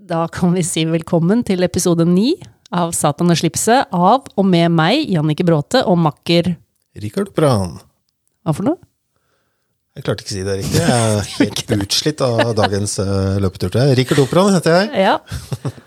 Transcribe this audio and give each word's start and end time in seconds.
Da 0.00 0.24
kan 0.32 0.54
vi 0.56 0.62
si 0.64 0.86
velkommen 0.88 1.42
til 1.44 1.60
episode 1.66 2.06
ni 2.08 2.30
av 2.72 2.94
Satan 2.96 3.28
og 3.28 3.36
slipset 3.36 3.90
av 3.92 4.30
og 4.32 4.46
med 4.48 4.72
meg, 4.72 5.02
Jannike 5.12 5.44
Bråte, 5.44 5.82
og 5.84 5.98
makker 6.00 6.54
Rikard 7.02 7.34
Brann. 7.36 7.74
Hva 8.40 8.54
for 8.56 8.64
noe? 8.70 8.80
Jeg 9.98 10.06
klarte 10.06 10.24
ikke 10.24 10.32
å 10.32 10.36
si 10.38 10.46
det 10.46 10.56
riktig. 10.62 10.80
Jeg 10.80 10.88
er 10.88 11.28
helt 11.42 11.74
utslitt 11.76 12.24
av 12.24 12.54
dagens 12.56 12.96
uh, 13.02 13.36
løpetur. 13.44 13.76
Rikard 13.98 14.22
Operaen 14.24 14.56
heter 14.56 14.78
jeg. 14.78 15.04
Ja. 15.04 15.18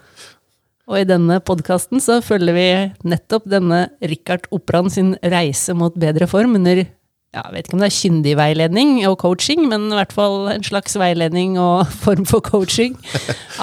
Og 0.92 1.00
i 1.00 1.08
denne 1.10 1.40
podkasten 1.42 2.04
så 2.04 2.20
følger 2.22 2.60
vi 2.60 2.70
nettopp 3.10 3.50
denne 3.50 3.88
Rikard 4.04 4.46
Operaen 4.54 4.94
sin 4.94 5.16
reise 5.26 5.74
mot 5.74 5.98
bedre 5.98 6.30
form 6.30 6.60
under 6.62 6.86
ja, 7.34 7.42
jeg 7.48 7.54
vet 7.56 7.68
ikke 7.68 7.78
om 7.78 7.82
det 7.84 7.88
er 7.90 7.96
kyndig 7.98 8.34
veiledning 8.38 8.92
og 9.10 9.18
coaching, 9.24 9.64
men 9.72 9.88
i 9.92 9.98
hvert 9.98 10.14
fall 10.14 10.48
en 10.54 10.64
slags 10.66 10.96
veiledning 11.02 11.56
og 11.62 11.88
form 12.06 12.26
for 12.30 12.44
coaching 12.46 12.96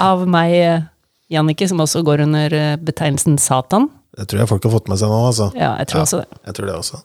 av 0.01 0.25
meg, 0.27 0.87
Jannicke, 1.31 1.67
som 1.71 1.79
også 1.83 2.01
går 2.03 2.25
under 2.25 2.51
eh, 2.57 2.75
betegnelsen 2.83 3.37
Satan. 3.39 3.87
Det 4.19 4.25
tror 4.27 4.41
jeg 4.43 4.49
folk 4.51 4.65
har 4.67 4.73
fått 4.75 4.89
med 4.91 4.99
seg 4.99 5.07
nå. 5.13 5.19
altså. 5.29 5.47
Ja, 5.55 5.73
jeg 5.79 5.87
tror 5.87 6.01
Ja. 6.01 6.07
også 6.09 6.19
det. 6.19 6.39
Jeg 6.49 6.57
tror 6.57 6.67
det 6.67 6.75
også. 6.75 6.99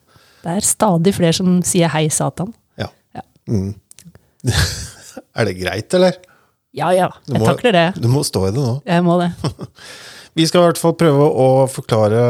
Det 0.47 0.55
er 0.57 0.67
stadig 0.67 1.13
flere 1.15 1.33
som 1.39 1.53
sier 1.67 1.91
hei, 1.95 2.05
Satan. 2.11 2.51
Ja. 2.79 2.89
Ja. 3.15 3.23
Mm. 3.47 3.75
er 5.39 5.49
det 5.49 5.55
greit, 5.61 5.95
eller? 5.95 6.19
Ja 6.77 6.91
ja, 6.93 7.07
jeg 7.31 7.41
må- 7.41 7.47
takler 7.49 7.73
det. 7.73 7.87
Du 8.03 8.09
må 8.13 8.21
stå 8.27 8.49
i 8.49 8.53
det 8.53 8.61
nå. 8.61 8.75
Jeg 8.85 9.05
må 9.07 9.15
det. 9.23 9.31
Vi 10.37 10.45
skal 10.51 10.61
i 10.61 10.67
hvert 10.67 10.83
fall 10.83 10.93
prøve 11.01 11.25
å 11.31 11.47
forklare 11.73 12.21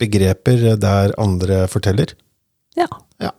begreper 0.00 0.76
der 0.80 1.12
andre 1.20 1.64
forteller. 1.68 2.14
Ja. 2.78 2.86
Ja. 3.20 3.30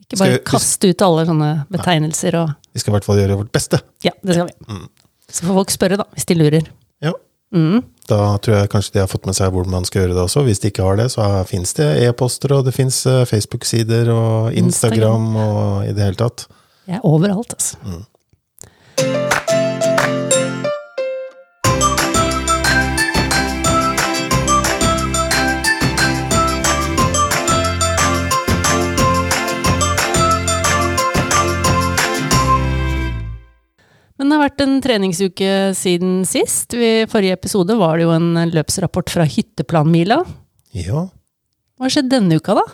Ikke 0.00 0.18
bare 0.20 0.36
vi- 0.36 0.44
kaste 0.44 0.88
ut 0.92 1.02
alle 1.02 1.26
sånne 1.26 1.50
betegnelser 1.72 2.34
og 2.40 2.54
Vi 2.72 2.80
skal 2.80 2.92
i 2.92 2.96
hvert 2.96 3.04
fall 3.08 3.16
gjøre 3.20 3.36
vårt 3.40 3.52
beste. 3.52 3.80
Ja, 4.04 4.12
det 4.22 4.34
skal 4.36 4.46
vi. 4.46 4.54
Mm. 4.68 4.88
Så 5.28 5.44
får 5.46 5.54
folk 5.60 5.70
spørre, 5.74 5.96
da, 5.96 6.04
hvis 6.14 6.26
de 6.28 6.34
lurer. 6.38 6.66
Ja. 7.02 7.12
Mm. 7.54 7.82
Da 8.06 8.36
tror 8.38 8.54
jeg 8.60 8.68
kanskje 8.70 8.92
de 8.92 9.00
har 9.00 9.08
fått 9.10 9.26
med 9.26 9.34
seg 9.34 9.50
hvordan 9.50 9.70
man 9.72 9.84
skal 9.84 10.02
gjøre 10.04 10.14
det 10.14 10.22
også. 10.22 10.44
Hvis 10.46 10.60
de 10.60 10.70
ikke 10.70 10.84
har 10.84 10.96
det, 10.96 11.08
så 11.10 11.44
fins 11.48 11.72
det 11.74 11.88
e-poster, 12.06 12.52
og 12.54 12.64
det 12.64 12.74
fins 12.74 13.02
Facebook-sider 13.26 14.10
og 14.12 14.52
Instagram 14.54 15.36
og 15.36 15.84
i 15.88 15.92
det 15.96 16.04
hele 16.04 16.14
tatt. 16.20 16.46
Jeg 16.86 17.00
er 17.00 17.06
overalt, 17.08 17.52
altså. 17.56 17.76
Mm. 17.84 18.04
Men 34.16 34.30
det 34.30 34.36
har 34.36 34.46
vært 34.46 34.62
en 34.64 34.78
treningsuke 34.84 35.52
siden 35.76 36.20
sist. 36.28 36.72
I 36.72 37.04
forrige 37.10 37.36
episode 37.36 37.76
var 37.76 37.98
det 37.98 38.06
jo 38.06 38.14
en 38.14 38.30
løpsrapport 38.48 39.12
fra 39.12 39.26
hytteplanmila. 39.28 40.22
Ja. 40.76 41.06
Hva 41.76 41.88
har 41.88 41.92
skjedd 41.92 42.08
denne 42.12 42.38
uka, 42.40 42.56
da? 42.56 42.64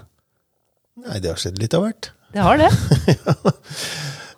Nei, 1.03 1.19
det 1.23 1.33
har 1.33 1.41
skjedd 1.43 1.59
litt 1.59 1.75
av 1.75 1.87
hvert. 1.87 2.13
Det 2.33 2.45
har 2.47 2.61
det. 2.61 2.69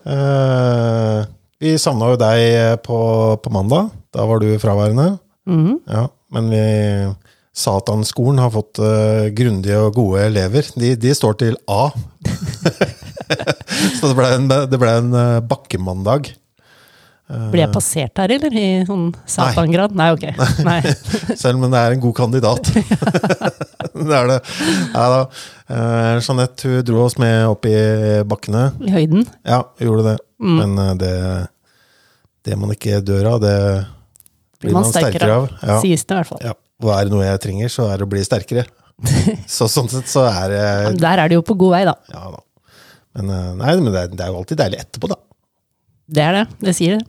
uh, 0.08 1.20
vi 1.62 1.76
savna 1.80 2.14
jo 2.14 2.20
deg 2.20 2.80
på, 2.86 2.98
på 3.44 3.52
mandag. 3.52 3.92
Da 4.14 4.24
var 4.28 4.40
du 4.40 4.48
fraværende. 4.62 5.18
Mhm. 5.50 5.82
Ja, 5.90 6.08
men 6.32 6.48
vi 6.48 6.64
Satanskolen 7.54 8.40
har 8.42 8.50
fått 8.50 8.80
uh, 8.82 9.28
grundige 9.36 9.78
og 9.84 9.94
gode 10.00 10.24
elever. 10.30 10.66
De, 10.74 10.94
de 10.98 11.12
står 11.14 11.36
til 11.44 11.58
A. 11.70 11.90
Så 13.98 14.08
det 14.08 14.16
ble 14.16 14.30
en, 14.38 14.48
det 14.48 14.78
ble 14.80 14.90
en 15.00 15.14
eh, 15.18 15.44
bakkemandag. 15.48 16.28
Blir 17.24 17.62
jeg 17.62 17.72
passert 17.72 18.20
her, 18.20 18.32
eller? 18.34 18.52
I 18.52 18.84
sånn 18.84 19.06
satangrad? 19.24 19.94
Nei, 19.96 20.10
ok. 20.12 20.26
Nei. 20.68 20.80
Selv 21.40 21.56
om 21.56 21.72
det 21.72 21.80
er 21.80 21.94
en 21.94 22.02
god 22.02 22.16
kandidat. 22.18 22.68
det 24.10 24.18
er 24.18 24.28
det. 24.28 24.36
Nei 24.92 25.06
da. 25.14 25.22
Eh, 25.64 26.10
Jeanette 26.20 26.68
hun 26.68 26.84
dro 26.84 27.00
oss 27.06 27.16
med 27.22 27.46
opp 27.48 27.64
i 27.70 27.74
bakkene. 28.28 28.66
I 28.84 28.92
høyden. 28.92 29.24
Ja, 29.40 29.62
hun 29.80 29.88
gjorde 29.88 30.06
det. 30.10 30.16
Mm. 30.44 30.54
Men 30.60 30.78
eh, 30.84 30.92
det, 31.00 31.14
det 32.50 32.60
man 32.60 32.76
ikke 32.76 33.00
dør 33.00 33.32
av, 33.32 33.40
det 33.44 33.56
blir 34.60 34.76
man 34.76 34.88
sterkere 34.92 35.40
av. 35.40 35.50
Ja. 35.64 35.80
Sies 35.80 36.04
det 36.04 36.12
i 36.12 36.20
hvert 36.20 36.32
fall. 36.34 36.44
Ja. 36.44 36.56
Og 36.84 36.92
er 36.92 37.06
det 37.06 37.14
noe 37.14 37.24
jeg 37.24 37.40
trenger, 37.40 37.72
så 37.72 37.88
er 37.88 38.00
det 38.02 38.04
å 38.04 38.12
bli 38.12 38.24
sterkere. 38.26 38.66
Så 39.50 39.66
sånn 39.72 39.88
sett 39.90 40.06
så 40.06 40.22
er 40.28 40.52
det 40.52 40.64
Men 40.84 40.98
Der 41.02 41.18
er 41.24 41.30
det 41.32 41.34
jo 41.34 41.42
på 41.46 41.56
god 41.58 41.72
vei, 41.74 41.80
da. 41.88 41.96
Ja 42.12 42.28
da. 42.30 42.44
Men, 43.14 43.30
eh, 43.30 43.50
nei, 43.58 43.74
men 43.80 43.92
det, 43.94 44.00
er, 44.00 44.12
det 44.12 44.26
er 44.26 44.30
jo 44.32 44.42
alltid 44.42 44.60
deilig 44.60 44.84
etterpå, 44.84 45.10
da. 45.14 45.18
Det 46.14 46.22
er 46.22 46.36
det. 46.36 46.44
Det 46.66 46.74
sier 46.76 46.98
det. 46.98 47.08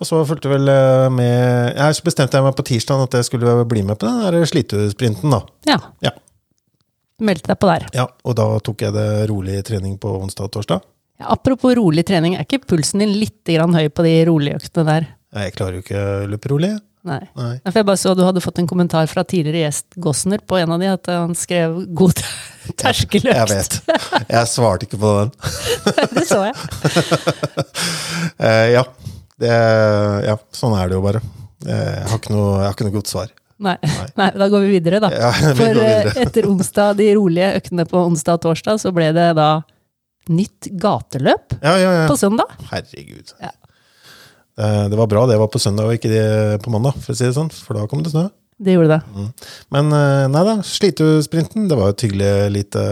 Og 0.00 0.08
så 0.08 0.22
fulgte 0.24 0.48
vel 0.48 0.68
eh, 0.72 1.06
med 1.12 1.76
ja, 1.76 1.90
så 1.92 2.04
bestemte 2.06 2.38
jeg 2.38 2.46
meg 2.46 2.56
på 2.56 2.64
tirsdag 2.70 3.02
at 3.04 3.18
jeg 3.18 3.28
skulle 3.28 3.52
bli 3.68 3.82
med 3.84 3.98
på 4.00 4.08
den 4.08 4.22
der 4.24 4.48
slitesprinten, 4.48 5.30
da. 5.34 5.42
Ja. 5.68 5.76
Ja. 6.06 6.14
Meldte 7.20 7.52
deg 7.52 7.58
på 7.60 7.68
der. 7.68 7.84
ja. 7.94 8.06
Og 8.24 8.36
da 8.38 8.46
tok 8.64 8.80
jeg 8.86 8.94
det 8.96 9.08
rolig 9.28 9.58
trening 9.68 9.98
på 10.00 10.14
onsdag 10.22 10.48
og 10.48 10.54
torsdag. 10.56 10.86
Ja, 11.20 11.26
apropos 11.34 11.74
rolig 11.76 12.06
trening, 12.08 12.32
er 12.38 12.46
ikke 12.48 12.62
pulsen 12.64 13.02
din 13.04 13.12
litt 13.20 13.44
grann 13.44 13.76
høy 13.76 13.90
på 13.92 14.06
de 14.06 14.14
rolige 14.24 14.56
øktene 14.62 14.86
der? 14.88 15.10
Nei, 15.36 15.42
Jeg 15.50 15.52
klarer 15.58 15.76
jo 15.76 15.82
ikke 15.84 16.00
å 16.00 16.30
løpe 16.32 16.48
rolig. 16.54 16.70
Nei. 17.04 17.20
Nei. 17.36 17.52
For 17.64 17.78
jeg 17.80 17.86
bare 17.88 17.96
så 18.00 18.10
Du 18.16 18.20
hadde 18.26 18.42
fått 18.44 18.58
en 18.60 18.66
kommentar 18.68 19.06
fra 19.08 19.22
tidligere 19.24 19.62
gjest 19.70 19.94
Gossner 20.04 20.40
på 20.44 20.58
en 20.60 20.72
av 20.74 20.80
de, 20.82 20.88
at 20.92 21.08
han 21.08 21.32
skrev 21.36 21.78
'god 21.96 22.18
Jeg 22.66 22.74
terskeløkt'. 22.76 23.52
vet. 23.52 23.78
Jeg 24.28 24.48
svarte 24.48 24.84
ikke 24.88 24.98
på 25.00 25.12
den. 25.20 25.30
det 26.16 26.26
så 26.28 26.42
jeg. 26.48 26.56
uh, 28.40 28.68
ja. 28.76 28.84
Det, 29.40 29.50
ja, 30.26 30.36
sånn 30.54 30.76
er 30.76 30.90
det 30.90 30.98
jo 30.98 31.04
bare. 31.04 31.22
Jeg 31.64 32.08
har 32.08 32.18
ikke 32.18 32.32
noe, 32.34 32.56
har 32.64 32.74
ikke 32.74 32.88
noe 32.88 32.96
godt 32.98 33.10
svar. 33.12 33.30
Nei. 33.60 33.76
Nei, 34.16 34.30
da 34.40 34.48
går 34.52 34.64
vi 34.64 34.72
videre, 34.78 35.00
da. 35.04 35.10
Ja, 35.12 35.30
vi 35.50 35.54
For 35.58 35.68
eh, 35.68 35.76
videre. 35.76 36.14
etter 36.26 36.48
onsdag, 36.48 36.96
de 37.00 37.10
rolige 37.18 37.52
øktene 37.60 37.86
på 37.88 38.04
onsdag 38.08 38.40
og 38.40 38.44
torsdag, 38.48 38.80
så 38.82 38.92
ble 38.96 39.10
det 39.16 39.30
da 39.38 39.50
nytt 40.30 40.68
gateløp 40.80 41.56
Ja, 41.58 41.74
ja, 41.80 41.94
ja. 42.02 42.04
på 42.10 42.16
søndag. 42.20 42.52
Herregud. 42.70 43.34
Ja. 43.40 43.54
Det, 44.60 44.96
var 44.98 45.08
bra 45.08 45.22
det 45.24 45.38
var 45.40 45.48
på 45.48 45.60
søndag 45.62 45.88
og 45.88 45.96
ikke 45.96 46.10
det 46.12 46.24
på 46.60 46.72
mandag, 46.72 46.98
for 47.00 47.14
å 47.14 47.16
si 47.16 47.24
det 47.24 47.32
sånn. 47.36 47.48
For 47.64 47.78
da 47.78 47.86
kom 47.88 48.02
det 48.04 48.12
snø. 48.12 48.26
Det 48.60 48.74
gjorde 48.74 48.98
det. 48.98 49.24
Men 49.72 49.88
eh, 49.96 50.26
nei 50.28 50.42
da, 50.44 50.58
Slitesprinten, 50.66 51.64
det 51.70 51.78
var 51.80 51.94
et 51.94 52.04
hyggelig 52.04 52.32
lite 52.52 52.82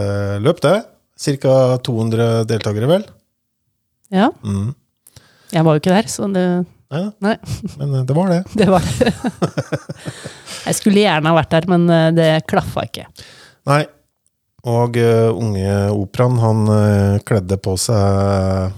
løp, 0.41 0.63
det. 0.65 0.79
Ca. 1.19 1.53
200 1.85 2.29
deltakere, 2.49 2.89
vel. 2.89 3.05
Ja. 4.09 4.31
Mm. 4.41 4.71
Jeg 5.53 5.65
var 5.65 5.75
jo 5.75 5.81
ikke 5.81 5.95
der, 5.95 6.09
så 6.11 6.27
det, 6.33 6.45
Nei 6.89 7.03
Nei. 7.21 7.35
men 7.77 7.93
eh, 7.99 8.03
det 8.05 8.17
var 8.17 8.33
det. 8.33 8.41
det 8.59 8.67
var 8.69 8.85
det. 8.97 9.13
Jeg 10.65 10.77
skulle 10.77 11.03
gjerne 11.03 11.29
ha 11.29 11.37
vært 11.37 11.53
der, 11.53 11.69
men 11.69 11.85
eh, 11.93 12.09
det 12.17 12.29
klaffa 12.49 12.85
ikke. 12.89 13.07
Nei. 13.69 13.83
Og 14.67 14.97
uh, 14.99 15.29
unge 15.39 15.71
operaen, 15.95 16.39
han 16.41 16.65
uh, 16.67 17.19
kledde 17.23 17.55
på 17.63 17.77
seg 17.79 18.73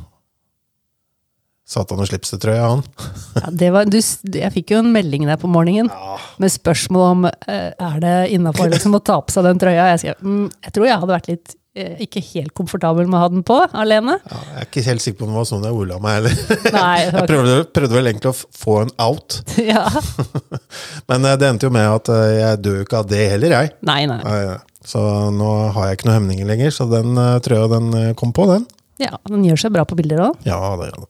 Satan 1.65 2.03
og 2.03 2.09
slipset-trøya, 2.11 2.67
han. 2.67 2.83
Ja, 3.41 3.49
det 3.63 3.71
var, 3.73 3.89
du, 3.89 3.97
jeg 3.97 4.53
fikk 4.53 4.75
jo 4.75 4.83
en 4.83 4.91
melding 4.93 5.25
der 5.25 5.39
på 5.41 5.49
morgenen 5.49 5.89
med 6.37 6.53
spørsmål 6.53 7.07
om 7.07 7.25
uh, 7.25 7.71
er 7.71 7.97
det 8.03 8.13
innafor 8.35 8.69
liksom, 8.69 8.99
å 8.99 9.01
ta 9.01 9.17
på 9.23 9.33
seg 9.33 9.47
den 9.47 9.63
trøya. 9.63 9.89
Jeg 9.95 10.03
skrev 10.03 10.21
mm, 10.21 10.45
jeg 10.67 10.75
tror 10.75 10.87
jeg 10.89 11.01
hadde 11.01 11.15
vært 11.15 11.31
litt 11.31 11.57
ikke 11.71 12.19
helt 12.33 12.51
komfortabel 12.57 13.07
med 13.07 13.15
å 13.15 13.21
ha 13.23 13.27
den 13.31 13.43
på 13.47 13.55
alene. 13.79 14.17
Ja, 14.27 14.39
jeg 14.49 14.57
er 14.59 14.65
ikke 14.67 14.83
helt 14.89 15.03
sikker 15.05 15.21
på 15.21 15.27
om 15.27 15.31
det 15.31 15.37
var 15.39 15.47
sånn 15.47 15.63
jeg 15.67 15.77
ordla 15.77 15.99
meg 16.03 16.17
heller. 16.17 16.41
Jeg 16.81 17.27
prøvde, 17.29 17.53
prøvde 17.71 17.95
vel 17.95 18.09
egentlig 18.11 18.31
å 18.33 18.35
få 18.35 18.75
en 18.81 18.91
out, 18.99 19.37
ja. 19.71 19.85
men 21.11 21.29
eh, 21.29 21.37
det 21.39 21.47
endte 21.47 21.69
jo 21.69 21.75
med 21.75 21.87
at 21.87 22.11
eh, 22.11 22.33
jeg 22.41 22.59
dør 22.65 22.75
jo 22.81 22.83
ikke 22.87 22.99
av 22.99 23.07
det 23.11 23.21
heller, 23.35 23.55
jeg. 23.55 23.71
Nei, 23.87 24.01
nei. 24.09 24.19
Så 24.83 24.99
nå 25.31 25.49
har 25.77 25.87
jeg 25.87 25.99
ikke 25.99 26.09
noen 26.09 26.17
hemninger 26.19 26.49
lenger, 26.49 26.73
så 26.75 26.87
den 26.91 27.13
tror 27.15 27.41
trøya 27.47 27.71
den 27.77 27.89
eh, 28.01 28.11
kom 28.19 28.33
på, 28.35 28.49
den. 28.51 28.67
Ja, 29.01 29.15
den 29.29 29.45
gjør 29.47 29.63
seg 29.63 29.73
bra 29.75 29.85
på 29.87 29.97
bilder 29.99 30.25
òg. 30.27 30.43
Ja, 30.47 30.59
det 30.79 30.89
gjør 30.91 31.03
den. 31.05 31.09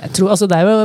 Jeg 0.00 0.14
tror, 0.18 0.32
altså, 0.34 0.48
det 0.50 0.58
er 0.58 0.70
jo 0.72 0.78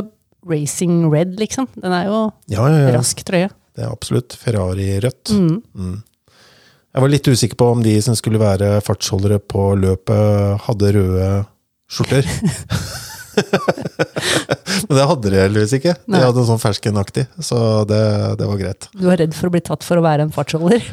racing 0.50 1.00
red, 1.12 1.34
liksom. 1.40 1.66
Den 1.80 1.92
er 1.96 2.06
jo 2.08 2.20
Ja, 2.52 2.68
ja, 2.70 2.84
ja. 2.86 2.92
rask 3.00 3.18
trøye. 3.26 3.50
Det 3.76 3.84
er 3.86 3.90
absolutt 3.92 4.36
Ferrari 4.38 4.92
rødt. 5.02 5.32
Mm. 5.34 5.58
Mm. 5.74 5.98
Jeg 6.90 7.04
var 7.04 7.12
litt 7.12 7.28
usikker 7.30 7.58
på 7.58 7.68
om 7.70 7.82
de 7.84 7.92
som 8.02 8.16
skulle 8.18 8.40
være 8.42 8.80
fartsholdere 8.82 9.38
på 9.38 9.68
løpet, 9.78 10.64
hadde 10.64 10.92
røde 10.96 11.28
skjorter. 11.90 12.26
Men 14.88 14.98
det 14.98 15.04
hadde 15.06 15.30
de 15.30 15.38
heldigvis 15.38 15.76
ikke. 15.78 15.94
De 16.02 16.16
Nei. 16.16 16.22
hadde 16.24 16.42
sånn 16.48 16.62
ferskenaktig, 16.62 17.28
så 17.46 17.60
det, 17.88 18.00
det 18.40 18.48
var 18.48 18.58
greit. 18.58 18.88
Du 18.96 19.06
var 19.06 19.20
redd 19.22 19.36
for 19.38 19.50
å 19.50 19.54
bli 19.54 19.62
tatt 19.70 19.86
for 19.86 20.00
å 20.00 20.04
være 20.04 20.26
en 20.26 20.34
fartsholder? 20.34 20.88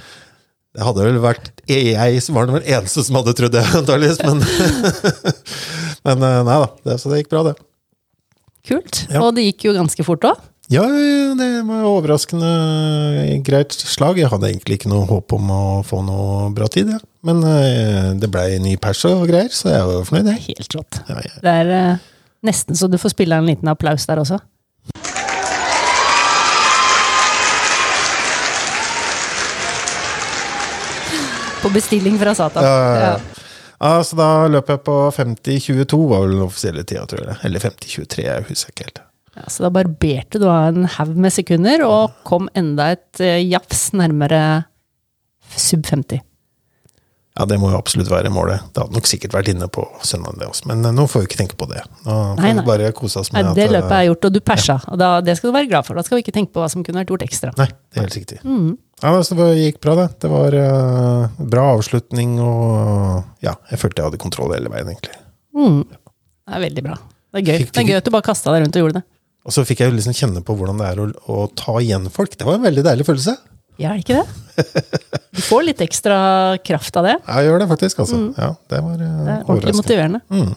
Det 0.78 0.86
hadde 0.86 1.08
vel 1.08 1.18
vært 1.24 1.50
jeg 1.66 2.22
var 2.36 2.52
den 2.52 2.62
eneste 2.62 3.02
som 3.08 3.18
hadde 3.18 3.34
trodd 3.40 3.56
det, 3.56 3.64
antakeligvis. 3.80 4.22
Men, 4.22 4.44
men 6.12 6.28
eh, 6.30 6.44
nei 6.46 6.60
da, 6.62 6.70
det, 6.86 7.00
så 7.02 7.10
det 7.10 7.24
gikk 7.24 7.34
bra, 7.34 7.42
det. 7.50 7.56
Kult. 8.68 9.02
Ja. 9.10 9.24
Og 9.24 9.34
det 9.34 9.48
gikk 9.48 9.70
jo 9.70 9.74
ganske 9.80 10.06
fort 10.06 10.30
òg. 10.30 10.46
Ja, 10.68 10.84
ja, 10.84 11.36
det 11.40 11.62
var 11.64 11.86
overraskende 11.88 12.48
greit 13.48 13.72
slag. 13.72 14.18
Jeg 14.20 14.28
hadde 14.34 14.50
egentlig 14.50 14.82
ikke 14.82 14.90
noe 14.92 15.06
håp 15.08 15.32
om 15.38 15.48
å 15.54 15.62
få 15.88 16.02
noe 16.04 16.50
bra 16.56 16.68
tid, 16.68 16.92
jeg. 16.92 17.00
Men 17.24 17.40
eh, 17.48 18.10
det 18.20 18.28
blei 18.34 18.58
ny 18.60 18.74
pers 18.84 19.06
og 19.08 19.24
greier, 19.30 19.48
så 19.56 19.72
jeg 19.72 19.86
var 19.88 20.04
fornøyd, 20.10 20.28
jeg. 20.34 20.58
Helt 20.58 20.76
rått. 20.76 21.00
Ja, 21.08 21.22
ja. 21.24 21.40
Det 21.46 21.56
er, 21.64 21.72
eh, 21.78 22.06
Nesten 22.48 22.76
så 22.78 22.92
du 22.92 23.00
får 23.00 23.16
spille 23.16 23.40
en 23.40 23.48
liten 23.48 23.72
applaus 23.72 24.06
der 24.12 24.20
også. 24.22 24.42
På 31.64 31.72
bestilling 31.74 32.20
fra 32.20 32.36
Satan. 32.36 32.64
Ja, 32.68 32.78
ja, 32.78 32.94
ja. 32.94 33.10
Ja. 33.16 33.44
Ja, 33.78 34.04
så 34.04 34.18
da 34.18 34.30
løp 34.50 34.70
jeg 34.74 34.84
på 34.84 34.94
50-22, 35.16 35.98
var 36.10 36.24
vel 36.26 36.36
den 36.36 36.46
offisielle 36.48 36.84
tida, 36.84 37.06
tror 37.08 37.24
jeg. 37.24 37.40
Eller 37.46 37.62
50-23, 37.62 38.24
jeg 38.26 38.48
husker 38.52 38.74
ikke 38.74 38.90
helt. 38.90 39.07
Ja, 39.38 39.44
så 39.54 39.68
da 39.68 39.74
barberte 39.74 40.42
du 40.42 40.48
av 40.50 40.72
en 40.72 40.88
haug 40.98 41.18
med 41.22 41.34
sekunder, 41.36 41.84
og 41.86 42.16
kom 42.26 42.50
enda 42.58 42.92
et 42.96 43.22
eh, 43.22 43.44
jafs 43.46 43.92
nærmere 43.94 44.42
sub 45.54 45.86
50. 45.86 46.24
Ja, 47.38 47.46
det 47.46 47.60
må 47.62 47.70
jo 47.70 47.78
absolutt 47.78 48.10
være 48.10 48.32
målet. 48.34 48.64
Det 48.74 48.82
hadde 48.82 48.98
nok 48.98 49.06
sikkert 49.06 49.36
vært 49.36 49.52
inne 49.52 49.68
på 49.70 49.84
søndagen, 50.02 50.40
det 50.42 50.48
også. 50.50 50.66
Men 50.72 50.82
eh, 50.90 50.94
nå 50.96 51.06
får 51.06 51.22
vi 51.22 51.30
ikke 51.30 51.40
tenke 51.44 51.58
på 51.60 51.68
det. 51.70 51.84
Nå 52.08 52.16
får 52.34 52.42
Nei, 52.42 52.54
vi 52.58 52.64
bare 52.66 52.90
kose 52.98 53.22
oss 53.22 53.30
Nei, 53.36 53.44
det 53.54 53.68
at 53.68 53.76
løpet 53.76 53.94
er 54.00 54.08
gjort, 54.08 54.26
og 54.26 54.34
du 54.34 54.40
persa. 54.42 54.80
Og 54.90 54.98
da, 54.98 55.10
det 55.22 55.38
skal 55.38 55.52
du 55.52 55.58
være 55.60 55.70
glad 55.70 55.86
for. 55.86 56.00
Da 56.00 56.06
skal 56.08 56.18
vi 56.18 56.26
ikke 56.26 56.34
tenke 56.40 56.56
på 56.56 56.64
hva 56.64 56.70
som 56.74 56.86
kunne 56.88 57.04
vært 57.04 57.14
gjort 57.14 57.26
ekstra. 57.28 57.52
Nei, 57.60 57.68
det 57.70 58.02
er 58.02 58.08
helt 58.08 58.18
riktig. 58.18 58.40
Mm. 58.42 58.72
Ja, 59.04 59.12
så 59.22 59.38
det 59.38 59.52
gikk 59.60 59.78
bra, 59.86 59.94
det. 60.00 60.08
Det 60.24 60.32
var 60.32 60.58
uh, 60.58 61.44
bra 61.54 61.68
avslutning, 61.76 62.40
og 62.42 63.46
ja, 63.46 63.54
jeg 63.70 63.84
følte 63.84 64.02
jeg 64.02 64.10
hadde 64.10 64.22
kontroll 64.24 64.56
hele 64.58 64.74
veien, 64.74 64.90
egentlig. 64.96 65.22
Mm. 65.54 65.84
Det 65.86 66.58
er 66.58 66.66
veldig 66.66 66.86
bra. 66.90 66.98
Det 67.36 67.44
er 67.44 67.46
gøy. 67.52 67.70
Det 67.70 67.84
er 67.84 67.92
gøy 67.92 68.00
at 68.00 68.10
du 68.10 68.14
bare 68.18 68.26
kasta 68.26 68.56
deg 68.56 68.66
rundt 68.66 68.82
og 68.82 68.86
gjorde 68.88 68.98
det. 68.98 69.06
Og 69.48 69.56
så 69.56 69.64
fikk 69.68 69.80
jeg 69.84 69.92
jo 69.94 69.96
liksom 69.98 70.16
kjenne 70.18 70.42
på 70.44 70.56
hvordan 70.60 70.82
det 70.82 70.88
er 70.92 71.00
å, 71.00 71.08
å 71.32 71.46
ta 71.56 71.78
igjen 71.80 72.10
folk. 72.12 72.34
Det 72.36 72.44
var 72.48 72.58
en 72.60 72.66
veldig 72.68 72.84
deilig 72.84 73.06
følelse. 73.08 73.38
Ja, 73.80 73.94
er 73.94 74.02
det 74.02 74.08
ikke 74.08 74.20
det? 74.20 75.06
Du 75.38 75.42
får 75.46 75.64
litt 75.68 75.82
ekstra 75.86 76.18
kraft 76.66 76.96
av 77.00 77.06
det. 77.08 77.16
Ja, 77.22 77.36
Jeg 77.40 77.52
gjør 77.52 77.62
det 77.62 77.68
faktisk, 77.72 78.00
altså. 78.04 78.22
Ja, 78.36 78.50
det 78.74 78.80
var 78.84 79.04
eh, 79.06 79.08
Mm. 79.08 79.26
Det 79.28 79.34
er 79.36 79.44
ordentlig 79.54 79.76
motiverende. 79.78 80.22
Mm. 80.34 80.56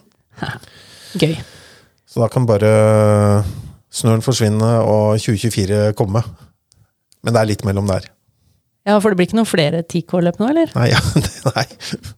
Gøy. 1.23 1.35
Så 2.11 2.23
da 2.25 2.29
kan 2.33 2.47
bare 2.49 2.71
snøren 3.95 4.25
forsvinne 4.25 4.71
og 4.87 5.21
2024 5.21 5.93
komme. 5.99 6.25
Men 7.23 7.37
det 7.37 7.43
er 7.45 7.51
litt 7.53 7.65
mellom 7.69 7.87
der. 7.91 8.09
Ja, 8.89 8.97
for 8.99 9.13
det 9.13 9.21
blir 9.21 9.29
ikke 9.29 9.37
noen 9.39 9.51
flere 9.51 9.83
10K-løp 9.85 10.41
nå, 10.41 10.49
eller? 10.51 10.73
Nei, 10.81 10.89
ja, 10.95 11.03
nei. 11.53 11.67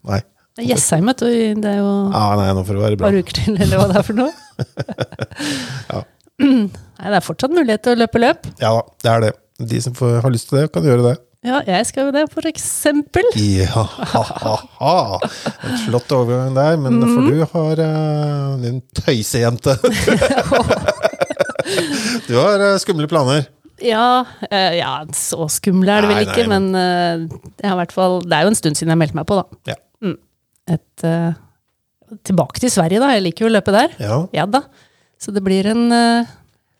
nei. 0.09 0.21
Det 0.53 0.63
er 0.63 0.69
Jessheim, 0.71 1.05
vet 1.11 1.21
du. 1.21 1.29
Det 1.61 1.69
er 1.75 1.79
jo 1.81 1.91
ja, 2.13 2.23
nei, 2.39 2.47
nå 2.55 2.63
får 2.65 2.77
det 2.79 2.83
være 2.85 2.95
et 2.97 3.01
bra. 3.03 3.09
par 3.11 3.19
uker 3.19 3.37
til, 3.41 3.55
eller 3.59 3.81
hva 3.81 3.87
det 3.91 3.99
er 4.01 4.07
for 4.09 4.21
noe. 4.23 4.33
Ja. 5.93 6.01
Nei, 6.43 7.11
det 7.11 7.19
er 7.19 7.25
fortsatt 7.25 7.53
mulighet 7.53 7.81
til 7.85 7.95
å 7.95 8.01
løpe 8.03 8.21
løp. 8.21 8.49
Ja 8.61 8.73
da, 8.77 8.83
det 9.03 9.13
er 9.13 9.19
det. 9.27 9.33
De 9.73 9.79
som 9.85 9.93
får, 9.97 10.17
har 10.23 10.33
lyst 10.33 10.49
til 10.49 10.61
det, 10.61 10.71
kan 10.73 10.85
gjøre 10.87 11.05
det. 11.11 11.15
Ja, 11.43 11.57
jeg 11.67 11.83
skal 11.89 12.07
jo 12.07 12.13
det, 12.15 12.23
for 12.31 12.47
eksempel. 12.47 13.25
Ja, 13.35 13.83
ha, 13.83 14.21
ha, 14.23 14.53
ha. 14.79 15.19
En 15.67 15.75
flott 15.83 16.13
overgang 16.15 16.55
der, 16.55 16.77
men 16.79 17.01
mm. 17.01 17.09
for 17.11 17.27
du 17.27 17.41
har 17.51 17.75
uh, 17.83 18.55
din 18.63 18.79
tøysejente. 18.95 19.75
du 22.29 22.33
har 22.37 22.63
eh, 22.63 22.77
skumle 22.79 23.09
planer. 23.11 23.43
Ja, 23.83 24.23
eh, 24.47 24.79
ja, 24.79 24.93
så 25.17 25.49
skumle 25.51 25.91
er 25.91 26.05
det 26.05 26.13
vel 26.13 26.23
ikke, 26.23 26.45
nei, 26.47 26.55
men 26.55 26.79
eh, 26.79 27.27
jeg 27.59 27.67
har 27.67 27.75
hvert 27.81 27.95
fall 27.95 28.21
Det 28.23 28.37
er 28.37 28.45
jo 28.45 28.51
en 28.53 28.59
stund 28.59 28.79
siden 28.79 28.93
jeg 28.93 29.01
meldte 29.01 29.17
meg 29.19 29.27
på, 29.27 29.35
da. 29.41 29.45
Ja. 29.73 29.77
Mm. 30.05 30.15
Et, 30.71 31.05
eh, 31.09 31.33
tilbake 32.29 32.63
til 32.63 32.71
Sverige, 32.71 33.03
da. 33.03 33.11
Jeg 33.17 33.25
liker 33.27 33.47
jo 33.47 33.51
å 33.51 33.55
løpe 33.57 33.75
der. 33.75 33.89
Ja, 33.99 34.23
Ja 34.35 34.47
da. 34.47 34.63
Så 35.23 35.31
det 35.31 35.43
blir 35.45 35.67
en 35.71 35.85
eh, 35.95 36.31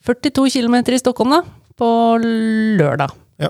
42 0.04 0.50
km 0.58 0.76
i 0.92 1.00
Stockholm, 1.00 1.32
da. 1.38 1.42
På 1.80 1.88
lørdag. 2.20 3.14
ja. 3.42 3.50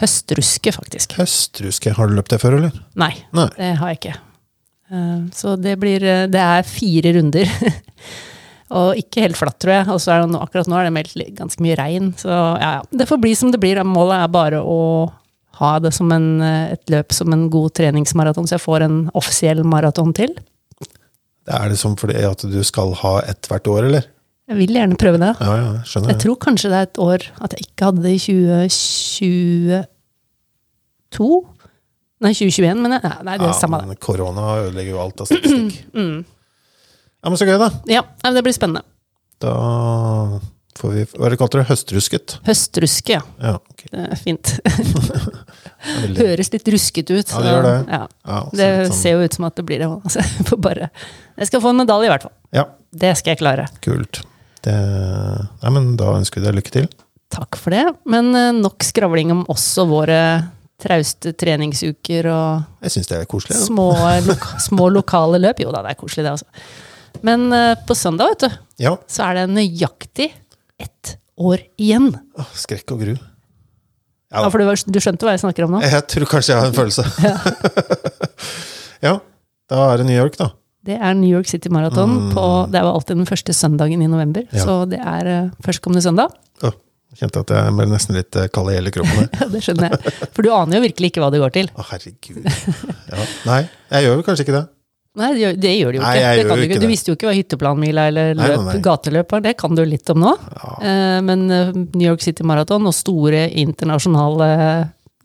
Høstruske, 0.00 0.70
faktisk. 0.72 1.16
Høstruske. 1.18 1.92
Har 1.96 2.08
du 2.08 2.14
løpt 2.16 2.30
det 2.32 2.38
før, 2.40 2.54
eller? 2.60 2.76
Nei, 2.96 3.10
Nei. 3.36 3.48
det 3.58 3.72
har 3.80 3.90
jeg 3.90 3.98
ikke. 4.00 4.14
Eh, 4.94 5.18
Så 5.36 5.56
det 5.60 5.74
blir 5.82 6.02
eh, 6.06 6.26
Det 6.30 6.40
er 6.40 6.62
fire 6.68 7.12
runder. 7.18 7.50
Og 8.80 8.94
ikke 9.00 9.24
helt 9.26 9.36
flatt, 9.36 9.58
tror 9.60 9.74
jeg. 9.74 9.88
Og 9.90 9.98
så 10.00 10.14
er 10.14 10.22
det 10.22 10.38
akkurat 10.40 10.70
nå 10.70 10.78
er 10.78 10.86
det 10.86 10.94
meldt 10.94 11.16
ganske 11.36 11.64
mye 11.66 11.76
regn. 11.80 12.12
Så 12.16 12.30
ja, 12.30 12.70
ja. 12.78 12.82
Det 12.94 13.08
får 13.10 13.18
bli 13.20 13.34
som 13.36 13.50
det 13.50 13.58
blir. 13.60 13.82
Målet 13.84 14.22
er 14.22 14.30
bare 14.32 14.62
å 14.62 14.78
ha 15.60 15.72
det 15.82 15.90
som 15.92 16.12
en, 16.14 16.28
eh, 16.40 16.72
et 16.78 16.94
løp 16.94 17.12
som 17.12 17.34
en 17.34 17.48
god 17.52 17.74
treningsmaraton, 17.76 18.46
så 18.48 18.56
jeg 18.56 18.64
får 18.64 18.86
en 18.86 19.00
offisiell 19.18 19.64
maraton 19.66 20.14
til. 20.16 20.38
Er 21.50 21.68
det 21.72 21.78
sånn 21.80 21.96
fordi 22.00 22.16
at 22.26 22.40
du 22.46 22.60
skal 22.66 22.94
ha 23.02 23.14
ett 23.28 23.48
hvert 23.50 23.66
år, 23.70 23.82
eller? 23.90 24.04
Jeg 24.50 24.56
vil 24.58 24.72
gjerne 24.74 24.96
prøve 24.98 25.18
det. 25.22 25.30
Ja, 25.38 25.52
ja, 25.60 25.70
skjønner 25.86 26.10
Jeg 26.14 26.20
tror 26.24 26.36
kanskje 26.42 26.70
det 26.72 26.78
er 26.80 26.86
et 26.88 26.98
år 27.02 27.20
at 27.46 27.50
jeg 27.54 27.60
ikke 27.68 27.84
hadde 27.90 28.02
det 28.02 28.12
i 28.16 28.20
2022. 28.24 29.86
Nei, 32.20 32.32
2021, 32.36 32.82
men 32.84 32.92
jeg, 32.96 33.00
nei, 33.24 33.36
det 33.40 33.46
er 33.46 33.52
ja, 33.54 33.56
samme 33.56 33.78
det. 33.88 33.96
korona 34.02 34.46
ødelegger 34.66 34.92
jo 34.92 35.00
alt 35.06 35.22
av 35.24 35.26
statistikk. 35.30 35.78
Mm. 36.00 36.18
Ja, 37.20 37.28
men 37.28 37.36
så 37.36 37.44
gøy, 37.44 37.58
da. 37.60 37.66
Ja, 37.92 38.00
det 38.32 38.40
blir 38.46 38.54
spennende. 38.56 38.80
Da 39.44 39.50
får 40.80 40.92
vi 40.94 41.02
Hva 41.12 41.26
er 41.26 41.34
det 41.34 41.38
kalt 41.42 41.52
det? 41.58 41.64
Høstrusket? 41.68 42.34
Høstruske, 42.46 43.18
ja. 43.18 43.22
Ja, 43.44 43.54
okay. 43.60 43.88
Det 43.92 44.04
er 44.06 44.20
fint. 44.22 44.52
Veldig- 45.80 46.18
Høres 46.26 46.50
litt 46.52 46.68
ruskete 46.74 47.14
ut. 47.16 47.30
Ja, 47.32 47.40
det 47.40 47.52
gjør 47.54 47.62
det. 47.68 47.76
Ja, 47.88 48.00
Ja, 48.28 48.40
det 48.52 48.68
sånn- 48.90 48.98
ser 49.00 49.12
jo 49.16 49.24
ut 49.24 49.34
som 49.38 49.44
at 49.48 49.54
det 49.56 49.64
blir 49.66 49.78
det. 49.80 49.88
Altså, 49.88 50.56
bare 50.66 50.90
Jeg 51.38 51.46
skal 51.48 51.60
få 51.64 51.70
en 51.72 51.80
medalje, 51.80 52.06
i 52.06 52.12
hvert 52.12 52.22
fall. 52.28 52.34
Ja, 52.52 52.64
Det 52.92 53.16
skal 53.16 53.32
jeg 53.34 53.38
klare. 53.40 53.68
kult. 53.80 54.22
Det, 54.62 54.74
nei, 55.62 55.70
men 55.72 55.96
da 55.96 56.10
ønsker 56.18 56.40
vi 56.42 56.46
deg 56.50 56.58
lykke 56.58 56.70
til. 56.74 56.88
Takk 57.32 57.56
for 57.56 57.70
det. 57.72 57.86
Men 58.04 58.34
eh, 58.36 58.50
nok 58.52 58.82
skravling 58.84 59.30
om 59.32 59.44
også 59.48 59.86
våre 59.88 60.20
trauste 60.80 61.32
treningsuker 61.36 62.26
og 62.32 62.64
Jeg 62.84 62.90
syns 62.94 63.08
det 63.08 63.18
er 63.20 63.26
koselig. 63.30 63.56
Ja. 63.56 63.64
små, 63.68 63.88
loka 64.26 64.58
små 64.68 64.90
lokale 64.92 65.40
løp. 65.40 65.60
Jo 65.64 65.72
da, 65.72 65.82
det 65.86 65.94
er 65.94 66.00
koselig, 66.00 66.24
det, 66.26 66.34
altså. 66.36 66.44
Men 67.26 67.48
eh, 67.56 67.74
på 67.88 67.96
søndag, 67.96 68.34
vet 68.34 68.44
du, 68.44 68.58
ja. 68.84 68.94
så 69.08 69.30
er 69.30 69.40
det 69.40 69.48
nøyaktig 69.56 70.30
ett 70.80 71.16
år 71.40 71.62
igjen. 71.80 72.10
Skrekk 72.56 72.92
og 72.96 73.00
gru. 73.06 73.14
Ja, 74.30 74.44
Ja, 74.44 74.50
for 74.52 74.62
du, 74.62 74.92
du 74.94 75.00
skjønte 75.02 75.26
hva 75.26 75.34
jeg 75.34 75.42
snakker 75.42 75.66
om 75.66 75.72
nå? 75.74 75.82
jeg 75.82 76.06
tror 76.12 76.30
kanskje 76.30 76.54
jeg 76.54 76.62
har 76.62 76.70
en 76.70 76.76
følelse. 76.76 77.02
ja, 79.06 79.16
da 79.70 79.86
er 79.90 80.02
det 80.02 80.06
New 80.06 80.18
York, 80.18 80.38
da. 80.38 80.52
Det 80.86 80.96
er 80.96 81.16
New 81.18 81.28
York 81.28 81.48
City 81.50 81.68
Marathon. 81.68 82.30
På, 82.32 82.44
det 82.72 82.80
jo 82.80 82.92
alltid 82.94 83.18
den 83.20 83.28
første 83.28 83.52
søndagen 83.52 84.00
i 84.00 84.08
november. 84.08 84.46
Mm. 84.48 84.56
Ja. 84.56 84.64
Så 84.64 84.76
det 84.88 85.00
er 85.02 85.28
uh, 85.28 85.50
førstkommende 85.66 86.02
søndag. 86.04 86.32
Åh, 86.64 86.76
kjente 87.20 87.42
at 87.42 87.52
jeg 87.52 87.74
ble 87.76 87.86
nesten 87.90 88.16
litt 88.16 88.38
eh, 88.38 88.48
kald 88.54 88.70
i 88.72 88.78
hele 88.78 88.92
kroppen. 88.94 89.28
Ja, 89.40 89.48
det 89.52 89.60
skjønner 89.66 89.90
jeg. 89.92 90.14
For 90.30 90.46
du 90.46 90.52
aner 90.56 90.78
jo 90.78 90.84
virkelig 90.86 91.12
ikke 91.12 91.24
hva 91.24 91.30
det 91.34 91.42
går 91.42 91.56
til. 91.58 91.70
Å, 91.74 91.86
herregud. 91.90 92.46
Ja. 93.10 93.26
Nei, 93.50 93.60
jeg 93.90 94.06
gjør 94.06 94.20
vel 94.20 94.26
kanskje 94.30 94.46
ikke 94.46 94.56
det. 94.56 94.66
Nei, 95.18 95.32
det 95.34 95.40
gjør, 95.40 95.56
det 95.58 95.70
gjør 95.74 95.90
det 95.90 95.98
jo 95.98 96.02
ikke. 96.04 96.20
Nei, 96.22 96.34
du, 96.38 96.50
jo 96.50 96.66
ikke 96.68 96.78
du 96.78 96.86
visste 96.86 97.10
jo 97.10 97.16
ikke 97.16 97.26
hva 97.26 97.34
hytteplanmila 97.34 98.04
eller 98.12 98.36
løp, 98.38 98.52
nei, 98.52 98.66
nei. 98.68 98.82
gateløp 98.84 99.32
var. 99.34 99.42
Det 99.42 99.56
kan 99.58 99.74
du 99.74 99.82
litt 99.82 100.12
om 100.12 100.20
nå. 100.22 100.34
Ja. 100.54 100.70
Eh, 100.86 101.18
men 101.26 101.42
eh, 101.50 101.72
New 101.74 102.06
York 102.06 102.22
City 102.22 102.46
Marathon 102.46 102.86
og 102.86 102.94
store 102.94 103.48
internasjonale 103.58 104.50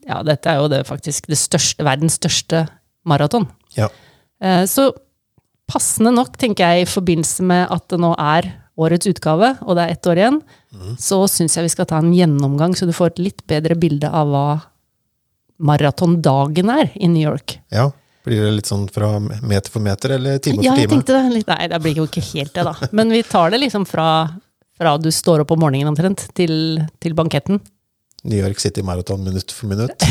Ja, 0.05 0.19
dette 0.25 0.49
er 0.49 0.57
jo 0.61 0.71
det 0.73 0.83
faktisk 0.89 1.29
det 1.29 1.37
største, 1.37 1.85
verdens 1.85 2.17
største 2.17 2.65
maraton. 3.05 3.45
Ja. 3.77 3.91
Eh, 4.41 4.63
så 4.69 4.89
passende 5.69 6.13
nok, 6.13 6.33
tenker 6.41 6.65
jeg, 6.65 6.85
i 6.85 6.89
forbindelse 6.89 7.45
med 7.45 7.67
at 7.73 7.85
det 7.93 8.01
nå 8.01 8.13
er 8.21 8.49
årets 8.75 9.09
utgave, 9.09 9.53
og 9.63 9.77
det 9.77 9.85
er 9.85 9.93
ett 9.93 10.09
år 10.09 10.19
igjen, 10.19 10.39
mm. 10.75 10.95
så 11.01 11.21
syns 11.31 11.55
jeg 11.55 11.65
vi 11.65 11.73
skal 11.73 11.87
ta 11.89 12.01
en 12.01 12.13
gjennomgang, 12.13 12.73
så 12.75 12.89
du 12.89 12.93
får 12.93 13.13
et 13.13 13.21
litt 13.29 13.45
bedre 13.49 13.77
bilde 13.79 14.09
av 14.09 14.33
hva 14.33 14.47
maratondagen 15.65 16.73
er 16.73 16.89
i 16.97 17.09
New 17.09 17.21
York. 17.21 17.59
ja. 17.73 17.91
Blir 18.25 18.41
det 18.41 18.51
litt 18.57 18.69
sånn 18.71 18.87
fra 18.89 19.11
meter 19.21 19.69
for 19.73 19.83
meter, 19.85 20.15
eller 20.17 20.39
time 20.41 20.63
Ja, 20.65 20.73
for 20.73 20.81
jeg 20.81 20.89
time? 20.89 21.03
tenkte 21.03 21.13
det. 21.13 21.43
Nei, 21.51 21.67
det 21.69 21.79
blir 21.83 21.95
jo 22.01 22.07
ikke 22.09 22.23
helt 22.33 22.53
det, 22.57 22.63
da. 22.65 22.73
Men 22.97 23.13
vi 23.13 23.21
tar 23.23 23.53
det 23.53 23.61
liksom 23.61 23.85
fra, 23.89 24.07
fra 24.77 24.97
du 24.97 25.11
står 25.13 25.45
opp 25.45 25.51
om 25.55 25.61
morgenen 25.61 25.91
omtrent, 25.93 26.25
til, 26.37 26.81
til 26.99 27.13
banketten. 27.17 27.61
New 28.25 28.39
York 28.41 28.57
City 28.57 28.81
Marathon 28.81 29.21
minutt 29.21 29.51
for 29.53 29.69
minutt. 29.69 30.01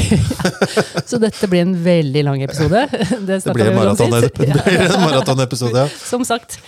Så 1.11 1.19
dette 1.19 1.49
blir 1.51 1.65
en 1.65 1.73
veldig 1.83 2.23
lang 2.23 2.43
episode. 2.47 2.85
Det, 3.27 3.41
Det 3.43 3.55
blir 3.57 3.73
en 3.73 3.75
det 3.99 5.01
maratonepisode, 5.03 5.75
ja. 5.83 5.89
Som 5.99 6.23
sagt. 6.25 6.61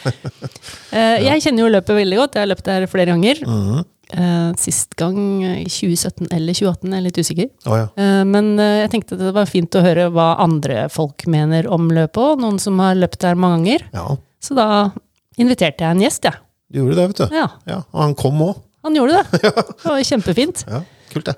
Eh, 0.90 1.22
Jeg 1.22 1.44
kjenner 1.44 1.62
jo 1.62 1.70
løpet 1.70 2.00
veldig 2.00 2.18
godt. 2.18 2.34
Jeg 2.34 2.42
har 2.42 2.50
løpt 2.50 2.66
der 2.66 2.88
flere 2.90 3.12
ganger. 3.14 3.44
Mhm. 3.46 3.84
Eh, 4.14 4.52
Sist 4.60 4.94
gang 4.94 5.18
i 5.44 5.64
2017 5.66 6.28
eller 6.30 6.54
2018, 6.54 6.92
jeg 6.92 6.98
er 6.98 7.04
litt 7.06 7.18
usikker. 7.18 7.48
Oh, 7.66 7.74
ja. 7.80 7.86
uh, 7.98 8.22
Men 8.28 8.52
uh, 8.60 8.82
jeg 8.84 8.92
tenkte 8.92 9.18
det 9.18 9.32
var 9.34 9.48
fint 9.50 9.74
å 9.74 9.82
høre 9.82 10.06
hva 10.14 10.36
andre 10.44 10.86
folk 10.92 11.26
mener 11.30 11.66
om 11.72 11.88
løpet 11.90 12.20
òg. 12.22 12.38
Noen 12.44 12.60
som 12.62 12.78
har 12.82 12.94
løpt 12.98 13.24
der 13.26 13.34
mange 13.38 13.64
ganger. 13.64 13.88
ja. 13.96 14.06
Så 14.46 14.54
da 14.54 14.92
inviterte 15.40 15.82
jeg 15.82 15.96
en 15.96 16.02
gjest, 16.04 16.28
jeg. 16.28 16.38
Du 16.70 16.78
gjorde 16.78 16.96
det, 17.00 17.06
vet 17.10 17.18
du. 17.24 17.34
Ja. 17.34 17.48
Ja, 17.66 17.80
og 17.90 18.00
han 18.04 18.14
kom 18.14 18.38
òg. 18.44 18.60
Han 18.86 18.94
gjorde 18.94 19.18
det. 19.18 19.40
Det 19.82 19.90
var 19.90 20.04
kjempefint. 20.06 20.62
Ja, 20.70 20.84
kult, 21.10 21.32
det. 21.32 21.34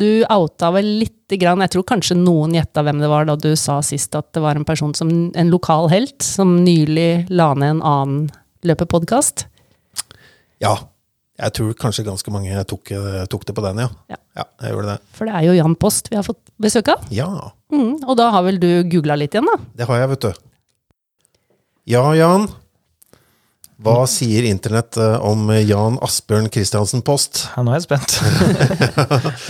Du 0.00 0.24
outa 0.28 0.70
vel 0.74 0.86
lite 1.00 1.36
grann, 1.40 1.60
jeg 1.64 1.72
tror 1.74 1.84
kanskje 1.88 2.16
noen 2.16 2.54
gjetta 2.56 2.84
hvem 2.86 3.00
det 3.02 3.08
var 3.10 3.26
da 3.28 3.34
du 3.36 3.50
sa 3.58 3.80
sist 3.84 4.14
at 4.16 4.30
det 4.36 4.42
var 4.44 4.56
en 4.56 4.64
person 4.68 4.92
som, 4.96 5.10
en 5.32 5.50
lokal 5.52 5.90
helt, 5.92 6.20
som 6.24 6.58
nylig 6.64 7.26
la 7.32 7.50
ned 7.54 7.78
en 7.78 7.82
annen 7.82 8.30
løpepodkast. 8.66 9.46
Ja. 10.60 10.74
Jeg 11.40 11.54
tror 11.56 11.72
kanskje 11.80 12.04
ganske 12.04 12.28
mange 12.34 12.52
tok, 12.68 12.90
eh, 12.92 13.22
tok 13.32 13.46
det 13.48 13.54
på 13.56 13.62
den, 13.64 13.78
ja. 13.80 13.88
Ja. 14.12 14.16
ja. 14.36 14.44
Jeg 14.60 14.74
gjorde 14.74 14.90
det. 14.92 14.98
For 15.16 15.24
det 15.30 15.34
er 15.38 15.46
jo 15.48 15.54
Jan 15.56 15.76
Post 15.80 16.10
vi 16.12 16.18
har 16.18 16.26
fått 16.26 16.42
besøk 16.60 16.92
av. 16.96 17.06
Ja, 17.14 17.30
Mm, 17.70 18.00
og 18.02 18.16
da 18.18 18.24
har 18.34 18.42
vel 18.42 18.56
du 18.58 18.66
googla 18.90 19.14
litt 19.14 19.30
igjen, 19.36 19.46
da? 19.46 19.52
det 19.78 19.86
har 19.86 20.00
jeg, 20.00 20.08
vet 20.10 20.24
du. 20.24 20.32
Ja, 21.86 22.02
Jan. 22.18 22.48
Hva 23.80 24.02
sier 24.10 24.42
internett 24.50 24.98
eh, 24.98 25.22
om 25.22 25.46
Jan 25.54 26.00
Asbjørn 26.02 26.50
Christiansen 26.50 27.00
Post? 27.06 27.44
Ja, 27.54 27.62
nå 27.62 27.70
er 27.70 27.78
jeg 27.78 27.86
spent. 27.86 28.18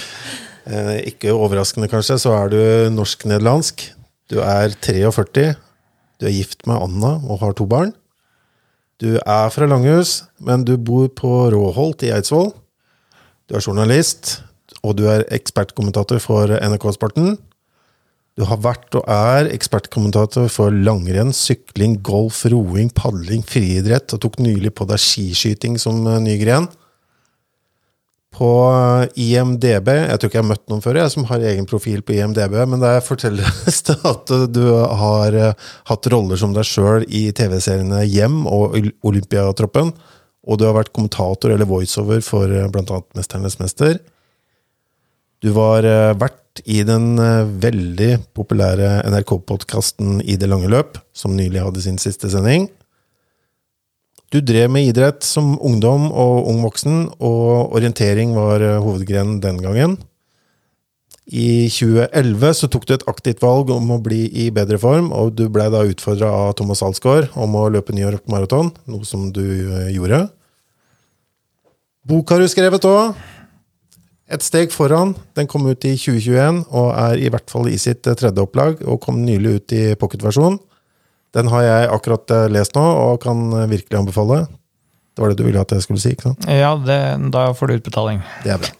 Eh, 0.71 0.99
Ikke 1.09 1.33
overraskende, 1.33 1.89
kanskje, 1.91 2.19
så 2.21 2.35
er 2.37 2.51
du 2.53 2.59
norsk-nederlandsk. 2.93 3.81
Du 4.31 4.37
er 4.45 4.69
43. 4.85 5.55
Du 6.21 6.27
er 6.29 6.35
gift 6.37 6.67
med 6.69 6.77
Anna 6.85 7.15
og 7.25 7.41
har 7.41 7.55
to 7.59 7.65
barn. 7.67 7.95
Du 9.01 9.15
er 9.17 9.49
fra 9.49 9.65
Langhus, 9.65 10.27
men 10.45 10.67
du 10.69 10.75
bor 10.77 11.07
på 11.17 11.29
Råholt 11.55 12.03
i 12.05 12.11
Eidsvoll. 12.13 12.51
Du 13.49 13.57
er 13.57 13.65
journalist, 13.65 14.43
og 14.85 14.99
du 14.99 15.07
er 15.09 15.25
ekspertkommentator 15.33 16.21
for 16.21 16.53
NRK-sporten. 16.53 17.39
Du 18.37 18.45
har 18.49 18.61
vært 18.61 18.95
og 18.97 19.09
er 19.11 19.49
ekspertkommentator 19.55 20.51
for 20.53 20.73
langrenn, 20.73 21.33
sykling, 21.33 21.97
golf, 22.05 22.43
roing, 22.53 22.93
padling, 22.93 23.41
friidrett, 23.45 24.13
og 24.13 24.21
tok 24.21 24.39
nylig 24.45 24.75
på 24.77 24.87
deg 24.89 25.01
skiskyting 25.01 25.81
som 25.81 26.05
eh, 26.05 26.21
ny 26.21 26.37
gren. 26.41 26.69
På 28.41 28.51
eh, 28.73 29.21
IMDb 29.21 29.91
Jeg 29.93 30.17
tror 30.17 30.31
ikke 30.31 30.39
jeg 30.39 30.45
har 30.47 30.49
møtt 30.49 30.71
noen 30.73 30.85
før 30.85 31.01
jeg 31.03 31.13
som 31.13 31.27
har 31.29 31.45
egen 31.51 31.69
profil 31.69 32.01
på 32.01 32.17
IMDb, 32.17 32.57
men 32.73 32.81
der 32.81 33.03
fortelles 33.05 33.83
det 33.89 33.99
at 34.09 34.33
du 34.55 34.63
har 35.03 35.37
eh, 35.37 35.67
hatt 35.91 36.13
roller 36.15 36.41
som 36.41 36.57
deg 36.57 36.69
sjøl 36.69 37.05
i 37.07 37.27
TV-seriene 37.37 38.07
Hjem 38.09 38.47
og 38.49 38.79
Olympiatroppen. 39.07 39.93
Og 40.49 40.57
du 40.57 40.65
har 40.65 40.79
vært 40.79 40.95
kommentator 40.97 41.53
eller 41.53 41.69
voiceover 41.69 42.25
for 42.25 42.49
bl.a. 42.49 42.71
blant 42.73 42.95
annet 42.97 43.21
Mesternes 43.21 43.61
mester. 43.61 44.01
Du 45.41 45.53
var 45.57 45.85
eh, 45.89 46.13
vert 46.21 46.61
i 46.69 46.83
den 46.85 47.15
eh, 47.19 47.49
veldig 47.63 48.11
populære 48.37 49.01
NRK-podkasten 49.09 50.21
I 50.21 50.37
det 50.41 50.51
lange 50.51 50.69
løp, 50.69 50.99
som 51.17 51.37
nylig 51.37 51.63
hadde 51.65 51.85
sin 51.85 52.01
siste 52.01 52.29
sending. 52.33 52.69
Du 54.31 54.39
drev 54.39 54.71
med 54.71 54.87
idrett 54.87 55.25
som 55.27 55.57
ungdom 55.59 56.07
og 56.15 56.47
ung 56.47 56.61
voksen, 56.63 57.09
og 57.19 57.75
orientering 57.75 58.31
var 58.37 58.63
eh, 58.63 58.79
hovedgrenen 58.79 59.41
den 59.43 59.59
gangen. 59.59 59.97
I 61.27 61.67
2011 61.71 62.55
så 62.59 62.69
tok 62.71 62.87
du 62.87 62.95
et 62.95 63.07
aktivt 63.11 63.43
valg 63.43 63.73
om 63.75 63.91
å 63.91 63.99
bli 64.03 64.25
i 64.45 64.49
bedre 64.55 64.79
form, 64.83 65.11
og 65.15 65.35
du 65.39 65.49
ble 65.51 65.67
da 65.75 65.83
utfordra 65.87 66.31
av 66.45 66.55
Thomas 66.59 66.83
Alsgaard 66.87 67.35
om 67.35 67.59
å 67.59 67.67
løpe 67.75 67.95
New 67.95 68.07
York 68.07 68.23
Marathon, 68.31 68.71
noe 68.91 69.07
som 69.07 69.33
du 69.35 69.43
eh, 69.43 69.91
gjorde. 69.97 70.25
Bok 72.07 72.31
har 72.31 72.39
du 72.39 72.47
skrevet 72.51 72.87
òg. 72.87 73.19
Et 74.31 74.47
steg 74.47 74.71
foran. 74.71 75.17
Den 75.35 75.51
kom 75.51 75.67
ut 75.67 75.85
i 75.91 75.97
2021 75.99 76.69
og 76.71 76.93
er 76.95 77.19
i 77.19 77.31
hvert 77.35 77.51
fall 77.51 77.67
i 77.67 77.79
sitt 77.83 78.07
eh, 78.07 78.15
tredje 78.15 78.47
opplag, 78.47 78.79
og 78.87 79.03
kom 79.03 79.25
nylig 79.27 79.59
ut 79.59 79.75
i 79.75 79.85
pocketversjon. 79.99 80.63
Den 81.37 81.51
har 81.53 81.63
jeg 81.63 81.91
akkurat 81.95 82.35
eh, 82.35 82.49
lest 82.51 82.75
nå, 82.75 82.83
og 82.83 83.23
kan 83.23 83.43
eh, 83.55 83.69
virkelig 83.71 84.01
anbefale. 84.01 84.43
Det 85.15 85.23
var 85.23 85.33
det 85.33 85.41
du 85.41 85.47
ville 85.47 85.63
at 85.63 85.73
jeg 85.75 85.85
skulle 85.85 86.03
si? 86.03 86.15
ikke 86.15 86.31
sant? 86.31 86.47
Ja, 86.51 86.75
det, 86.79 87.01
da 87.35 87.51
får 87.55 87.71
du 87.71 87.79
utbetaling. 87.79 88.23
Det 88.45 88.55
er 88.55 88.63
bra. 88.63 88.73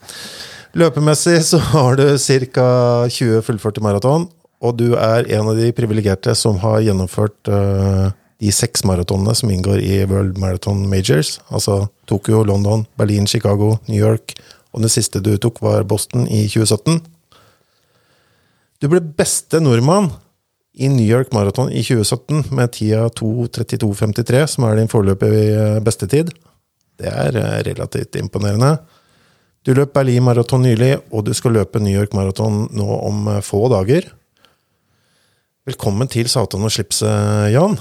Løpemessig 0.81 1.41
så 1.43 1.59
har 1.73 1.99
du 1.99 2.05
ca. 2.15 2.67
20 3.11 3.43
fullførte 3.43 3.83
maraton, 3.83 4.29
og 4.63 4.77
du 4.79 4.93
er 4.95 5.27
en 5.35 5.51
av 5.51 5.59
de 5.59 5.71
privilegerte 5.75 6.35
som 6.37 6.59
har 6.63 6.79
gjennomført 6.85 7.49
uh, 7.51 8.13
de 8.39 8.51
seks 8.55 8.85
maratonene 8.87 9.35
som 9.35 9.51
inngår 9.51 9.81
i 9.83 9.97
World 10.07 10.39
Marathon 10.39 10.85
Majors. 10.87 11.39
Altså 11.51 11.89
Tokyo, 12.07 12.45
London, 12.47 12.85
Berlin, 12.95 13.27
Chicago, 13.27 13.73
New 13.89 13.99
York, 13.99 14.37
og 14.71 14.85
den 14.85 14.93
siste 14.93 15.19
du 15.19 15.33
tok, 15.35 15.59
var 15.59 15.83
Boston 15.83 16.23
i 16.31 16.45
2017. 16.47 17.01
Du 18.81 18.87
ble 18.89 19.03
beste 19.03 19.59
nordmann 19.61 20.09
i 20.73 20.87
New 20.89 21.05
York 21.05 21.33
Marathon 21.35 21.71
i 21.71 21.83
2017 21.83 22.51
med 22.55 22.71
tida 22.77 23.07
2.32,53, 23.19 24.45
som 24.47 24.67
er 24.67 24.79
din 24.79 24.91
foreløpige 24.91 25.81
bestetid. 25.83 26.31
Det 27.01 27.11
er 27.11 27.37
eh, 27.39 27.59
relativt 27.71 28.15
imponerende. 28.19 28.77
Du 29.65 29.73
løp 29.77 29.93
Berlin 29.93 30.23
Marathon 30.25 30.63
nylig, 30.65 30.95
og 31.11 31.25
du 31.27 31.33
skal 31.37 31.57
løpe 31.57 31.81
New 31.81 31.93
York 31.93 32.15
Marathon 32.17 32.63
nå 32.73 32.87
om 33.01 33.27
eh, 33.35 33.43
få 33.45 33.67
dager. 33.73 34.07
Velkommen 35.67 36.09
til 36.09 36.29
Satan 36.31 36.65
og 36.65 36.73
slipset, 36.73 37.51
Jan. 37.53 37.77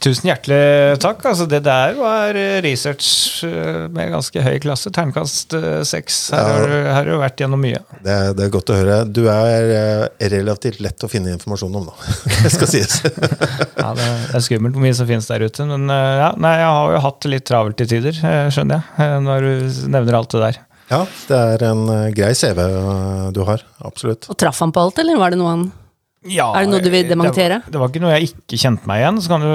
Tusen 0.00 0.30
hjertelig 0.30 0.96
takk. 1.02 1.18
Altså, 1.28 1.44
det 1.50 1.58
der 1.66 1.92
var 1.98 2.32
research 2.64 3.42
eh, 3.44 3.82
med 3.92 4.08
ganske 4.14 4.40
høy 4.40 4.54
klasse. 4.64 4.88
Terningkast 4.96 5.52
eh, 5.58 5.82
seks. 5.84 6.30
Her, 6.32 6.64
Ja. 6.72 6.94
har 6.96 7.04
du- 7.04 7.18
vært 7.20 7.36
gjennom 7.42 7.60
mye. 7.60 7.82
Det, 8.00 8.08
er- 8.14 8.32
det 8.38 8.46
er 8.46 8.52
godt 8.54 8.72
å 8.72 8.78
høre. 8.78 8.96
Du 9.12 9.26
er 9.28 9.74
eh, 9.76 10.28
relativt 10.32 10.80
lett 10.80 11.04
å 11.04 11.10
finne 11.12 11.34
informasjon 11.36 11.76
om, 11.82 11.90
da. 11.90 12.14
Det 12.46 12.52
skal 12.54 12.70
sies. 12.72 12.96
Ja, 13.80 13.92
det 13.96 14.08
er 14.36 14.42
skummelt 14.44 14.74
hvor 14.76 14.82
mye 14.84 14.96
som 14.96 15.08
finnes 15.08 15.28
der 15.28 15.44
ute. 15.44 15.64
Men 15.68 15.84
eh, 15.92 16.16
ja, 16.22 16.30
nei, 16.40 16.54
jeg 16.62 16.72
har 16.72 16.96
jo 16.96 17.04
hatt 17.04 17.20
det 17.26 17.34
litt 17.34 17.46
travelt 17.52 17.76
til 17.80 17.88
tider, 17.92 18.16
eh, 18.24 18.48
skjønner 18.52 18.80
jeg. 18.80 19.04
eh, 19.04 19.18
Når 19.28 19.46
du 19.46 19.84
nevner 19.92 20.18
alt 20.20 20.32
det 20.36 20.42
der. 20.46 20.58
Ja, 20.90 21.04
det 21.28 21.36
er 21.38 21.62
en 21.68 21.84
eh, 21.92 22.08
grei 22.16 22.32
CV 22.34 22.58
eh, 22.64 23.28
du 23.36 23.44
har. 23.46 23.62
Absolutt. 23.84 24.26
Og 24.32 24.40
traff 24.40 24.58
han 24.64 24.72
på 24.74 24.80
alt, 24.88 24.98
eller 25.04 25.20
var 25.20 25.30
det 25.36 25.38
noe 25.44 25.52
han 25.54 25.68
Ja, 26.28 26.50
Er 26.52 26.66
det 26.66 26.68
noe 26.74 26.82
du 26.84 26.90
vil 26.92 27.06
dementere? 27.08 27.62
Det 27.64 27.70
var, 27.70 27.72
det 27.72 27.80
var 27.80 27.88
ikke 27.94 28.00
noe 28.04 28.12
jeg 28.12 28.26
ikke 28.28 28.58
kjente 28.60 28.88
meg 28.90 29.00
igjen. 29.00 29.20
Så 29.24 29.30
kan 29.32 29.40
du, 29.40 29.48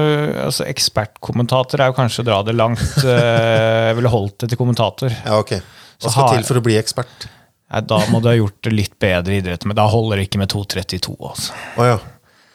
altså 0.48 0.66
Ekspertkommentator 0.66 1.84
er 1.84 1.92
jo 1.92 1.98
kanskje 2.00 2.24
å 2.24 2.28
dra 2.32 2.40
det 2.48 2.56
langt. 2.58 2.82
eh, 3.06 3.92
Jeg 3.92 4.00
ville 4.00 4.10
holdt 4.14 4.40
det 4.42 4.50
til 4.50 4.58
kommentator. 4.64 5.14
Ja, 5.14 5.38
ok. 5.44 5.54
Hva 5.60 6.10
skal 6.10 6.24
har- 6.24 6.34
til 6.40 6.48
for 6.50 6.58
å 6.62 6.64
bli 6.66 6.80
ekspert? 6.82 7.28
Nei, 7.70 7.82
da 7.86 8.00
må 8.10 8.20
du 8.22 8.28
ha 8.30 8.36
gjort 8.38 8.58
det 8.66 8.74
litt 8.74 8.98
bedre 9.02 9.34
i 9.36 9.40
idretten. 9.42 9.70
men 9.70 9.78
da 9.78 9.86
holder 9.90 10.18
det 10.22 10.28
ikke 10.28 10.42
med 10.42 10.50
2.32. 10.54 11.16
altså. 11.30 11.54
Oh, 11.78 11.86
ja. 11.86 11.96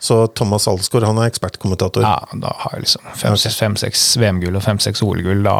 Så 0.00 0.16
Thomas 0.34 0.66
Alsgaard 0.70 1.04
han 1.04 1.18
er 1.20 1.28
ekspertkommentator? 1.28 2.02
Ja, 2.06 2.18
da 2.40 2.54
har 2.62 2.78
jeg 2.78 2.86
liksom 2.86 3.10
fem-seks 3.20 4.04
VM-gull 4.22 4.56
og 4.56 4.62
fem-seks 4.64 5.02
OL-gull. 5.04 5.42
Da, 5.44 5.56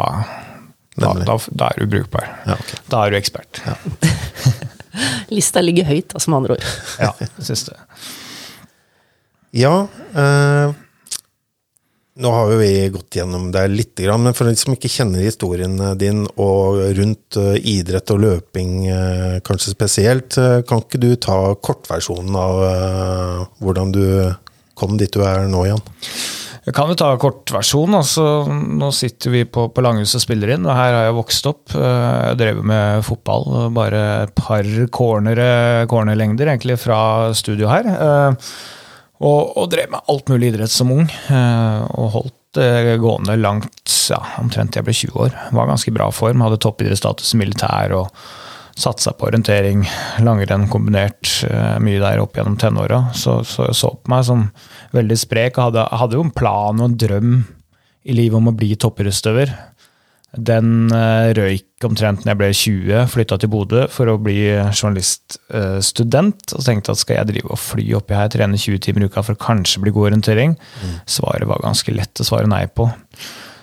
da, 0.97 1.11
da, 1.27 1.35
da 1.61 1.67
er 1.71 1.83
du 1.83 1.91
brukbar. 1.91 2.25
Ja, 2.47 2.55
okay. 2.57 2.79
Da 2.89 3.03
er 3.05 3.13
du 3.13 3.19
ekspert. 3.19 3.61
Ja, 3.67 3.75
Lista 5.35 5.61
ligger 5.63 5.85
høyt, 5.87 6.11
altså, 6.17 6.31
med 6.33 6.41
andre 6.41 6.57
ord. 6.57 7.19
det 7.21 7.45
synes 7.47 7.67
jeg. 7.69 7.79
Ja, 9.51 9.87
eh, 10.15 10.71
nå 12.21 12.31
har 12.31 12.51
jo 12.51 12.59
vi 12.61 12.89
gått 12.93 13.17
gjennom 13.17 13.49
det 13.51 13.65
litt, 13.71 13.99
men 14.19 14.35
for 14.37 14.47
de 14.47 14.55
som 14.59 14.75
ikke 14.75 14.91
kjenner 14.91 15.23
historien 15.25 15.75
din 15.99 16.23
og 16.39 16.79
rundt 16.97 17.39
eh, 17.39 17.57
idrett 17.73 18.13
og 18.15 18.21
løping 18.23 18.73
eh, 18.87 19.39
kanskje 19.47 19.73
spesielt, 19.75 20.37
eh, 20.39 20.61
kan 20.67 20.83
ikke 20.85 21.01
du 21.01 21.09
ta 21.19 21.39
kortversjonen 21.55 22.37
av 22.39 22.61
eh, 22.67 23.41
hvordan 23.63 23.91
du 23.95 24.03
kom 24.79 24.95
dit 24.99 25.11
du 25.11 25.23
er 25.27 25.47
nå, 25.51 25.65
Jan? 25.67 25.83
Jeg 26.61 26.75
kan 26.77 26.91
jo 26.91 26.95
ta 26.95 27.09
kortversjonen. 27.17 27.95
Altså, 27.97 28.23
nå 28.53 28.91
sitter 28.93 29.33
vi 29.33 29.41
på, 29.49 29.63
på 29.73 29.81
Langhuset 29.83 30.19
og 30.19 30.23
spiller 30.23 30.51
inn, 30.53 30.67
og 30.67 30.77
her 30.77 30.93
har 30.93 31.07
jeg 31.07 31.15
vokst 31.17 31.47
opp. 31.49 31.73
Eh, 31.73 32.19
Jeg 32.29 32.37
drev 32.39 32.61
med 32.71 33.01
fotball, 33.07 33.47
bare 33.75 34.03
et 34.27 34.35
par 34.37 34.69
cornere, 34.93 35.87
cornerlengder 35.89 36.53
egentlig 36.53 36.77
fra 36.83 37.01
studio 37.35 37.71
her. 37.71 37.89
Eh, 39.21 39.27
Og, 39.27 39.57
og 39.57 39.69
drev 39.69 39.91
med 39.93 40.01
alt 40.09 40.29
mulig 40.29 40.51
idrett 40.51 40.71
som 40.73 40.91
ung, 40.91 41.05
eh, 41.05 41.81
og 41.93 42.13
holdt 42.15 42.37
det 42.57 42.97
gående 42.99 43.37
langt 43.39 43.91
ja, 44.09 44.19
omtrent 44.41 44.73
til 44.73 44.81
jeg 44.81 44.87
ble 44.87 44.95
20 44.97 45.19
år. 45.23 45.35
Var 45.55 45.69
ganske 45.69 45.93
bra 45.95 46.09
form, 46.11 46.41
hadde 46.43 46.59
toppidrettsstatus 46.59 47.33
i 47.35 47.39
militær 47.39 47.93
og 47.95 48.09
satsa 48.81 49.13
på 49.13 49.27
orientering, 49.29 49.85
langrenn 50.25 50.67
kombinert, 50.71 51.29
eh, 51.47 51.77
mye 51.79 52.01
der 52.01 52.19
opp 52.23 52.35
gjennom 52.35 52.57
tenåra. 52.59 53.05
Så, 53.13 53.43
så 53.47 53.69
jeg 53.69 53.77
så 53.77 53.93
på 53.95 54.11
meg 54.11 54.25
som 54.27 54.49
veldig 54.95 55.17
sprek 55.21 55.57
og 55.59 55.69
hadde, 55.69 55.87
hadde 56.01 56.17
jo 56.17 56.25
en 56.25 56.33
plan 56.35 56.81
og 56.81 56.89
en 56.89 56.97
drøm 56.99 57.33
i 58.03 58.17
livet 58.17 58.39
om 58.39 58.49
å 58.49 58.55
bli 58.57 58.73
toppidrettsutøver. 58.75 59.53
Den 60.31 60.91
eh, 60.95 61.31
røyk 61.35 61.83
omtrent 61.83 62.23
når 62.23 62.31
jeg 62.31 62.39
ble 62.39 62.49
20, 62.55 63.07
flytta 63.11 63.37
til 63.41 63.51
Bodø 63.51 63.85
for 63.91 64.07
å 64.07 64.19
bli 64.21 64.37
journaliststudent. 64.71 66.53
og 66.55 66.65
tenkte 66.65 66.93
at 66.93 67.01
skal 67.01 67.19
jeg 67.19 67.31
drive 67.33 67.51
og 67.51 67.59
fly 67.59 67.87
oppi 67.97 68.15
her, 68.15 68.31
trene 68.31 68.59
20 68.59 68.79
timer 68.85 69.03
i 69.03 69.11
uka 69.11 69.25
for 69.25 69.35
å 69.35 69.43
kanskje 69.49 69.83
bli 69.83 69.91
god 69.95 70.11
orientering? 70.11 70.31
orientering? 70.31 70.55
Svaret 71.05 71.47
var 71.47 71.61
ganske 71.63 71.93
lett 71.93 72.19
å 72.19 72.27
svare 72.27 72.49
nei 72.49 72.67
på. 72.67 72.89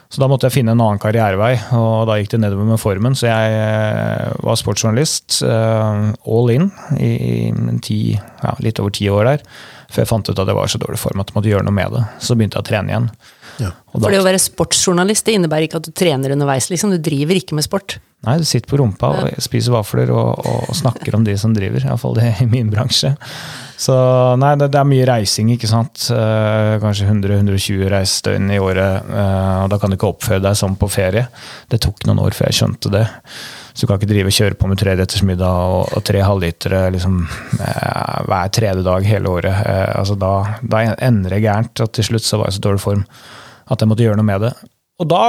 Så 0.08 0.22
da 0.22 0.28
måtte 0.30 0.48
jeg 0.48 0.62
finne 0.62 0.72
en 0.72 0.80
annen 0.80 1.00
karrierevei, 1.00 1.52
og 1.76 2.06
da 2.08 2.16
gikk 2.16 2.30
det 2.32 2.40
nedover 2.40 2.64
med 2.64 2.80
formen. 2.80 3.16
Så 3.18 3.28
jeg 3.28 3.56
eh, 3.58 4.30
var 4.40 4.56
sportsjournalist 4.56 5.42
eh, 5.44 6.06
all 6.24 6.52
in 6.54 6.70
i, 6.96 7.10
i 7.52 7.74
ti, 7.84 7.98
ja, 8.16 8.54
litt 8.64 8.80
over 8.80 8.94
ti 8.96 9.10
år 9.12 9.28
der. 9.28 9.44
Før 9.92 10.04
jeg 10.04 10.08
fant 10.08 10.30
ut 10.30 10.38
at 10.38 10.48
jeg 10.48 10.56
var 10.56 10.72
så 10.72 10.80
dårlig 10.80 11.00
form 11.00 11.20
at 11.20 11.28
jeg 11.28 11.36
måtte 11.36 11.52
gjøre 11.52 11.66
noe 11.68 11.76
med 11.76 11.92
det. 11.92 12.06
Så 12.24 12.38
begynte 12.38 12.56
jeg 12.56 12.64
å 12.64 12.70
trene 12.70 12.94
igjen. 12.94 13.10
Ja. 13.58 13.72
Og 13.92 14.00
da, 14.00 14.06
For 14.06 14.14
det 14.14 14.20
å 14.22 14.26
være 14.26 14.42
sportsjournalist 14.42 15.26
det 15.26 15.38
innebærer 15.38 15.68
ikke 15.68 15.80
at 15.82 15.88
du 15.88 15.94
trener 15.96 16.34
underveis. 16.34 16.68
liksom. 16.70 16.92
Du 16.94 16.98
driver 17.02 17.38
ikke 17.40 17.56
med 17.58 17.66
sport. 17.66 17.98
nei, 18.26 18.34
du 18.38 18.44
sitter 18.44 18.66
på 18.70 18.78
rumpa 18.80 19.12
og 19.14 19.28
spiser 19.42 19.72
vafler 19.72 20.10
og, 20.10 20.40
og 20.46 20.74
snakker 20.74 21.14
om 21.14 21.24
de 21.26 21.36
som 21.38 21.52
driver. 21.54 21.84
Iallfall 21.86 22.16
det 22.18 22.32
i 22.42 22.46
min 22.50 22.70
bransje. 22.70 23.14
Så 23.78 23.94
nei, 24.42 24.56
det, 24.58 24.72
det 24.74 24.78
er 24.80 24.88
mye 24.90 25.04
reising, 25.06 25.52
ikke 25.54 25.68
sant. 25.70 26.08
Eh, 26.10 26.72
kanskje 26.82 27.06
100-120 27.06 27.86
reisedøgn 27.92 28.50
i 28.50 28.58
året. 28.58 29.06
eh, 29.06 29.58
og 29.62 29.70
da 29.70 29.78
kan 29.78 29.90
du 29.90 29.94
ikke 29.98 30.10
oppføre 30.10 30.42
deg 30.42 30.58
som 30.58 30.74
på 30.80 30.88
ferie. 30.90 31.28
Det 31.70 31.78
tok 31.84 32.02
noen 32.08 32.18
år 32.24 32.34
før 32.34 32.50
jeg 32.50 32.58
skjønte 32.58 32.90
det. 32.90 33.04
Så 33.70 33.86
du 33.86 33.92
kan 33.92 34.00
ikke 34.00 34.10
drive 34.10 34.32
og 34.32 34.34
kjøre 34.34 34.58
på 34.58 34.66
med 34.66 34.80
treretters 34.82 35.22
middag 35.22 35.46
og, 35.78 35.92
og 35.94 36.02
tre 36.02 36.24
halvlitere 36.26 36.88
liksom, 36.96 37.20
eh, 37.62 38.16
hver 38.26 38.50
tredje 38.58 38.82
dag 38.82 39.06
hele 39.06 39.30
året. 39.30 39.54
Eh, 39.62 39.92
altså 39.94 40.18
da, 40.18 40.32
da 40.66 40.82
ender 40.98 41.36
det 41.36 41.44
gærent. 41.46 41.84
Og 41.86 41.92
til 41.94 42.10
slutt 42.10 42.26
så 42.26 42.42
var 42.42 42.50
jeg 42.50 42.58
så 42.58 42.66
dårlig 42.66 42.82
form 42.82 43.06
at 43.70 43.80
jeg 43.84 43.88
måtte 43.90 44.04
gjøre 44.06 44.16
noe 44.20 44.28
med 44.28 44.40
det. 44.48 44.52
Og 44.98 45.06
da 45.12 45.22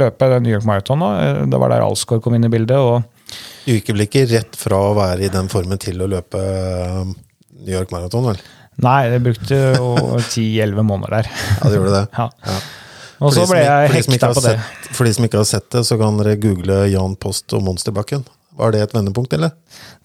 løp 0.00 0.22
jeg 0.24 0.42
New 0.44 0.52
York 0.54 0.66
Marathon. 0.68 1.02
Da. 1.04 1.10
Det 1.50 1.60
var 1.60 1.72
der 1.74 1.84
Alsgaard 1.84 2.22
kom 2.24 2.36
inn 2.38 2.46
i 2.48 2.52
bildet. 2.52 2.78
og 2.78 3.02
Du 3.66 3.72
gikk 3.74 3.90
vel 3.92 4.06
ikke 4.06 4.24
rett 4.30 4.56
fra 4.58 4.78
å 4.90 4.94
være 4.96 5.26
i 5.26 5.32
den 5.32 5.50
formen 5.52 5.80
til 5.82 6.00
å 6.04 6.08
løpe 6.10 6.40
um, 6.40 7.14
New 7.64 7.74
York 7.76 7.92
Marathon, 7.94 8.30
vel? 8.32 8.40
Nei, 8.84 9.00
jeg 9.12 9.22
brukte 9.26 9.58
jo 9.76 9.90
10-11 10.32 10.80
måneder 10.86 11.18
der. 11.20 11.28
Ja, 11.60 11.68
det 11.68 11.76
gjorde 11.78 11.98
det. 11.98 12.06
Ja. 12.18 12.30
Ja. 12.48 12.56
Og 13.24 13.30
så 13.36 13.44
ble 13.48 13.60
jeg 13.62 13.92
hekta 13.94 14.32
på 14.34 14.42
det. 14.42 14.56
sett- 14.58 14.88
For 14.96 15.06
de 15.08 15.12
som 15.16 15.24
ikke 15.28 15.38
har 15.40 15.46
sett 15.48 15.68
det, 15.72 15.84
så 15.86 15.96
kan 16.00 16.16
dere 16.20 16.34
google 16.42 16.80
Jan 16.92 17.14
Post 17.20 17.54
og 17.56 17.62
Monsterbakken. 17.68 18.24
Var 18.58 18.70
det 18.74 18.80
et 18.84 18.92
vendepunkt, 18.94 19.32
eller? 19.34 19.52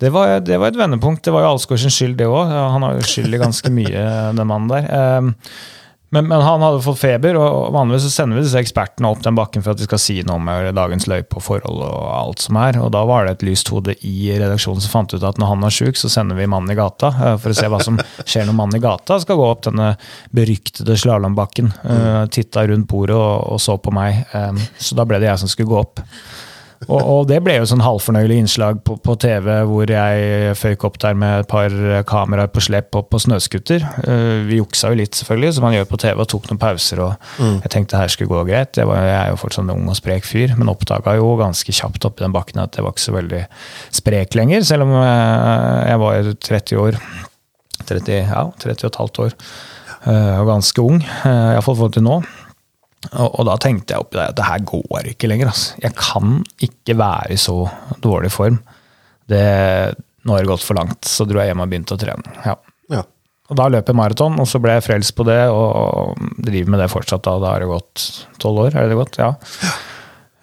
Det 0.02 0.10
var, 0.14 0.40
det 0.46 0.56
var 0.62 0.72
et 0.72 0.78
vendepunkt. 0.80 1.24
Det 1.26 1.34
var 1.34 1.44
jo 1.46 1.52
Alsgaard 1.56 1.82
sin 1.84 1.94
skyld, 1.94 2.16
det 2.22 2.28
òg. 2.30 2.50
Han 2.76 2.86
har 2.86 2.96
jo 2.98 3.04
skyld 3.06 3.36
i 3.36 3.42
ganske 3.42 3.72
mye, 3.74 4.06
den 4.38 4.48
mannen 4.50 4.72
der. 4.72 4.88
Um, 5.20 5.34
Men, 6.10 6.28
men 6.28 6.42
han 6.42 6.62
hadde 6.62 6.82
fått 6.82 7.00
feber, 7.04 7.38
og 7.38 7.70
vanligvis 7.76 8.08
så 8.08 8.12
sender 8.14 8.40
vi 8.40 8.46
disse 8.48 8.58
ekspertene 8.58 9.12
opp 9.12 9.22
den 9.26 9.38
bakken 9.38 9.62
for 9.62 9.76
at 9.76 9.82
de 9.82 9.86
skal 9.86 10.02
si 10.02 10.16
noe 10.26 10.40
om 10.40 10.50
eh, 10.50 10.72
dagens 10.74 11.06
løype 11.10 11.38
og 11.38 11.46
forhold 11.46 11.84
og 11.86 12.08
alt 12.16 12.42
som 12.42 12.58
er. 12.58 12.80
Og 12.82 12.90
da 12.96 13.04
var 13.06 13.28
det 13.28 13.36
et 13.38 13.46
lyst 13.52 13.70
hode 13.70 13.94
i 14.08 14.32
redaksjonen 14.34 14.82
som 14.82 14.96
fant 14.96 15.14
ut 15.14 15.26
at 15.26 15.38
når 15.42 15.54
han 15.54 15.68
er 15.70 15.76
sjuk, 15.76 16.00
så 16.02 16.10
sender 16.10 16.40
vi 16.40 16.50
mannen 16.50 16.74
i 16.74 16.80
gata 16.80 17.14
eh, 17.14 17.38
for 17.42 17.54
å 17.54 17.60
se 17.60 17.70
hva 17.70 17.82
som 17.86 18.02
skjer 18.30 18.50
når 18.50 18.58
mannen 18.58 18.82
i 18.82 18.84
gata 18.84 19.20
skal 19.22 19.38
gå 19.38 19.48
opp 19.52 19.68
denne 19.70 19.92
beryktede 20.36 20.98
slalåmbakken. 20.98 21.74
Uh, 21.84 22.26
Titta 22.34 22.66
rundt 22.68 22.90
bordet 22.90 23.18
og, 23.18 23.46
og 23.54 23.62
så 23.62 23.78
på 23.78 23.94
meg. 23.94 24.24
Um, 24.34 24.58
så 24.82 24.98
da 24.98 25.06
ble 25.06 25.22
det 25.22 25.30
jeg 25.30 25.44
som 25.44 25.52
skulle 25.52 25.70
gå 25.70 25.82
opp. 25.84 26.02
Og, 26.88 27.02
og 27.04 27.26
det 27.28 27.42
ble 27.44 27.58
jo 27.58 27.66
sånn 27.68 27.82
halvfornøyelig 27.84 28.38
innslag 28.40 28.78
på, 28.88 28.94
på 29.04 29.14
TV 29.20 29.50
hvor 29.68 29.90
jeg 29.92 30.54
føyk 30.56 30.86
opp 30.88 30.96
der 31.04 31.18
med 31.20 31.42
et 31.42 31.50
par 31.52 31.74
kameraer 32.08 32.48
på 32.56 32.62
slep 32.64 32.96
og 32.96 33.10
på 33.12 33.20
snøscooter. 33.20 33.84
Eh, 34.08 34.46
vi 34.48 34.62
juksa 34.62 34.94
jo 34.94 35.00
litt, 35.02 35.18
selvfølgelig, 35.20 35.58
som 35.58 35.66
man 35.68 35.76
gjør 35.76 35.90
på 35.92 36.00
TV, 36.06 36.16
og 36.24 36.30
tok 36.32 36.48
noen 36.48 36.62
pauser. 36.62 37.02
og 37.04 37.36
Jeg 37.66 37.74
tenkte 37.76 38.00
her 38.00 38.08
skulle 38.14 38.32
gå 38.32 38.46
greit. 38.48 38.80
Jeg, 38.80 38.88
var, 38.88 39.04
jeg 39.04 39.18
er 39.26 39.34
jo 39.34 39.42
fortsatt 39.44 39.66
en 39.68 39.74
ung 39.76 39.92
og 39.92 40.00
sprek 40.00 40.24
fyr, 40.30 40.56
men 40.56 40.72
oppdaga 40.72 41.18
jo 41.20 41.34
ganske 41.42 41.76
kjapt 41.82 42.08
oppi 42.08 42.24
den 42.24 42.36
bakken 42.38 42.64
at 42.64 42.80
jeg 42.80 42.88
var 42.88 42.96
ikke 42.96 43.08
så 43.10 43.18
veldig 43.18 43.44
sprek 44.00 44.40
lenger, 44.40 44.64
selv 44.72 44.88
om 44.88 44.96
eh, 45.02 45.80
jeg 45.92 46.04
var 46.06 46.32
30 46.48 46.84
år. 46.88 47.02
30, 47.90 48.12
ja, 48.24 48.46
30 48.64 48.86
og 48.86 48.92
et 48.94 49.02
halvt 49.04 49.26
år. 49.28 49.36
eh, 50.08 50.36
Og 50.40 50.48
ganske 50.56 50.88
ung, 50.88 51.04
iallfall 51.28 51.76
forhold 51.76 51.98
til 52.00 52.08
nå. 52.08 52.22
Og, 53.14 53.28
og 53.40 53.46
da 53.48 53.56
tenkte 53.64 53.96
jeg 53.96 54.04
oppi 54.04 54.20
der 54.20 54.34
at 54.34 54.38
det 54.38 54.48
her 54.48 54.64
går 54.68 55.08
ikke 55.14 55.30
lenger. 55.32 55.52
Altså. 55.54 55.78
Jeg 55.84 55.96
kan 55.98 56.40
ikke 56.66 56.98
være 57.00 57.36
i 57.36 57.40
så 57.40 57.56
dårlig 58.04 58.32
form. 58.34 58.60
Det, 59.30 59.44
nå 60.26 60.36
har 60.36 60.44
det 60.44 60.52
gått 60.52 60.66
for 60.66 60.80
langt, 60.80 61.08
så 61.08 61.26
dro 61.30 61.40
jeg 61.40 61.52
hjem 61.54 61.64
og 61.64 61.72
begynte 61.72 61.96
å 61.96 62.02
trene. 62.02 62.36
Ja. 62.46 62.58
Ja. 62.92 63.04
Og 63.50 63.58
Da 63.58 63.70
løp 63.72 63.88
jeg 63.90 63.98
maraton, 63.98 64.36
og 64.42 64.50
så 64.50 64.60
ble 64.62 64.76
jeg 64.78 64.86
frelst 64.86 65.16
på 65.18 65.26
det, 65.26 65.40
og 65.50 66.20
driver 66.38 66.76
med 66.76 66.84
det 66.84 66.90
fortsatt. 66.92 67.24
Da, 67.26 67.38
da 67.42 67.54
har 67.56 67.64
det 67.64 67.72
gått 67.72 68.06
tolv 68.42 68.66
år, 68.68 68.76
er 68.76 68.86
det 68.86 68.94
det 68.94 69.00
gått? 69.00 69.18
Ja. 69.22 69.32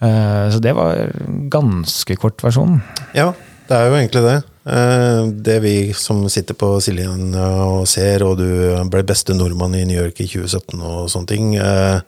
Uh, 0.03 0.49
Så 0.53 0.61
det 0.61 0.75
var 0.77 1.07
ganske 1.53 2.17
kort 2.21 2.43
versjon. 2.45 2.81
Ja, 3.17 3.31
det 3.69 3.77
er 3.79 3.89
jo 3.91 3.99
egentlig 4.01 4.23
det. 4.27 4.37
Eh, 4.67 5.23
Det 5.47 5.61
vi 5.63 5.75
som 5.95 6.25
sitter 6.29 6.55
på 6.59 6.81
Siljen 6.83 7.31
og 7.39 7.87
ser, 7.89 8.25
og 8.27 8.39
du 8.39 8.47
ble 8.91 9.03
beste 9.07 9.35
nordmann 9.35 9.75
i 9.79 9.85
New 9.87 9.99
York 9.99 10.21
i 10.21 10.27
2017 10.27 10.83
og 10.83 11.09
sånne 11.13 11.31
ting 11.31 11.55
eh, 11.57 12.01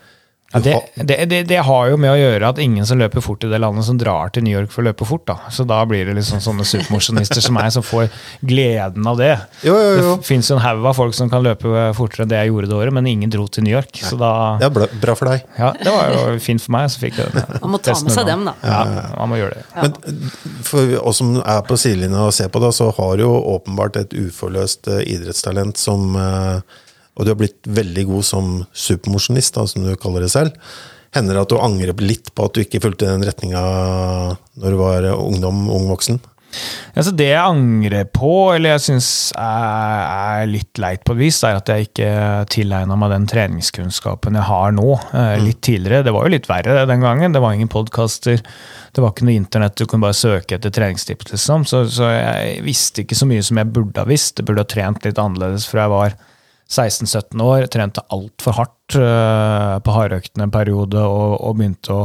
Ja, 0.48 0.60
det, 0.64 0.72
har- 0.72 1.04
det, 1.04 1.16
det, 1.28 1.38
det 1.50 1.58
har 1.66 1.90
jo 1.90 1.96
med 2.00 2.08
å 2.08 2.16
gjøre 2.16 2.48
at 2.48 2.58
ingen 2.64 2.86
som 2.88 2.96
løper 2.96 3.20
fort 3.20 3.42
i 3.44 3.50
det 3.52 3.58
landet, 3.60 3.84
som 3.84 3.98
drar 4.00 4.30
til 4.32 4.46
New 4.46 4.54
York 4.54 4.70
for 4.72 4.80
å 4.80 4.86
løpe 4.86 5.04
fort. 5.04 5.26
da. 5.28 5.34
Så 5.52 5.66
da 5.68 5.82
blir 5.84 6.06
det 6.08 6.14
liksom 6.16 6.40
sånne 6.40 6.64
supermosjonister 6.64 7.44
som 7.44 7.52
meg, 7.58 7.68
som 7.74 7.84
får 7.84 8.06
gleden 8.48 9.04
av 9.10 9.18
det. 9.20 9.34
Jo, 9.66 9.74
jo, 9.76 9.90
jo. 9.98 10.14
Det 10.16 10.24
fins 10.30 10.48
en 10.54 10.62
haug 10.64 10.86
av 10.88 10.96
folk 10.96 11.12
som 11.18 11.28
kan 11.28 11.44
løpe 11.44 11.68
fortere 11.98 12.24
enn 12.24 12.32
det 12.32 12.40
jeg 12.40 12.52
gjorde 12.54 12.70
det 12.72 12.78
året, 12.78 12.96
men 12.96 13.10
ingen 13.12 13.34
dro 13.34 13.44
til 13.52 13.66
New 13.68 13.74
York. 13.76 13.92
Så 14.00 14.16
da 14.16 14.32
Ja, 14.64 14.70
bra, 14.72 14.88
bra 15.04 15.18
for 15.20 15.28
deg. 15.34 15.44
Ja, 15.60 15.74
det 15.82 15.92
var 15.92 16.16
jo 16.16 16.40
fint 16.40 16.64
for 16.64 16.78
meg. 16.78 16.88
Så 16.96 17.04
fikk 17.04 17.20
jeg 17.20 17.34
den. 17.36 17.60
Man 17.60 17.74
må 17.76 17.82
ta 17.84 17.98
med 18.00 18.16
seg 18.16 18.32
dem, 18.32 18.48
da. 18.48 18.56
Ja, 18.64 18.80
man 19.20 19.34
må 19.34 19.42
gjøre 19.42 19.60
det. 19.60 19.68
Men 19.76 20.32
for 20.64 20.96
oss 21.12 21.20
som 21.20 21.36
er 21.44 21.60
på 21.68 21.76
sidelinja 21.76 22.24
og 22.30 22.32
ser 22.36 22.48
på 22.54 22.64
da, 22.64 22.72
så 22.72 22.88
har 22.96 23.20
du 23.20 23.26
jo 23.26 23.34
åpenbart 23.58 24.00
et 24.00 24.16
uforløst 24.16 24.88
eh, 24.96 25.04
idrettstalent 25.12 25.76
som 25.76 26.14
eh, 26.16 26.78
Og 27.18 27.26
du 27.26 27.32
har 27.34 27.40
blitt 27.40 27.66
veldig 27.66 28.06
god 28.12 28.24
som 28.24 28.52
supermosjonist, 28.72 29.58
som 29.74 29.84
du 29.84 29.92
kaller 29.98 30.22
det 30.24 30.30
selv. 30.32 30.54
Hender 31.16 31.34
det 31.38 31.44
at 31.46 31.52
du 31.52 31.58
angrer 31.58 31.94
litt 32.04 32.32
på 32.36 32.46
at 32.46 32.54
du 32.54 32.62
ikke 32.62 32.82
fulgte 32.84 33.08
den 33.10 33.24
retninga 33.26 33.62
når 34.58 34.74
du 34.74 34.80
var 34.80 35.06
ungdom, 35.16 35.64
ung 35.72 35.88
voksen? 35.90 36.20
Altså 36.96 37.12
det 37.12 37.26
jeg 37.28 37.44
angrer 37.44 38.06
på, 38.08 38.28
eller 38.54 38.72
jeg 38.74 38.84
syns 38.86 39.08
er, 39.36 40.46
litt 40.48 40.78
leit 40.80 41.02
på 41.04 41.12
et 41.12 41.20
vis, 41.20 41.42
er 41.44 41.58
at 41.58 41.68
jeg 41.68 41.90
ikke 41.90 42.12
tilegna 42.54 42.96
meg 42.96 43.12
den 43.12 43.26
treningskunnskapen 43.28 44.38
jeg 44.38 44.46
har 44.48 44.72
nå. 44.76 44.86
eh, 45.12 45.34
Litt 45.44 45.60
tidligere. 45.66 46.06
Det 46.06 46.14
var 46.16 46.24
jo 46.24 46.32
litt 46.32 46.48
verre 46.48 46.86
den 46.88 47.04
gangen. 47.04 47.36
Det 47.36 47.42
var 47.44 47.52
ingen 47.56 47.68
podkaster. 47.72 48.40
Det 48.40 49.04
var 49.04 49.12
ikke 49.12 49.28
noe 49.28 49.36
internett, 49.36 49.76
du 49.76 49.84
kunne 49.84 50.06
bare 50.08 50.16
søke 50.16 50.56
etter 50.56 50.72
treningstips. 50.72 51.34
liksom. 51.34 51.66
Så, 51.68 51.84
så 51.92 52.08
jeg 52.14 52.64
visste 52.64 53.04
ikke 53.04 53.18
så 53.18 53.28
mye 53.28 53.44
som 53.44 53.60
jeg 53.60 53.72
burde 53.76 54.00
ha 54.00 54.08
visst. 54.08 54.40
Jeg 54.40 54.48
burde 54.48 54.64
ha 54.64 54.72
trent 54.72 55.04
litt 55.04 55.20
annerledes 55.20 55.68
fra 55.68 55.84
jeg 55.84 55.94
var 55.98 56.16
16-17 56.68 57.40
år. 57.42 57.66
Trente 57.72 58.04
altfor 58.12 58.56
hardt 58.58 58.96
uh, 59.00 59.78
på 59.84 59.94
hardøktene 59.94 60.46
en 60.46 60.52
periode 60.52 61.00
og, 61.00 61.38
og 61.40 61.56
begynte 61.56 61.94
å 61.94 62.02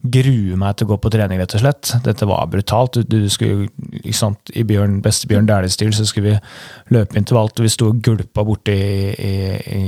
grue 0.00 0.56
meg 0.60 0.76
til 0.76 0.88
å 0.88 0.94
gå 0.94 0.98
på 1.04 1.12
trening, 1.12 1.40
rett 1.42 1.56
og 1.58 1.62
slett. 1.62 1.92
Dette 2.06 2.28
var 2.28 2.48
brutalt. 2.52 2.96
Du, 2.96 3.20
du 3.26 3.28
skulle, 3.32 3.68
sant, 4.16 4.52
I 4.56 4.64
Bjørn, 4.68 4.98
beste 5.04 5.28
Bjørn 5.30 5.48
Dæhlie-stil 5.50 5.92
så 5.96 6.08
skulle 6.08 6.36
vi 6.36 6.96
løpe 6.96 7.20
intervallt, 7.20 7.60
og 7.60 7.68
vi 7.68 7.74
sto 7.76 7.92
og 7.92 8.00
gulpa 8.04 8.44
borti 8.46 8.76
i, 8.76 9.12
i, 9.12 9.36
i, 9.76 9.84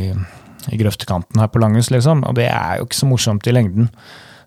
i 0.72 0.80
grøftekanten 0.80 1.40
her 1.40 1.52
på 1.52 1.64
Langhus, 1.64 1.92
liksom. 1.94 2.26
Og 2.28 2.36
det 2.36 2.50
er 2.52 2.78
jo 2.78 2.88
ikke 2.88 3.00
så 3.00 3.08
morsomt 3.08 3.48
i 3.48 3.56
lengden. 3.56 3.88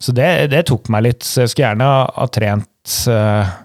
Så 0.01 0.13
det, 0.17 0.29
det 0.53 0.65
tok 0.69 0.89
meg 0.93 1.05
litt. 1.09 1.25
Så 1.25 1.43
jeg 1.43 1.53
skulle 1.53 1.71
gjerne 1.71 1.89
ha, 1.89 2.05
ha 2.15 2.29
trent 2.33 2.95
eh, 3.09 3.57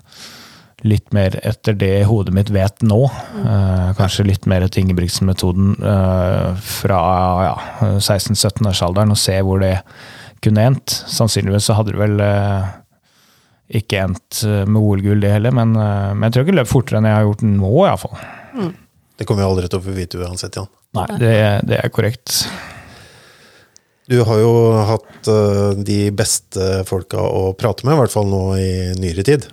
litt 0.84 1.12
mer 1.16 1.38
etter 1.46 1.76
det 1.78 2.04
hodet 2.08 2.34
mitt 2.36 2.50
vet 2.52 2.82
nå. 2.84 2.98
Eh, 3.40 3.92
kanskje 3.96 4.26
litt 4.28 4.48
mer 4.50 4.66
etter 4.66 4.82
Ingebrigtsen-metoden 4.82 5.76
eh, 5.80 6.50
fra 6.60 7.00
ja, 7.46 7.54
16-17-årsalderen, 7.96 9.14
og 9.14 9.20
se 9.20 9.38
hvor 9.46 9.62
det 9.64 9.78
kunne 10.44 10.66
endt. 10.68 10.98
Sannsynligvis 11.08 11.70
så 11.70 11.78
hadde 11.78 11.94
det 11.94 12.02
vel 12.02 12.20
eh, 12.22 12.68
ikke 13.80 14.04
endt 14.04 14.42
eh, 14.44 14.62
med 14.68 14.82
OL-gull, 14.82 15.24
det 15.24 15.32
heller, 15.38 15.54
men, 15.56 15.74
eh, 15.80 16.12
men 16.12 16.28
jeg 16.28 16.36
tror 16.36 16.46
ikke 16.46 16.54
det 16.54 16.60
løp 16.60 16.72
fortere 16.74 17.00
enn 17.00 17.10
jeg 17.10 17.18
har 17.18 17.28
gjort 17.30 17.46
nå, 17.48 17.74
iallfall. 17.88 18.24
Det 19.16 19.24
kommer 19.24 19.46
vi 19.46 19.50
aldri 19.50 19.72
til 19.72 19.80
å 19.80 19.86
få 19.86 19.96
vite 19.96 20.20
uansett, 20.20 20.60
Jan. 20.60 20.72
Nei, 20.96 21.06
det, 21.20 21.36
det 21.68 21.80
er 21.80 21.92
korrekt. 21.92 22.44
Du 24.06 24.20
har 24.22 24.38
jo 24.38 24.52
hatt 24.86 25.30
eh, 25.32 25.84
de 25.88 26.00
beste 26.14 26.84
folka 26.86 27.18
å 27.18 27.50
prate 27.58 27.88
med, 27.88 27.96
i 27.96 28.00
hvert 28.04 28.12
fall 28.14 28.28
nå 28.30 28.42
i 28.60 28.70
nyere 29.00 29.24
tid. 29.26 29.48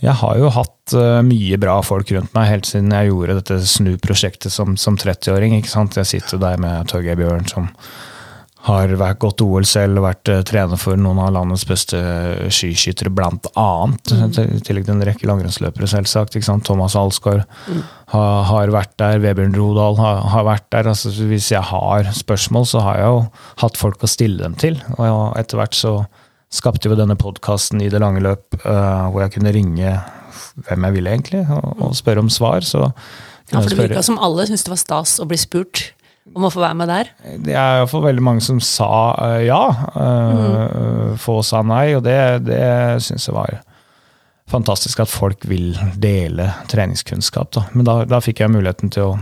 Jeg 0.00 0.16
har 0.22 0.38
jo 0.40 0.52
hatt 0.54 0.94
eh, 0.96 1.18
mye 1.26 1.58
bra 1.60 1.80
folk 1.84 2.10
rundt 2.14 2.32
meg 2.36 2.48
helt 2.48 2.68
siden 2.68 2.92
jeg 2.94 3.10
gjorde 3.10 3.40
dette 3.40 3.58
snu-prosjektet 3.68 4.52
som, 4.52 4.78
som 4.80 4.96
30-åring. 5.00 5.58
ikke 5.58 5.72
sant? 5.72 5.98
Jeg 6.00 6.08
sitter 6.08 6.40
der 6.40 6.60
med 6.60 6.88
Torgeir 6.88 7.18
Bjørn, 7.20 7.44
som 7.50 7.68
har 8.66 8.92
vært 9.00 9.20
gått 9.22 9.40
OL 9.40 9.64
selv 9.64 10.02
vært 10.04 10.28
uh, 10.28 10.42
trener 10.44 10.80
for 10.80 10.98
noen 11.00 11.20
av 11.22 11.30
landets 11.32 11.64
beste 11.68 12.00
skiskyttere, 12.52 13.12
blant 13.12 13.48
annet. 13.56 14.12
I 14.12 14.60
tillegg 14.64 14.84
til 14.84 14.94
en 14.96 15.04
rekke 15.08 15.28
langrennsløpere, 15.28 15.88
selvsagt. 15.88 16.36
ikke 16.36 16.48
sant? 16.48 16.66
Thomas 16.68 16.96
Alsgaard 16.98 17.46
har, 18.12 18.42
har 18.50 18.72
vært 18.74 18.92
der. 19.00 19.20
Vebjørn 19.24 19.56
Rodal 19.56 19.96
har, 20.00 20.24
har 20.34 20.48
vært 20.48 20.68
der. 20.76 20.90
altså 20.92 21.12
Hvis 21.12 21.48
jeg 21.54 21.64
har 21.72 22.12
spørsmål, 22.16 22.68
så 22.68 22.84
har 22.84 23.00
jeg 23.00 23.14
jo 23.14 23.22
hatt 23.64 23.80
folk 23.80 24.04
å 24.04 24.12
stille 24.12 24.44
dem 24.44 24.56
til. 24.60 24.80
Og 24.98 25.38
etter 25.40 25.60
hvert 25.60 25.76
så 25.76 25.94
skapte 26.50 26.90
vi 26.90 26.98
denne 26.98 27.16
podkasten 27.18 27.82
i 27.82 27.90
det 27.92 28.00
lange 28.02 28.22
løp, 28.24 28.58
eh, 28.64 29.06
hvor 29.10 29.24
jeg 29.24 29.36
kunne 29.36 29.54
ringe 29.54 29.94
hvem 30.66 30.86
jeg 30.86 30.96
ville, 30.96 31.14
egentlig, 31.14 31.44
og, 31.54 31.72
og 31.78 31.96
spørre 31.96 32.24
om 32.24 32.30
svar. 32.32 32.66
Så 32.66 32.90
Ja, 33.50 33.60
for 33.60 33.70
det 33.70 33.78
virka 33.78 34.02
som 34.06 34.18
alle 34.22 34.46
syntes 34.46 34.66
det 34.66 34.74
var 34.74 34.82
stas 34.82 35.16
å 35.22 35.26
bli 35.30 35.38
spurt 35.40 35.90
om 36.36 36.44
å 36.46 36.50
få 36.52 36.62
være 36.62 36.78
med 36.78 36.90
der. 36.90 37.10
Det 37.42 37.54
er 37.54 37.80
iallfall 37.80 38.04
veldig 38.04 38.22
mange 38.22 38.44
som 38.44 38.60
sa 38.62 38.90
uh, 39.18 39.40
ja. 39.42 39.62
Uh, 39.96 41.16
Få 41.18 41.40
sa 41.46 41.64
nei, 41.66 41.96
og 41.96 42.04
det, 42.06 42.18
det 42.46 42.62
syns 43.02 43.26
jeg 43.26 43.34
var 43.34 43.58
fantastisk 44.50 45.02
at 45.02 45.10
folk 45.10 45.46
vil 45.50 45.72
dele 45.98 46.50
treningskunnskap. 46.70 47.50
Da. 47.54 47.66
Men 47.74 47.86
da, 47.86 48.00
da 48.10 48.20
fikk 48.22 48.42
jeg 48.42 48.52
muligheten 48.52 48.92
til 48.94 49.12
å 49.12 49.18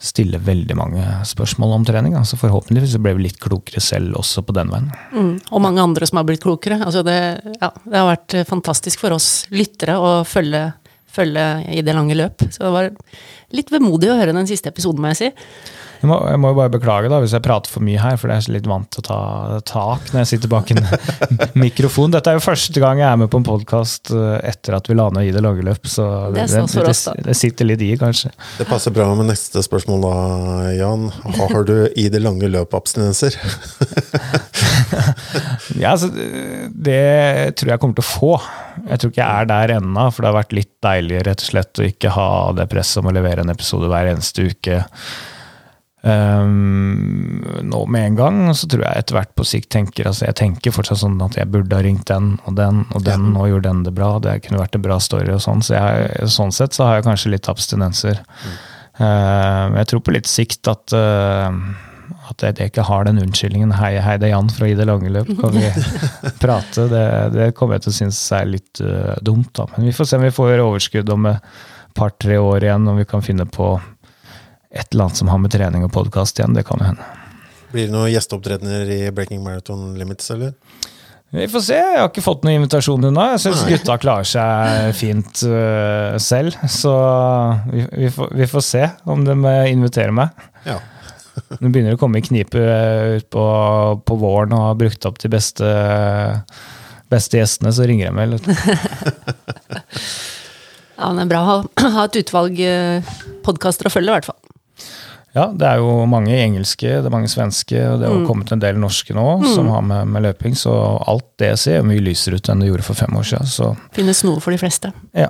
stille 0.00 0.40
veldig 0.40 0.76
mange 0.78 1.04
spørsmål 1.28 1.74
om 1.76 1.84
trening. 1.84 2.16
Så 2.24 2.38
forhåpentligvis 2.40 2.96
ble 3.04 3.14
vi 3.18 3.26
litt 3.26 3.40
klokere 3.42 3.82
selv 3.84 4.16
også 4.20 4.42
på 4.46 4.54
den 4.56 4.72
veien. 4.72 4.88
Mm. 5.12 5.34
Og 5.52 5.64
mange 5.64 5.82
andre 5.84 6.08
som 6.08 6.20
har 6.20 6.28
blitt 6.28 6.44
klokere. 6.44 6.80
Altså 6.86 7.04
det, 7.06 7.18
ja, 7.60 7.68
det 7.84 7.98
har 7.98 8.08
vært 8.08 8.36
eh, 8.38 8.48
fantastisk 8.48 9.02
for 9.02 9.16
oss 9.16 9.28
lyttere 9.52 9.98
å 10.00 10.14
følge, 10.28 10.70
følge 11.10 11.46
i 11.76 11.84
det 11.84 11.96
lange 11.96 12.16
løp. 12.16 12.46
Så 12.48 12.64
det 12.64 12.72
var 12.78 12.90
litt 13.56 13.74
vemodig 13.74 14.10
å 14.12 14.16
høre 14.16 14.36
den 14.36 14.48
siste 14.48 14.72
episoden, 14.72 15.04
må 15.04 15.12
jeg 15.12 15.20
si. 15.20 15.30
Jeg 16.00 16.08
må, 16.08 16.16
jeg 16.30 16.40
må 16.40 16.52
jo 16.52 16.56
bare 16.56 16.72
beklage 16.72 17.10
da, 17.12 17.18
hvis 17.20 17.34
jeg 17.36 17.44
prater 17.44 17.72
for 17.72 17.84
mye 17.84 18.00
her, 18.00 18.16
for 18.20 18.32
jeg 18.32 18.40
er 18.42 18.54
litt 18.56 18.68
vant 18.70 18.88
til 18.94 19.02
å 19.02 19.06
ta 19.06 19.60
tak 19.68 20.12
når 20.12 20.22
jeg 20.22 20.30
sitter 20.32 20.52
bak 20.52 20.72
en 20.72 20.80
mikrofon. 21.64 22.14
Dette 22.14 22.32
er 22.32 22.38
jo 22.38 22.44
første 22.44 22.80
gang 22.82 23.02
jeg 23.02 23.08
er 23.10 23.20
med 23.20 23.30
på 23.32 23.40
en 23.42 23.46
podkast 23.46 24.12
etter 24.12 24.78
at 24.78 24.88
vi 24.88 24.96
la 24.96 25.10
ned 25.12 25.28
i 25.28 25.34
det 25.34 25.42
lange 25.44 25.64
løp, 25.66 25.84
så 25.90 26.06
Det 26.32 26.46
det, 26.48 26.64
det, 26.72 26.96
det 27.28 27.36
sitter 27.36 27.68
litt 27.68 27.84
i, 27.84 27.92
kanskje. 28.00 28.32
Det 28.58 28.68
passer 28.70 28.94
bra 28.96 29.10
med 29.18 29.28
neste 29.28 29.62
spørsmål 29.66 30.06
da, 30.06 30.14
Jan. 30.78 31.08
Har 31.40 31.68
du 31.68 31.76
i 32.00 32.08
det 32.12 32.24
lange 32.24 32.48
løp 32.48 32.76
abstinenser? 32.80 33.36
Ja, 35.78 35.92
altså, 35.94 36.08
det 36.10 37.54
tror 37.58 37.72
jeg 37.72 37.80
kommer 37.82 37.96
til 37.98 38.04
å 38.04 38.08
få. 38.08 38.30
Jeg 38.88 39.00
tror 39.00 39.12
ikke 39.12 39.22
jeg 39.22 39.42
er 39.44 39.50
der 39.50 39.74
ennå, 39.78 40.06
for 40.12 40.22
det 40.24 40.30
har 40.30 40.38
vært 40.40 40.56
litt 40.56 40.72
deilig 40.84 41.22
rett 41.28 41.44
og 41.44 41.50
slett 41.52 41.80
å 41.80 41.86
ikke 41.86 42.14
ha 42.14 42.28
det 42.56 42.66
presset 42.72 43.02
om 43.02 43.10
å 43.10 43.14
levere 43.14 43.44
en 43.44 43.52
episode 43.52 43.90
hver 43.90 44.10
eneste 44.10 44.48
uke. 44.50 44.80
Um, 46.00 47.42
nå 47.68 47.82
med 47.92 48.06
en 48.06 48.14
gang, 48.16 48.36
og 48.48 48.54
så 48.56 48.64
tror 48.72 48.86
jeg 48.86 49.02
etter 49.02 49.18
hvert 49.18 49.34
på 49.36 49.44
sikt 49.44 49.68
tenker 49.74 50.06
altså 50.08 50.24
Jeg 50.30 50.38
tenker 50.38 50.72
fortsatt 50.72 51.02
sånn 51.02 51.18
at 51.20 51.36
jeg 51.36 51.50
burde 51.52 51.76
ha 51.76 51.84
ringt 51.84 52.06
den 52.08 52.30
og 52.48 52.56
den 52.56 52.86
og 52.96 53.04
den, 53.04 53.26
Ja. 53.34 53.40
og 53.42 53.50
gjorde 53.50 53.68
den 53.68 53.82
det 53.84 53.92
bra. 53.98 54.14
Det 54.18 54.38
kunne 54.46 54.62
vært 54.62 54.78
en 54.78 54.86
bra 54.86 54.96
story 54.98 55.28
og 55.34 55.42
sånn. 55.44 55.60
Så 55.60 55.76
jeg, 55.76 56.30
sånn 56.32 56.54
sett 56.56 56.72
så 56.72 56.88
har 56.88 56.94
jeg 56.98 57.08
kanskje 57.10 57.34
litt 57.34 57.50
abstinenser. 57.52 58.22
Uh, 59.00 59.76
jeg 59.76 59.90
tror 59.92 60.00
på 60.06 60.16
litt 60.16 60.28
sikt 60.28 60.68
at 60.72 60.96
uh, 60.96 61.52
at 62.30 62.42
jeg, 62.44 62.56
jeg 62.58 62.70
ikke 62.70 62.86
har 62.86 63.04
den 63.04 63.20
unnskyldningen 63.20 63.72
'hei, 63.74 63.98
hei, 64.00 64.16
det 64.16 64.28
er 64.28 64.34
Jan 64.36 64.50
fra 64.54 64.68
I 64.70 64.74
det 64.78 64.86
lange 64.86 65.10
løp', 65.12 65.30
kan 65.40 65.52
vi 65.52 65.66
prate? 66.42 66.86
Det, 66.90 67.04
det 67.34 67.54
kommer 67.58 67.76
jeg 67.76 67.84
til 67.86 67.92
å 67.92 67.98
synes 68.00 68.20
er 68.38 68.46
litt 68.46 68.80
uh, 68.80 69.16
dumt, 69.20 69.52
da. 69.58 69.66
Men 69.76 69.90
vi 69.90 69.94
får 69.96 70.08
se 70.08 70.16
om 70.16 70.24
vi 70.24 70.32
får 70.34 70.62
overskudd 70.64 71.10
om 71.12 71.26
et 71.26 71.42
par-tre 71.94 72.38
år 72.38 72.64
igjen, 72.68 72.88
om 72.88 72.96
vi 72.96 73.04
kan 73.08 73.22
finne 73.24 73.44
på 73.50 73.74
et 74.70 74.92
eller 74.92 75.04
annet 75.04 75.16
som 75.16 75.28
har 75.28 75.38
med 75.42 75.50
trening 75.52 75.84
og 75.84 75.92
podkast 75.92 76.38
igjen. 76.38 76.54
Det 76.54 76.64
kan 76.66 76.78
jo 76.78 76.92
hende. 76.92 77.06
Blir 77.70 77.88
det 77.88 77.94
noen 77.94 78.10
gjesteopptredener 78.10 78.90
i 78.90 79.00
Breaking 79.14 79.42
Marathon 79.42 79.98
Limits, 79.98 80.30
eller? 80.30 80.54
Vi 81.30 81.46
får 81.50 81.62
se. 81.62 81.78
Jeg 81.78 81.98
har 81.98 82.08
ikke 82.08 82.24
fått 82.24 82.42
noen 82.46 82.58
invitasjon 82.58 83.06
ennå. 83.06 83.26
Jeg 83.34 83.42
syns 83.44 83.62
gutta 83.66 83.96
klarer 84.02 84.26
seg 84.26 84.94
fint 84.98 85.42
uh, 85.46 86.16
selv. 86.22 86.56
Så 86.70 86.94
vi, 87.70 87.84
vi, 87.86 88.10
får, 88.14 88.32
vi 88.40 88.48
får 88.50 88.64
se 88.66 88.82
om 89.10 89.22
de 89.26 89.36
øh, 89.38 89.70
inviterer 89.70 90.14
meg. 90.14 90.34
Ja. 90.66 90.80
Nå 91.60 91.70
begynner 91.70 91.94
det 91.94 91.98
å 91.98 92.02
komme 92.02 92.18
i 92.18 92.26
knipe 92.26 92.58
utpå 92.58 93.14
ut 93.20 93.30
på, 93.30 93.46
på 94.10 94.18
våren 94.22 94.54
og 94.58 94.66
har 94.68 94.80
brukt 94.82 95.06
opp 95.06 95.22
de 95.22 95.30
beste, 95.30 95.70
beste 97.10 97.38
gjestene, 97.38 97.74
så 97.74 97.86
ringer 97.90 98.10
jeg 98.10 98.18
meg. 98.18 98.38
Ja, 101.00 101.06
men 101.08 101.16
det 101.16 101.22
er 101.22 101.28
bra 101.30 101.38
å 101.40 101.46
ha, 101.48 101.84
ha 101.94 102.02
et 102.04 102.16
utvalg 102.20 102.58
podkaster 103.46 103.88
å 103.88 103.92
følge, 103.94 104.10
i 104.10 104.16
hvert 104.18 104.26
fall. 104.28 104.49
Ja, 105.30 105.44
det 105.54 105.62
er 105.62 105.76
jo 105.78 105.92
mange 106.10 106.34
engelske, 106.42 106.88
det 106.90 107.06
er 107.06 107.12
mange 107.14 107.28
svenske, 107.30 107.78
og 107.86 108.00
det 108.02 108.08
har 108.10 108.24
kommet 108.26 108.50
en 108.50 108.58
del 108.64 108.80
norske 108.82 109.14
nå 109.14 109.26
som 109.54 109.68
har 109.70 109.84
med, 109.86 110.08
med 110.10 110.24
løping, 110.26 110.56
så 110.58 110.72
alt 111.06 111.28
det 111.38 111.52
ser 111.62 111.84
mye 111.86 112.02
lysere 112.02 112.40
ut 112.40 112.50
enn 112.50 112.64
det 112.64 112.66
gjorde 112.72 112.82
for 112.88 112.98
fem 112.98 113.14
år 113.20 113.28
siden. 113.28 113.46
Så 113.46 113.68
Finnes 113.94 114.24
noe 114.26 114.42
for 114.42 114.50
de 114.50 114.58
fleste. 114.58 114.90
ja. 115.14 115.28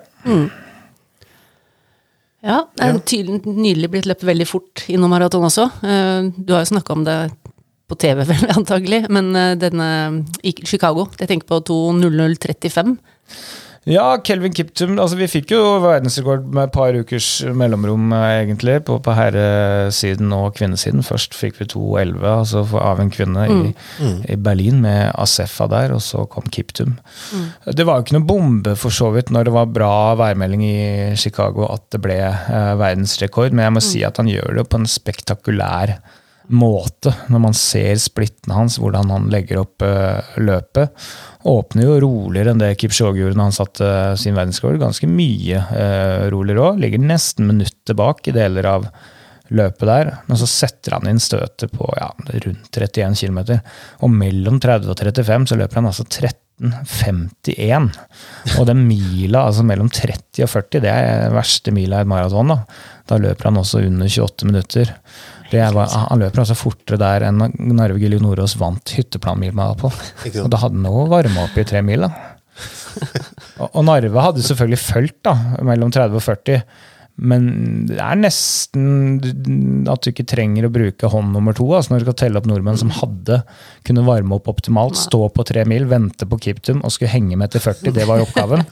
Ja, 2.41 2.63
det 2.73 2.87
er 2.87 2.99
tydelig, 3.05 3.43
nydelig 3.45 3.91
blitt 3.93 4.07
løpt 4.09 4.25
veldig 4.25 4.47
fort 4.49 4.87
innom 4.89 5.13
maraton 5.13 5.45
også. 5.45 5.67
Eh, 5.85 6.31
Du 6.41 6.55
har 6.55 6.63
jo 6.65 6.71
snakka 6.73 6.95
om 6.97 7.03
det 7.05 7.17
på 7.91 7.99
TV, 8.01 8.23
vel, 8.31 8.47
antagelig, 8.57 9.03
men 9.13 9.29
eh, 9.37 9.57
denne 9.61 9.89
i 10.43 10.55
Chicago 10.65 11.09
Jeg 11.19 11.29
tenker 11.29 11.51
på 11.51 11.59
2.00,35. 11.69 12.97
Ja, 13.89 14.19
Kelvin 14.21 14.53
Kiptum 14.53 14.99
altså 15.01 15.17
Vi 15.17 15.29
fikk 15.31 15.55
jo 15.55 15.61
verdensrekord 15.81 16.45
med 16.53 16.67
et 16.67 16.75
par 16.75 16.93
ukers 16.93 17.29
mellomrom, 17.57 18.11
eh, 18.13 18.43
egentlig, 18.43 18.75
på, 18.85 18.99
på 19.01 19.15
herresiden 19.17 20.35
og 20.37 20.53
kvinnesiden. 20.59 21.01
Først 21.07 21.37
fikk 21.37 21.63
vi 21.63 21.69
2,11 21.73 22.27
altså 22.29 22.65
av 22.77 23.01
en 23.01 23.13
kvinne 23.13 23.47
i, 23.49 23.73
i 24.29 24.37
Berlin 24.37 24.83
med 24.85 25.15
Asefa 25.17 25.65
der, 25.73 25.97
og 25.97 26.05
så 26.05 26.27
kom 26.29 26.51
Kiptum. 26.53 26.99
Det 27.65 27.89
var 27.89 27.99
jo 27.99 28.05
ikke 28.07 28.19
noe 28.19 28.29
bombe 28.29 28.77
for 28.77 28.93
så 28.93 29.09
vidt 29.17 29.33
når 29.33 29.49
det 29.49 29.57
var 29.57 29.73
bra 29.73 29.95
værmelding 30.21 30.65
i 30.69 30.79
Chicago 31.17 31.71
at 31.73 31.89
det 31.95 32.05
ble 32.05 32.21
eh, 32.21 32.73
verdensrekord, 32.81 33.55
men 33.55 33.65
jeg 33.65 33.79
må 33.79 33.85
si 33.85 34.05
at 34.05 34.21
han 34.21 34.29
gjør 34.29 34.61
det 34.61 34.69
på 34.69 34.83
en 34.83 34.91
spektakulær 34.91 35.97
måte 35.97 36.20
når 36.51 37.43
man 37.43 37.55
ser 37.57 37.95
splittene 38.03 38.57
hans, 38.57 38.79
hvordan 38.83 39.11
han 39.13 39.29
legger 39.33 39.63
opp 39.63 39.85
eh, 39.87 40.35
løpet. 40.43 40.91
Åpner 41.49 41.87
jo 41.87 42.01
roligere 42.05 42.55
enn 42.55 42.61
det 42.63 42.75
Kipchoge 42.81 43.23
gjorde 43.23 43.39
når 43.39 43.51
han 43.51 43.57
satte 43.57 43.87
eh, 43.87 44.17
sin 44.21 44.37
verdensrekord. 44.37 44.81
Ganske 44.83 45.09
mye 45.11 45.63
uh, 45.71 46.27
roligere 46.33 46.73
òg. 46.73 46.83
Ligger 46.83 47.03
nesten 47.03 47.49
minuttet 47.49 47.97
bak 47.99 48.27
i 48.27 48.37
deler 48.37 48.69
av 48.71 48.91
løpet 49.51 49.87
der. 49.89 50.13
Men 50.27 50.41
så 50.41 50.49
setter 50.51 50.97
han 50.97 51.09
inn 51.11 51.23
støtet 51.23 51.73
på 51.75 51.89
ja, 51.99 52.11
rundt 52.47 52.77
31 52.77 53.17
km. 53.21 53.41
Og 54.05 54.11
mellom 54.13 54.61
30 54.63 54.91
og 54.93 54.99
35 55.01 55.51
så 55.51 55.59
løper 55.59 55.81
han 55.81 55.91
altså 55.91 56.07
13,51. 56.07 57.91
Og 58.59 58.71
den 58.71 58.87
mila, 58.87 59.47
altså 59.47 59.67
mellom 59.67 59.91
30 59.91 60.45
og 60.47 60.51
40, 60.55 60.85
det 60.87 60.93
er 60.95 61.35
verste 61.35 61.75
mila 61.75 62.01
i 62.01 62.07
et 62.07 62.11
maraton. 62.11 62.55
Da. 62.55 62.59
da 63.11 63.21
løper 63.23 63.51
han 63.51 63.61
også 63.63 63.85
under 63.87 64.07
28 64.11 64.51
minutter. 64.51 64.97
Det 65.51 65.63
var, 65.75 65.91
han 65.91 66.21
løper 66.23 66.45
altså 66.45 66.55
fortere 66.59 66.99
der 67.01 67.27
enn 67.27 67.41
Narve 67.75 67.99
Gilje 67.99 68.21
Nordås 68.23 68.55
vant 68.61 68.93
hytteplanmila 68.95 69.73
på. 69.81 69.91
Og 69.91 70.51
da 70.53 70.61
hadde 70.63 70.77
han 70.79 70.85
noe 70.87 71.09
varme 71.11 71.43
opp 71.47 71.59
i 71.59 71.67
tre 71.67 71.83
mil, 71.87 72.07
da. 72.07 72.37
Og, 73.61 73.69
og 73.69 73.85
Narve 73.87 74.23
hadde 74.25 74.43
selvfølgelig 74.45 74.79
fulgt 74.81 75.19
da, 75.27 75.33
mellom 75.65 75.93
30 75.93 76.17
og 76.17 76.25
40. 76.25 76.63
Men 77.21 77.49
det 77.91 77.99
er 78.01 78.17
nesten 78.17 79.87
at 79.91 80.03
du 80.03 80.11
ikke 80.13 80.29
trenger 80.29 80.67
å 80.67 80.73
bruke 80.73 81.11
hånd 81.13 81.35
nummer 81.35 81.57
to 81.57 81.67
altså 81.77 81.93
når 81.93 82.01
du 82.01 82.07
skal 82.09 82.19
telle 82.23 82.41
opp 82.41 82.49
nordmenn 82.49 82.79
som 82.81 82.93
hadde 82.97 83.43
kunne 83.87 84.05
varme 84.07 84.39
opp 84.39 84.49
optimalt, 84.49 84.97
stå 84.97 85.27
på 85.35 85.45
tre 85.49 85.67
mil, 85.69 85.85
vente 85.91 86.29
på 86.29 86.39
Kiptum 86.41 86.81
og 86.81 86.95
skulle 86.95 87.13
henge 87.13 87.37
med 87.41 87.53
til 87.53 87.65
40. 87.65 87.93
Det 87.97 88.07
var 88.09 88.25
oppgaven. 88.25 88.65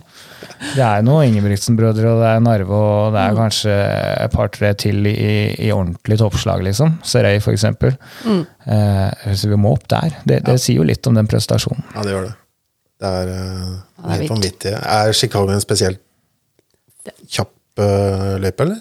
Det 0.74 0.82
er 0.84 1.04
noe 1.04 1.26
Ingebrigtsen-brødre 1.28 2.12
og 2.14 2.22
det 2.22 2.30
er 2.30 2.42
Narve 2.44 2.78
og 2.78 3.14
det 3.14 3.22
er 3.22 3.36
kanskje 3.36 3.76
et 3.76 4.34
par-tre 4.34 4.72
til 4.80 5.08
i, 5.10 5.36
i 5.68 5.70
ordentlig 5.74 6.18
toppslag, 6.22 6.64
liksom. 6.66 6.98
Serøy, 7.06 7.38
for 7.44 7.54
eksempel. 7.54 7.94
Eh, 8.28 9.34
så 9.34 9.52
vi 9.52 9.60
må 9.60 9.74
opp 9.76 9.88
der. 9.92 10.18
Det, 10.24 10.42
det 10.46 10.58
sier 10.62 10.80
jo 10.80 10.88
litt 10.88 11.06
om 11.10 11.18
den 11.18 11.28
prestasjonen. 11.30 11.84
Ja, 11.94 12.06
det 12.06 12.14
gjør 12.14 12.28
det. 12.30 12.34
Det 12.98 13.12
er, 13.20 13.30
eh, 13.34 13.68
det 13.98 14.08
er 14.08 14.16
helt 14.16 14.34
vanvittig. 14.34 14.74
Er 14.78 15.14
Chicago 15.16 15.54
en 15.54 15.62
spesielt 15.62 16.02
kjapp 17.28 17.52
uh, 17.52 17.57
løype, 18.42 18.64
eller? 18.66 18.80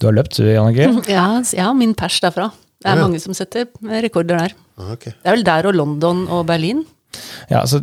Du 0.00 0.06
har 0.10 0.16
løpt, 0.18 0.36
du, 0.40 0.44
Jannicke? 0.50 0.90
Ja, 1.16 1.28
ja, 1.56 1.70
min 1.76 1.94
pers 1.98 2.20
derfra. 2.24 2.50
Det 2.82 2.90
er 2.92 2.98
Ja. 3.00 3.06
mange 3.06 3.20
som 3.22 3.34
setter 3.34 3.66
rekorder 4.04 4.36
der. 4.46 4.52
Okay. 4.92 5.12
Det 5.22 5.24
er 5.32 5.36
vel 5.38 5.44
der 5.46 5.66
og 5.70 5.74
London 5.74 6.26
og 6.28 6.44
Berlin. 6.46 6.84
Ja, 7.48 7.62
altså, 7.62 7.78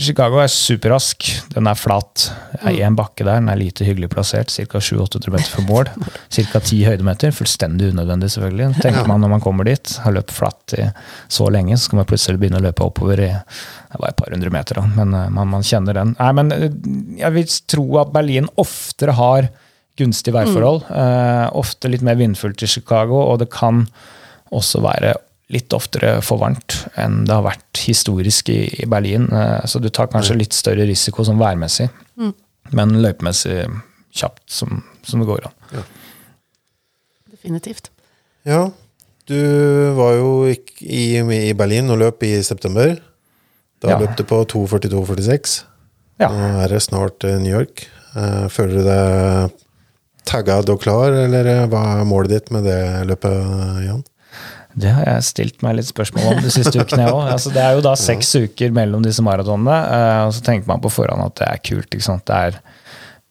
Chicago 0.00 0.38
er 0.40 0.48
superrask. 0.48 1.26
Den 1.52 1.66
er 1.68 1.76
flat. 1.76 2.30
Det 2.54 2.62
er 2.70 2.86
én 2.86 2.94
bakke 2.96 3.20
der, 3.26 3.34
den 3.42 3.50
er 3.52 3.58
lite 3.60 3.84
hyggelig 3.84 4.08
plassert. 4.14 4.48
Ca. 4.54 4.78
700-800 4.80 5.34
meter 5.34 5.50
for 5.58 5.66
mål. 5.68 5.90
Ca. 6.32 6.60
10 6.62 6.78
høydemeter. 6.86 7.34
Fullstendig 7.36 7.90
unødvendig, 7.92 8.30
selvfølgelig. 8.32 8.70
Tenker 8.80 9.04
man 9.10 9.20
når 9.20 9.34
man 9.34 9.44
kommer 9.44 9.68
dit. 9.68 9.92
Har 10.06 10.14
løpt 10.16 10.32
flatt 10.32 10.72
i 10.78 10.86
så 11.28 11.50
lenge, 11.52 11.76
så 11.76 11.90
skal 11.90 12.00
man 12.00 12.08
plutselig 12.08 12.40
begynne 12.40 12.62
å 12.62 12.64
løpe 12.64 12.86
oppover 12.86 13.20
i 13.26 13.28
det 13.34 14.00
var 14.00 14.08
et 14.14 14.16
par 14.20 14.32
hundre 14.32 14.50
meter, 14.54 14.80
da. 14.80 14.88
men 14.96 15.14
eh, 15.16 15.28
man, 15.32 15.48
man 15.52 15.62
kjenner 15.64 15.96
den. 15.96 16.10
Nei, 16.18 16.32
men 16.38 16.52
eh, 16.52 16.66
jeg 17.20 17.34
vil 17.36 17.54
tro 17.72 17.86
at 18.00 18.10
Berlin 18.14 18.48
oftere 18.60 19.14
har 19.18 19.48
gunstige 19.98 20.34
værforhold. 20.36 20.84
Eh, 20.90 21.46
ofte 21.58 21.90
litt 21.90 22.04
mer 22.06 22.16
vindfullt 22.20 22.62
i 22.62 22.70
Chicago, 22.70 23.20
og 23.32 23.40
det 23.42 23.50
kan 23.54 23.84
også 24.54 24.80
være 24.84 25.14
litt 25.52 25.72
oftere 25.72 26.18
for 26.24 26.36
varmt 26.42 26.74
enn 27.00 27.22
det 27.24 27.32
har 27.32 27.44
vært 27.46 27.80
historisk 27.86 28.50
i, 28.52 28.58
i 28.82 28.86
Berlin. 28.88 29.26
Eh, 29.32 29.62
så 29.68 29.80
du 29.80 29.88
tar 29.90 30.10
kanskje 30.12 30.36
litt 30.38 30.56
større 30.56 30.84
risiko 30.88 31.24
som 31.24 31.40
værmessig, 31.40 31.88
men 32.76 32.98
løypemessig 33.02 33.62
kjapt 34.18 34.44
som, 34.52 34.82
som 35.06 35.20
det 35.22 35.28
går 35.30 35.46
an. 35.48 35.84
Definitivt. 37.32 37.90
Ja, 38.48 38.70
du 39.28 39.38
var 39.98 40.14
jo 40.16 40.30
i, 40.48 40.56
i 41.20 41.52
Berlin 41.56 41.90
og 41.92 42.00
løp 42.00 42.22
i 42.26 42.34
september. 42.44 42.96
Da 43.82 43.92
Ja. 43.92 43.98
løp 44.00 44.16
du 44.18 44.24
på 44.26 44.40
2.42,46. 44.48 45.62
Ja. 46.18 46.28
Nå 46.32 46.62
er 46.64 46.68
det 46.72 46.80
snart 46.82 47.22
eh, 47.24 47.36
New 47.38 47.52
York. 47.52 47.84
Eh, 48.16 48.48
Føler 48.50 48.80
du 48.80 48.88
deg 48.88 49.52
taggad 50.28 50.70
og 50.72 50.80
klar, 50.82 51.14
eller 51.24 51.48
eh, 51.48 51.66
hva 51.70 51.82
er 51.96 52.06
målet 52.08 52.36
ditt 52.36 52.54
med 52.54 52.68
det 52.68 52.78
løpet, 53.08 53.34
Jan? 53.86 54.04
Det 54.78 54.90
har 54.94 55.06
jeg 55.08 55.26
stilt 55.26 55.62
meg 55.64 55.78
litt 55.78 55.88
spørsmål 55.88 56.36
om 56.36 56.42
de 56.44 56.52
siste 56.54 56.78
ukene 56.78 57.08
òg. 57.10 57.32
Altså, 57.32 57.50
det 57.54 57.62
er 57.64 57.74
jo 57.74 57.84
da 57.84 57.94
seks 57.98 58.30
uker 58.36 58.74
mellom 58.76 59.02
disse 59.02 59.24
maratonene, 59.26 59.78
eh, 59.96 60.22
og 60.28 60.34
så 60.36 60.44
tenker 60.46 60.70
man 60.70 60.82
på 60.84 60.92
forhånd 60.92 61.24
at 61.24 61.38
det 61.40 61.48
er 61.48 61.62
kult. 61.70 61.88
ikke 61.88 62.06
sant? 62.06 62.26
Det 62.28 62.38
er 62.38 62.58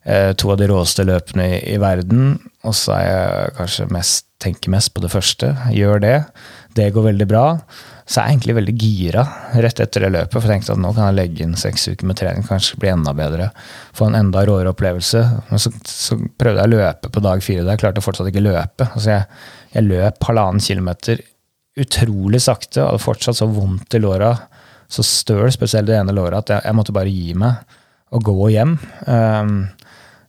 eh, 0.04 0.32
to 0.40 0.52
av 0.52 0.60
de 0.60 0.70
råeste 0.72 1.06
løpene 1.08 1.48
i, 1.56 1.60
i 1.76 1.78
verden, 1.82 2.34
og 2.68 2.76
så 2.76 2.98
er 2.98 3.06
jeg 3.08 3.54
kanskje 3.62 3.92
mest, 3.96 4.28
tenker 4.44 4.74
mest 4.74 4.94
på 4.96 5.06
det 5.06 5.14
første. 5.14 5.54
Gjør 5.74 6.04
det. 6.04 6.18
Det 6.78 6.92
går 6.96 7.12
veldig 7.12 7.30
bra. 7.30 7.46
Så 8.08 8.22
er 8.22 8.30
jeg 8.30 8.38
egentlig 8.38 8.56
veldig 8.56 8.74
gira 8.80 9.24
rett 9.60 9.82
etter 9.84 10.06
det 10.06 10.10
løpet. 10.14 10.36
For 10.38 10.48
jeg 10.48 10.62
tenkte 10.62 10.76
at 10.78 10.80
nå 10.80 10.94
kan 10.96 11.10
jeg 11.10 11.18
legge 11.18 11.44
inn 11.44 11.58
seks 11.60 11.90
uker 11.92 12.08
med 12.08 12.20
trening, 12.20 12.46
kanskje 12.48 12.80
bli 12.80 12.92
enda 12.94 13.12
bedre. 13.16 13.50
Få 13.98 14.08
en 14.08 14.16
enda 14.16 14.46
råere 14.48 14.72
opplevelse. 14.72 15.24
Men 15.50 15.60
så, 15.60 15.74
så 15.84 16.16
prøvde 16.16 16.62
jeg 16.64 16.72
å 16.72 16.76
løpe 16.78 17.12
på 17.12 17.24
dag 17.26 17.44
fire. 17.44 17.66
Der 17.68 17.82
klarte 17.82 18.00
jeg 18.00 18.08
fortsatt 18.08 18.30
ikke 18.32 18.46
løpe. 18.46 18.88
Altså 18.88 19.12
jeg, 19.12 19.42
jeg 19.76 19.90
løp 19.90 20.30
halvannen 20.30 20.64
kilometer 20.64 21.20
utrolig 21.78 22.42
sakte 22.42 22.82
og 22.82 22.94
hadde 22.94 23.04
fortsatt 23.04 23.40
så 23.42 23.50
vondt 23.52 23.98
i 23.98 24.02
låra, 24.02 24.32
så 24.88 25.04
støl, 25.06 25.50
spesielt 25.54 25.90
det 25.90 25.98
ene 26.00 26.16
låret, 26.16 26.40
at 26.46 26.54
jeg, 26.56 26.64
jeg, 26.66 26.78
måtte 26.80 26.96
bare 26.96 27.12
gi 27.12 27.36
meg 27.38 27.76
og 28.16 28.24
gå 28.24 28.50
hjem. 28.56 28.78
Um, 29.04 29.58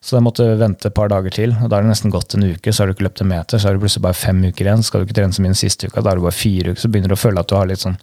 så 0.00 0.16
jeg 0.16 0.24
måtte 0.24 0.44
vente 0.60 0.86
et 0.88 0.94
par 0.94 1.10
dager 1.10 1.32
til, 1.34 1.52
og 1.58 1.68
da 1.68 1.78
har 1.78 1.84
det 1.84 1.90
nesten 1.90 2.12
gått 2.14 2.36
en 2.36 2.46
uke. 2.46 2.70
Så 2.70 2.82
har 2.82 2.88
du 2.88 2.94
ikke 2.94 3.08
løpt 3.08 3.22
en 3.24 3.30
meter, 3.32 3.58
så 3.58 3.68
har 3.68 3.74
du 3.74 3.82
plutselig 3.82 4.04
bare 4.04 4.18
fem 4.18 4.44
uker 4.46 4.68
igjen. 4.68 4.84
Skal 4.86 5.02
du 5.02 5.08
ikke 5.08 5.16
trene 5.18 5.34
så 5.34 5.42
mye 5.42 5.52
den 5.52 5.58
siste 5.58 5.90
uka, 5.90 6.02
da 6.02 6.12
har 6.12 6.20
du 6.20 6.26
bare 6.28 6.38
fire 6.38 6.74
uker. 6.74 6.82
Så 6.84 6.90
begynner 6.92 7.10
du 7.10 7.16
å 7.16 7.20
føle 7.20 7.42
at 7.42 7.50
du 7.50 7.56
har 7.58 7.66
litt 7.70 7.82
sånn 7.82 7.98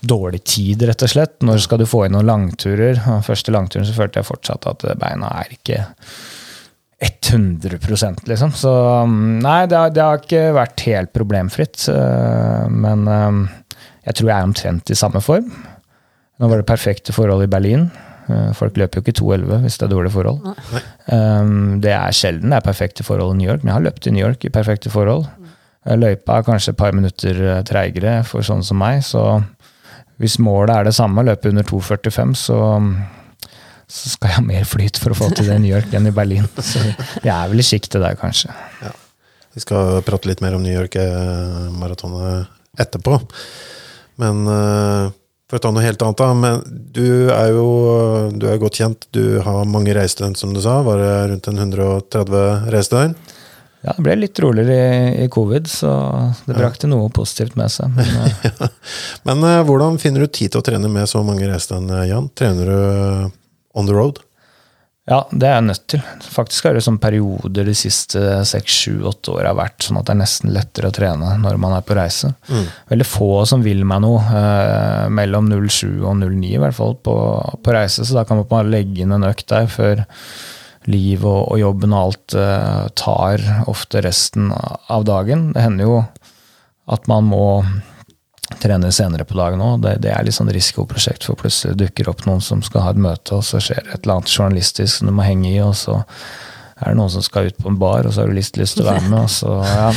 dårlig 0.00 0.42
tid, 0.46 0.82
rett 0.88 1.04
og 1.06 1.12
slett. 1.12 1.36
Når 1.46 1.62
skal 1.62 1.82
du 1.82 1.86
få 1.90 2.04
inn 2.06 2.16
noen 2.16 2.26
langturer? 2.26 2.98
Og 3.14 3.22
første 3.26 3.54
langturen 3.54 3.86
så 3.86 3.94
følte 3.94 4.20
jeg 4.20 4.28
fortsatt 4.28 4.66
at 4.70 4.84
beina 4.98 5.30
er 5.42 5.54
ikke 5.54 5.84
100% 6.98 8.26
liksom. 8.26 8.52
Så 8.58 8.74
um, 9.06 9.38
nei, 9.42 9.60
det 9.70 9.78
har, 9.78 9.94
det 9.94 10.02
har 10.02 10.22
ikke 10.22 10.44
vært 10.58 10.86
helt 10.88 11.14
problemfritt. 11.14 11.86
Men 12.74 13.06
um, 13.06 13.44
jeg 14.06 14.18
tror 14.18 14.32
jeg 14.32 14.36
er 14.36 14.50
omtrent 14.50 14.90
i 14.90 14.98
samme 14.98 15.22
form. 15.22 15.50
Nå 16.38 16.50
var 16.50 16.60
det 16.60 16.68
perfekte 16.68 17.14
forhold 17.14 17.46
i 17.46 17.50
Berlin. 17.50 17.88
Eh, 18.28 18.48
folk 18.56 18.76
løper 18.76 19.00
jo 19.00 19.04
ikke 19.04 19.16
2,11 19.16 19.62
hvis 19.64 19.78
det 19.80 19.86
er 19.86 19.92
dårlige 19.94 20.12
forhold. 20.12 20.40
Um, 21.08 21.78
det 21.84 21.94
er 21.96 22.16
sjelden 22.16 22.52
det 22.52 22.58
er 22.58 22.66
perfekte 22.66 23.06
forhold 23.06 23.34
i 23.34 23.38
New 23.40 23.48
York, 23.48 23.62
men 23.62 23.72
jeg 23.72 23.78
har 23.78 23.86
løpt 23.86 24.08
i 24.08 24.12
New 24.12 24.24
York 24.24 24.44
i 24.44 24.52
perfekte 24.52 24.92
forhold. 24.92 25.24
Eh, 25.86 25.96
løypa 25.96 26.38
er 26.38 26.48
kanskje 26.48 26.74
et 26.74 26.80
par 26.80 26.96
minutter 26.96 27.40
eh, 27.46 27.62
treigere 27.68 28.18
for 28.28 28.44
sånne 28.44 28.66
som 28.66 28.80
meg, 28.80 29.00
så 29.06 29.40
hvis 30.20 30.36
målet 30.42 30.74
er 30.74 30.88
det 30.88 30.96
samme, 30.96 31.24
løpe 31.24 31.52
under 31.52 31.64
2,45, 31.64 32.34
så, 32.36 32.58
så 33.86 34.12
skal 34.12 34.32
jeg 34.32 34.36
ha 34.40 34.44
mer 34.44 34.64
flyt 34.68 34.98
for 35.00 35.14
å 35.14 35.18
få 35.18 35.30
til 35.32 35.46
det 35.48 35.56
i 35.60 35.62
New 35.62 35.72
York 35.72 35.94
enn 35.94 36.10
i 36.10 36.14
Berlin. 36.14 36.48
Så 36.72 36.82
jeg 36.82 37.30
er 37.30 37.52
vel 37.52 37.62
i 37.62 37.66
sjiktet 37.66 38.02
der, 38.02 38.18
kanskje. 38.18 38.50
Ja. 38.82 38.90
Vi 39.54 39.62
skal 39.62 40.02
prate 40.06 40.26
litt 40.26 40.42
mer 40.42 40.56
om 40.58 40.64
New 40.66 40.74
York-maratonet 40.74 42.50
etterpå. 42.82 43.20
Men 44.18 44.42
for 45.48 45.58
å 45.58 45.62
ta 45.64 45.72
noe 45.72 45.84
helt 45.84 46.02
annet, 46.04 46.20
da. 46.20 46.28
Men 46.36 46.60
du 46.94 47.30
er 47.32 47.54
jo 47.56 47.68
du 48.36 48.46
er 48.50 48.60
godt 48.60 48.80
kjent. 48.82 49.08
Du 49.16 49.40
har 49.44 49.64
mange 49.68 49.96
reisedøgn, 49.96 50.36
som 50.36 50.52
du 50.54 50.60
sa. 50.64 50.80
Var 50.86 51.00
det 51.00 51.16
rundt 51.32 51.50
130 51.54 52.70
reisedøgn? 52.74 53.16
Ja, 53.86 53.94
det 53.94 54.02
ble 54.02 54.16
litt 54.18 54.38
roligere 54.42 54.74
i, 54.74 55.24
i 55.24 55.28
covid, 55.30 55.68
så 55.70 55.90
det 56.48 56.56
brakte 56.56 56.88
ja. 56.88 56.92
noe 56.96 57.12
positivt 57.14 57.54
med 57.56 57.70
seg. 57.70 57.94
Men, 57.94 58.08
ja. 58.48 58.70
men 59.28 59.44
uh, 59.46 59.60
hvordan 59.64 60.00
finner 60.02 60.26
du 60.26 60.28
tid 60.28 60.52
til 60.52 60.60
å 60.60 60.66
trene 60.66 60.90
med 60.92 61.08
så 61.08 61.22
mange 61.24 61.46
reisedøgn, 61.48 61.92
Jan? 62.10 62.26
Trener 62.36 62.72
du 62.72 62.80
on 63.78 63.88
the 63.88 63.94
road? 63.94 64.18
Ja, 65.08 65.22
det 65.32 65.46
er 65.48 65.54
jeg 65.56 65.64
nødt 65.70 65.84
til. 65.88 66.02
Faktisk 66.20 66.66
har 66.68 66.76
det 66.76 66.82
sånn 66.84 66.98
perioder 67.00 67.64
de 67.64 67.74
siste 67.76 68.20
seks, 68.48 68.74
sju, 68.82 69.06
åtte 69.08 69.32
åra 69.38 69.54
vært 69.56 69.86
sånn 69.86 69.96
at 70.00 70.08
det 70.08 70.14
er 70.14 70.20
nesten 70.20 70.52
lettere 70.52 70.90
å 70.90 70.94
trene 70.94 71.30
når 71.40 71.56
man 71.62 71.76
er 71.78 71.86
på 71.86 71.96
reise. 71.96 72.34
Mm. 72.50 72.66
Veldig 72.92 73.06
få 73.08 73.30
som 73.48 73.64
vil 73.64 73.86
meg 73.88 74.02
noe 74.04 74.20
eh, 74.20 75.06
mellom 75.16 75.48
07 75.48 76.04
og 76.04 76.20
09 76.20 76.52
i 76.52 76.60
hvert 76.60 76.76
fall 76.76 76.98
på, 77.00 77.16
på, 77.64 77.74
reise, 77.74 78.04
så 78.04 78.18
da 78.18 78.26
kan 78.28 78.42
man 78.42 78.50
bare 78.50 78.68
legge 78.68 79.04
inn 79.04 79.16
en 79.16 79.28
økt 79.30 79.48
der 79.48 79.70
før 79.72 80.04
liv 80.88 81.24
og, 81.24 81.54
og 81.54 81.60
jobben 81.60 81.96
og 81.96 82.02
alt 82.02 82.36
eh, 82.44 82.84
tar 83.00 83.44
ofte 83.68 84.04
resten 84.04 84.52
av 84.52 85.08
dagen. 85.08 85.54
Det 85.56 85.64
hender 85.64 85.88
jo 85.88 86.02
at 86.88 87.08
man 87.08 87.32
må 87.32 87.46
trener 88.56 88.92
senere 88.94 89.26
på 89.28 89.36
dagen 89.36 89.62
òg. 89.62 89.80
Det, 89.84 89.94
det, 90.04 90.12
er 90.14 90.26
litt 90.26 90.36
sånn 90.36 90.50
risikoprosjekt, 90.52 91.26
for 91.28 91.38
plutselig 91.38 91.76
dukker 91.78 92.10
opp 92.12 92.24
noen 92.28 92.42
som 92.44 92.62
skal 92.64 92.86
ha 92.86 92.92
et 92.94 93.02
møte, 93.02 93.36
og 93.36 93.44
så 93.46 93.60
skjer 93.62 93.82
det 93.84 93.96
et 93.96 94.00
eller 94.02 94.18
annet 94.18 94.32
journalistisk 94.32 95.00
som 95.00 95.10
du 95.10 95.14
må 95.16 95.26
henge 95.26 95.50
i, 95.50 95.58
og 95.64 95.74
så 95.78 96.00
er 96.78 96.92
det 96.92 96.98
noen 97.00 97.12
som 97.12 97.24
skal 97.26 97.50
ut 97.50 97.58
på 97.58 97.72
en 97.72 97.78
bar, 97.80 98.06
og 98.06 98.14
så 98.14 98.22
har 98.22 98.30
du 98.30 98.38
lyst, 98.38 98.58
lyst 98.60 98.78
til 98.78 98.86
å 98.86 98.90
være 98.92 99.06
med, 99.10 99.20
og 99.26 99.32
så 99.34 99.54
ja. 99.66 99.88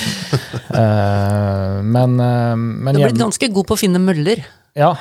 Uh, 0.74 1.82
men, 1.96 2.16
uh, 2.18 2.56
men 2.58 2.98
Du 2.98 3.04
blitt 3.04 3.22
ganske 3.22 3.52
god 3.54 3.70
på 3.70 3.78
å 3.78 3.82
finne 3.82 4.02
møller? 4.02 4.44
Ja. 4.78 4.96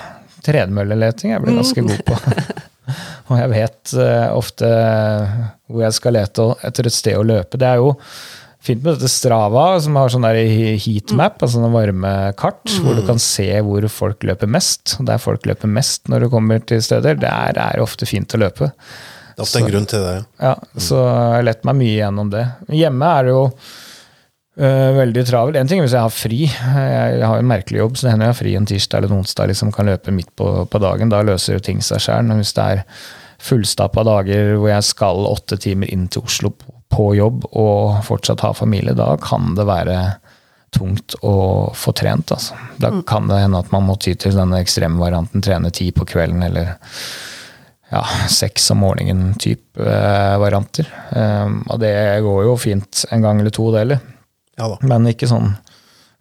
Tredemølleleting 0.44 1.32
er 1.32 1.38
jeg 1.38 1.46
blitt 1.46 1.60
ganske 1.60 1.86
god 1.88 2.04
på. 2.06 2.18
og 3.30 3.40
jeg 3.40 3.52
vet 3.54 3.94
uh, 3.96 4.28
ofte 4.36 4.68
hvor 5.70 5.86
jeg 5.86 5.96
skal 5.96 6.16
lete 6.16 6.46
etter 6.68 6.90
et 6.90 6.96
sted 6.96 7.16
å 7.16 7.24
løpe. 7.26 7.60
Det 7.60 7.68
er 7.68 7.80
jo 7.80 7.94
fint 8.64 8.82
med 8.84 8.96
dette 8.96 9.10
Strava, 9.10 9.64
som 9.82 9.96
har 9.96 10.12
sånn 10.12 10.26
der 10.26 10.38
heatmap, 10.80 11.38
mm. 11.38 11.44
altså 11.46 11.70
varme 11.72 12.14
kart, 12.40 12.64
mm. 12.68 12.80
hvor 12.84 12.98
du 12.98 13.04
kan 13.08 13.22
se 13.22 13.48
hvor 13.66 13.86
folk 13.92 14.26
løper 14.28 14.50
mest. 14.50 14.98
Der 15.06 15.22
folk 15.22 15.48
løper 15.48 15.70
mest 15.70 16.10
når 16.12 16.26
du 16.26 16.32
kommer 16.32 16.60
til 16.64 16.82
steder, 16.84 17.18
der 17.20 17.56
er 17.56 17.78
det 17.78 17.84
ofte 17.84 18.08
fint 18.08 18.36
å 18.36 18.42
løpe. 18.42 18.70
Det 18.70 19.38
er 19.38 19.46
ofte 19.46 19.62
en 19.62 19.70
grunn 19.70 19.88
til 19.88 20.02
det. 20.04 20.16
Ja, 20.42 20.56
mm. 20.58 20.82
så 20.88 21.04
jeg 21.06 21.46
lett 21.48 21.62
meg 21.68 21.78
mye 21.80 21.94
gjennom 21.94 22.32
det. 22.32 22.48
Hjemme 22.82 23.14
er 23.18 23.28
det 23.28 23.38
jo 23.38 23.46
Uh, 24.60 24.90
veldig 24.92 25.22
travel. 25.24 25.56
En 25.56 25.68
ting 25.70 25.78
er 25.78 25.86
hvis 25.86 25.94
jeg 25.94 26.04
har 26.04 26.12
fri. 26.12 26.40
Jeg, 26.50 27.20
har 27.22 27.38
en 27.38 27.48
merkelig 27.48 27.78
jobb, 27.78 27.94
så 27.96 28.04
det 28.04 28.10
hender 28.12 28.26
jeg 28.26 28.34
har 28.34 28.38
fri 28.40 28.50
en 28.58 28.66
tirsdag 28.68 28.98
eller 28.98 29.12
en 29.14 29.22
onsdag, 29.22 29.48
liksom 29.48 29.70
kan 29.72 29.88
løpe 29.88 30.12
midt 30.12 30.28
på, 30.36 30.48
på 30.68 30.80
dagen. 30.82 31.08
Da 31.08 31.22
løser 31.24 31.62
ting 31.64 31.80
seg 31.86 32.02
sjøl. 32.04 32.26
Men 32.28 32.42
hvis 32.42 32.52
det 32.58 32.66
er 32.66 32.82
fullstappa 33.40 34.04
dager 34.04 34.52
hvor 34.58 34.68
jeg 34.68 34.84
skal 34.90 35.24
åtte 35.30 35.56
timer 35.64 35.88
inn 35.94 36.10
til 36.12 36.26
Oslo 36.28 36.52
på 36.52 36.79
jobb 37.14 37.46
og 37.50 38.02
fortsatt 38.06 38.42
ha 38.44 38.52
familie, 38.56 38.96
da 38.98 39.14
kan 39.22 39.54
det 39.58 39.66
være 39.68 39.98
tungt 40.74 41.16
å 41.26 41.70
få 41.74 41.92
trent. 41.98 42.30
Altså. 42.34 42.58
Da 42.78 42.92
mm. 42.94 43.02
kan 43.08 43.28
det 43.30 43.40
hende 43.42 43.62
at 43.62 43.72
man 43.74 43.86
må 43.88 43.96
ty 43.98 44.14
til 44.18 44.36
denne 44.38 44.60
ekstremvarianten, 44.62 45.42
trene 45.42 45.72
ti 45.74 45.90
på 45.94 46.06
kvelden 46.08 46.44
eller 46.46 46.76
ja, 47.90 48.04
seks 48.30 48.70
om 48.70 48.84
morgenen 48.84 49.34
type 49.42 49.82
eh, 49.82 50.36
varianter. 50.38 50.86
Um, 51.10 51.64
og 51.66 51.80
det 51.82 51.94
går 52.22 52.44
jo 52.46 52.54
fint 52.60 53.04
en 53.10 53.24
gang 53.24 53.42
eller 53.42 53.54
to, 53.54 53.66
det 53.74 53.84
heller. 53.84 54.04
Ja, 54.60 54.70
Men 54.86 55.08
ikke 55.10 55.30
sånn 55.30 55.54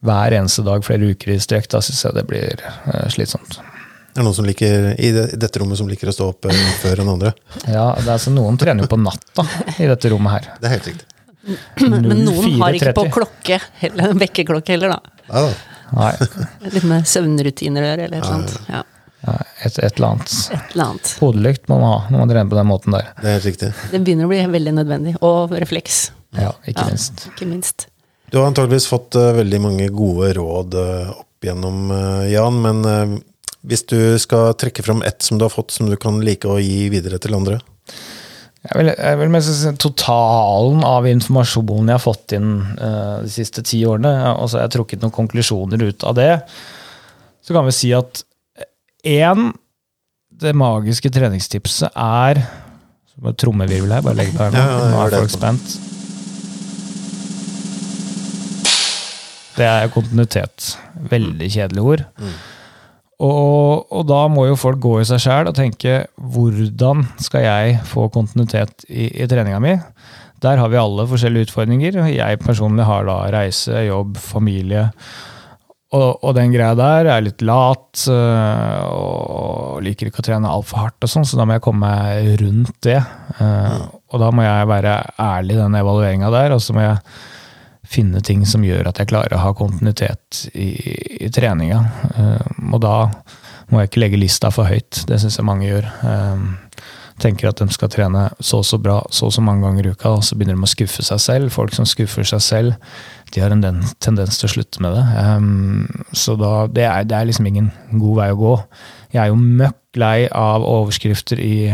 hver 0.06 0.34
eneste 0.34 0.64
dag 0.64 0.86
flere 0.86 1.12
uker 1.12 1.34
i 1.34 1.42
strekk. 1.44 1.70
Da 1.74 1.82
syns 1.84 2.06
jeg 2.08 2.18
det 2.18 2.26
blir 2.30 2.64
eh, 2.64 3.08
slitsomt. 3.12 3.60
Det 4.20 4.24
er 4.24 4.28
noen 4.28 4.36
som 4.36 4.48
liker, 4.50 4.86
i, 5.00 5.10
dette 5.16 5.60
rommet 5.62 5.80
som 5.80 5.88
liker 5.88 6.10
å 6.12 6.12
stå 6.12 6.26
opp 6.34 6.50
eh, 6.52 6.64
før 6.82 7.00
enn 7.06 7.12
andre. 7.14 7.30
Ja, 7.64 7.86
det 7.96 8.04
er 8.04 8.18
altså 8.18 8.34
Noen 8.36 8.58
trener 8.60 8.84
jo 8.84 8.90
på 8.92 8.98
natta 9.00 9.46
i 9.80 9.86
dette 9.88 10.12
rommet 10.12 10.34
her. 10.34 10.50
Det 10.60 10.68
er 10.68 10.74
helt 10.74 10.90
riktig. 10.90 11.08
Men, 11.86 12.10
noen 12.26 12.58
har 12.60 12.76
ikke 12.76 12.92
på 12.98 13.06
klokke, 13.16 13.62
eller 13.88 14.18
vekkerklokke 14.20 14.76
heller, 14.76 14.98
da. 14.98 15.24
Ja, 15.30 15.46
Nei. 15.96 16.10
Litt 16.74 16.90
med 16.92 17.08
søvnrutiner 17.08 17.86
å 17.86 17.88
gjøre, 17.94 18.10
eller 18.10 18.26
noe 18.26 18.34
sånt. 18.34 18.68
Ja. 18.68 18.84
Ja, 19.24 19.38
et, 19.40 19.80
et, 19.80 19.96
eller 19.96 20.10
annet. 20.10 20.36
Et 20.52 20.76
eller 20.76 20.86
annet. 20.90 21.14
Hodelykt 21.24 21.72
må 21.72 21.80
man 21.80 21.96
ha 21.96 22.12
når 22.12 22.26
man 22.26 22.36
trener 22.36 22.52
på 22.52 22.60
den 22.60 22.70
måten 22.74 23.00
der. 23.00 23.10
Det 23.22 23.24
er 23.24 23.40
helt 23.40 23.50
riktig. 23.54 23.72
Det 23.94 24.04
begynner 24.04 24.28
å 24.28 24.34
bli 24.34 24.44
veldig 24.58 24.76
nødvendig. 24.82 25.16
Og 25.32 25.56
refleks. 25.64 26.04
Ja, 26.36 26.52
ikke, 26.66 26.84
ja, 26.84 26.92
minst. 26.92 27.26
ikke 27.32 27.48
minst. 27.56 27.88
Du 28.28 28.42
har 28.42 28.52
antageligvis 28.52 28.92
fått 28.92 29.16
uh, 29.16 29.32
veldig 29.40 29.64
mange 29.64 29.90
gode 29.96 30.36
råd 30.38 30.76
uh, 30.76 31.12
opp 31.16 31.48
gjennom, 31.48 31.88
uh, 31.96 32.28
Jan. 32.28 32.60
Men 32.68 33.20
hvis 33.68 33.84
du 33.92 34.00
skal 34.22 34.54
trekke 34.60 34.84
fram 34.86 35.04
ett 35.04 35.26
som 35.26 35.40
du 35.40 35.46
har 35.46 35.54
fått 35.54 35.74
som 35.76 35.90
du 35.90 35.98
kan 36.00 36.22
like 36.24 36.48
å 36.48 36.60
gi 36.62 36.88
videre 36.94 37.20
til 37.20 37.36
andre? 37.36 37.60
Jeg 38.60 38.76
vil, 38.76 38.92
jeg 38.92 39.20
vil 39.22 39.32
mest 39.32 39.52
si 39.56 39.72
Totalen 39.80 40.82
av 40.84 41.08
informasjonen 41.08 41.92
jeg 41.92 41.96
har 41.96 42.04
fått 42.04 42.36
inn 42.36 42.50
uh, 42.76 43.20
de 43.24 43.32
siste 43.32 43.64
ti 43.64 43.80
årene, 43.88 44.12
og 44.36 44.50
så 44.50 44.60
har 44.60 44.68
jeg 44.68 44.76
trukket 44.76 45.04
noen 45.04 45.16
konklusjoner 45.16 45.86
ut 45.88 46.04
av 46.08 46.18
det, 46.18 46.34
så 47.40 47.56
kan 47.56 47.68
vi 47.68 47.76
si 47.76 47.94
at 47.96 48.24
én 49.08 49.54
Det 50.40 50.52
magiske 50.56 51.10
treningstipset 51.12 51.96
er 52.00 52.40
Trommevirvel 53.20 53.92
her, 53.92 54.04
bare 54.04 54.16
legg 54.16 54.30
på 54.32 54.46
her 54.46 54.54
nå. 54.54 54.62
Nå 54.94 55.00
er 55.04 55.16
folk 55.18 55.34
spent. 55.34 55.74
Det 59.58 59.68
er 59.68 59.92
kontinuitet. 59.92 60.70
Veldig 61.12 61.50
kjedelig 61.52 61.84
ord. 61.84 62.06
Mm. 62.16 62.38
Og, 63.20 63.90
og, 63.92 64.04
da 64.08 64.22
må 64.32 64.46
jo 64.48 64.60
folk 64.60 64.80
gå 64.80 64.94
i 65.02 65.08
seg 65.08 65.20
sjæl 65.20 65.50
og 65.50 65.58
tenke 65.58 66.06
hvordan 66.16 67.04
skal 67.20 67.44
jeg 67.44 67.80
få 67.90 68.08
kontinuitet 68.14 68.86
i, 68.88 69.10
i 69.12 69.28
treninga 69.28 69.60
mi? 69.64 69.74
Der 70.40 70.62
har 70.62 70.72
vi 70.72 70.80
alle 70.80 71.04
forskjellige 71.10 71.50
utfordringer. 71.50 72.00
Jeg 72.14 72.40
personlig 72.40 72.86
har 72.88 73.04
da 73.10 73.18
reise, 73.36 73.76
jobb, 73.90 74.16
familie. 74.24 74.86
Og, 75.90 76.22
og 76.22 76.36
den 76.38 76.54
greia 76.54 76.76
der 76.78 77.10
er 77.10 77.24
litt 77.26 77.42
lat 77.42 78.06
øh, 78.14 78.84
og 78.94 79.82
liker 79.82 80.08
ikke 80.08 80.22
å 80.22 80.28
trene 80.28 80.52
altfor 80.54 80.84
hardt, 80.84 81.02
og 81.04 81.12
sånn, 81.12 81.26
så 81.26 81.40
da 81.40 81.48
må 81.50 81.58
jeg 81.58 81.64
komme 81.66 81.90
meg 81.90 82.40
rundt 82.44 82.76
det. 82.86 83.00
Uh, 83.40 83.90
og 84.14 84.22
da 84.22 84.30
må 84.30 84.46
jeg 84.46 84.70
være 84.70 84.96
ærlig 85.20 85.58
i 85.58 85.60
den 85.64 85.78
evalueringa 85.80 86.30
der, 86.34 86.54
og 86.54 86.62
så 86.62 86.76
må 86.78 86.86
jeg 86.86 87.02
finne 87.90 88.22
ting 88.26 88.46
som 88.48 88.64
gjør 88.66 88.92
at 88.92 89.02
jeg 89.02 89.10
klarer 89.10 89.36
å 89.36 89.44
ha 89.44 89.54
kontinuitet 89.58 90.46
i, 90.54 90.70
i 91.26 91.30
treninga. 91.34 91.82
Um, 92.16 92.74
og 92.76 92.84
da 92.86 92.96
må 93.70 93.82
jeg 93.82 93.92
ikke 93.92 94.04
legge 94.04 94.22
lista 94.22 94.52
for 94.54 94.70
høyt. 94.70 95.04
Det 95.10 95.20
syns 95.22 95.40
jeg 95.40 95.48
mange 95.48 95.68
gjør. 95.70 95.90
Um, 96.04 96.52
tenker 97.20 97.50
at 97.50 97.60
de 97.60 97.68
skal 97.76 97.92
trene 97.92 98.30
så 98.40 98.62
og 98.62 98.68
så 98.68 98.80
bra 98.82 99.02
så 99.12 99.28
og 99.28 99.34
så 99.36 99.42
mange 99.44 99.66
ganger 99.66 99.90
i 99.90 99.94
uka, 99.94 100.14
og 100.16 100.24
så 100.24 100.38
begynner 100.38 100.56
de 100.56 100.68
å 100.70 100.72
skuffe 100.72 101.04
seg 101.06 101.22
selv. 101.24 101.54
Folk 101.54 101.76
som 101.76 101.88
skuffer 101.90 102.28
seg 102.28 102.44
selv, 102.46 102.96
de 103.34 103.44
har 103.44 103.54
en 103.54 103.64
den, 103.64 103.82
tendens 104.04 104.40
til 104.40 104.50
å 104.50 104.54
slutte 104.54 104.86
med 104.86 104.96
det. 104.96 105.04
Um, 105.26 106.06
så 106.14 106.38
da, 106.40 106.54
det, 106.72 106.86
er, 106.88 107.10
det 107.10 107.18
er 107.18 107.30
liksom 107.30 107.50
ingen 107.50 107.74
god 107.92 108.22
vei 108.22 108.32
å 108.34 108.40
gå. 108.40 108.56
Jeg 109.16 109.24
er 109.26 109.34
jo 109.34 109.42
møkk 109.42 109.89
lei 109.98 110.28
av 110.36 110.66
overskrifter 110.68 111.40
i, 111.42 111.74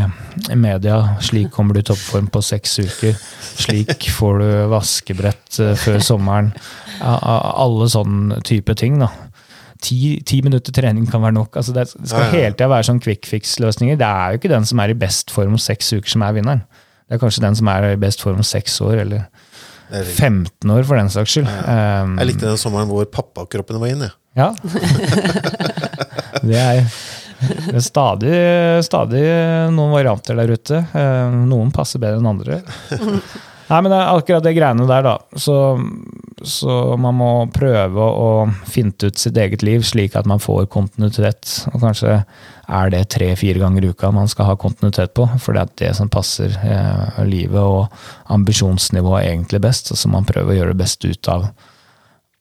media. 0.54 1.18
'Slik 1.20 1.50
kommer 1.52 1.74
du 1.74 1.82
i 1.82 1.86
toppform 1.86 2.30
på 2.32 2.42
seks 2.42 2.78
uker'. 2.78 3.18
'Slik 3.60 4.08
får 4.10 4.38
du 4.40 4.48
vaskebrett 4.72 5.60
uh, 5.60 5.74
før 5.76 6.00
sommeren'. 6.00 6.52
Alle 7.02 7.88
sånne 7.92 8.40
type 8.46 8.74
ting. 8.74 9.00
da 9.02 9.10
ti, 9.82 10.22
ti, 10.26 10.40
minutter 10.44 10.74
trening 10.74 11.06
kan 11.10 11.22
være 11.22 11.36
nok. 11.36 11.56
Altså 11.56 11.74
det, 11.76 11.88
skal 11.92 12.26
ja, 12.26 12.26
ja. 12.26 12.32
hele 12.32 12.56
tida 12.56 12.70
være 12.72 12.88
sånn 12.88 13.00
quick 13.02 13.28
fix-løsninger. 13.28 13.98
Det 14.00 14.08
er 14.08 14.32
jo 14.32 14.40
ikke 14.40 14.52
den 14.52 14.68
som 14.68 14.82
er 14.82 14.92
i 14.92 14.98
best 14.98 15.32
form 15.34 15.56
om 15.56 15.62
seks 15.62 15.92
uker, 15.92 16.08
som 16.16 16.24
er 16.26 16.36
vinneren. 16.36 16.64
Det 17.06 17.16
er 17.16 17.22
kanskje 17.22 17.44
den 17.44 17.58
som 17.58 17.68
er 17.70 17.92
i 17.92 17.98
best 18.00 18.24
form 18.24 18.40
om 18.42 18.46
seks 18.46 18.80
år, 18.84 18.96
eller 19.04 19.26
15 19.90 20.70
år, 20.72 20.82
for 20.86 20.98
den 20.98 21.10
saks 21.12 21.36
skyld. 21.36 21.50
Ja, 21.50 22.02
um, 22.02 22.16
jeg 22.18 22.32
likte 22.32 22.48
den 22.48 22.58
sommeren 22.60 22.90
hvor 22.90 23.06
pappakroppene 23.12 23.82
var 23.82 23.92
inne. 23.92 24.10
Ja. 24.36 24.50
det 26.46 26.58
er 26.58 26.82
det 27.68 27.76
er 27.80 27.84
stadig, 27.84 28.38
stadig 28.86 29.26
noen 29.74 29.92
varianter 29.94 30.38
der 30.38 30.54
ute. 30.56 30.80
Ehm, 30.96 31.44
noen 31.50 31.74
passer 31.74 32.02
bedre 32.02 32.22
enn 32.22 32.32
andre. 32.32 32.62
Nei, 33.66 33.80
men 33.82 33.90
det 33.90 33.96
er 33.98 34.12
akkurat 34.14 34.44
det 34.46 34.54
greiene 34.54 34.86
der, 34.86 35.02
da. 35.02 35.14
Så, 35.42 35.56
så, 36.46 36.74
man 37.02 37.16
må 37.18 37.30
prøve 37.54 37.98
å 37.98 38.28
finte 38.70 39.10
ut 39.10 39.18
sitt 39.18 39.38
eget 39.42 39.64
liv 39.66 39.82
slik 39.86 40.14
at 40.18 40.28
man 40.30 40.42
får 40.42 40.68
kontinuitet. 40.70 41.50
Og 41.72 41.82
kanskje 41.82 42.20
er 42.66 42.92
det 42.94 43.02
tre-fire 43.14 43.62
ganger 43.62 43.86
i 43.86 43.90
uka 43.90 44.12
man 44.14 44.30
skal 44.30 44.52
ha 44.52 44.56
kontinuitet 44.60 45.16
på, 45.18 45.26
for 45.42 45.56
det 45.56 45.64
er 45.64 45.74
det 45.82 45.92
som 45.98 46.10
passer 46.12 46.54
eh, 46.62 47.20
livet 47.26 47.58
og 47.58 47.90
ambisjonsnivået 48.34 49.26
egentlig 49.32 49.64
best. 49.66 49.90
Og 49.90 49.98
så 49.98 50.14
man 50.14 50.28
prøver 50.28 50.54
å 50.54 50.58
gjøre 50.60 50.76
det 50.76 50.82
beste 50.84 51.10
ut 51.10 51.32
av, 51.34 51.50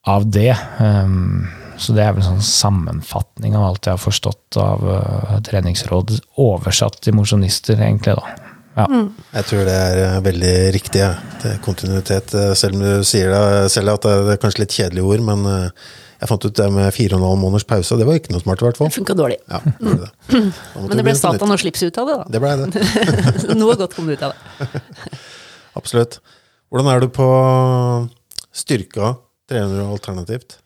av 0.05 0.29
det. 0.29 0.51
Um, 0.77 1.47
så 1.77 1.95
det 1.95 2.05
er 2.05 2.15
vel 2.15 2.23
en 2.23 2.35
sånn 2.35 2.47
sammenfatning 2.47 3.55
av 3.57 3.67
alt 3.69 3.87
jeg 3.87 3.97
har 3.97 4.01
forstått 4.01 4.57
av 4.61 4.85
uh, 4.87 5.35
treningsråd, 5.45 6.15
oversatt 6.41 7.01
til 7.03 7.17
mosjonister, 7.17 7.79
egentlig, 7.81 8.15
da. 8.19 8.55
Ja. 8.75 8.85
Mm. 8.91 9.11
Jeg 9.31 9.47
tror 9.47 9.61
det 9.63 9.75
er 9.75 9.99
eh, 10.03 10.15
veldig 10.23 10.55
riktig. 10.75 10.99
Ja. 10.99 11.13
Det 11.39 11.53
er 11.53 11.61
kontinuitet. 11.63 12.33
Eh, 12.35 12.49
selv 12.59 12.75
om 12.75 12.81
du 12.83 13.05
sier 13.07 13.31
det 13.31 13.69
selv 13.71 13.93
at 13.93 14.03
det 14.03 14.33
er 14.33 14.41
kanskje 14.41 14.65
litt 14.65 14.75
kjedelige 14.75 15.13
ord, 15.13 15.23
men 15.23 15.69
jeg 16.19 16.29
fant 16.31 16.47
ut 16.47 16.57
det 16.59 16.67
med 16.75 16.89
fire 16.95 17.15
og 17.15 17.21
en 17.21 17.27
halv 17.29 17.39
måneders 17.39 17.67
pause. 17.69 17.95
Det 17.99 18.07
var 18.07 18.19
ikke 18.19 18.33
noe 18.35 18.43
smart, 18.43 18.59
i 18.59 18.67
hvert 18.67 18.81
fall. 18.81 18.91
Det 18.91 18.97
funka 18.97 19.15
dårlig. 19.15 19.39
Ja, 19.51 19.61
det 19.63 19.95
det. 20.01 20.11
Men 20.75 20.99
det 20.99 21.07
ble 21.07 21.15
Satan 21.19 21.55
og 21.55 21.61
slips 21.63 21.85
ut 21.85 22.01
av 22.01 22.11
det, 22.11 22.17
da. 22.19 22.27
Det 22.35 22.43
ble 22.43 22.53
det. 22.65 22.83
noe 23.61 23.77
godt 23.79 23.95
kom 23.95 24.11
ut 24.11 24.27
av 24.27 24.35
det. 24.35 24.67
Absolutt. 25.79 26.19
Hvordan 26.71 26.91
er 26.91 27.03
du 27.03 27.09
på 27.15 27.29
styrka 28.55 29.15
trener 29.47 29.83
du 29.83 29.87
alternativt? 29.87 30.59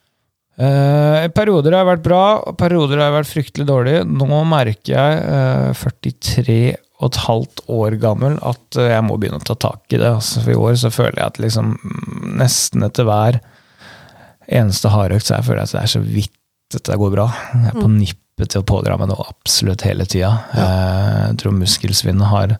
Eh, 0.59 1.25
perioder 1.31 1.77
har 1.77 1.87
vært 1.87 2.03
bra, 2.03 2.23
og 2.43 2.57
perioder 2.59 2.99
har 2.99 3.15
vært 3.15 3.31
fryktelig 3.31 3.67
dårlig. 3.69 3.97
Nå 4.09 4.43
merker 4.49 4.91
jeg, 4.91 5.19
uh, 5.23 5.71
43 5.77 6.59
og 6.99 7.07
et 7.07 7.19
halvt 7.23 7.61
år 7.71 7.95
gammel 8.01 8.35
at 8.43 8.79
eh, 8.79 8.91
jeg 8.91 9.03
må 9.07 9.15
begynne 9.15 9.39
å 9.39 9.47
ta 9.47 9.55
tak 9.55 9.85
i 9.95 9.99
det. 10.01 10.09
Altså, 10.17 10.43
for 10.43 10.51
i 10.51 10.59
år 10.59 10.79
så 10.81 10.91
føler 10.91 11.21
jeg 11.21 11.31
at 11.31 11.39
liksom 11.39 11.71
nesten 12.39 12.83
etter 12.83 13.07
hver 13.07 13.39
eneste 14.49 14.91
hardøkt 14.91 15.29
så 15.29 15.37
jeg 15.37 15.47
føler 15.47 15.63
at 15.63 15.75
det 15.75 15.83
er 15.83 15.93
så 15.93 16.01
vidt 16.03 16.35
dette 16.73 16.97
går 17.01 17.13
bra. 17.13 17.29
Jeg 17.53 17.71
er 17.71 17.77
på 17.77 17.87
mm. 17.87 17.95
nippet 18.01 18.51
til 18.51 18.61
å 18.61 18.67
pådra 18.67 18.97
meg 18.99 19.09
noe 19.11 19.29
absolutt 19.29 19.85
hele 19.87 20.07
tida. 20.09 20.33
Ja. 20.51 20.65
Eh, 20.65 21.21
jeg 21.29 21.39
tror 21.43 21.55
muskelsvinnet 21.55 22.33
har 22.33 22.57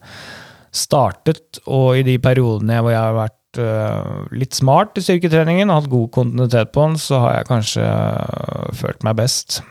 startet, 0.70 1.60
og 1.68 2.00
i 2.00 2.06
de 2.06 2.16
periodene 2.22 2.80
hvor 2.80 2.94
jeg 2.94 3.02
har 3.02 3.18
vært 3.18 3.39
uh, 3.58 4.28
litt 4.36 4.54
smart 4.54 5.00
i 5.00 5.04
styrketreningen 5.06 5.72
og 5.72 5.82
hatt 5.82 5.92
god 5.92 6.10
kontinuitet 6.20 6.74
på 6.76 6.86
den, 6.86 7.00
så 7.02 7.24
har 7.24 7.40
jeg 7.40 7.50
kanskje 7.50 7.88
uh, 7.88 8.68
følt 8.78 9.08
meg 9.08 9.18
best. 9.18 9.62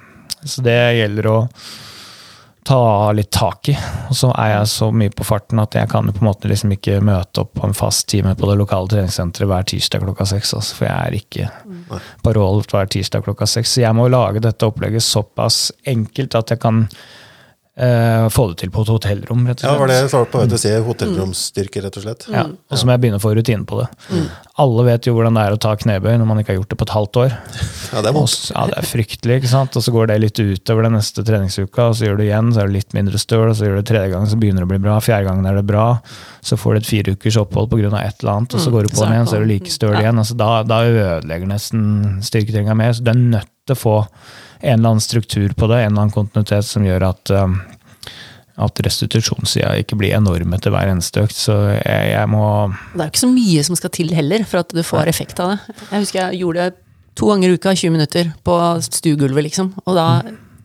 Så 0.43 0.65
det 0.67 0.79
gjelder 0.99 1.31
å 1.31 1.37
ta 2.69 3.13
litt 3.17 3.31
tak 3.33 3.71
i. 3.73 3.75
Og 4.11 4.17
så 4.17 4.29
er 4.37 4.51
jeg 4.53 4.73
så 4.73 4.91
mye 4.93 5.13
på 5.15 5.25
farten 5.25 5.61
at 5.63 5.77
jeg 5.79 5.89
kan 5.89 6.11
på 6.11 6.21
en 6.21 6.29
måte 6.29 6.51
liksom 6.51 6.75
ikke 6.75 6.99
møte 7.05 7.45
opp 7.45 7.55
på 7.57 7.65
en 7.65 7.77
fast 7.77 8.09
time 8.13 8.35
på 8.37 8.51
det 8.51 8.59
lokale 8.61 8.91
treningssenteret 8.93 9.49
hver 9.49 9.69
tirsdag 9.71 10.05
klokka 10.05 10.27
seks. 10.29 10.53
Altså, 10.59 10.77
for 10.77 10.89
jeg 10.89 10.99
er 10.99 11.17
ikke 11.17 11.49
på 12.25 12.35
roll 12.37 12.61
hver 12.69 12.91
tirsdag 12.93 13.25
klokka 13.25 13.49
seks. 13.49 13.73
Så 13.73 13.87
jeg 13.87 13.97
må 13.97 14.11
lage 14.13 14.45
dette 14.45 14.69
opplegget 14.69 15.07
såpass 15.07 15.71
enkelt 15.89 16.37
at 16.37 16.53
jeg 16.53 16.61
kan 16.67 16.85
Uh, 17.79 18.27
få 18.35 18.49
det 18.51 18.57
til 18.65 18.71
på 18.75 18.83
et 18.83 18.89
hotellrom, 18.91 19.45
rett 19.47 19.61
og 19.61 19.63
slett. 19.63 19.71
Ja, 19.71 19.79
var 19.79 19.91
det 19.91 19.99
jeg 20.01 20.11
svarte 20.11 20.33
på 20.33 20.41
til 20.49 20.57
å 20.57 20.63
si. 20.65 20.73
Hotellromsstyrke, 20.89 21.83
rett 21.85 21.99
og 22.01 22.07
slett. 22.09 22.27
Ja, 22.35 22.49
Og 22.51 22.81
så 22.81 22.89
må 22.89 22.97
jeg 22.97 23.05
begynne 23.05 23.21
å 23.21 23.23
få 23.23 23.35
rutine 23.39 23.63
på 23.69 23.79
det. 23.83 23.89
Alle 24.59 24.85
vet 24.89 25.07
jo 25.07 25.13
hvordan 25.15 25.37
det 25.39 25.43
er 25.47 25.55
å 25.55 25.61
ta 25.63 25.73
knebøy 25.79 26.17
når 26.19 26.27
man 26.27 26.41
ikke 26.41 26.51
har 26.51 26.59
gjort 26.59 26.73
det 26.73 26.79
på 26.81 26.87
et 26.89 26.95
halvt 26.97 27.21
år. 27.25 27.35
Ja, 27.89 28.03
det 28.05 28.11
er 28.11 28.17
vondt. 28.19 28.51
Ja, 28.53 28.67
det 28.69 28.75
er 28.77 28.85
fryktelig, 28.85 29.37
ikke 29.39 29.49
sant. 29.49 29.77
Og 29.79 29.81
så 29.81 29.93
går 29.95 30.11
det 30.11 30.19
litt 30.21 30.37
utover 30.37 30.85
den 30.85 30.93
neste 30.99 31.23
treningsuka, 31.25 31.87
og 31.89 31.95
så 31.97 32.05
gjør 32.05 32.19
du 32.19 32.25
igjen, 32.27 32.51
så 32.53 32.61
er 32.61 32.69
det 32.69 32.75
litt 32.75 32.93
mindre 32.93 33.21
støl, 33.23 33.47
og 33.47 33.55
så 33.57 33.65
gjør 33.65 33.79
du 33.79 33.87
tredje 33.89 34.11
gang, 34.13 34.27
så 34.29 34.37
begynner 34.37 34.61
det 34.61 34.69
å 34.69 34.73
bli 34.75 34.81
bra. 34.85 34.99
Fjerde 35.01 35.25
gangen 35.31 35.49
er 35.49 35.57
det 35.57 35.65
bra. 35.71 35.87
Så 36.45 36.59
får 36.61 36.77
du 36.77 36.81
et 36.83 36.91
fire 36.91 37.15
ukers 37.17 37.39
opphold 37.41 37.71
pga. 37.73 37.89
et 38.03 38.21
eller 38.21 38.35
annet, 38.35 38.59
og 38.59 38.61
så 38.61 38.69
mm. 38.69 38.75
går 38.75 38.85
du 38.85 38.93
på 38.93 39.01
den 39.01 39.15
igjen, 39.17 39.31
så 39.31 39.39
er 39.39 39.47
du 39.47 39.49
like 39.55 39.73
støl 39.73 39.97
igjen. 39.97 40.21
Altså, 40.21 40.37
da, 40.43 40.51
da 40.69 40.83
ødelegger 40.85 41.49
nesten 41.49 41.89
styrketreninga 42.29 42.77
mer. 42.77 42.93
Så 42.93 43.07
du 43.07 43.11
er 43.15 43.25
nødt 43.39 43.55
til 43.65 43.79
å 43.79 43.81
få 43.87 43.97
en 44.61 44.75
eller 44.75 44.91
annen 44.91 45.01
struktur 45.01 45.57
på 45.57 45.71
det, 45.71 45.81
en 45.81 45.93
eller 45.93 46.05
annen 46.05 46.15
kontinuitet 46.15 46.67
som 46.67 46.85
gjør 46.85 47.09
at 47.09 47.33
um, 47.33 47.61
at 48.59 48.81
restitusjonssida 48.83 49.71
ikke 49.83 49.99
blir 50.01 50.17
enorm 50.17 50.55
etter 50.57 50.73
hver 50.75 50.91
eneste 50.91 51.23
økt. 51.23 51.37
Så 51.39 51.55
jeg, 51.77 52.11
jeg, 52.11 52.27
må 52.33 52.43
Det 52.95 53.01
er 53.01 53.07
jo 53.07 53.13
ikke 53.13 53.25
så 53.25 53.31
mye 53.31 53.65
som 53.69 53.79
skal 53.79 53.95
til 53.95 54.13
heller 54.17 54.45
for 54.49 54.65
at 54.65 54.75
du 54.75 54.83
får 54.87 55.11
effekt 55.11 55.39
av 55.43 55.55
det. 55.55 55.77
Jeg 55.93 56.05
husker 56.05 56.21
jeg 56.25 56.43
gjorde 56.43 56.67
det 56.67 56.85
to 57.19 57.31
ganger 57.31 57.51
i 57.51 57.59
uka, 57.59 57.75
20 57.75 57.95
minutter, 57.95 58.31
på 58.47 58.57
stuegulvet, 58.87 59.49
liksom. 59.49 59.73
Og 59.87 59.99
da 59.99 60.09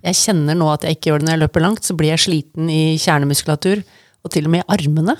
Jeg 0.03 0.19
kjenner 0.19 0.57
nå 0.59 0.65
at 0.67 0.83
jeg 0.83 0.97
ikke 0.97 1.09
gjør 1.09 1.21
det 1.21 1.27
når 1.29 1.33
jeg 1.37 1.41
løper 1.45 1.63
langt, 1.63 1.85
så 1.87 1.93
blir 1.95 2.09
jeg 2.11 2.19
sliten 2.19 2.67
i 2.67 2.97
kjernemuskulatur. 2.99 3.85
Og 4.23 4.31
til 4.31 4.49
og 4.49 4.51
med 4.51 4.63
i 4.63 4.67
armene. 4.75 5.13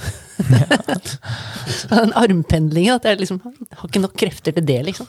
Den 1.92 2.12
armpendlingen. 2.20 2.98
At 2.98 3.08
jeg 3.08 3.22
liksom 3.22 3.40
har 3.44 3.88
ikke 3.88 4.02
nok 4.04 4.18
krefter 4.20 4.56
til 4.56 4.66
det, 4.68 4.82
liksom. 4.90 5.08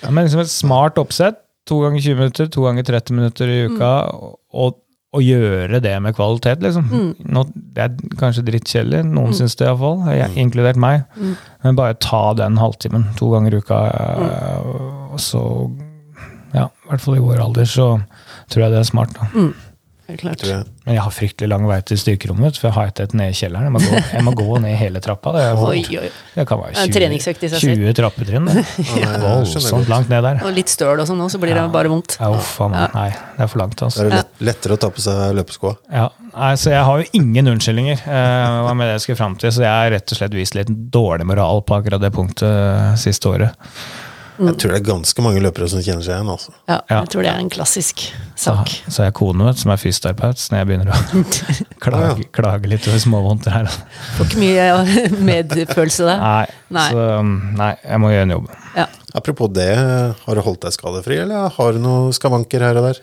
Ja, 0.00 0.08
men 0.08 0.24
liksom 0.24 0.40
et 0.40 0.52
smart 0.52 1.00
oppsett. 1.00 1.36
To 1.68 1.82
ganger 1.84 2.00
20 2.00 2.16
minutter, 2.16 2.48
to 2.48 2.64
ganger 2.64 2.88
30 2.88 3.18
minutter 3.18 3.52
i 3.52 3.58
uka. 3.68 3.92
Mm. 4.08 4.38
og 4.56 4.80
å 5.10 5.20
gjøre 5.24 5.80
det 5.82 5.96
med 6.02 6.14
kvalitet, 6.14 6.60
liksom. 6.62 6.86
Mm. 6.90 7.30
Nå, 7.34 7.44
det 7.74 7.82
er 7.82 8.16
kanskje 8.20 8.44
drittkjedelig, 8.46 9.02
noen 9.08 9.32
mm. 9.32 9.38
syns 9.40 9.56
det 9.58 9.66
iallfall, 9.66 10.04
mm. 10.06 10.36
inkludert 10.38 10.78
meg. 10.80 11.02
Mm. 11.18 11.32
Men 11.64 11.78
bare 11.80 11.98
ta 11.98 12.22
den 12.38 12.60
halvtimen 12.60 13.08
to 13.18 13.32
ganger 13.34 13.56
i 13.56 13.62
uka, 13.62 13.80
mm. 13.90 15.08
og 15.14 15.22
så 15.22 15.44
Ja, 16.50 16.64
i 16.66 16.88
hvert 16.90 17.02
fall 17.02 17.14
i 17.14 17.22
vår 17.22 17.42
alder, 17.42 17.66
så 17.70 17.88
tror 18.50 18.64
jeg 18.64 18.72
det 18.72 18.78
er 18.80 18.86
smart. 18.88 19.12
da. 19.18 19.50
Helt 20.10 20.22
klart. 20.24 20.42
Men 20.86 20.96
jeg 20.96 21.04
har 21.04 21.12
fryktelig 21.14 21.48
lang 21.52 21.66
vei 21.68 21.78
til 21.86 21.98
styrkerommet, 22.00 22.56
for 22.58 22.70
jeg 22.70 22.74
har 22.76 22.90
ikke 22.90 23.04
et 23.06 23.12
ned 23.20 23.30
i 23.30 23.36
kjelleren. 23.36 23.68
Jeg 23.68 23.74
må, 23.76 23.82
gå, 23.84 24.00
jeg 24.10 24.24
må 24.26 24.32
gå 24.40 24.58
ned 24.64 24.76
hele 24.80 25.02
trappa. 25.04 25.32
Det, 25.40 25.44
er, 25.46 25.60
oi, 25.62 25.82
oi. 26.00 26.08
det 26.34 26.44
kan 26.48 26.58
være 26.60 26.86
20, 26.90 27.60
20 27.62 27.94
trappetrinn. 27.96 28.48
ja. 28.98 29.12
Voldsomt 29.22 29.88
langt 29.90 30.10
ned 30.10 30.24
der. 30.26 30.42
Og 30.46 30.52
litt 30.56 30.72
støl 30.72 31.00
og 31.00 31.06
sånn 31.08 31.22
òg, 31.22 31.30
så 31.32 31.40
blir 31.40 31.54
det 31.54 31.62
ja. 31.62 31.68
bare 31.72 31.92
vondt. 31.92 32.16
Ja, 32.18 32.32
uff, 32.34 32.56
ja. 32.60 32.88
Nei, 32.96 33.06
det 33.36 33.46
er 33.46 33.52
for 33.52 33.62
langt. 33.62 33.78
Altså. 33.86 34.02
Det 34.02 34.10
er 34.10 34.16
lett, 34.18 34.34
lettere 34.50 34.76
å 34.76 34.82
ta 34.82 34.90
på 34.92 35.04
seg 35.04 35.38
løpeskoa. 35.38 35.76
Ja. 35.94 36.08
Nei, 36.34 36.52
så 36.60 36.74
jeg 36.74 36.84
har 36.86 37.00
jo 37.00 37.08
ingen 37.20 37.54
unnskyldninger. 37.54 38.04
Eh, 38.04 38.58
hva 38.66 38.74
med 38.76 38.90
det 38.90 38.98
jeg 38.98 39.06
skal 39.06 39.20
fram 39.22 39.38
til, 39.40 39.54
så 39.54 39.64
jeg 39.64 39.72
har 39.72 39.94
rett 39.94 40.14
og 40.14 40.20
slett 40.20 40.36
vist 40.36 40.58
litt 40.58 40.70
dårlig 40.70 41.26
moral 41.30 41.64
på 41.66 41.78
akkurat 41.78 42.02
det 42.02 42.12
punktet 42.14 42.50
eh, 42.50 42.94
siste 43.00 43.30
året. 43.30 43.70
Jeg 44.40 44.56
tror 44.60 44.72
det 44.72 44.78
er 44.78 44.84
ganske 44.86 45.22
mange 45.24 45.42
løpere 45.44 45.66
som 45.68 45.82
kjenner 45.84 46.04
seg 46.04 46.14
igjen. 46.16 46.30
Altså. 46.32 46.54
Ja, 46.70 46.78
jeg 46.88 47.10
tror 47.12 47.26
det 47.26 47.30
er 47.32 47.42
en 47.42 47.50
klassisk 47.52 48.04
sak. 48.38 48.72
Så, 48.72 48.94
så 48.96 49.06
jeg 49.06 49.14
kone 49.18 49.44
vet, 49.50 49.60
som 49.60 49.72
er 49.74 49.80
fysioterapeut, 49.82 50.40
så 50.40 50.54
når 50.54 50.62
jeg 50.62 50.70
begynner 50.70 50.92
å 50.94 51.24
klage, 51.84 52.26
klage, 52.36 52.72
litt 52.72 52.88
over 52.88 53.02
småvondter 53.04 53.54
her 53.54 53.68
Får 54.16 54.30
ikke 54.30 54.40
mye 54.40 54.66
medfølelse 55.30 56.08
der. 56.08 56.24
Nei, 56.24 56.58
nei. 56.78 56.88
Så, 56.88 57.06
um, 57.20 57.36
nei, 57.60 57.70
jeg 57.84 58.02
må 58.02 58.14
gjøre 58.14 58.28
en 58.30 58.36
jobb. 58.38 58.50
Ja. 58.78 58.88
Apropos 59.20 59.52
det, 59.52 59.70
har 60.24 60.38
du 60.38 60.44
holdt 60.46 60.64
deg 60.64 60.76
skadefri, 60.76 61.20
eller 61.26 61.52
har 61.56 61.76
du 61.76 61.82
noen 61.84 62.14
skavanker 62.16 62.64
her 62.64 62.80
og 62.80 62.90
der? 62.90 63.02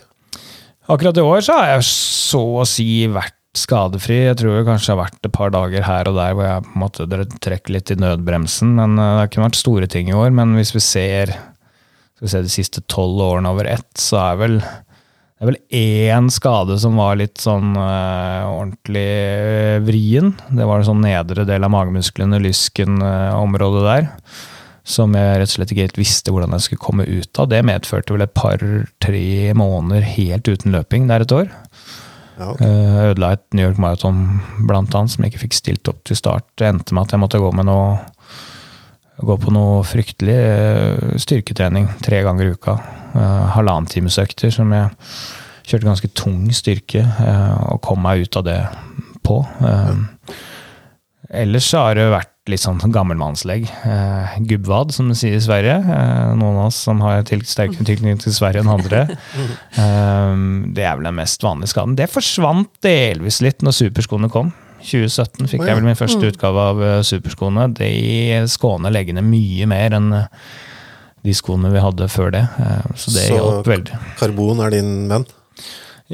Akkurat 0.87 1.17
i 1.19 1.23
år 1.27 1.41
så 1.43 1.57
har 1.59 1.73
jeg 1.75 1.87
så 1.91 2.43
å 2.61 2.67
si 2.67 2.87
vært 3.11 3.36
skadefri. 3.55 4.19
Jeg 4.27 4.39
tror 4.41 4.57
det 4.57 4.65
kanskje 4.67 4.93
har 4.93 5.03
vært 5.05 5.27
et 5.27 5.33
par 5.33 5.53
dager 5.53 5.85
her 5.87 6.09
og 6.09 6.17
der 6.19 6.33
hvor 6.35 6.47
jeg 6.47 6.65
på 6.65 6.73
en 6.73 6.83
måte 6.83 7.07
trekker 7.43 7.77
litt 7.77 7.93
i 7.93 7.99
nødbremsen. 7.99 8.75
men 8.79 8.97
eh, 8.97 9.13
Det 9.13 9.21
har 9.21 9.31
ikke 9.31 9.45
vært 9.45 9.61
store 9.61 9.87
ting 9.91 10.11
i 10.11 10.17
år. 10.17 10.33
Men 10.35 10.57
hvis 10.57 10.73
vi 10.75 10.83
ser, 10.83 11.33
vi 12.21 12.33
se 12.33 12.43
de 12.43 12.51
siste 12.51 12.83
tolv 12.91 13.21
årene 13.23 13.53
over 13.53 13.69
ett, 13.69 13.89
så 13.97 14.21
er 14.25 14.43
vel 14.43 14.59
det 15.37 15.45
er 15.45 15.49
vel 15.51 15.57
én 15.77 16.31
skade 16.33 16.79
som 16.81 16.95
var 16.97 17.19
litt 17.19 17.37
sånn 17.37 17.75
øh, 17.77 18.45
ordentlig 18.49 19.05
øh, 19.05 19.83
vrien. 19.85 20.31
Det 20.49 20.65
var 20.65 20.81
en 20.81 20.87
sånn 20.87 21.03
nedre 21.05 21.43
del 21.45 21.61
av 21.61 21.69
magemusklene, 21.75 22.39
lysken-området 22.41 23.83
øh, 23.83 23.85
der. 23.85 24.07
Som 24.87 25.13
jeg 25.13 25.37
rett 25.37 25.51
og 25.51 25.53
slett 25.53 25.75
ikke 25.75 25.85
helt 25.85 25.99
visste 26.01 26.33
hvordan 26.33 26.55
jeg 26.57 26.65
skulle 26.65 26.85
komme 26.87 27.05
ut 27.05 27.37
av. 27.37 27.51
Det 27.53 27.61
medførte 27.69 28.15
vel 28.15 28.25
et 28.25 28.33
par-tre 28.33 29.53
måneder 29.61 30.09
helt 30.15 30.49
uten 30.49 30.73
løping 30.73 31.05
der 31.11 31.27
et 31.27 31.35
år. 31.37 31.53
Ja, 32.37 32.51
ok. 32.51 32.61
Eh, 32.61 32.99
Ødela 33.09 33.31
et 33.35 33.45
New 33.57 33.65
York 33.65 33.79
Marathon 33.81 34.21
blant 34.69 34.93
annet, 34.95 35.13
som 35.13 35.23
jeg 35.25 35.33
ikke 35.33 35.45
fikk 35.47 35.57
stilt 35.57 35.89
opp 35.91 36.03
til 36.05 36.19
start. 36.19 36.45
Det 36.57 36.69
endte 36.69 36.95
med 36.95 37.07
at 37.07 37.15
jeg 37.15 37.23
måtte 37.23 37.41
gå 37.41 37.51
med 37.55 37.69
noe 37.69 37.97
Gå 39.17 39.33
på 39.41 39.49
noe 39.49 39.79
fryktelig 39.81 40.33
eh, 40.37 41.13
styrketrening 41.17 41.87
tre 42.05 42.19
ganger 42.21 42.45
i 42.45 42.51
uka. 42.53 42.75
Uh, 43.15 43.47
Halvannen 43.55 43.89
times 43.89 44.19
økter 44.21 44.51
som 44.53 44.69
jeg 44.75 44.91
kjørte 45.67 45.87
ganske 45.89 46.09
tung 46.15 46.45
styrke 46.55 47.03
eh, 47.03 47.55
og 47.73 47.81
kom 47.83 48.03
meg 48.05 48.27
ut 48.27 48.39
av 48.39 48.45
det 48.47 48.59
på. 49.25 49.41
Eh, 49.67 50.37
ellers 51.43 51.67
så 51.67 51.87
har 51.87 51.99
det 51.99 52.07
vært 52.13 52.33
litt 52.51 52.63
sånn 52.63 52.79
gammelmannslegg. 52.93 53.67
Eh, 53.87 54.37
Gubbvad, 54.49 54.93
som 54.95 55.09
de 55.11 55.17
sier 55.17 55.37
i 55.37 55.43
Sverige. 55.43 55.77
Eh, 55.81 56.35
noen 56.39 56.59
av 56.61 56.69
oss 56.69 56.79
som 56.87 57.01
har 57.05 57.23
til, 57.27 57.43
sterkere 57.47 57.85
tilknytning 57.87 58.21
til 58.23 58.35
Sverige 58.35 58.63
enn 58.65 58.73
andre. 58.77 59.05
Eh, 59.77 60.35
det 60.73 60.85
er 60.85 60.95
vel 60.97 61.05
den 61.05 61.19
mest 61.19 61.43
vanlige 61.45 61.69
skaden. 61.73 61.95
Det 61.97 62.07
forsvant 62.09 62.69
delvis 62.83 63.41
litt 63.45 63.61
når 63.65 63.75
superskoene 63.77 64.29
kom. 64.33 64.49
2017 64.81 65.49
fikk 65.49 65.61
ja. 65.63 65.71
jeg 65.71 65.79
vel 65.79 65.87
min 65.87 65.99
første 65.99 66.31
utgave 66.31 66.63
av 66.71 66.81
eh, 66.85 67.01
superskoene. 67.05 67.67
De 67.77 67.91
skåner 68.49 68.93
leggene 68.93 69.25
mye 69.25 69.67
mer 69.69 69.97
enn 69.97 70.09
de 71.27 71.35
skoene 71.35 71.71
vi 71.73 71.83
hadde 71.83 72.07
før 72.11 72.31
det. 72.35 72.45
Eh, 72.61 72.93
Så 72.95 73.13
det 73.13 73.27
Så- 73.27 73.35
hjalp 73.37 73.67
veldig. 73.67 73.99
Karbon 74.19 74.63
er 74.65 74.69
din 74.71 75.09
venn? 75.09 75.25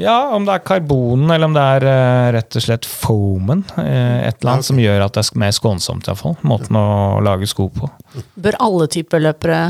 Ja, 0.00 0.16
om 0.34 0.42
det 0.46 0.56
er 0.56 0.64
karbonen 0.66 1.30
eller 1.30 1.46
om 1.46 1.54
det 1.54 1.62
er 1.76 1.84
uh, 1.86 2.32
rett 2.34 2.56
og 2.58 2.64
slett 2.64 2.88
foamen. 2.88 3.62
Uh, 3.76 3.84
et 4.26 4.40
eller 4.40 4.50
Ja, 4.50 4.54
annet 4.56 4.66
som 4.66 4.80
gjør 4.82 5.04
at 5.06 5.14
det 5.14 5.22
er 5.22 5.38
mer 5.44 5.54
skånsomt, 5.54 6.08
iallfall. 6.10 6.34
Måten 6.42 6.78
å 6.80 6.86
lage 7.22 7.46
sko 7.50 7.68
på. 7.74 7.90
Bør 8.34 8.58
alle 8.66 8.88
typer 8.90 9.22
løpere 9.22 9.60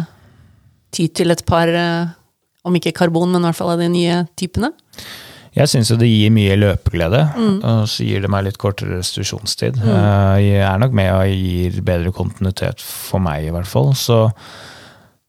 ty 0.95 1.09
til 1.12 1.35
et 1.35 1.45
par, 1.45 1.68
uh, 1.68 2.09
om 2.64 2.81
ikke 2.81 2.95
karbon, 2.97 3.35
men 3.35 3.45
i 3.45 3.51
hvert 3.51 3.59
fall 3.61 3.75
av 3.75 3.83
de 3.85 3.91
nye 3.93 4.22
typene? 4.41 4.72
Jeg 5.55 5.70
syns 5.70 5.93
jo 5.93 5.97
det 6.01 6.09
gir 6.11 6.33
mye 6.35 6.57
løpeglede, 6.59 7.20
og 7.62 7.85
så 7.87 8.03
gir 8.03 8.25
det 8.25 8.31
meg 8.33 8.43
litt 8.49 8.57
kortere 8.59 8.97
restitusjonstid. 8.97 9.77
Eh, 9.87 10.39
Jeg 10.43 10.64
er 10.66 10.81
nok 10.83 10.97
med 10.99 11.12
og 11.14 11.29
gir 11.31 11.77
bedre 11.87 12.11
kontinuitet 12.16 12.83
for 12.83 13.22
meg, 13.22 13.45
i 13.47 13.53
hvert 13.55 13.68
fall. 13.70 13.93
Så, 13.95 14.16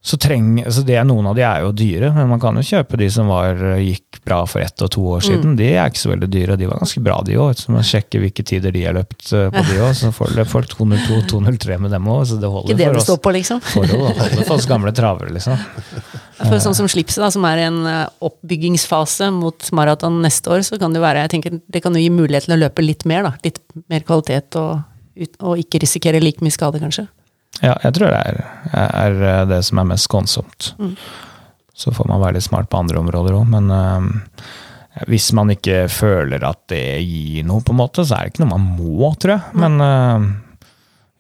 så 0.05 0.17
treng, 0.21 0.59
altså 0.61 0.83
det 0.85 0.99
Noen 1.09 1.25
av 1.31 1.33
de 1.37 1.41
er 1.41 1.63
jo 1.63 1.71
dyre, 1.73 2.11
men 2.13 2.27
man 2.29 2.41
kan 2.41 2.53
jo 2.59 2.61
kjøpe 2.65 2.97
de 3.01 3.07
som 3.09 3.25
var, 3.31 3.57
gikk 3.81 4.19
bra 4.25 4.43
for 4.45 4.61
ett 4.61 4.83
og 4.85 4.91
to 4.93 5.01
år 5.15 5.23
siden. 5.25 5.55
De 5.57 5.65
er 5.71 5.89
ikke 5.89 6.01
så 6.03 6.11
veldig 6.11 6.29
dyre, 6.29 6.53
og 6.53 6.61
de 6.61 6.67
var 6.69 6.77
ganske 6.83 7.01
bra, 7.01 7.15
de 7.25 7.39
òg. 7.41 7.55
Så 7.57 7.73
man 7.73 7.85
sjekker 7.85 8.21
hvilke 8.21 8.45
tider 8.45 8.73
de 8.75 8.83
har 8.85 8.93
løpt 8.93 9.31
eh, 9.33 9.47
på 9.49 9.63
de 9.65 9.79
òg. 9.81 9.95
Så 9.97 10.11
får 10.13 10.35
løp 10.37 10.51
folk 10.51 10.69
202 10.75 11.17
203 11.31 11.79
med 11.81 11.95
dem 11.97 12.11
òg, 12.13 12.21
så 12.29 12.37
det 12.37 12.51
holder 12.53 12.75
Ikke 12.75 12.83
det 12.83 12.91
for 12.91 13.01
oss. 13.01 13.07
står 13.09 13.19
på, 13.25 13.33
liksom. 13.39 13.63
For 13.65 13.95
å 13.97 14.03
holde 14.03 14.45
for 14.45 14.55
oss 14.59 14.69
gamle 14.69 14.93
travere, 15.01 15.33
liksom. 15.33 15.65
For 16.43 16.61
sånn 16.61 16.77
som 16.77 16.91
slipset, 16.91 17.23
da, 17.25 17.31
som 17.33 17.49
er 17.49 17.63
i 17.63 17.67
en 17.71 17.81
eh, 17.89 18.05
oppbyggingsfase 18.29 19.31
mot 19.33 19.73
maraton 19.73 20.21
neste 20.21 20.53
år, 20.53 20.61
så 20.69 20.77
kan 20.81 20.93
det 20.93 21.01
være, 21.01 21.25
jeg 21.25 21.33
tenker, 21.33 21.57
det 21.65 21.81
kan 21.81 21.97
jo 21.97 22.05
gi 22.05 22.13
mulighet 22.13 22.45
til 22.45 22.59
å 22.59 22.61
løpe 22.61 22.85
litt 22.85 23.09
mer, 23.09 23.25
da. 23.25 23.33
Litt 23.45 23.57
mer 23.89 24.05
kvalitet 24.05 24.61
og, 24.61 24.85
og 25.41 25.65
ikke 25.65 25.81
risikere 25.81 26.21
like 26.21 26.45
mye 26.45 26.53
skade, 26.53 26.81
kanskje. 26.85 27.09
Ja, 27.63 27.75
jeg 27.83 27.95
tror 27.95 28.11
det 28.11 28.19
er, 28.19 28.39
er 28.75 29.45
det 29.49 29.61
som 29.67 29.79
er 29.79 29.87
mest 29.93 30.09
skånsomt. 30.09 30.73
Så 31.75 31.91
får 31.95 32.07
man 32.07 32.21
være 32.23 32.37
litt 32.37 32.47
smart 32.47 32.69
på 32.71 32.79
andre 32.79 32.99
områder 33.01 33.35
òg, 33.35 33.47
men 33.51 33.71
øh, 33.71 34.07
hvis 35.11 35.31
man 35.35 35.51
ikke 35.51 35.85
føler 35.91 36.43
at 36.47 36.61
det 36.71 36.83
gir 37.03 37.43
noe, 37.47 37.63
på 37.63 37.73
en 37.75 37.81
måte, 37.81 38.05
så 38.07 38.15
er 38.15 38.27
det 38.27 38.35
ikke 38.35 38.45
noe 38.45 38.53
man 38.53 38.69
må, 38.77 39.11
tror 39.19 39.35
jeg. 39.35 39.59
Men 39.59 39.83
øh, 39.83 40.29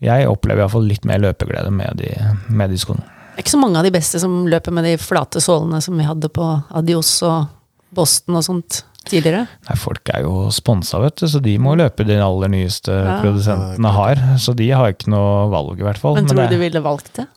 jeg 0.05 0.29
opplever 0.31 0.63
iallfall 0.63 0.87
litt 0.87 1.07
mer 1.07 1.19
løpeglede 1.23 1.71
med 1.75 1.99
de, 1.99 2.11
med 2.47 2.71
de 2.71 2.79
skoene. 2.79 3.03
Det 3.35 3.41
er 3.41 3.43
ikke 3.43 3.55
så 3.57 3.59
mange 3.59 3.79
av 3.81 3.83
de 3.83 3.91
beste 3.91 4.19
som 4.23 4.45
løper 4.47 4.71
med 4.71 4.87
de 4.87 4.95
flate 5.01 5.41
sålene 5.43 5.81
som 5.83 5.97
vi 5.99 6.07
hadde 6.07 6.31
på 6.31 6.45
Adios 6.71 7.17
og 7.27 7.49
Boston 7.95 8.39
og 8.39 8.45
sånt 8.47 8.83
tidligere. 9.09 9.45
Nei, 9.69 9.75
folk 9.79 10.09
er 10.13 10.25
jo 10.25 10.49
sponsa, 10.53 10.99
vet 11.03 11.15
du, 11.21 11.27
så 11.31 11.41
de 11.43 11.55
må 11.61 11.75
løpe 11.77 12.05
de 12.07 12.17
aller 12.21 12.51
nyeste 12.51 12.91
Ja. 12.93 13.19
produsentene 13.21 13.91
har. 13.95 14.21
Så 14.41 14.55
de 14.57 14.69
har 14.71 14.91
ikke 14.93 15.09
noe 15.13 15.47
valg, 15.53 15.79
i 15.79 15.85
hvert 15.85 16.01
fall. 16.01 16.15
Men 16.15 16.25
tror 16.27 16.35
det- 16.43 16.49
du 16.49 16.55
de 16.57 16.61
ville 16.63 16.81
valgt 16.81 17.13
det? 17.13 17.27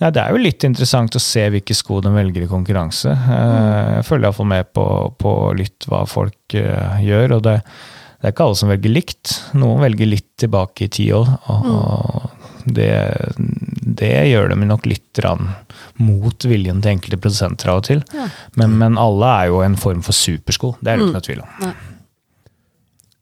Nei, 0.00 0.10
det 0.10 0.22
er 0.22 0.30
jo 0.32 0.42
litt 0.44 0.64
interessant 0.64 1.16
å 1.16 1.20
se 1.20 1.48
hvilke 1.48 1.74
sko 1.74 2.00
de 2.04 2.10
velger 2.12 2.42
i 2.44 2.46
konkurranse. 2.50 3.08
Mm. 3.16 3.96
Jeg 3.96 4.04
følger 4.04 4.28
iallfall 4.28 4.46
med 4.46 4.72
på, 4.76 4.86
på 5.18 5.32
litt 5.56 5.86
hva 5.88 6.02
folk 6.06 6.36
uh, 6.54 6.98
gjør, 7.00 7.36
og 7.38 7.42
det, 7.42 7.62
det 8.20 8.28
er 8.28 8.32
ikke 8.34 8.44
alle 8.44 8.60
som 8.60 8.68
velger 8.68 8.92
likt. 8.92 9.32
Noen 9.54 9.80
velger 9.80 10.06
litt 10.10 10.28
tilbake 10.36 10.84
i 10.84 10.88
tid 10.92 11.14
òg, 11.16 11.32
og, 11.48 11.66
og 11.72 12.74
det, 12.76 12.90
det 13.98 14.12
gjør 14.30 14.52
dem 14.52 14.64
nok 14.68 14.86
litt 14.88 15.20
mot 15.96 16.44
viljen 16.44 16.82
til 16.84 16.92
enkelte 16.92 17.18
produsenter 17.20 17.72
av 17.72 17.82
og 17.82 17.86
til. 17.88 18.02
Ja. 18.14 18.28
Men, 18.60 18.78
men 18.80 18.98
alle 19.00 19.34
er 19.42 19.50
jo 19.52 19.62
en 19.64 19.76
form 19.80 20.02
for 20.06 20.16
supersko, 20.16 20.76
det 20.80 20.92
er 20.92 21.00
det 21.00 21.06
ikke 21.06 21.18
noe 21.18 21.28
tvil 21.28 21.44
om. 21.44 21.76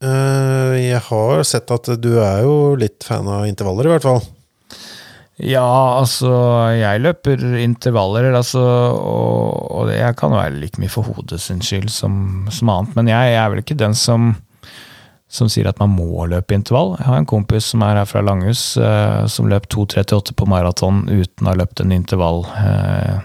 Uh, 0.05 0.73
jeg 0.77 1.01
har 1.07 1.45
sett 1.47 1.71
at 1.71 1.93
du 2.03 2.11
er 2.19 2.43
jo 2.43 2.55
litt 2.79 3.05
fan 3.07 3.27
av 3.31 3.47
intervaller, 3.47 3.87
i 3.87 3.95
hvert 3.95 4.05
fall. 4.05 4.25
Ja, 5.35 5.99
altså, 5.99 6.31
jeg 6.71 7.01
løper 7.03 7.41
intervaller, 7.59 8.29
altså, 8.37 8.61
og, 8.63 9.65
og 9.81 9.89
jeg 9.91 10.15
kan 10.19 10.31
være 10.31 10.55
like 10.61 10.79
mye 10.79 10.91
for 10.91 11.07
hodet 11.09 11.41
sin 11.43 11.59
skyld 11.63 11.89
som, 11.91 12.45
som 12.47 12.71
annet, 12.71 12.95
men 12.95 13.11
jeg, 13.11 13.33
jeg 13.33 13.41
er 13.41 13.51
vel 13.51 13.63
ikke 13.63 13.79
den 13.81 13.97
som, 13.99 14.29
som 15.31 15.49
sier 15.49 15.67
at 15.69 15.79
man 15.81 15.93
må 15.95 16.27
løpe 16.29 16.55
intervall. 16.55 16.93
Jeg 16.99 17.07
har 17.09 17.21
en 17.21 17.29
kompis 17.29 17.71
som 17.73 17.83
er 17.85 17.99
her 17.99 18.09
fra 18.09 18.21
Langhus, 18.23 18.75
eh, 18.77 19.25
som 19.31 19.49
løp 19.49 19.67
2.38 19.73 20.35
på 20.37 20.49
maraton 20.49 21.05
uten 21.09 21.47
å 21.47 21.51
ha 21.51 21.57
løpt 21.59 21.81
en 21.81 21.95
intervall 21.95 22.45
eh, 22.61 23.17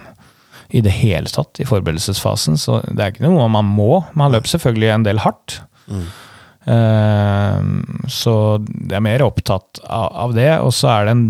i 0.71 0.83
det 0.85 0.95
hele 1.01 1.31
tatt 1.31 1.61
i 1.61 1.67
forberedelsesfasen, 1.69 2.59
så 2.61 2.81
det 2.89 3.05
er 3.05 3.15
ikke 3.15 3.27
noe 3.27 3.49
man 3.53 3.69
må. 3.69 4.05
Man 4.19 4.33
løper 4.35 4.55
selvfølgelig 4.55 4.93
en 4.95 5.07
del 5.07 5.23
hardt. 5.27 5.61
Eh, 6.71 7.63
så 8.09 8.35
jeg 8.61 8.97
er 8.97 9.07
mer 9.07 9.27
opptatt 9.27 9.83
av, 9.85 10.11
av 10.27 10.37
det, 10.37 10.53
og 10.63 10.73
så 10.77 10.95
er 10.95 11.09
det 11.09 11.17
en 11.17 11.27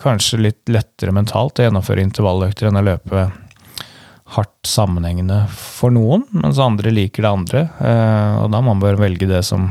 kanskje 0.00 0.42
litt 0.42 0.68
lettere 0.68 1.14
mentalt 1.14 1.60
å 1.60 1.66
gjennomføre 1.66 2.04
intervalløkter 2.04 2.68
enn 2.68 2.80
å 2.80 2.84
løpe 2.84 3.28
hardt 4.34 4.66
sammenhengende 4.66 5.44
for 5.54 5.92
noen, 5.94 6.24
mens 6.34 6.58
andre 6.58 6.90
liker 6.90 7.22
det 7.22 7.30
andre. 7.30 7.60
Eh, 7.78 8.36
og 8.42 8.50
da 8.50 8.60
må 8.60 8.72
man 8.74 8.82
bare 8.82 8.98
velge 8.98 9.28
det 9.30 9.44
som 9.46 9.68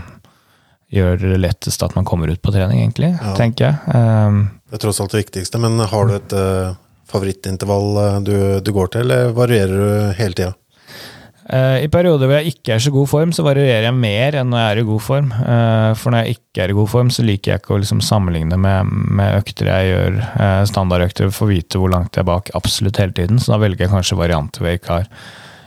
gjør 0.96 1.18
det 1.20 1.40
lettest 1.42 1.84
at 1.84 1.96
man 1.98 2.06
kommer 2.08 2.32
ut 2.32 2.42
på 2.42 2.54
trening, 2.56 2.80
egentlig, 2.86 3.12
Ja. 3.20 3.34
tenker 3.36 3.66
jeg. 3.66 3.76
Eh, 3.96 4.44
Det 4.72 4.80
er 4.80 4.84
tross 4.86 5.02
alt 5.02 5.12
det 5.12 5.26
viktigste. 5.26 5.60
Men 5.60 5.78
har 5.80 6.08
du 6.08 6.16
et 6.16 6.34
eh, 6.34 6.74
favorittintervall 7.12 8.24
du, 8.24 8.60
du 8.62 8.72
går 8.72 8.92
til, 8.92 9.02
eller 9.02 9.34
varierer 9.36 9.76
du 9.76 10.14
hele 10.20 10.34
tida? 10.34 10.54
Eh, 11.46 11.84
I 11.86 11.90
perioder 11.94 12.26
hvor 12.26 12.40
jeg 12.40 12.56
ikke 12.56 12.74
er 12.74 12.82
så 12.82 12.92
god 12.94 13.10
form, 13.12 13.32
så 13.36 13.44
varierer 13.46 13.86
jeg 13.86 13.94
mer 13.98 14.38
enn 14.40 14.50
når 14.50 14.62
jeg 14.64 14.74
er 14.74 14.82
i 14.82 14.86
god 14.88 15.04
form. 15.06 15.32
Eh, 15.38 15.90
For 16.00 16.10
når 16.14 16.24
jeg 16.24 16.38
ikke 16.40 16.64
er 16.64 16.72
i 16.74 16.78
god 16.80 16.90
form, 16.90 17.12
så 17.14 17.26
liker 17.26 17.52
jeg 17.54 17.62
ikke 17.62 17.76
å 17.76 17.82
liksom 17.84 18.02
sammenligne 18.06 18.58
med, 18.58 18.94
med 19.20 19.42
økter 19.44 19.70
jeg 19.70 19.92
gjør, 19.92 20.20
eh, 20.42 20.62
standardøkter, 20.72 21.30
for 21.36 21.46
å 21.46 21.54
vite 21.54 21.82
hvor 21.82 21.94
langt 21.94 22.18
jeg 22.18 22.26
er 22.26 22.30
bak 22.32 22.50
absolutt 22.58 23.02
hele 23.02 23.14
tiden. 23.14 23.42
Så 23.42 23.54
da 23.54 23.60
velger 23.62 23.86
jeg 23.86 23.94
kanskje 23.94 24.18
varianter 24.18 24.64
hvor 24.64 24.72
jeg 24.72 24.82
ikke 24.82 24.98
har 25.00 25.12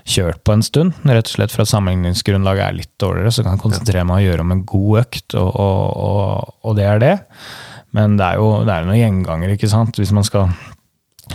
kjørt 0.09 0.43
på 0.49 0.57
en 0.57 0.65
stund. 0.65 0.99
Rett 1.05 1.31
og 1.31 1.35
slett 1.37 1.55
for 1.55 1.63
at 1.63 1.71
sammenligningsgrunnlaget 1.71 2.65
er 2.65 2.79
litt 2.81 2.95
dårligere, 2.99 3.35
så 3.37 3.45
kan 3.45 3.55
jeg 3.55 3.63
konsentrere 3.67 4.07
meg 4.09 4.23
å 4.23 4.27
gjøre 4.27 4.47
om 4.47 4.55
en 4.57 4.65
god 4.73 5.03
økt, 5.05 5.37
og, 5.39 5.51
og, 5.53 5.85
og, 6.09 6.55
og 6.65 6.79
det 6.81 6.89
er 6.89 7.05
det. 7.05 7.15
Men 7.95 8.19
det 8.19 8.27
er 8.27 8.41
jo 8.43 8.51
det 8.67 8.75
er 8.75 8.89
noen 8.89 8.99
gjenganger, 8.99 9.55
ikke 9.55 9.71
sant. 9.71 10.01
Hvis 10.01 10.13
man 10.17 10.27
skal 10.27 10.51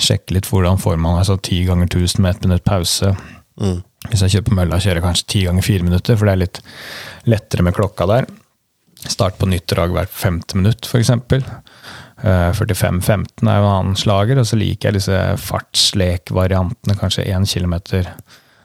sjekke 0.01 0.35
litt 0.35 0.49
hvordan 0.49 0.79
får 0.81 0.99
man 1.01 1.21
så 1.25 1.37
ti 1.37 1.63
ganger 1.67 1.87
1000 1.87 2.21
med 2.25 2.35
ett 2.35 2.45
minutt 2.47 2.65
pause. 2.65 3.13
Mm. 3.61 3.79
Hvis 4.09 4.23
jeg 4.25 4.37
kjøper 4.37 4.57
mølla, 4.59 4.79
kjører 4.81 4.99
jeg 4.99 5.05
kanskje 5.05 5.29
ti 5.31 5.43
ganger 5.47 5.65
fire 5.65 5.87
minutter, 5.87 6.17
for 6.19 6.27
det 6.27 6.33
er 6.33 6.43
litt 6.43 6.61
lettere 7.29 7.65
med 7.65 7.75
klokka 7.77 8.07
der. 8.09 8.29
Start 9.03 9.39
på 9.39 9.49
nytt 9.51 9.67
drag 9.71 9.93
hvert 9.95 10.11
femte 10.13 10.59
minutt, 10.59 10.87
f.eks. 10.87 11.11
45-15 12.23 13.49
er 13.49 13.57
jo 13.59 13.65
en 13.65 13.73
annen 13.73 13.97
slager, 13.99 14.39
og 14.39 14.47
så 14.47 14.59
liker 14.59 14.89
jeg 14.89 14.99
disse 15.01 15.19
fartslekvariantene, 15.43 16.95
kanskje 16.99 17.27
én 17.31 17.47
kilometer 17.49 18.07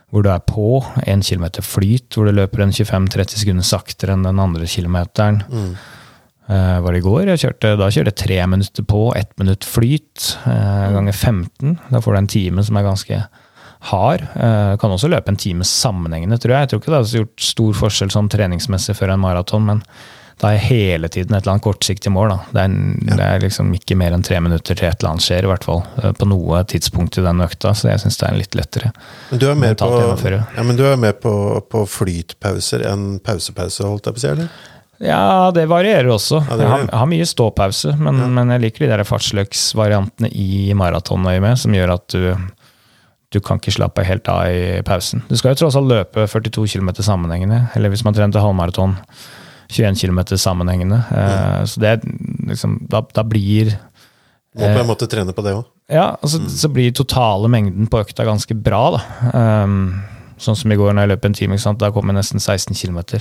hvor 0.09 0.25
du 0.25 0.31
er 0.33 0.41
på, 0.41 0.81
én 1.11 1.21
kilometer 1.25 1.65
flyt, 1.65 2.15
hvor 2.15 2.29
du 2.29 2.33
løper 2.33 2.63
en 2.65 2.73
25-30 2.73 3.43
sekunder 3.43 3.67
saktere 3.67 4.15
enn 4.15 4.25
den 4.25 4.41
andre 4.41 4.69
kilometeren. 4.71 5.43
Eh, 6.49 6.77
var 6.81 6.95
det 6.95 7.03
i 7.03 7.05
går? 7.05 7.27
Jeg 7.29 7.43
kjørte, 7.43 7.75
da 7.77 7.91
kjørte 7.93 8.15
jeg 8.15 8.21
tre 8.23 8.39
minutter 8.49 8.87
på, 8.89 9.03
ett 9.19 9.35
minutt 9.41 9.67
flyt, 9.69 10.31
uh, 10.47 10.89
ganger 10.95 11.13
15. 11.13 11.75
Da 11.91 12.01
får 12.01 12.15
du 12.15 12.21
en 12.23 12.31
time 12.33 12.65
som 12.65 12.79
er 12.81 12.87
ganske 12.87 13.21
hard. 13.81 14.23
Eh, 14.35 14.77
kan 14.81 14.91
også 14.91 15.09
løpe 15.11 15.29
en 15.33 15.37
time 15.41 15.65
sammenhengende, 15.65 16.39
tror 16.43 16.55
jeg. 16.57 16.61
Jeg 16.67 16.71
tror 16.73 16.81
ikke 16.83 16.93
det 16.95 17.01
har 17.01 17.19
gjort 17.23 17.49
stor 17.53 17.73
forskjell 17.85 18.11
sånn 18.15 18.29
treningsmessig 18.33 18.97
før 18.99 19.15
en 19.15 19.23
maraton, 19.23 19.67
men 19.69 19.83
da 20.39 20.53
er 20.55 20.61
hele 20.63 21.09
tiden 21.11 21.35
et 21.35 21.43
eller 21.43 21.57
annet 21.57 21.65
kortsiktig 21.65 22.13
mål. 22.15 22.31
Det, 22.55 22.63
er, 22.63 22.75
det 23.17 23.25
er 23.25 23.41
liksom 23.43 23.73
ikke 23.75 23.97
mer 23.99 24.15
enn 24.15 24.23
tre 24.23 24.39
minutter 24.39 24.77
til 24.79 24.87
et 24.87 25.01
eller 25.01 25.17
annet 25.17 25.25
skjer, 25.25 25.47
i 25.47 25.51
hvert 25.51 25.67
fall. 25.67 25.83
eh, 26.03 26.13
På 26.15 26.29
noe 26.31 26.61
tidspunkt 26.71 27.19
i 27.19 27.25
den 27.25 27.43
økta, 27.43 27.73
så 27.75 27.91
jeg 27.91 28.03
syns 28.05 28.19
det 28.21 28.27
er 28.29 28.35
en 28.37 28.39
litt 28.43 28.55
lettere. 28.59 28.93
Men 29.33 29.43
du 29.43 29.47
er 29.51 29.59
mer 29.59 29.75
på, 29.75 29.89
ja, 30.31 30.63
men 30.67 30.79
du 30.79 30.85
er 30.87 30.97
mer 30.97 31.17
på, 31.19 31.33
på 31.71 31.83
flytpauser 31.91 32.87
enn 32.87 33.17
pausepause, 33.27 33.83
holdt 33.87 34.07
jeg 34.11 34.15
på 34.19 34.23
å 34.23 34.27
si? 34.27 34.31
eller? 34.37 34.53
Ja, 34.99 35.51
det 35.55 35.69
varierer 35.71 36.09
også. 36.11 36.41
Ja, 36.43 36.57
det 36.59 36.65
jeg, 36.65 36.71
har, 36.73 36.81
jeg 36.89 36.99
har 36.99 37.11
mye 37.11 37.27
ståpause, 37.31 37.93
men, 38.03 38.17
men 38.35 38.51
jeg 38.55 38.65
liker 38.65 38.83
de 38.87 38.93
der 38.97 39.05
fartsløksvariantene 39.07 40.31
i 40.35 40.73
maratonøyemed, 40.75 41.59
som 41.61 41.75
gjør 41.77 41.93
at 41.95 42.15
du, 42.15 42.25
du 43.33 43.41
kan 43.45 43.61
ikke 43.61 43.75
slappe 43.77 44.05
helt 44.09 44.29
av 44.33 44.47
i 44.49 44.81
pausen. 44.87 45.23
Du 45.29 45.37
skal 45.37 45.53
jo 45.53 45.63
tross 45.63 45.77
alt 45.77 45.91
løpe 45.91 46.25
42 46.31 46.65
km 46.73 46.95
sammenhengende, 47.05 47.67
eller 47.77 47.93
hvis 47.93 48.05
man 48.07 48.17
trener 48.17 48.33
til 48.33 48.45
halvmaraton, 48.45 48.97
21 49.69 49.99
km 50.01 50.21
sammenhengende. 50.41 51.03
Eh, 51.13 51.65
så 51.69 51.81
det 51.81 51.99
liksom, 52.49 52.79
da, 52.89 53.03
da 53.15 53.25
blir 53.25 53.75
Må 54.57 54.65
på 54.65 54.81
en 54.81 54.89
måte 54.89 55.09
trene 55.11 55.35
på 55.37 55.45
det 55.45 55.53
òg. 55.59 55.67
Ja, 55.93 56.15
altså, 56.23 56.41
så 56.49 56.69
blir 56.73 56.93
totale 56.97 57.49
mengden 57.53 57.89
på 57.89 58.01
økta 58.01 58.25
ganske 58.29 58.57
bra, 58.57 58.81
da. 58.97 59.03
Um, 59.33 59.77
sånn 60.41 60.57
som 60.57 60.73
i 60.73 60.77
går 60.77 60.93
når 60.93 61.05
jeg 61.05 61.13
løp 61.13 61.29
en 61.29 61.37
time, 61.37 61.59
da 61.81 61.93
kom 61.93 62.11
jeg 62.11 62.17
nesten 62.17 62.41
16 62.41 62.77
km. 62.77 63.21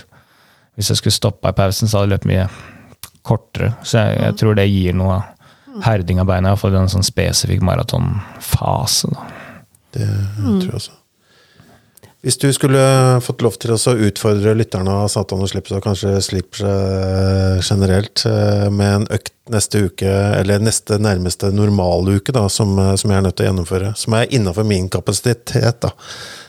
Hvis 0.75 0.91
jeg 0.91 1.01
skulle 1.01 1.15
stoppa 1.15 1.51
i 1.51 1.57
pausen, 1.57 1.87
så 1.87 1.99
hadde 1.99 2.09
jeg 2.09 2.15
løpt 2.15 2.29
mye 2.31 2.47
kortere. 3.27 3.73
Så 3.83 4.03
jeg, 4.03 4.19
jeg 4.23 4.39
tror 4.39 4.55
det 4.55 4.67
gir 4.71 4.95
noe 4.95 5.19
herding 5.83 6.19
av 6.23 6.31
beina, 6.31 6.53
iallfall 6.53 6.75
i 6.75 6.79
en 6.79 6.91
sånn 6.91 7.05
spesifikk 7.07 7.63
maratonfase. 7.65 9.11
da. 9.11 9.27
Det 9.95 10.07
tror 10.37 10.63
jeg 10.63 10.79
også. 10.81 10.95
Hvis 12.25 12.39
du 12.41 12.47
skulle 12.51 12.81
fått 13.23 13.43
lov 13.45 13.55
til 13.61 13.71
å 13.75 13.93
utfordre 14.07 14.55
lytterne 14.57 14.95
av 15.03 15.05
Satan 15.13 15.43
og 15.45 15.51
Slips, 15.51 15.71
og 15.77 15.83
kanskje 15.85 16.15
Slips 16.25 16.63
eh, 16.65 17.59
generelt, 17.61 18.23
eh, 18.25 18.65
med 18.73 18.95
en 18.95 19.05
økt 19.15 19.31
neste 19.53 19.85
uke, 19.85 20.09
eller 20.39 20.59
neste 20.65 20.97
nærmeste 20.99 21.53
normaluke, 21.55 22.33
da, 22.35 22.47
som, 22.51 22.73
eh, 22.81 22.95
som 22.99 23.13
jeg 23.13 23.21
er 23.21 23.27
nødt 23.27 23.37
til 23.37 23.45
å 23.45 23.51
gjennomføre, 23.51 23.93
som 24.01 24.17
er 24.17 24.33
innafor 24.33 24.67
min 24.67 24.89
kapasitet, 24.91 25.79
da. 25.85 25.93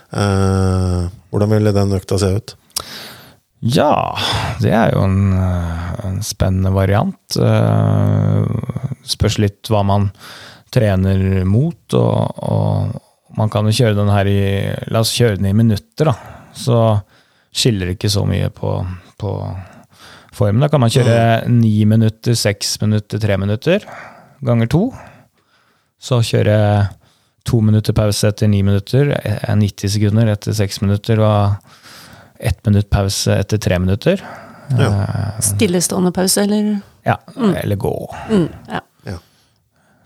Eh, 0.09 1.07
hvordan 1.31 1.53
ville 1.53 1.75
den 1.77 1.95
økta 2.01 2.19
se 2.19 2.33
ut? 2.41 2.57
Ja, 3.61 3.93
det 4.63 4.73
er 4.73 4.95
jo 4.97 5.03
en, 5.05 5.35
en 6.09 6.23
spennende 6.25 6.73
variant. 6.73 7.39
Eh, 7.39 8.97
spørs 9.15 9.39
litt 9.43 9.69
hva 9.71 9.85
man 9.87 10.09
trener 10.75 11.45
mot, 11.47 11.85
og, 11.95 12.41
og 12.49 13.05
man 13.39 13.51
kan 13.53 13.67
jo 13.69 13.75
kjøre 13.75 13.97
den 13.99 14.11
her 14.13 14.29
i 14.31 14.39
La 14.93 15.03
oss 15.05 15.15
kjøre 15.17 15.39
den 15.39 15.51
i 15.51 15.57
minutter, 15.57 16.11
da. 16.11 16.15
Så 16.59 16.79
skiller 17.55 17.89
det 17.89 17.97
ikke 17.99 18.11
så 18.13 18.25
mye 18.29 18.51
på, 18.55 18.73
på 19.21 19.33
formen. 20.35 20.63
Da 20.63 20.69
kan 20.73 20.83
man 20.83 20.93
kjøre 20.93 21.49
ni 21.51 21.73
minutter, 21.89 22.37
seks 22.39 22.77
minutter, 22.83 23.23
tre 23.23 23.39
minutter 23.41 23.87
ganger 24.45 24.71
to. 24.71 24.83
Så 25.99 26.21
kjøre 26.23 26.59
to 27.49 27.61
minutter 27.65 27.97
pause 27.97 28.29
etter 28.29 28.51
ni 28.51 28.61
minutter, 28.63 29.15
eh, 29.25 29.55
90 29.57 29.95
sekunder 29.97 30.29
etter 30.35 30.55
seks 30.55 30.83
minutter 30.85 31.23
og 31.25 31.57
ett 32.39 32.61
minutt 32.67 32.91
pause 32.93 33.35
etter 33.35 33.59
tre 33.59 33.79
minutter. 33.83 34.21
Ja. 34.77 34.89
Eh, 34.91 35.41
Stillestående 35.43 36.13
pause, 36.13 36.45
eller? 36.45 36.81
ja, 37.09 37.17
eller 37.63 37.77
gå. 37.77 37.95
Mm, 38.29 38.49
ja. 38.69 38.81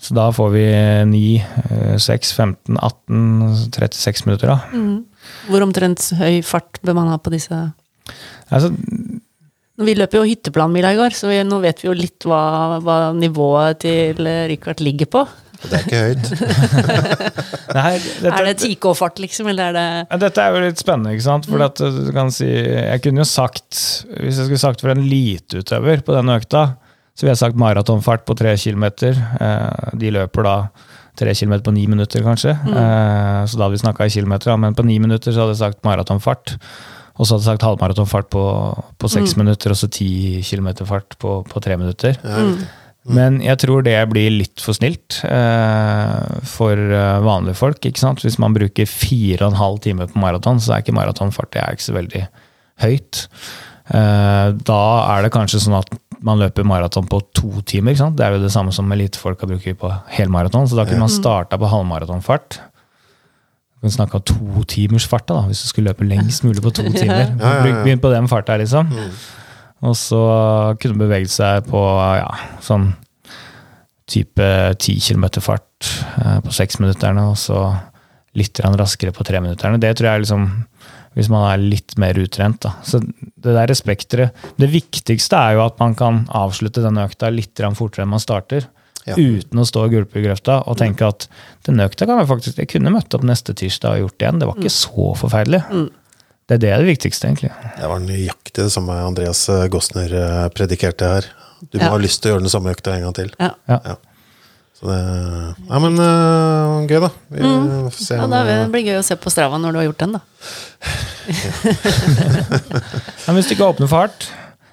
Så 0.02 0.16
da 0.18 0.26
får 0.34 0.48
vi 0.50 0.64
9, 1.06 1.20
eh, 1.70 1.96
6, 2.02 2.32
15, 2.34 2.78
18, 2.78 3.70
36 3.70 4.26
minutter, 4.26 4.50
da. 4.50 4.58
Mm. 4.74 5.04
Hvor 5.46 5.62
omtrent 5.62 6.08
høy 6.18 6.40
fart 6.42 6.80
bør 6.82 6.98
man 6.98 7.12
ha 7.12 7.20
på 7.22 7.30
disse 7.30 7.54
Altså, 8.52 8.72
Vi 9.78 9.94
løper 9.94 10.18
jo 10.18 10.26
hytteplanmila 10.26 10.90
i 10.92 10.98
går, 10.98 11.14
så 11.16 11.30
vi, 11.30 11.38
nå 11.46 11.60
vet 11.62 11.78
vi 11.80 11.88
jo 11.88 11.94
litt 11.96 12.26
hva, 12.26 12.80
hva 12.82 12.98
nivået 13.14 13.80
til 13.86 14.26
eh, 14.26 14.48
Richard 14.50 14.82
ligger 14.82 15.08
på. 15.14 15.22
Det 15.62 15.78
er 15.78 15.84
ikke 15.86 16.00
høyt. 16.02 16.30
nei, 17.78 17.92
dette, 18.02 18.34
er 18.34 18.48
det 18.48 18.54
10K-fart, 18.58 19.22
liksom, 19.22 19.50
eller 19.52 19.70
er 19.70 19.76
det 20.10 20.20
Dette 20.24 20.42
er 20.42 20.56
jo 20.56 20.62
litt 20.64 20.82
spennende, 20.82 21.12
ikke 21.14 21.26
sant? 21.28 21.46
For 21.46 21.62
at 21.62 21.78
uh, 21.78 22.00
du 22.08 22.10
kan 22.14 22.32
si 22.34 22.48
Jeg 22.48 23.02
kunne 23.04 23.22
jo 23.22 23.28
sagt 23.28 23.78
Hvis 24.10 24.40
jeg 24.40 24.48
skulle 24.48 24.58
sagt 24.58 24.82
for 24.82 24.90
en 24.90 25.04
eliteutøver 25.04 26.02
på 26.02 26.16
den 26.16 26.32
økta, 26.34 26.64
så 27.22 27.28
vi 27.28 27.30
har 27.30 27.38
sagt 27.38 27.54
maratonfart 27.54 28.24
på 28.26 28.34
tre 28.34 28.56
kilometer. 28.58 29.14
Eh, 29.14 29.90
de 29.94 30.08
løper 30.10 30.42
da 30.42 30.54
tre 31.14 31.30
kilometer 31.38 31.62
på 31.68 31.74
ni 31.76 31.84
minutter, 31.86 32.24
kanskje. 32.26 32.50
Eh, 32.50 33.44
så 33.46 33.54
da 33.54 33.62
hadde 33.62 33.76
vi 33.76 33.82
snakka 33.84 34.08
i 34.08 34.10
kilometer, 34.10 34.56
men 34.58 34.74
på 34.74 34.82
ni 34.82 34.96
minutter 34.98 35.30
så 35.30 35.44
hadde 35.44 35.54
jeg 35.54 35.60
sagt 35.60 35.86
maratonfart. 35.86 36.56
Og 37.14 37.22
så 37.22 37.36
hadde 37.36 37.44
jeg 37.44 37.46
sagt 37.52 37.68
halvmaratonfart 37.68 38.26
på, 38.34 38.44
på 38.98 39.12
seks 39.14 39.36
minutter, 39.38 39.70
og 39.70 39.78
så 39.78 39.86
ti 39.86 40.42
kilometer 40.42 40.88
fart 40.88 41.14
på, 41.22 41.38
på 41.46 41.62
tre 41.62 41.78
minutter. 41.78 42.18
Men 43.06 43.38
jeg 43.44 43.62
tror 43.62 43.86
det 43.86 44.00
blir 44.10 44.34
litt 44.34 44.58
for 44.62 44.74
snilt 44.74 45.22
eh, 45.22 46.42
for 46.58 46.94
vanlige 47.22 47.60
folk. 47.60 47.86
ikke 47.86 48.02
sant? 48.02 48.26
Hvis 48.26 48.40
man 48.42 48.58
bruker 48.58 48.90
fire 48.90 49.44
og 49.44 49.52
en 49.52 49.62
halv 49.62 49.78
time 49.86 50.10
på 50.10 50.26
maraton, 50.26 50.58
så 50.58 50.74
er 50.74 50.82
ikke 50.82 50.98
maratonfart 50.98 51.54
det 51.54 51.62
er 51.62 51.78
ikke 51.78 51.92
så 51.92 52.00
veldig 52.02 52.30
høyt. 52.82 53.28
Eh, 53.90 54.48
da 54.62 54.82
er 55.16 55.24
det 55.24 55.32
kanskje 55.34 55.60
sånn 55.64 55.78
at 55.80 55.90
man 56.22 56.38
løper 56.38 56.66
maraton 56.66 57.08
på 57.10 57.18
to 57.34 57.62
timer. 57.66 57.96
Det 57.98 58.24
er 58.24 58.36
jo 58.36 58.44
det 58.44 58.52
samme 58.54 58.74
som 58.74 58.90
elitefolka 58.94 59.48
bruker 59.50 59.74
på 59.78 59.90
helmaraton. 60.14 60.68
Så 60.70 60.78
da 60.78 60.86
kunne 60.86 61.02
man 61.02 61.12
starta 61.12 61.58
på 61.58 61.70
halvmaratonfart. 61.70 62.60
Du 63.82 63.88
kan 63.88 63.96
snakke 63.96 64.20
om 64.20 64.26
to 64.30 64.62
timers 64.70 65.08
fart, 65.10 65.26
da, 65.26 65.40
hvis 65.48 65.64
du 65.64 65.70
skulle 65.72 65.90
løpe 65.90 66.06
lengst 66.06 66.44
mulig 66.46 66.62
på 66.62 66.70
to 66.70 66.86
timer. 67.00 67.34
Begynn 67.82 68.02
på 68.02 68.12
den 68.14 68.30
farta, 68.30 68.56
liksom. 68.60 68.92
Og 69.82 69.96
så 69.98 70.22
kunne 70.78 70.94
man 70.94 71.08
beveget 71.08 71.32
seg 71.34 71.66
på 71.66 71.80
ja, 72.20 72.28
sånn 72.62 72.92
type 74.12 74.46
10 74.78 75.00
km 75.02 75.26
fart 75.42 75.88
eh, 76.20 76.38
på 76.44 76.54
seksminutterne, 76.54 77.24
og 77.32 77.38
så 77.40 77.64
litt 78.38 78.60
raskere 78.62 79.12
på 79.14 79.26
treminutterne. 79.26 79.80
Det 79.82 79.90
tror 79.98 80.08
jeg 80.08 80.20
er 80.20 80.22
liksom 80.24 80.46
hvis 81.16 81.28
man 81.32 81.44
er 81.50 81.60
litt 81.62 81.96
mer 82.00 82.16
utrent. 82.20 82.60
Da. 82.64 82.74
Så 82.86 83.00
det 83.02 83.54
der 83.56 83.74
spekteret 83.76 84.32
Det 84.58 84.68
viktigste 84.72 85.36
er 85.36 85.58
jo 85.58 85.64
at 85.66 85.78
man 85.82 85.94
kan 85.98 86.22
avslutte 86.32 86.82
denne 86.84 87.04
økta 87.08 87.30
litt 87.32 87.60
fortere 87.76 88.04
enn 88.06 88.14
man 88.14 88.22
starter. 88.22 88.68
Ja. 89.04 89.16
Uten 89.18 89.58
å 89.58 89.66
stå 89.66 89.82
og 89.88 89.90
gulpe 89.90 90.20
i 90.20 90.22
grøfta 90.22 90.60
og 90.70 90.76
tenke 90.78 91.08
at 91.08 91.26
denne 91.66 91.88
økta 91.88 92.06
kan 92.06 92.20
jeg 92.20 92.28
faktisk 92.30 92.58
Jeg 92.62 92.68
kunne 92.70 92.92
møtt 92.94 93.14
opp 93.16 93.24
neste 93.26 93.54
tirsdag 93.58 93.96
og 93.98 94.04
gjort 94.06 94.18
det 94.18 94.26
igjen. 94.28 94.38
Det 94.38 94.48
var 94.48 94.60
ikke 94.60 94.74
så 94.76 95.08
forferdelig. 95.18 95.62
Det 96.46 96.54
er 96.58 96.62
det 96.62 96.72
det 96.82 96.86
viktigste, 96.86 97.26
egentlig. 97.28 97.50
Det 97.78 97.88
var 97.90 98.00
nøyaktig 98.02 98.62
det 98.64 98.72
samme 98.74 98.94
Andreas 99.02 99.44
Gossner 99.70 100.12
eh, 100.12 100.48
predikerte 100.54 101.08
her. 101.08 101.28
Du 101.70 101.78
må 101.78 101.84
Ja. 101.84 101.90
ha 101.90 101.98
lyst 101.98 102.22
til 102.22 102.30
å 102.30 102.34
gjøre 102.34 102.46
den 102.46 102.50
samme 102.54 102.72
økta 102.74 102.94
en 102.94 103.02
gang 103.06 103.14
til. 103.14 103.30
Ja. 103.38 103.52
Ja. 103.68 103.96
Så 104.82 104.90
det 104.90 104.98
Ja, 105.70 105.78
men 105.78 105.94
uh, 105.94 106.82
gøy, 106.90 106.98
da. 107.04 107.10
Vi 107.30 107.38
får 107.46 108.00
se 108.02 108.16
ja, 108.18 108.24
da 108.26 108.40
det 108.48 108.56
blir 108.74 108.82
gøy 108.88 108.98
å 108.98 109.04
se 109.06 109.14
på 109.22 109.30
Strava 109.30 109.54
når 109.62 109.76
du 109.76 109.78
har 109.78 109.86
gjort 109.86 110.02
den, 110.02 110.16
da. 110.18 110.22
Men 113.26 113.36
hvis 113.38 113.48
du 113.48 113.54
ikke 113.54 113.68
åpner 113.70 113.86
for 113.90 114.02
hardt, 114.04 114.26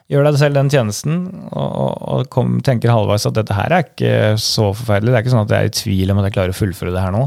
gjør 0.10 0.26
deg 0.26 0.40
selv 0.42 0.58
den 0.58 0.72
tjenesten 0.74 1.20
og, 1.52 1.70
og, 1.70 1.94
og 2.16 2.30
kom, 2.34 2.56
tenker 2.66 2.90
halvveis 2.90 3.28
at 3.30 3.38
dette 3.38 3.54
her 3.54 3.70
er 3.78 3.86
ikke 3.86 4.14
så 4.42 4.72
forferdelig. 4.74 5.12
Det 5.14 5.18
er 5.20 5.24
ikke 5.28 5.36
sånn 5.36 5.46
at 5.46 5.54
jeg 5.54 5.62
er 5.62 5.70
i 5.70 5.78
tvil 5.84 6.10
om 6.16 6.22
at 6.24 6.28
jeg 6.30 6.36
klarer 6.40 6.56
å 6.56 6.58
fullføre 6.58 6.96
det 6.96 7.04
her 7.06 7.14
nå, 7.14 7.24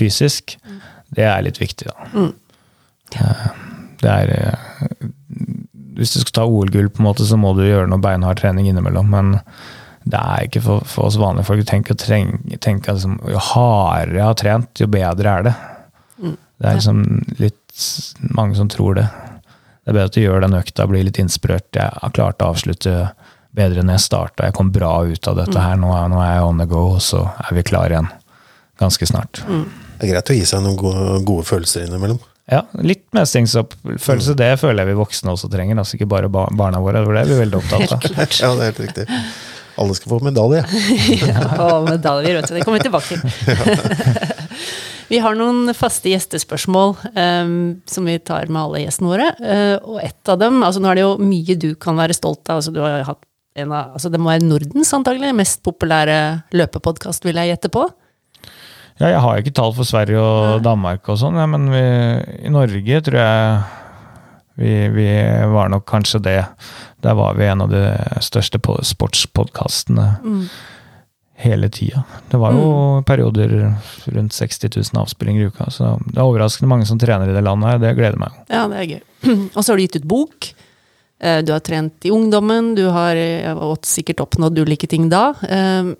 fysisk. 0.00 0.56
Det 1.16 1.26
er 1.28 1.44
litt 1.44 1.60
viktig, 1.60 1.86
da. 1.92 1.96
Eh, 3.20 3.46
Det 4.00 4.10
er 4.12 4.32
eh, 4.34 4.56
Hvis 5.96 6.12
du 6.16 6.20
skal 6.20 6.34
ta 6.40 6.44
OL-gull, 6.48 6.88
på 6.92 7.00
en 7.00 7.06
måte, 7.10 7.24
så 7.28 7.36
må 7.40 7.52
du 7.56 7.62
gjøre 7.64 7.88
noe 7.88 8.00
beinhard 8.02 8.36
trening 8.40 8.66
innimellom. 8.72 9.06
Men 9.12 9.26
det 10.06 10.18
er 10.22 10.46
ikke 10.46 10.62
for, 10.62 10.84
for 10.86 11.08
oss 11.08 11.18
vanlige 11.18 11.48
folk. 11.48 11.64
Tenk, 11.66 11.90
tenk 11.98 12.86
at 12.86 12.98
liksom, 12.98 13.16
jo 13.26 13.40
hardere 13.52 14.20
jeg 14.20 14.26
har 14.28 14.36
trent, 14.38 14.82
jo 14.82 14.86
bedre 14.90 15.32
er 15.32 15.46
det. 15.48 15.54
Det 16.56 16.68
er 16.70 16.78
liksom 16.78 17.00
litt 17.42 17.86
mange 18.36 18.56
som 18.56 18.68
tror 18.72 18.96
det. 19.00 19.06
Det 19.84 19.92
er 19.92 19.96
bedre 19.98 20.10
at 20.10 20.16
du 20.16 20.22
gjør 20.22 20.44
den 20.46 20.56
økta, 20.58 20.86
blir 20.90 21.04
litt 21.06 21.18
inspirert. 21.22 21.68
Jeg 21.76 21.90
har 22.02 22.14
klart 22.14 22.42
å 22.42 22.52
avslutte 22.54 22.94
bedre 23.56 23.82
enn 23.82 23.90
jeg 23.92 24.04
starta. 24.04 24.46
Jeg 24.48 24.56
kom 24.56 24.70
bra 24.74 24.94
ut 25.06 25.28
av 25.30 25.36
dette 25.42 25.58
her. 25.60 25.76
Nå 25.80 25.90
er, 25.94 26.08
nå 26.12 26.22
er 26.22 26.32
jeg 26.36 26.46
on 26.46 26.62
the 26.62 26.68
go, 26.70 26.86
og 26.96 27.02
så 27.04 27.24
er 27.44 27.58
vi 27.58 27.66
klar 27.66 27.92
igjen 27.92 28.08
ganske 28.80 29.08
snart. 29.08 29.42
Det 29.46 30.06
er 30.08 30.14
greit 30.14 30.32
å 30.32 30.36
gi 30.36 30.46
seg 30.48 30.64
noen 30.64 30.78
gode, 30.80 31.20
gode 31.28 31.46
følelser 31.48 31.86
innimellom. 31.86 32.18
Ja, 32.46 32.60
litt 32.78 33.08
mestringsfølelse. 33.16 34.36
Det 34.38 34.52
føler 34.60 34.84
jeg 34.84 34.92
vi 34.92 35.00
voksne 35.00 35.32
også 35.34 35.50
trenger. 35.50 35.80
Altså 35.82 35.96
ikke 35.98 36.08
bare 36.12 36.30
barna 36.30 36.78
våre. 36.82 37.02
Det 37.02 37.22
er 37.24 37.30
vi 37.32 37.38
veldig 37.42 37.58
opptatt 37.58 37.96
av. 37.96 38.06
Ja, 38.42 38.52
det 38.54 38.60
er 38.60 38.68
helt 38.70 38.82
riktig. 38.84 39.06
Alle 39.76 39.96
skal 39.96 40.14
få 40.14 40.18
medalje. 40.24 40.62
Og 41.66 41.88
medaljer, 41.90 42.38
vet 42.38 42.48
du. 42.48 42.56
Det 42.56 42.64
kommer 42.64 42.80
vi 42.80 42.86
tilbake 42.86 43.16
til. 43.16 44.26
vi 45.12 45.20
har 45.22 45.36
noen 45.38 45.74
faste 45.76 46.10
gjestespørsmål 46.10 46.96
um, 47.12 47.56
som 47.88 48.08
vi 48.08 48.16
tar 48.18 48.48
med 48.48 48.62
alle 48.62 48.84
gjestene 48.86 49.12
våre. 49.12 49.30
Uh, 49.40 49.76
og 49.84 50.00
ett 50.04 50.32
av 50.32 50.40
dem 50.40 50.62
altså 50.64 50.82
Nå 50.82 50.90
er 50.90 51.00
det 51.00 51.06
jo 51.06 51.12
mye 51.20 51.58
du 51.60 51.70
kan 51.80 51.98
være 52.00 52.16
stolt 52.16 52.44
av. 52.48 52.62
Altså, 52.62 52.72
du 52.72 52.80
har 52.84 53.04
hatt 53.06 53.22
en 53.56 53.72
av, 53.72 53.94
altså, 53.96 54.12
det 54.12 54.20
må 54.20 54.32
være 54.32 54.44
Nordens 54.44 54.92
antagelig 54.96 55.32
mest 55.36 55.62
populære 55.64 56.18
løpepodkast, 56.56 57.24
vil 57.24 57.40
jeg 57.40 57.54
gjette 57.54 57.72
på. 57.72 57.86
Ja, 58.96 59.10
jeg 59.12 59.20
har 59.20 59.40
ikke 59.40 59.52
tall 59.56 59.74
for 59.76 59.88
Sverige 59.88 60.20
og 60.20 60.62
Danmark 60.64 61.08
og 61.12 61.18
sånn, 61.20 61.36
ja, 61.36 61.44
men 61.48 61.68
vi, 61.68 61.82
i 62.48 62.52
Norge 62.52 63.00
tror 63.04 63.18
jeg 63.20 63.58
vi, 64.56 64.72
vi 64.94 65.08
var 65.52 65.68
nok 65.72 65.84
kanskje 65.88 66.22
det. 66.24 66.38
Der 67.04 67.14
var 67.18 67.34
vi 67.38 67.46
en 67.50 67.60
av 67.66 67.70
de 67.72 67.82
største 68.24 68.58
sportspodkastene 68.60 68.86
sportspodkastene 68.88 70.06
hele 71.36 71.68
tida. 71.68 72.02
Det 72.30 72.38
var 72.40 72.54
jo 72.56 72.68
perioder 73.06 73.50
rundt 74.14 74.32
60 74.32 74.70
000 74.72 75.02
avspillinger 75.02 75.42
i 75.44 75.48
uka, 75.50 75.66
så 75.70 75.90
det 76.08 76.16
er 76.16 76.24
overraskende 76.24 76.70
mange 76.70 76.86
som 76.88 76.98
trener 77.00 77.28
i 77.28 77.34
det 77.36 77.42
landet 77.44 77.74
her. 77.74 77.82
Det 77.82 77.90
gleder 77.98 78.20
meg. 78.20 78.38
Ja, 78.48 78.62
det 78.72 78.78
er 78.80 78.88
gøy. 78.94 79.02
Og 79.56 79.60
så 79.60 79.66
har 79.72 79.76
du 79.76 79.84
gitt 79.84 79.98
ut 80.00 80.08
bok. 80.08 80.48
Eh, 81.20 81.42
Du 81.44 81.52
har 81.52 81.60
trent 81.64 82.08
i 82.08 82.12
ungdommen, 82.14 82.74
du 82.78 82.86
har 82.92 83.16
eh, 83.20 83.60
sikkert 83.84 84.24
oppnådd 84.24 84.58
ulike 84.64 84.88
ting 84.88 85.10
da. 85.12 85.34
Eh, 85.44 85.92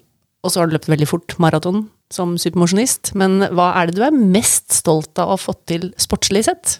Og 0.44 0.52
så 0.52 0.60
har 0.62 0.70
du 0.70 0.76
løpt 0.76 0.88
veldig 0.88 1.08
fort 1.10 1.36
maraton 1.42 1.88
som 2.12 2.36
supermosjonist, 2.38 3.12
men 3.18 3.40
hva 3.52 3.72
er 3.80 3.88
det 3.90 3.96
du 3.98 4.04
er 4.06 4.14
mest 4.14 4.70
stolt 4.72 5.18
av 5.18 5.26
å 5.28 5.34
ha 5.34 5.40
fått 5.42 5.64
til 5.66 5.88
sportslig 6.00 6.44
sett? 6.46 6.78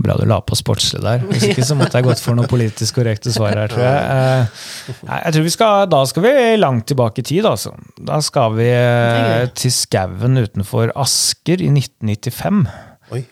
Bra 0.00 0.14
du 0.16 0.24
la 0.24 0.38
på 0.40 0.56
sportslig 0.56 1.02
der. 1.04 1.20
Hvis 1.28 1.44
ikke 1.50 1.64
så 1.68 1.76
måtte 1.76 2.00
jeg 2.00 2.06
gått 2.06 2.22
for 2.22 2.36
noe 2.38 2.48
politisk 2.48 2.96
korrekte 2.96 3.32
svar 3.34 3.58
her, 3.58 3.68
tror 3.68 3.84
jeg. 3.84 3.98
Eh, 4.16 5.10
jeg 5.26 5.34
tror 5.36 5.44
vi 5.44 5.52
skal, 5.52 5.90
Da 5.92 6.00
skal 6.08 6.24
vi 6.24 6.32
langt 6.56 6.86
tilbake 6.88 7.20
i 7.20 7.26
tid, 7.28 7.48
altså. 7.48 7.74
Da 8.00 8.22
skal 8.24 8.56
vi 8.56 8.70
eh, 8.72 9.44
til 9.58 9.74
skauen 9.74 10.40
utenfor 10.40 10.94
Asker 10.96 11.60
i 11.60 11.68
1995. 11.74 12.64
Oi. 13.12 13.22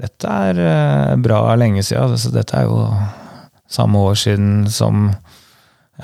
Dette 0.00 0.36
er 0.50 0.60
eh, 0.66 1.16
bra 1.24 1.40
lenge 1.60 1.86
siden. 1.86 2.12
Altså, 2.12 2.34
dette 2.36 2.60
er 2.60 2.68
jo 2.68 2.84
samme 3.70 4.04
år 4.10 4.20
siden 4.20 4.68
som 4.68 5.08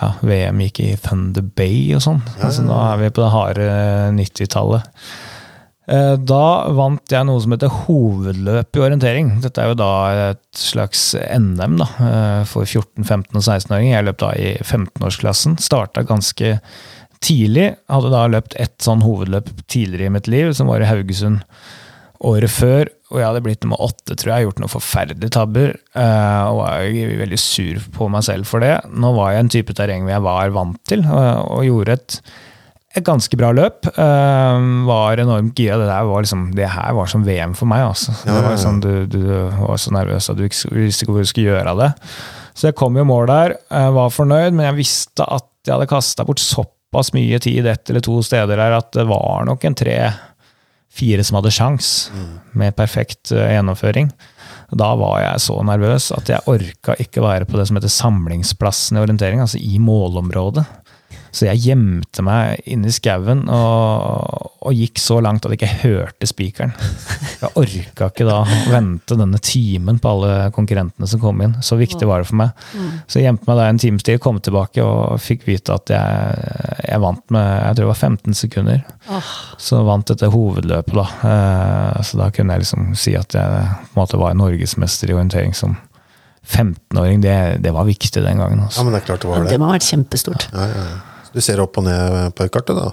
ja, 0.01 0.15
VM 0.25 0.65
gikk 0.65 0.81
i 0.85 0.91
Thunder 1.01 1.45
Bay 1.45 1.93
og 1.97 2.05
sånn. 2.05 2.25
Altså, 2.41 2.65
da 2.65 2.81
er 2.95 3.05
vi 3.05 3.13
på 3.13 3.25
det 3.25 3.33
harde 3.37 3.69
90-tallet. 4.17 4.97
Eh, 5.89 6.17
Da 6.19 6.43
vant 6.75 7.13
jeg 7.13 7.27
noe 7.29 7.41
som 7.43 7.53
heter 7.55 7.71
hovedløp 7.87 8.75
i 8.79 8.83
orientering. 8.83 9.29
Dette 9.45 9.63
er 9.63 9.71
jo 9.71 9.79
da 9.79 9.91
et 10.33 10.43
slags 10.59 11.13
NM 11.15 11.77
da, 11.79 11.87
eh, 12.03 12.45
for 12.51 12.65
14-, 12.67 13.05
15- 13.07 13.39
og 13.39 13.45
16-åringer. 13.47 13.95
Jeg 13.95 14.07
løp 14.09 14.19
da 14.25 14.33
i 14.35 14.57
15-årsklassen. 14.67 15.59
Starta 15.63 16.03
ganske 16.09 16.57
tidlig. 17.23 17.77
Hadde 17.91 18.11
da 18.13 18.27
løpt 18.29 18.59
ett 18.61 18.77
sånn 18.85 19.03
hovedløp 19.07 19.49
tidligere 19.71 20.11
i 20.11 20.15
mitt 20.19 20.27
liv, 20.29 20.53
som 20.59 20.67
var 20.71 20.83
i 20.83 20.91
Haugesund 20.91 21.45
året 22.27 22.51
før. 22.51 22.91
Og 23.13 23.21
jeg 23.21 23.27
hadde 23.29 23.43
blitt 23.45 23.63
nummer 23.63 23.79
åtte, 23.87 24.17
tror 24.19 24.33
jeg. 24.35 24.47
Gjort 24.49 24.59
noen 24.65 24.73
forferdelige 24.73 25.31
tabber. 25.37 25.77
eh, 25.95 26.43
Og 26.51 26.59
var 26.65 26.83
jo 26.83 27.07
veldig 27.23 27.39
sur 27.39 27.79
på 27.95 28.11
meg 28.11 28.25
selv 28.27 28.47
for 28.51 28.59
det. 28.61 28.75
Nå 28.91 29.15
var 29.15 29.33
jeg 29.33 29.41
en 29.45 29.49
type 29.55 29.75
terreng 29.79 30.09
jeg 30.09 30.23
var 30.23 30.51
vant 30.51 30.83
til, 30.85 31.07
og 31.07 31.63
gjorde 31.65 31.93
et 31.95 32.21
et 32.97 33.07
ganske 33.07 33.39
bra 33.39 33.53
løp. 33.55 33.87
Uh, 33.97 34.87
var 34.89 35.21
enormt 35.23 35.59
gira. 35.59 35.79
Det 35.81 35.89
der 35.91 36.09
var 36.09 36.25
liksom, 36.25 36.49
det 36.57 36.71
her 36.73 36.97
var 36.97 37.11
som 37.13 37.27
VM 37.27 37.55
for 37.59 37.71
meg. 37.71 37.85
Altså. 37.91 38.15
Ja, 38.27 38.41
var 38.47 38.57
sånn, 38.61 38.81
du, 38.85 39.05
du 39.11 39.23
var 39.61 39.79
så 39.81 39.95
nervøs 39.95 40.31
at 40.33 40.41
du 40.41 40.47
ikke 40.47 40.73
visste 40.75 41.09
hvor 41.09 41.23
du 41.23 41.29
skulle 41.29 41.55
gjøre 41.55 41.77
det. 41.83 41.93
Så 42.57 42.71
jeg 42.71 42.79
kom 42.79 42.97
i 42.97 43.05
mål 43.05 43.29
der, 43.29 43.59
jeg 43.69 43.97
var 43.99 44.15
fornøyd, 44.15 44.55
men 44.57 44.65
jeg 44.71 44.79
visste 44.79 45.27
at 45.29 45.51
jeg 45.67 45.75
hadde 45.75 45.91
kasta 45.91 46.25
bort 46.25 46.41
såpass 46.41 47.13
mye 47.13 47.41
tid 47.43 47.67
ett 47.69 47.91
eller 47.91 48.05
to 48.05 48.17
steder 48.25 48.63
her 48.63 48.79
at 48.79 48.89
det 48.97 49.05
var 49.11 49.45
nok 49.45 49.67
en 49.67 49.77
tre-fire 49.77 51.27
som 51.27 51.37
hadde 51.37 51.53
sjans 51.53 51.91
med 52.57 52.77
perfekt 52.79 53.35
eh, 53.35 53.51
gjennomføring. 53.59 54.09
Da 54.73 54.89
var 54.99 55.21
jeg 55.21 55.43
så 55.45 55.59
nervøs 55.67 56.09
at 56.17 56.31
jeg 56.33 56.49
orka 56.49 56.97
ikke 57.03 57.23
være 57.27 57.47
på 57.51 57.59
det 57.59 57.69
som 57.69 57.77
heter 57.79 57.93
samlingsplassen 57.93 58.97
i 58.97 59.05
orientering, 59.05 59.43
altså 59.45 59.61
i 59.61 59.77
målområdet. 59.83 60.65
Så 61.37 61.45
jeg 61.51 61.61
gjemte 61.67 62.23
meg 62.25 62.63
inne 62.73 62.89
i 62.89 62.95
skauen 62.97 63.43
og, 63.53 64.53
og 64.65 64.73
gikk 64.73 64.97
så 65.03 65.19
langt 65.21 65.45
at 65.45 65.53
jeg 65.53 65.59
ikke 65.61 65.81
hørte 65.83 66.29
spikeren. 66.31 66.73
Jeg 67.43 67.51
orka 67.61 68.07
ikke 68.09 68.25
da 68.25 68.39
å 68.41 68.61
vente 68.73 69.19
denne 69.21 69.37
timen 69.45 69.99
på 70.01 70.09
alle 70.15 70.31
konkurrentene 70.57 71.05
som 71.11 71.21
kom 71.21 71.43
inn. 71.45 71.59
Så 71.61 71.77
viktig 71.77 72.09
var 72.09 72.23
det 72.25 72.31
for 72.31 72.39
meg. 72.41 72.63
Så 73.05 73.19
jeg 73.21 73.27
gjemte 73.29 73.45
meg 73.51 73.61
der 73.61 73.69
en 73.75 73.81
times 73.83 74.07
tid, 74.07 74.21
kom 74.25 74.39
tilbake 74.41 74.81
og 74.87 75.21
fikk 75.21 75.45
vite 75.51 75.77
at 75.77 75.93
jeg, 75.93 76.47
jeg 76.89 77.03
vant 77.05 77.35
med 77.37 77.45
jeg 77.47 77.77
tror 77.77 77.85
det 77.85 77.91
var 77.93 78.01
15 78.09 78.39
sekunder. 78.41 78.81
Så 79.61 79.83
vant 79.87 80.09
dette 80.09 80.31
hovedløpet, 80.33 80.97
da. 80.97 81.05
Eh, 81.33 82.01
Så 82.07 82.17
da 82.23 82.31
kunne 82.33 82.57
jeg 82.57 82.65
liksom 82.65 82.95
si 82.97 83.13
at 83.19 83.37
jeg 83.37 83.67
på 83.93 83.93
en 83.93 84.01
måte 84.01 84.19
var 84.23 84.33
norgesmester 84.41 85.13
i 85.13 85.19
orientering 85.19 85.53
som 85.55 85.77
15-åring. 86.47 87.21
Det, 87.21 87.37
det 87.61 87.73
var 87.75 87.85
viktig 87.89 88.23
den 88.25 88.39
gangen. 88.41 88.59
Ja, 88.65 88.71
Altså. 88.71 88.85
men 88.87 88.95
det 88.97 89.03
er 89.03 89.07
klart 89.11 89.21
det 89.27 89.31
var 89.31 89.45
det 89.45 89.53
det. 89.53 89.61
må 89.61 89.69
ha 89.69 89.77
vært 89.77 89.91
kjempestort. 89.91 90.49
Ja, 90.55 90.67
ja. 90.73 90.87
ja. 90.95 90.97
Du 91.37 91.43
ser 91.45 91.61
opp 91.61 91.77
og 91.77 91.85
ned 91.85 92.33
på 92.37 92.47
kartet, 92.49 92.77
da? 92.79 92.93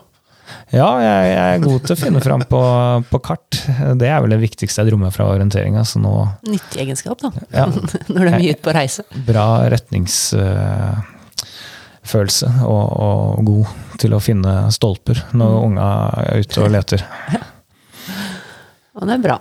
Ja, 0.74 0.88
jeg, 1.00 1.28
jeg 1.32 1.54
er 1.56 1.62
god 1.64 1.82
til 1.86 1.94
å 1.96 1.98
finne 1.98 2.20
fram 2.24 2.42
på, 2.50 2.60
på 3.08 3.20
kart. 3.24 3.56
Det 4.00 4.08
er 4.10 4.20
vel 4.26 4.34
det 4.36 4.40
viktigste 4.42 4.82
jeg 4.82 4.88
dro 4.90 4.98
med 5.00 5.14
fra 5.16 5.26
orienteringa. 5.32 5.84
Så 5.88 6.00
nå 6.04 6.12
Nyttig 6.50 6.82
egenskap, 6.84 7.18
da. 7.24 7.30
ja, 7.54 7.66
Når 8.12 8.20
du 8.20 8.28
er 8.28 8.36
mye 8.36 8.52
ute 8.58 8.66
på 8.66 8.74
reise. 8.76 9.02
bra 9.30 9.46
retningsfølelse 9.72 12.50
og, 12.68 12.86
og 13.08 13.40
god 13.48 13.66
til 14.04 14.12
å 14.18 14.24
finne 14.24 14.54
stolper 14.76 15.18
når 15.38 15.50
unga 15.62 15.88
er 16.26 16.44
ute 16.44 16.58
og 16.66 16.70
leter. 16.74 17.00
Og 18.98 19.02
det 19.08 19.14
er 19.16 19.24
bra. 19.24 19.38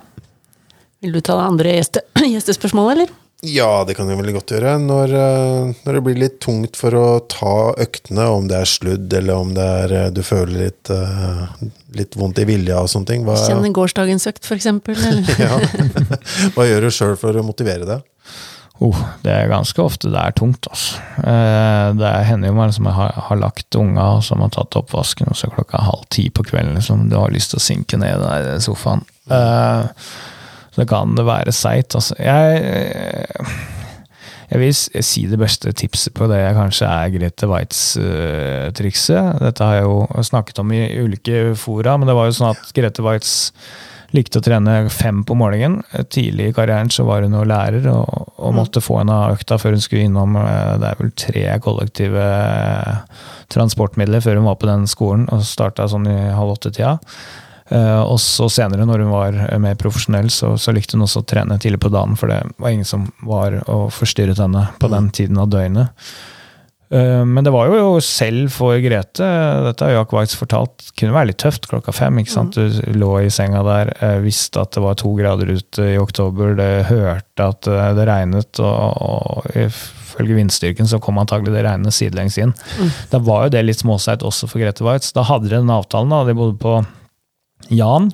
Vil 1.02 1.12
du 1.16 1.20
ta 1.24 1.32
det 1.40 1.46
andre 1.48 1.68
gjeste, 1.80 1.98
gjestespørsmålet, 2.36 2.92
eller? 2.94 3.08
Ja, 3.42 3.82
det 3.82 3.96
kan 3.98 4.06
jeg 4.06 4.20
veldig 4.20 4.36
godt 4.36 4.52
gjøre. 4.54 4.76
Når, 4.78 5.12
eh, 5.18 5.70
når 5.82 5.96
det 5.96 6.02
blir 6.06 6.18
litt 6.20 6.36
tungt 6.44 6.76
for 6.78 6.94
å 6.94 7.06
ta 7.26 7.72
øktene, 7.82 8.28
om 8.30 8.46
det 8.46 8.60
er 8.60 8.70
sludd, 8.70 9.08
eller 9.18 9.34
om 9.34 9.50
det 9.56 9.64
er 9.80 9.94
eh, 9.98 10.10
du 10.14 10.20
føler 10.22 10.68
litt, 10.68 10.92
eh, 10.94 11.66
litt 11.98 12.14
vondt 12.14 12.38
i 12.38 12.46
vilja 12.46 12.78
og 12.84 12.90
sånne 12.92 13.10
ting, 13.10 13.24
hva, 13.26 13.34
Kjenne 13.42 13.72
gårsdagens 13.74 14.28
økt, 14.30 14.46
for 14.46 14.54
eksempel? 14.60 14.94
Ja. 15.42 15.58
hva 16.54 16.68
gjør 16.68 16.86
du 16.86 16.94
sjøl 16.94 17.18
for 17.18 17.34
å 17.34 17.42
motivere 17.42 17.88
deg? 17.88 18.06
Oh, 18.82 18.98
det 19.22 19.34
er 19.34 19.50
ganske 19.50 19.78
ofte 19.82 20.10
det 20.10 20.22
er 20.22 20.34
tungt. 20.38 20.66
Altså. 20.70 21.02
Eh, 21.18 21.88
Det 21.98 22.12
hender 22.30 22.50
jo 22.50 22.56
meg 22.56 22.72
som 22.78 22.86
jeg 22.86 22.94
har, 22.96 23.12
har 23.26 23.38
lagt 23.42 23.78
unga 23.78 24.06
og 24.16 24.22
som 24.26 24.42
har 24.42 24.54
tatt 24.54 24.78
oppvasken, 24.78 25.30
og 25.30 25.38
så 25.38 25.48
er 25.48 25.56
klokka 25.58 25.82
halv 25.82 26.06
ti 26.14 26.28
på 26.30 26.46
kvelden 26.46 26.78
liksom, 26.78 27.08
du 27.10 27.18
har 27.18 27.34
lyst 27.34 27.50
til 27.56 27.58
å 27.58 27.66
synke 27.66 27.98
ned 27.98 28.22
der 28.22 28.52
i 28.54 28.62
sofaen. 28.62 29.02
Eh, 29.34 30.06
Så 30.72 30.86
kan 30.88 31.14
det 31.16 31.26
være 31.28 31.52
seigt. 31.52 31.94
Altså. 31.98 32.16
Jeg, 32.16 33.46
jeg 34.52 34.60
vil 34.62 34.74
si 35.04 35.26
det 35.28 35.38
beste 35.40 35.72
tipset 35.76 36.14
på 36.16 36.28
det 36.32 36.40
kanskje 36.56 36.88
er 36.88 37.12
Grete 37.12 37.48
Waitz-trikset. 37.50 39.40
Dette 39.44 39.68
har 39.68 39.80
jeg 39.80 39.88
jo 39.88 40.26
snakket 40.32 40.62
om 40.64 40.72
i 40.72 40.84
ulike 41.00 41.52
fora, 41.60 41.98
men 41.98 42.08
det 42.08 42.16
var 42.16 42.28
jo 42.28 42.38
sånn 42.40 42.54
at 42.54 42.72
Grete 42.76 43.04
Waitz 43.04 43.52
likte 44.12 44.40
å 44.40 44.44
trene 44.44 44.74
fem 44.92 45.22
på 45.24 45.36
morgenen. 45.38 45.80
Tidlig 46.12 46.50
i 46.50 46.56
karrieren 46.56 46.90
så 46.92 47.06
var 47.08 47.24
hun 47.24 47.36
jo 47.36 47.46
lærer 47.48 47.86
og, 47.92 48.32
og 48.36 48.56
måtte 48.56 48.82
få 48.84 49.00
en 49.00 49.12
av 49.12 49.38
økta 49.38 49.56
før 49.60 49.76
hun 49.76 49.84
skulle 49.84 50.08
innom 50.08 50.36
eh, 50.40 50.74
det 50.82 50.90
er 50.90 51.00
vel 51.00 51.14
tre 51.16 51.46
kollektive 51.64 52.26
eh, 52.26 53.22
transportmidler 53.52 54.24
før 54.24 54.40
hun 54.40 54.50
var 54.50 54.60
på 54.60 54.68
den 54.68 54.84
skolen, 54.90 55.24
og 55.32 55.46
starta 55.48 55.88
sånn 55.88 56.08
i 56.12 56.18
halv 56.36 56.58
åtte-tida. 56.58 56.98
Eh, 57.72 58.02
og 58.04 58.18
så 58.20 58.50
senere, 58.52 58.84
når 58.88 59.04
hun 59.06 59.14
var 59.14 59.38
eh, 59.46 59.58
mer 59.62 59.78
profesjonell, 59.80 60.28
så, 60.32 60.54
så 60.60 60.74
likte 60.76 60.98
hun 60.98 61.06
også 61.06 61.22
å 61.22 61.28
trene 61.30 61.56
tidlig 61.62 61.80
på 61.80 61.92
dagen, 61.94 62.18
for 62.20 62.28
det 62.28 62.42
var 62.60 62.74
ingen 62.74 62.88
som 62.88 63.08
var 63.24 63.56
og 63.64 63.88
forstyrret 63.96 64.42
henne 64.42 64.66
på 64.82 64.90
den 64.92 65.08
tiden 65.14 65.40
av 65.40 65.48
døgnet. 65.54 66.04
Eh, 66.92 67.22
Men 67.24 67.46
det 67.46 67.54
var 67.54 67.70
jo 67.72 67.94
selv 68.04 68.52
for 68.52 68.76
Grete, 68.84 69.24
dette 69.70 69.88
har 69.88 69.94
Jack 69.96 70.12
Weitz 70.12 70.36
fortalt, 70.36 70.90
kunne 71.00 71.16
være 71.16 71.30
litt 71.30 71.40
tøft 71.40 71.70
klokka 71.70 71.94
fem. 71.96 72.20
ikke 72.20 72.34
sant? 72.34 72.58
Du 72.58 72.92
lå 72.98 73.14
i 73.22 73.32
senga 73.32 73.64
der, 73.64 73.94
visste 74.20 74.66
at 74.66 74.76
det 74.76 74.84
var 74.84 74.98
to 75.00 75.14
grader 75.16 75.54
ute 75.56 75.92
i 75.94 75.98
oktober, 76.02 76.52
det 76.60 76.70
hørte 76.92 77.48
at 77.54 77.72
det 77.96 78.08
regnet, 78.10 78.60
og, 78.60 79.00
og 79.00 79.52
ifølge 79.56 80.36
vindstyrken 80.42 80.90
så 80.90 81.00
kom 81.00 81.22
antagelig 81.22 81.54
det 81.56 81.64
regnet 81.64 81.96
sidelengs 81.96 82.36
inn. 82.42 82.52
Da 83.08 83.22
var 83.24 83.46
jo 83.46 83.54
det 83.56 83.64
litt 83.64 83.80
småseigt 83.80 84.26
også 84.28 84.50
for 84.50 84.60
Grete 84.60 84.84
Weitz. 84.84 85.14
Da 85.16 85.24
hadde 85.24 85.48
de 85.48 85.56
den 85.56 85.72
avtalen, 85.72 86.12
da, 86.12 86.20
de 86.28 86.36
bodde 86.36 86.60
på 86.60 86.82
Jan, 87.70 88.10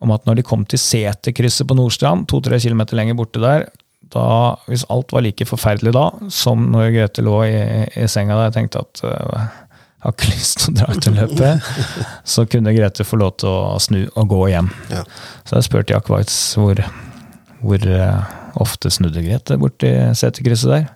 om 0.00 0.12
at 0.14 0.26
når 0.28 0.40
de 0.40 0.46
kom 0.46 0.64
til 0.68 0.80
Seterkrysset 0.80 1.68
på 1.68 1.76
Nordstrand, 1.76 2.26
to-tre 2.30 2.60
kilometer 2.62 2.98
lenger 2.98 3.18
borte 3.18 3.42
der, 3.42 3.68
da, 4.10 4.56
hvis 4.66 4.86
alt 4.90 5.12
var 5.14 5.22
like 5.22 5.46
forferdelig 5.46 5.92
da, 5.94 6.06
som 6.34 6.70
når 6.72 6.94
Grete 6.96 7.24
lå 7.24 7.36
i, 7.46 7.58
i 7.94 8.08
senga 8.10 8.36
der, 8.36 8.48
jeg 8.48 8.56
tenkte 8.56 8.82
at 8.82 9.02
uh, 9.06 9.44
jeg 10.00 10.06
har 10.06 10.16
ikke 10.16 10.32
lyst 10.34 10.62
til 10.62 10.72
å 10.72 10.76
dra 10.78 10.96
ut 10.96 11.08
og 11.10 11.18
løpe, 11.18 11.52
så 12.34 12.46
kunne 12.48 12.74
Grete 12.76 13.06
få 13.06 13.20
lov 13.20 13.36
til 13.42 13.52
å 13.52 13.78
snu 13.82 14.00
og 14.08 14.30
gå 14.32 14.42
hjem. 14.54 14.70
Ja. 14.88 15.04
Så 15.44 15.58
jeg 15.58 15.68
spurte 15.68 15.94
Jack 15.94 16.08
Waitz 16.12 16.38
hvor, 16.56 16.80
hvor 17.60 17.84
øh, 17.84 18.36
ofte 18.64 18.92
snudde 18.92 19.22
Grete 19.26 19.58
borti 19.60 19.92
seterkrysset 20.16 20.72
der. 20.72 20.88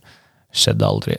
Skjedde 0.54 0.88
aldri. 0.88 1.18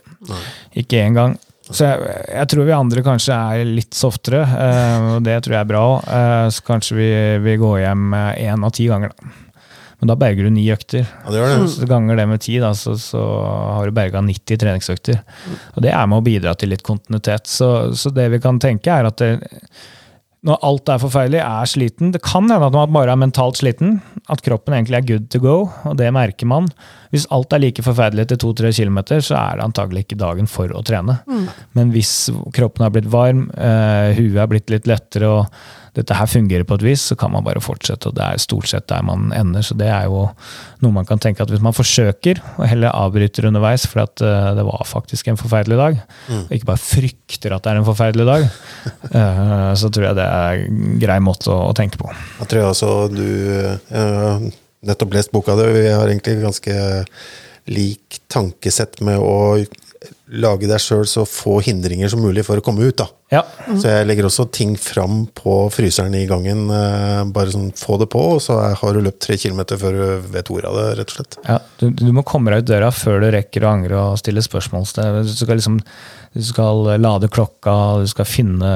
Ikke 0.80 1.04
én 1.04 1.14
gang. 1.14 1.36
Så 1.66 1.88
jeg, 1.88 2.18
jeg 2.30 2.50
tror 2.52 2.68
vi 2.68 2.76
andre 2.76 3.04
kanskje 3.06 3.38
er 3.38 3.64
litt 3.66 3.96
softere, 3.98 4.44
eh, 4.46 5.08
og 5.16 5.24
det 5.26 5.40
tror 5.46 5.58
jeg 5.58 5.64
er 5.64 5.72
bra. 5.72 5.86
Eh, 6.18 6.44
så 6.54 6.66
kanskje 6.68 7.00
vi, 7.00 7.10
vi 7.46 7.58
går 7.62 7.80
hjem 7.82 8.14
én 8.14 8.68
av 8.68 8.76
ti 8.76 8.86
ganger, 8.92 9.16
da. 9.16 9.34
Men 9.96 10.12
da 10.12 10.18
berger 10.20 10.46
du 10.46 10.52
ni 10.52 10.66
økter. 10.70 11.06
Ja, 11.08 11.32
det 11.32 11.44
det. 11.50 11.68
Så 11.72 11.88
ganger 11.90 12.20
det 12.20 12.28
med 12.30 12.42
ti, 12.44 12.58
da, 12.62 12.74
så, 12.78 12.98
så 13.00 13.22
har 13.48 13.88
du 13.88 13.96
berga 13.96 14.22
90 14.22 14.60
treningsøkter. 14.62 15.22
Og 15.74 15.86
det 15.86 15.94
er 15.96 16.10
med 16.12 16.20
å 16.20 16.26
bidra 16.26 16.54
til 16.60 16.74
litt 16.74 16.84
kontinuitet. 16.86 17.48
Så, 17.50 17.70
så 17.96 18.12
det 18.14 18.28
vi 18.36 18.42
kan 18.44 18.60
tenke, 18.62 18.92
er 18.92 19.08
at 19.08 19.24
det, 19.24 19.32
når 20.46 20.60
alt 20.68 20.90
er 20.94 21.02
forferdelig, 21.02 21.40
er 21.42 21.70
sliten 21.70 22.12
Det 22.14 22.22
kan 22.26 22.46
hende 22.46 22.68
at 22.68 22.76
man 22.76 22.94
bare 22.94 23.16
er 23.16 23.22
mentalt 23.22 23.58
sliten, 23.58 23.98
at 24.30 24.44
kroppen 24.46 24.76
egentlig 24.78 25.00
er 25.00 25.08
good 25.10 25.30
to 25.34 25.42
go, 25.42 25.56
og 25.90 25.96
det 25.98 26.12
merker 26.14 26.50
man. 26.50 26.70
Hvis 27.14 27.26
alt 27.34 27.54
er 27.56 27.64
like 27.64 27.86
forferdelig 27.86 28.28
etter 28.28 28.40
to-tre 28.42 28.72
kilometer, 28.76 29.24
så 29.26 29.38
er 29.40 29.58
det 29.58 29.66
antagelig 29.66 30.06
ikke 30.06 30.20
dagen 30.22 30.50
for 30.50 30.70
å 30.70 30.84
trene. 30.86 31.18
Men 31.78 31.94
hvis 31.96 32.14
kroppen 32.54 32.86
har 32.86 32.94
blitt 32.94 33.10
varm, 33.10 33.48
uh, 33.58 34.14
huet 34.18 34.38
er 34.38 34.52
blitt 34.52 34.74
litt 34.74 34.90
lettere, 34.90 35.32
og 35.32 35.85
dette 35.96 36.16
her 36.18 36.28
fungerer 36.28 36.66
på 36.68 36.76
et 36.78 36.84
vis, 36.84 37.04
så 37.10 37.16
kan 37.20 37.32
man 37.32 37.46
bare 37.46 37.64
fortsette. 37.64 38.10
Og 38.10 38.18
det 38.18 38.24
er 38.26 38.42
stort 38.42 38.68
sett 38.72 38.88
der 38.92 39.04
man 39.06 39.30
ender. 39.36 39.64
Så 39.66 39.78
det 39.80 39.88
er 39.92 40.10
jo 40.10 40.26
noe 40.84 40.96
man 40.96 41.08
kan 41.08 41.22
tenke 41.24 41.44
at 41.44 41.52
hvis 41.52 41.64
man 41.64 41.76
forsøker, 41.76 42.42
og 42.58 42.68
heller 42.68 42.96
avbryter 42.96 43.48
underveis 43.50 43.88
for 43.90 44.04
at 44.04 44.24
uh, 44.26 44.52
det 44.58 44.66
var 44.68 44.84
faktisk 44.90 45.32
en 45.32 45.40
forferdelig 45.40 45.80
dag, 45.80 46.02
mm. 46.28 46.44
og 46.44 46.54
ikke 46.58 46.70
bare 46.72 46.84
frykter 46.84 47.56
at 47.56 47.66
det 47.66 47.72
er 47.72 47.80
en 47.80 47.88
forferdelig 47.88 48.28
dag, 48.28 48.46
uh, 49.16 49.72
så 49.82 49.90
tror 49.90 50.10
jeg 50.10 50.20
det 50.20 50.28
er 50.28 50.66
en 50.68 51.00
grei 51.02 51.18
måte 51.24 51.54
å, 51.54 51.74
tenke 51.76 52.00
på. 52.00 52.12
Jeg 52.42 52.52
tror 52.52 52.70
altså 52.70 52.92
du 53.12 53.26
uh, 53.96 54.46
nettopp 54.86 55.16
lest 55.16 55.34
boka 55.36 55.58
di. 55.60 55.72
Vi 55.80 55.88
har 55.90 56.08
egentlig 56.08 56.38
ganske 56.44 56.78
lik 57.72 58.20
tankesett 58.30 59.00
med 59.06 59.20
å 59.24 59.64
lage 60.42 60.70
deg 60.70 60.82
sjøl 60.82 61.06
så 61.10 61.26
få 61.30 61.60
hindringer 61.66 62.10
som 62.12 62.24
mulig 62.24 62.46
for 62.48 62.60
å 62.60 62.66
komme 62.66 62.88
ut. 62.88 62.98
da. 63.02 63.08
Ja. 63.34 63.42
Mm. 63.66 63.78
Så 63.82 63.90
jeg 63.90 64.06
legger 64.06 64.28
også 64.28 64.46
ting 64.54 64.76
fram 64.78 65.24
på 65.34 65.56
fryseren 65.74 66.14
i 66.18 66.26
gangen. 66.30 66.68
Eh, 66.70 67.22
bare 67.34 67.54
sånn 67.54 67.72
få 67.78 67.98
det 68.02 68.08
på, 68.14 68.22
og 68.36 68.44
så 68.44 68.60
har 68.78 68.94
du 68.94 69.02
løpt 69.02 69.24
tre 69.26 69.38
kilometer 69.42 69.80
før 69.82 69.98
du 69.98 70.28
vet 70.36 70.52
ordet 70.54 70.70
av 70.70 70.78
det, 70.78 70.86
rett 71.00 71.14
og 71.14 71.18
slett. 71.18 71.40
Ja, 71.48 71.58
du, 71.82 71.88
du, 71.90 72.12
må 72.16 72.26
komme 72.28 72.54
deg 72.54 72.64
ut 72.64 72.70
døra 72.70 72.92
før 72.94 73.26
du 73.26 73.32
rekker 73.34 73.66
å 73.66 73.74
angre 73.74 74.04
og 74.12 74.22
stille 74.22 74.46
spørsmål. 74.46 74.86
Du 75.26 75.34
skal, 75.34 75.58
liksom, 75.58 75.82
du 76.38 76.46
skal 76.46 76.86
lade 77.02 77.32
klokka, 77.34 77.76
du 78.06 78.10
skal 78.14 78.30
finne 78.30 78.74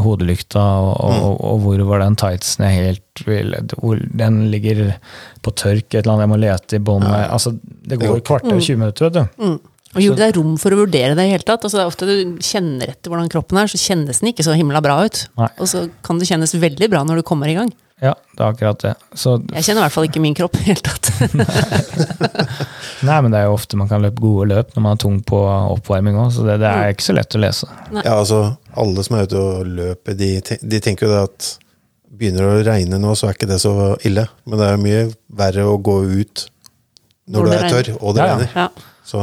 hodelykta, 0.00 0.66
og, 0.88 0.92
mm. 0.96 1.24
og, 1.28 1.40
og 1.52 1.64
hvor 1.66 1.86
var 1.92 2.06
den 2.06 2.18
tightsen 2.18 2.68
jeg 2.68 2.78
helt 2.78 3.04
ville 3.26 3.64
Den 3.66 4.44
ligger 4.52 4.94
på 5.42 5.52
tørk, 5.52 5.90
et 5.90 6.00
eller 6.04 6.14
annet, 6.14 6.24
jeg 6.24 6.32
må 6.32 6.44
lete 6.44 6.78
i 6.78 6.86
båndet. 6.88 7.12
Ja. 7.12 7.32
Altså, 7.36 7.52
det 7.60 8.00
går 8.00 8.20
et 8.20 8.28
kvarter, 8.28 8.56
20 8.56 8.80
minutter, 8.80 9.08
vet 9.10 9.18
du. 9.18 9.44
Mm. 9.44 9.58
Og 9.96 10.02
Gjorde 10.04 10.20
deg 10.20 10.36
rom 10.36 10.56
for 10.60 10.74
å 10.74 10.82
vurdere 10.82 11.16
det 11.16 11.24
i 11.24 11.32
hele 11.32 11.46
tatt? 11.46 11.62
Altså, 11.64 11.78
det 11.78 11.84
er 11.84 11.90
ofte 11.90 12.08
du 12.08 12.40
kjenner 12.44 12.92
etter 12.92 13.08
hvordan 13.08 13.30
kroppen 13.32 13.60
er, 13.60 13.70
så 13.72 13.80
kjennes 13.80 14.20
den 14.20 14.30
ikke 14.34 14.44
så 14.44 14.56
himla 14.58 14.82
bra 14.84 14.98
ut. 15.06 15.22
Nei. 15.40 15.48
Og 15.56 15.70
så 15.70 15.86
kan 16.04 16.20
det 16.20 16.28
kjennes 16.28 16.52
veldig 16.60 16.90
bra 16.92 17.04
når 17.08 17.22
du 17.22 17.28
kommer 17.28 17.48
i 17.48 17.56
gang. 17.56 17.72
Ja, 17.98 18.12
det 18.36 18.42
er 18.44 18.52
akkurat 18.52 18.82
det. 18.84 18.92
Så, 19.18 19.32
jeg 19.50 19.64
kjenner 19.66 19.80
i 19.80 19.84
hvert 19.88 19.94
fall 19.96 20.06
ikke 20.06 20.20
min 20.22 20.36
kropp 20.38 20.54
i 20.54 20.60
det 20.60 20.66
hele 20.68 20.84
tatt. 20.86 21.08
Nei, 23.08 23.16
men 23.24 23.32
det 23.32 23.40
er 23.40 23.48
jo 23.48 23.56
ofte 23.56 23.78
man 23.80 23.88
kan 23.90 24.04
løpe 24.04 24.22
gode 24.22 24.52
løp 24.52 24.76
når 24.76 24.84
man 24.84 24.94
er 24.94 25.00
tung 25.02 25.16
på 25.26 25.40
oppvarming 25.48 26.18
òg, 26.20 26.28
så 26.36 26.44
det, 26.46 26.60
det, 26.62 26.68
er 26.68 26.84
mm. 26.84 26.94
ikke 26.94 27.06
så 27.08 27.16
lett 27.18 27.34
å 27.34 27.40
lese. 27.42 27.70
Nei. 27.88 28.04
Ja, 28.04 28.20
altså, 28.20 28.42
alle 28.78 29.06
som 29.06 29.18
er 29.18 29.26
ute 29.26 29.40
og 29.42 29.72
løper, 29.80 30.18
de, 30.20 30.30
de 30.62 30.82
tenker 30.84 31.08
jo 31.08 31.16
det 31.16 31.24
at 31.24 31.48
begynner 32.18 32.44
det 32.44 32.52
å 32.52 32.68
regne 32.70 33.00
nå, 33.02 33.16
så 33.18 33.28
er 33.28 33.34
ikke 33.34 33.50
det 33.50 33.58
så 33.64 33.74
ille. 34.06 34.28
Men 34.46 34.62
det 34.62 34.70
er 34.70 34.84
mye 34.84 35.02
verre 35.40 35.66
å 35.66 35.74
gå 35.82 35.98
ut 36.06 36.46
når, 37.26 37.40
når 37.40 37.48
du 37.48 37.56
er 37.56 37.68
tørr, 37.74 37.92
og 37.98 38.14
det 38.14 38.22
ja, 38.22 38.30
regner. 38.30 38.54
Ja. 38.54 38.94
Så 39.08 39.18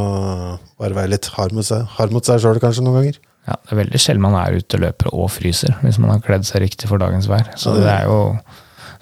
bare 0.81 0.97
være 0.97 1.13
litt 1.13 1.29
hard 1.35 1.53
mot 1.53 1.67
seg, 1.67 1.85
hard 1.99 2.13
mot 2.15 2.25
seg 2.25 2.41
sjøl 2.41 2.59
kanskje 2.63 2.85
noen 2.85 2.99
ganger. 3.01 3.21
Ja, 3.45 3.57
Det 3.61 3.75
er 3.75 3.81
veldig 3.83 4.01
sjelden 4.01 4.23
man 4.25 4.37
er 4.39 4.57
ute 4.57 4.79
og 4.79 4.85
løper 4.87 5.11
og 5.13 5.27
fryser, 5.29 5.75
hvis 5.85 5.99
man 6.01 6.15
har 6.15 6.23
kledd 6.25 6.47
seg 6.47 6.63
riktig 6.63 6.89
for 6.89 7.01
dagens 7.01 7.27
vær. 7.29 7.51
Så 7.61 7.75
det 7.77 7.91
er 7.91 8.07
jo 8.09 8.19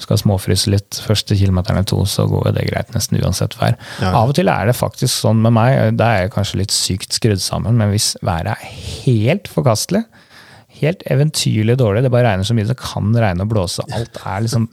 skal 0.03 0.19
småfryse 0.19 0.71
litt 0.73 0.97
første 1.05 1.37
kilometeren 1.37 1.85
to, 1.87 2.01
så 2.09 2.25
går 2.27 2.51
det 2.57 2.65
greit 2.67 2.91
nesten 2.95 3.21
uansett 3.21 3.55
vær. 3.59 3.77
Ja. 4.01 4.11
Av 4.19 4.31
og 4.31 4.35
til 4.35 4.51
er 4.51 4.67
det 4.67 4.75
faktisk 4.75 5.13
sånn 5.13 5.39
med 5.43 5.55
meg, 5.55 5.93
da 5.99 6.09
er 6.11 6.25
jeg 6.25 6.33
kanskje 6.35 6.59
litt 6.63 6.75
sykt 6.75 7.15
skrudd 7.15 7.39
sammen, 7.43 7.77
men 7.79 7.93
hvis 7.93 8.13
været 8.25 8.51
er 8.55 8.73
helt 9.05 9.47
forkastelig, 9.51 10.03
helt 10.81 11.05
eventyrlig 11.13 11.77
dårlig, 11.79 12.03
det 12.03 12.11
bare 12.11 12.31
regner 12.31 12.49
så 12.49 12.57
mye, 12.57 12.67
det 12.67 12.79
kan 12.81 13.13
regne 13.15 13.45
og 13.45 13.53
blåse, 13.53 13.85
alt 13.93 14.19
er 14.25 14.43
liksom 14.47 14.67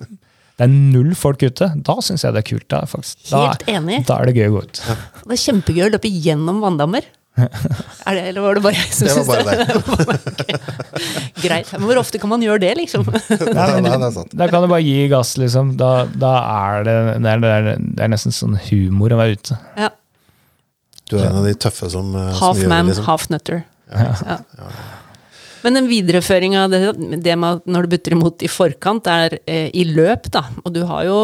det 0.61 0.67
er 0.67 0.73
null 0.93 1.15
folk 1.17 1.41
ute. 1.41 1.71
Da 1.81 1.95
syns 2.05 2.21
jeg 2.27 2.37
det 2.37 2.43
er 2.43 2.49
kult. 2.51 2.67
Da, 2.69 2.83
faktisk. 2.85 3.23
Da, 3.31 3.47
Helt 3.47 3.63
enig. 3.73 4.03
Da 4.05 4.19
er 4.21 4.29
det 4.29 4.35
gøy 4.37 4.51
å 4.51 4.59
gå 4.59 4.67
ut. 4.67 4.81
Ja. 4.85 4.97
Det 5.23 5.33
er 5.33 5.41
kjempegøy 5.47 5.87
å 5.87 5.89
løpe 5.95 6.11
gjennom 6.13 6.61
vanndammer. 6.61 7.07
Er 7.41 8.17
det, 8.19 8.25
eller 8.29 8.45
var 8.45 8.59
det 8.59 8.63
bare 8.67 8.77
jeg 8.77 8.91
som 8.93 9.09
syntes 9.09 9.49
det? 9.49 9.55
det? 9.57 10.27
okay. 10.35 10.59
Greit. 11.47 11.73
Men 11.79 11.87
hvor 11.89 12.03
ofte 12.03 12.21
kan 12.21 12.29
man 12.35 12.45
gjøre 12.45 12.61
det, 12.67 12.75
liksom? 12.83 13.09
Nei, 13.57 13.67
men, 13.87 14.05
da 14.05 14.51
kan 14.53 14.67
du 14.67 14.69
bare 14.69 14.83
gi 14.85 15.09
gass, 15.09 15.33
liksom. 15.41 15.73
Da, 15.81 15.91
da 16.13 16.35
er 16.45 16.85
det, 16.91 16.99
det, 17.25 17.35
er, 17.39 17.71
det 17.81 18.05
er 18.05 18.13
nesten 18.13 18.37
sånn 18.37 18.61
humor 18.69 19.17
å 19.17 19.23
være 19.23 19.41
ute. 19.41 19.61
Ja. 19.81 19.93
Du 21.09 21.17
er 21.17 21.31
en 21.31 21.41
av 21.41 21.49
de 21.49 21.57
tøffe 21.57 21.89
som, 21.91 22.13
eh, 22.13 22.35
half 22.37 22.61
som 22.61 22.67
gjør 22.67 22.75
man, 22.75 22.85
det, 22.85 22.99
liksom. 22.99 23.09
Half 23.09 23.31
nutter. 23.33 23.65
Ja. 23.89 24.13
ja. 24.29 24.75
Men 25.65 25.77
en 25.81 25.91
videreføring 25.91 26.57
av 26.59 26.73
det, 26.73 26.81
det 27.25 27.37
med 27.39 27.63
når 27.69 27.87
du 27.87 27.95
butter 27.95 28.17
imot 28.17 28.43
i 28.45 28.51
forkant, 28.51 29.09
er 29.11 29.39
eh, 29.45 29.69
i 29.77 29.87
løp, 29.89 30.31
da. 30.33 30.47
Og 30.65 30.75
du 30.75 30.83
har 30.89 31.07
jo 31.09 31.21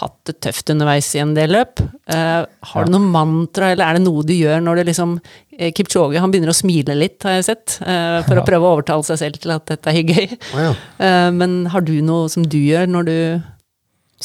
hatt 0.00 0.16
det 0.26 0.40
tøft 0.42 0.70
underveis 0.72 1.08
i 1.14 1.20
en 1.22 1.34
del 1.36 1.52
løp. 1.54 1.80
Eh, 2.10 2.42
har 2.70 2.86
du 2.86 2.92
noe 2.92 3.12
mantra, 3.12 3.70
eller 3.72 3.86
er 3.86 3.98
det 3.98 4.04
noe 4.06 4.24
du 4.26 4.34
gjør 4.34 4.62
når 4.64 4.80
du 4.80 4.88
liksom 4.90 5.14
eh, 5.58 5.70
Kipchoge 5.76 6.22
han 6.22 6.32
begynner 6.32 6.50
å 6.50 6.56
smile 6.56 6.96
litt, 6.98 7.20
har 7.26 7.38
jeg 7.38 7.48
sett, 7.50 7.76
eh, 7.86 8.18
for 8.26 8.38
ja. 8.38 8.42
å 8.42 8.48
prøve 8.48 8.66
å 8.66 8.76
overtale 8.76 9.06
seg 9.06 9.20
selv 9.22 9.40
til 9.42 9.54
at 9.54 9.66
dette 9.70 9.92
er 9.92 10.02
gøy. 10.02 10.38
Oh, 10.56 10.64
ja. 10.64 10.72
Eh, 11.06 11.28
men 11.36 11.58
har 11.72 11.86
du 11.86 11.94
noe 12.04 12.26
som 12.32 12.46
du 12.46 12.58
gjør 12.58 12.90
når 12.90 13.10
du 13.10 13.16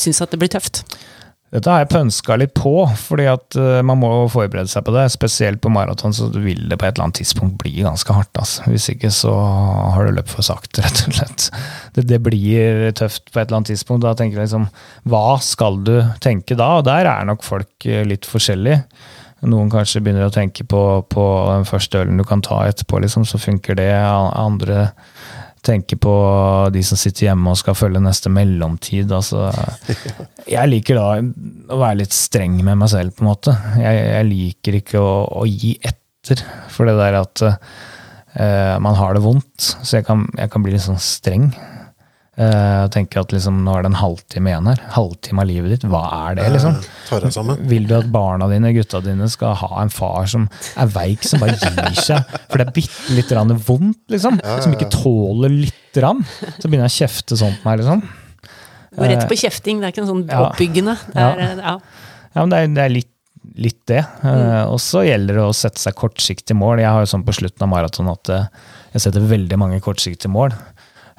syns 0.02 0.24
at 0.24 0.34
det 0.34 0.42
blir 0.42 0.52
tøft? 0.52 0.84
Dette 1.52 1.68
har 1.68 1.82
jeg 1.82 1.90
pønska 1.92 2.38
litt 2.40 2.54
på, 2.56 2.72
fordi 2.96 3.26
at 3.28 3.58
uh, 3.60 3.82
man 3.84 4.00
må 4.00 4.10
forberede 4.32 4.72
seg 4.72 4.86
på 4.88 4.94
det. 4.96 5.04
Spesielt 5.12 5.60
på 5.64 5.72
maraton 5.74 6.16
så 6.16 6.30
vil 6.32 6.70
det 6.72 6.78
på 6.80 6.88
et 6.88 6.94
eller 6.96 7.10
annet 7.10 7.20
tidspunkt 7.20 7.58
bli 7.60 7.74
ganske 7.84 8.16
hardt. 8.16 8.32
Altså. 8.40 8.64
Hvis 8.72 8.88
ikke 8.94 9.12
så 9.12 9.34
har 9.36 10.08
du 10.08 10.16
løpt 10.16 10.32
for 10.32 10.48
sakte, 10.48 10.80
rett 10.86 11.04
og 11.10 11.18
slett. 11.18 11.50
Det, 11.98 12.06
det, 12.08 12.22
blir 12.24 12.88
tøft 12.96 13.28
på 13.34 13.42
et 13.42 13.50
eller 13.50 13.60
annet 13.60 13.74
tidspunkt. 13.74 14.06
Da 14.06 14.16
tenker 14.16 14.40
jeg 14.40 14.48
liksom 14.48 14.70
Hva 15.12 15.26
skal 15.44 15.82
du 15.84 15.98
tenke 16.24 16.56
da? 16.56 16.78
Og 16.80 16.88
der 16.88 17.10
er 17.12 17.28
nok 17.28 17.44
folk 17.44 17.90
eh, 17.90 18.06
litt 18.08 18.30
forskjellige. 18.30 18.86
Noen 19.52 19.72
kanskje 19.74 20.00
begynner 20.06 20.30
å 20.30 20.34
tenke 20.34 20.64
på, 20.70 20.82
på 21.12 21.28
den 21.50 21.68
første 21.68 22.04
ølen 22.04 22.22
du 22.22 22.24
kan 22.30 22.44
ta 22.46 22.62
etterpå, 22.70 23.02
liksom, 23.02 23.26
så 23.28 23.42
funker 23.42 23.76
det. 23.76 23.92
Andre 23.92 24.92
tenker 25.66 26.00
på 26.02 26.14
de 26.74 26.82
som 26.86 27.00
sitter 27.00 27.30
hjemme 27.30 27.54
og 27.54 27.60
skal 27.60 27.78
følge 27.78 28.02
neste 28.04 28.32
mellomtid. 28.34 29.12
Altså, 29.14 29.50
jeg 30.56 30.72
liker 30.72 31.00
da 31.00 31.08
å 31.22 31.80
være 31.82 32.02
litt 32.02 32.16
streng 32.16 32.60
med 32.66 32.80
meg 32.82 32.92
selv, 32.94 33.16
på 33.16 33.26
en 33.26 33.32
måte. 33.32 33.56
Jeg, 33.82 34.02
jeg 34.08 34.30
liker 34.32 34.80
ikke 34.82 35.02
å, 35.02 35.14
å, 35.42 35.46
gi 35.50 35.76
etter 35.80 36.42
for 36.72 36.90
det 36.90 36.98
der 37.00 37.20
at 37.22 37.44
uh, 37.46 38.76
man 38.82 38.98
har 38.98 39.18
det 39.18 39.24
vondt. 39.26 39.72
Så 39.82 40.00
jeg 40.00 40.08
kan, 40.08 40.26
jeg 40.38 40.54
kan 40.54 40.66
bli 40.66 40.76
litt 40.76 40.86
sånn 40.86 41.02
streng. 41.02 41.52
Uh, 42.40 42.88
tenker 42.88 43.26
at 43.26 43.34
liksom, 43.36 43.58
nå 43.66 43.74
er 43.76 43.84
det 43.84 43.90
en 43.92 43.98
halvtime 44.00 44.48
igjen 44.54 44.68
her. 44.72 44.80
Halvtime 44.96 45.44
av 45.44 45.50
livet 45.50 45.74
ditt, 45.74 45.84
hva 45.92 46.06
er 46.30 46.38
det? 46.40 46.46
liksom? 46.54 46.78
Vil 47.68 47.90
du 47.90 47.98
at 47.98 48.08
barna 48.14 48.48
dine, 48.48 48.72
gutta 48.78 49.02
dine, 49.04 49.28
skal 49.30 49.58
ha 49.60 49.82
en 49.82 49.92
far 49.92 50.30
som 50.32 50.48
er 50.80 50.94
veik, 50.94 51.28
som 51.28 51.44
bare 51.44 51.58
gir 51.60 52.00
seg? 52.00 52.32
For 52.48 52.62
det 52.62 52.70
er 52.70 52.74
bitte 52.80 53.18
litt 53.18 53.36
vondt, 53.68 54.00
liksom. 54.16 54.40
Som 54.64 54.78
ikke 54.78 54.88
tåler 54.96 55.52
litt 55.52 55.92
grann. 55.92 56.24
Så 56.56 56.70
begynner 56.70 56.88
jeg 56.88 56.94
å 56.94 57.00
kjefte 57.02 57.42
sånn 57.44 57.58
på 57.60 57.68
meg, 57.68 57.84
liksom. 57.84 58.08
Går 58.96 59.12
rett 59.12 59.28
på 59.28 59.42
kjefting, 59.44 59.84
det 59.84 59.90
er 59.90 59.94
ikke 59.94 60.06
noe 60.06 60.14
sånn 60.16 60.26
oppbyggende. 60.46 60.98
Det 61.12 61.28
er, 61.28 61.44
ja. 61.44 61.54
ja. 61.60 62.28
ja 62.32 62.46
men 62.46 62.56
det 62.56 62.64
er, 62.64 62.76
det 62.80 62.86
er 62.88 63.00
litt 63.02 63.10
litt 63.58 63.80
det. 63.90 64.04
Mm. 64.22 64.70
og 64.70 64.78
så 64.80 65.02
gjelder 65.04 65.40
det 65.40 65.44
å 65.44 65.54
sette 65.56 65.82
seg 65.82 65.96
kortsiktige 65.98 66.56
mål. 66.56 66.80
Jeg 66.80 66.94
har 66.94 67.04
jo 67.04 67.10
sånn 67.10 67.26
på 67.26 67.34
slutten 67.36 67.66
av 67.66 67.72
maraton 67.74 68.12
at 68.12 68.30
jeg 68.94 69.04
setter 69.04 69.26
veldig 69.28 69.58
mange 69.60 69.80
kortsiktige 69.84 70.32
mål. 70.32 70.54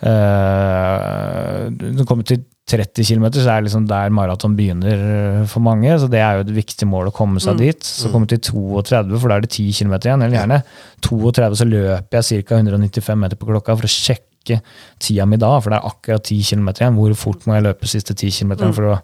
Uh, 0.02 1.68
når 1.70 2.02
du 2.02 2.08
kommer 2.08 2.26
til 2.26 2.42
30 2.72 3.04
km, 3.04 3.26
så 3.34 3.50
er 3.50 3.60
det 3.60 3.68
liksom 3.68 3.86
der 3.90 4.12
maraton 4.14 4.54
begynner 4.56 5.44
for 5.50 5.64
mange. 5.64 5.90
Så 5.98 6.08
det 6.10 6.20
er 6.22 6.38
jo 6.38 6.46
et 6.46 6.54
viktig 6.56 6.86
mål 6.88 7.10
å 7.10 7.14
komme 7.14 7.42
seg 7.42 7.56
mm. 7.56 7.62
dit. 7.62 7.86
Så 7.86 8.10
kommer 8.12 8.30
vi 8.30 8.38
til 8.38 8.44
32, 8.54 9.18
for 9.18 9.30
da 9.30 9.38
er 9.38 9.46
det 9.46 9.52
10 9.52 9.78
km 9.78 9.96
igjen. 9.98 10.22
Eller 10.22 10.38
gjerne 10.38 10.60
32, 11.06 11.58
så 11.58 11.68
løper 11.68 12.20
jeg 12.20 12.46
ca. 12.46 12.60
195 12.62 13.24
meter 13.24 13.40
på 13.40 13.50
klokka 13.50 13.76
for 13.78 13.88
å 13.88 13.92
sjekke 13.92 14.60
tida 15.02 15.26
mi 15.28 15.40
da. 15.42 15.52
For 15.58 15.74
det 15.74 15.80
er 15.80 15.90
akkurat 15.90 16.30
10 16.30 16.48
km 16.52 16.72
igjen. 16.72 16.98
Hvor 17.00 17.18
fort 17.18 17.46
må 17.48 17.58
jeg 17.58 17.66
løpe 17.68 17.90
siste 17.90 18.16
10 18.16 18.38
km 18.38 18.54
mm. 18.54 18.72
for 18.78 18.94
å 18.94 18.96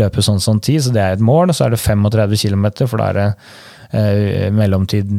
løpe 0.00 0.24
sånn 0.24 0.42
sånn 0.42 0.64
tid? 0.64 0.82
Så 0.86 0.96
det 0.96 1.04
er 1.04 1.18
et 1.18 1.24
mål. 1.24 1.52
Så 1.54 1.68
er 1.68 1.76
det 1.76 1.82
35 1.84 2.40
km, 2.40 2.68
for 2.88 3.00
da 3.00 3.12
er 3.12 3.20
det 3.20 3.28
eh, 3.94 4.48
mellomtid 4.54 5.10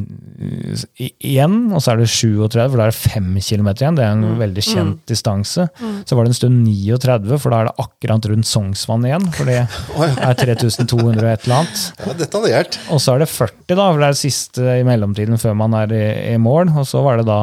igjen, 0.95 1.55
og 1.71 1.81
så 1.83 1.93
er 1.93 2.01
det 2.01 2.09
37, 2.11 2.59
for 2.59 2.77
da 2.79 2.87
er 2.87 2.91
det 2.93 2.97
5 2.97 3.29
km 3.39 3.69
igjen. 3.71 3.97
Det 3.97 4.05
er 4.05 4.11
en 4.13 4.25
mm. 4.25 4.35
veldig 4.41 4.65
kjent 4.65 4.97
mm. 4.99 5.05
distanse. 5.09 5.67
Mm. 5.79 5.95
Så 6.07 6.17
var 6.17 6.27
det 6.27 6.33
en 6.33 6.39
stund 6.39 6.59
39, 6.67 7.39
for 7.43 7.53
da 7.53 7.61
er 7.61 7.69
det 7.69 7.85
akkurat 7.85 8.29
rundt 8.31 8.49
Sognsvann 8.49 9.07
igjen. 9.07 9.29
For 9.37 9.51
det 9.51 9.61
er 10.27 10.37
3200 10.41 11.23
og 11.23 11.31
et 11.31 11.47
eller 11.47 11.57
annet. 11.61 11.85
Ja, 12.01 12.17
detaljert. 12.25 12.79
Og 12.89 13.01
så 13.03 13.15
er 13.15 13.25
det 13.25 13.31
40, 13.31 13.55
da, 13.71 13.87
for 13.87 14.03
det 14.03 14.09
er 14.09 14.17
det 14.17 14.23
siste 14.25 14.77
i 14.81 14.85
mellomtiden 14.87 15.41
før 15.41 15.57
man 15.63 15.77
er 15.81 15.95
i, 15.95 16.05
i 16.33 16.37
mål. 16.41 16.73
Og 16.75 16.87
så 16.89 17.03
var 17.05 17.21
det 17.21 17.29
da 17.29 17.41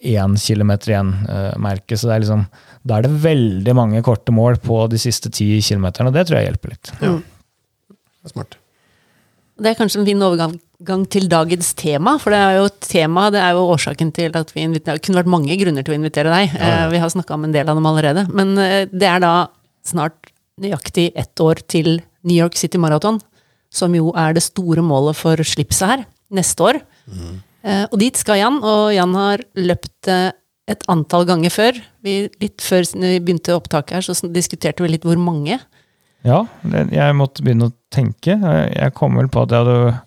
1 0.00 0.36
km 0.42 0.76
igjen-merket. 0.76 1.96
Uh, 1.96 2.00
så 2.00 2.10
det 2.10 2.18
er 2.18 2.26
liksom, 2.26 2.44
da 2.86 2.98
er 2.98 3.06
det 3.06 3.16
veldig 3.24 3.74
mange 3.76 4.04
korte 4.06 4.34
mål 4.34 4.60
på 4.62 4.84
de 4.92 5.00
siste 5.00 5.32
10 5.32 5.64
kilometerne, 5.70 6.12
og 6.12 6.16
det 6.16 6.28
tror 6.28 6.40
jeg 6.40 6.50
hjelper 6.50 6.76
litt. 6.76 6.92
Ja. 7.00 7.16
Det 7.16 8.30
er 8.30 8.34
smart. 8.34 8.58
Det 9.56 9.70
er 9.70 9.78
kanskje 9.78 10.02
en 10.02 10.08
fin 10.08 10.24
overgang 10.24 11.04
til 11.12 11.28
dagens 11.32 11.70
tema, 11.78 12.16
for 12.20 12.34
det 12.34 12.40
er 12.40 12.58
jo 12.58 12.66
tema, 12.84 13.30
det 13.32 13.40
er 13.40 13.56
jo 13.56 13.68
årsaken 13.72 14.10
til 14.16 14.34
at 14.36 14.50
vi 14.52 14.66
inviterer 14.66 14.98
Det 14.98 15.06
kunne 15.06 15.22
vært 15.22 15.32
mange 15.32 15.56
grunner 15.56 15.86
til 15.86 15.94
å 15.94 15.96
invitere 15.96 16.32
deg, 16.32 16.52
ja, 16.52 16.60
ja. 16.60 16.82
Eh, 16.84 16.90
vi 16.92 17.00
har 17.00 17.12
snakka 17.12 17.38
om 17.38 17.46
en 17.48 17.54
del 17.54 17.68
av 17.68 17.78
dem 17.78 17.88
allerede. 17.88 18.26
Men 18.36 18.52
eh, 18.60 18.84
det 18.92 19.08
er 19.08 19.22
da 19.24 19.32
snart 19.86 20.28
nøyaktig 20.60 21.10
ett 21.16 21.40
år 21.40 21.62
til 21.68 22.02
New 22.26 22.36
York 22.36 22.56
City 22.60 22.80
Marathon, 22.80 23.22
som 23.72 23.96
jo 23.96 24.12
er 24.16 24.36
det 24.36 24.44
store 24.44 24.84
målet 24.84 25.16
for 25.16 25.40
slipset 25.40 25.88
her, 25.88 26.04
neste 26.32 26.64
år. 26.64 26.80
Mm. 27.06 27.36
Og 27.90 27.96
dit 27.98 28.18
skal 28.18 28.38
Jan, 28.38 28.60
og 28.62 28.92
Jan 28.94 29.14
har 29.18 29.42
løpt 29.58 30.08
et 30.70 30.84
antall 30.90 31.26
ganger 31.26 31.52
før. 31.54 31.78
Vi, 32.06 32.14
litt 32.42 32.62
før 32.62 32.86
vi 32.94 33.18
begynte 33.22 33.56
opptaket 33.56 33.98
her, 33.98 34.06
så 34.06 34.30
diskuterte 34.32 34.84
vi 34.84 34.92
litt 34.94 35.06
hvor 35.06 35.18
mange. 35.20 35.58
Ja, 36.26 36.40
jeg 36.90 37.16
måtte 37.18 37.44
begynne 37.46 37.70
å 37.70 37.74
tenke. 37.94 38.34
Jeg 38.34 38.72
jeg 38.76 38.94
kom 38.98 39.16
vel 39.20 39.28
på 39.32 39.44
at 39.46 39.54
jeg 39.54 39.62
hadde 39.64 40.00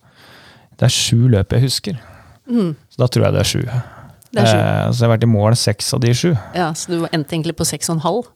Det 0.79 0.87
er 0.89 0.95
sju 0.95 1.27
løp 1.31 1.55
jeg 1.55 1.63
husker. 1.65 2.01
Mm, 2.49 2.73
Så 2.89 3.01
da 3.01 3.07
tror 3.07 3.25
jeg 3.27 3.33
det 3.35 3.39
er 3.45 3.49
sju. 3.49 3.61
det 3.63 4.41
er 4.41 4.47
sju. 4.49 4.57
Eh, 4.57 4.91
så 4.91 4.99
jeg 4.99 5.07
har 5.07 5.15
vært 5.17 5.23
i 5.27 5.31
mål 5.31 5.55
seks 5.59 5.93
av 5.93 6.01
de 6.03 6.13
sju. 6.15 6.33
Ja, 6.55 6.69
så 6.73 6.91
du 6.91 7.07
endte 7.11 7.35
egentlig 7.35 7.55
på 7.59 7.67
seks 7.67 7.89
og 7.89 7.97
en 7.99 8.05
halv. 8.05 8.29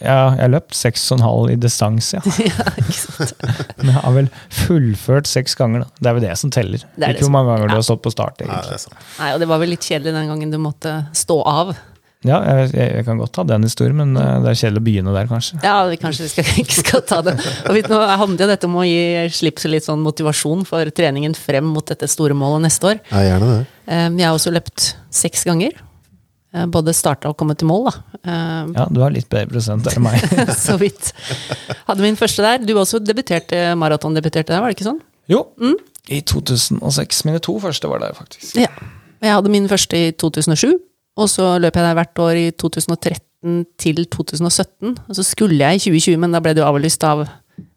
Ja, 0.00 0.30
jeg 0.32 0.40
har 0.40 0.52
løpt 0.54 0.72
seks 0.72 1.02
og 1.12 1.18
en 1.18 1.24
halv 1.26 1.50
i 1.52 1.56
distanse, 1.60 2.16
ja. 2.16 2.36
ja, 2.48 2.68
ikke 2.80 2.94
sant? 2.96 3.42
Men 3.76 3.90
jeg 3.90 3.98
har 4.06 4.14
vel 4.16 4.30
fullført 4.62 5.28
seks 5.28 5.52
ganger, 5.58 5.84
da. 5.84 5.88
Det 6.00 6.08
er 6.08 6.16
vel 6.16 6.24
det 6.24 6.36
som 6.40 6.52
teller. 6.54 6.80
Det 6.80 7.02
er 7.02 7.10
det 7.12 7.18
Ikke 7.18 7.26
hvor 7.26 7.34
mange 7.34 7.50
ganger 7.52 7.66
ja. 7.68 7.74
du 7.74 7.80
har 7.82 7.84
stått 7.90 8.00
på 8.06 8.12
start, 8.14 8.40
Nei, 8.40 8.62
det 8.64 8.78
er 8.78 8.80
sant. 8.86 8.96
Nei, 9.18 9.34
og 9.34 9.42
det 9.42 9.48
var 9.50 9.60
vel 9.60 9.74
litt 9.74 9.84
kjedelig 9.84 10.14
den 10.16 10.30
gangen 10.32 10.54
du 10.54 10.56
måtte 10.62 10.94
stå 11.12 11.36
av. 11.52 11.74
Ja, 12.26 12.40
jeg, 12.44 12.70
jeg, 12.74 12.90
jeg 12.98 13.06
kan 13.06 13.20
godt 13.22 13.32
ta 13.36 13.44
den 13.46 13.62
historien, 13.66 13.96
men 14.00 14.16
eh, 14.20 14.32
det 14.44 14.50
er 14.52 14.58
kjedelig 14.60 14.82
å 14.82 14.86
begynne 14.88 15.14
der, 15.16 15.28
kanskje. 15.30 15.60
Ja, 15.64 15.76
vi 15.90 15.98
kanskje 16.02 16.28
skal, 16.32 16.48
ikke 16.62 16.78
skal 16.82 17.04
ta 17.06 17.20
det. 17.26 17.36
Og 17.68 17.76
vi, 17.76 17.82
nå 17.86 18.00
handler 18.20 18.44
jo 18.46 18.50
dette 18.52 18.70
om 18.70 18.76
å 18.82 18.84
gi 18.86 19.00
slipp 19.36 19.62
til 19.62 19.74
litt 19.76 19.86
sånn 19.86 20.02
motivasjon 20.04 20.66
for 20.68 20.90
treningen 20.96 21.34
frem 21.38 21.66
mot 21.72 21.86
dette 21.86 22.08
store 22.10 22.36
målet 22.38 22.66
neste 22.68 22.92
år. 22.94 23.02
Ja, 23.12 23.24
gjerne 23.30 23.50
det. 23.54 23.64
Vi 23.86 24.22
Jeg 24.24 24.26
har 24.26 24.34
også 24.38 24.52
løpt 24.54 24.88
seks 25.14 25.44
ganger. 25.46 25.76
Eh, 26.56 26.66
Både 26.72 26.94
starta 26.96 27.30
og 27.30 27.36
kommet 27.38 27.58
til 27.62 27.68
mål, 27.70 27.90
da. 27.90 28.20
Eh, 28.22 28.72
Ja, 28.78 28.86
du 28.90 29.00
har 29.04 29.12
litt 29.14 29.28
bedre 29.32 29.50
prosent 29.54 29.86
enn 29.92 30.02
meg. 30.06 30.22
Så 30.66 30.78
vidt. 30.80 31.12
Hadde 31.86 32.02
min 32.04 32.18
første 32.18 32.42
der. 32.46 32.62
Du 32.66 32.74
også 32.80 32.98
debuterte, 33.02 33.68
maratondebuterte 33.78 34.50
der, 34.54 34.62
var 34.64 34.72
det 34.72 34.78
ikke 34.80 34.88
sånn? 34.90 35.02
Jo, 35.30 35.44
i 36.06 36.20
2006. 36.22 37.24
Mine 37.26 37.40
to 37.42 37.56
første 37.62 37.88
var 37.90 38.02
der, 38.04 38.14
faktisk. 38.14 38.54
Ja. 38.62 38.70
Jeg 39.24 39.32
hadde 39.32 39.50
min 39.50 39.64
første 39.70 39.98
i 39.98 40.10
2007, 40.14 40.76
og 41.16 41.28
så 41.32 41.54
løp 41.62 41.76
jeg 41.78 41.86
der 41.86 41.96
hvert 41.96 42.20
år 42.22 42.38
i 42.40 42.46
2013 42.52 43.60
til 43.80 44.02
2017. 44.12 44.96
Og 45.08 45.16
så 45.16 45.24
skulle 45.24 45.56
jeg 45.60 45.78
i 45.78 45.84
2020, 45.86 46.18
men 46.20 46.34
da 46.34 46.40
ble 46.44 46.52
det 46.56 46.60
jo 46.64 46.68
avlyst 46.68 47.04
av 47.08 47.24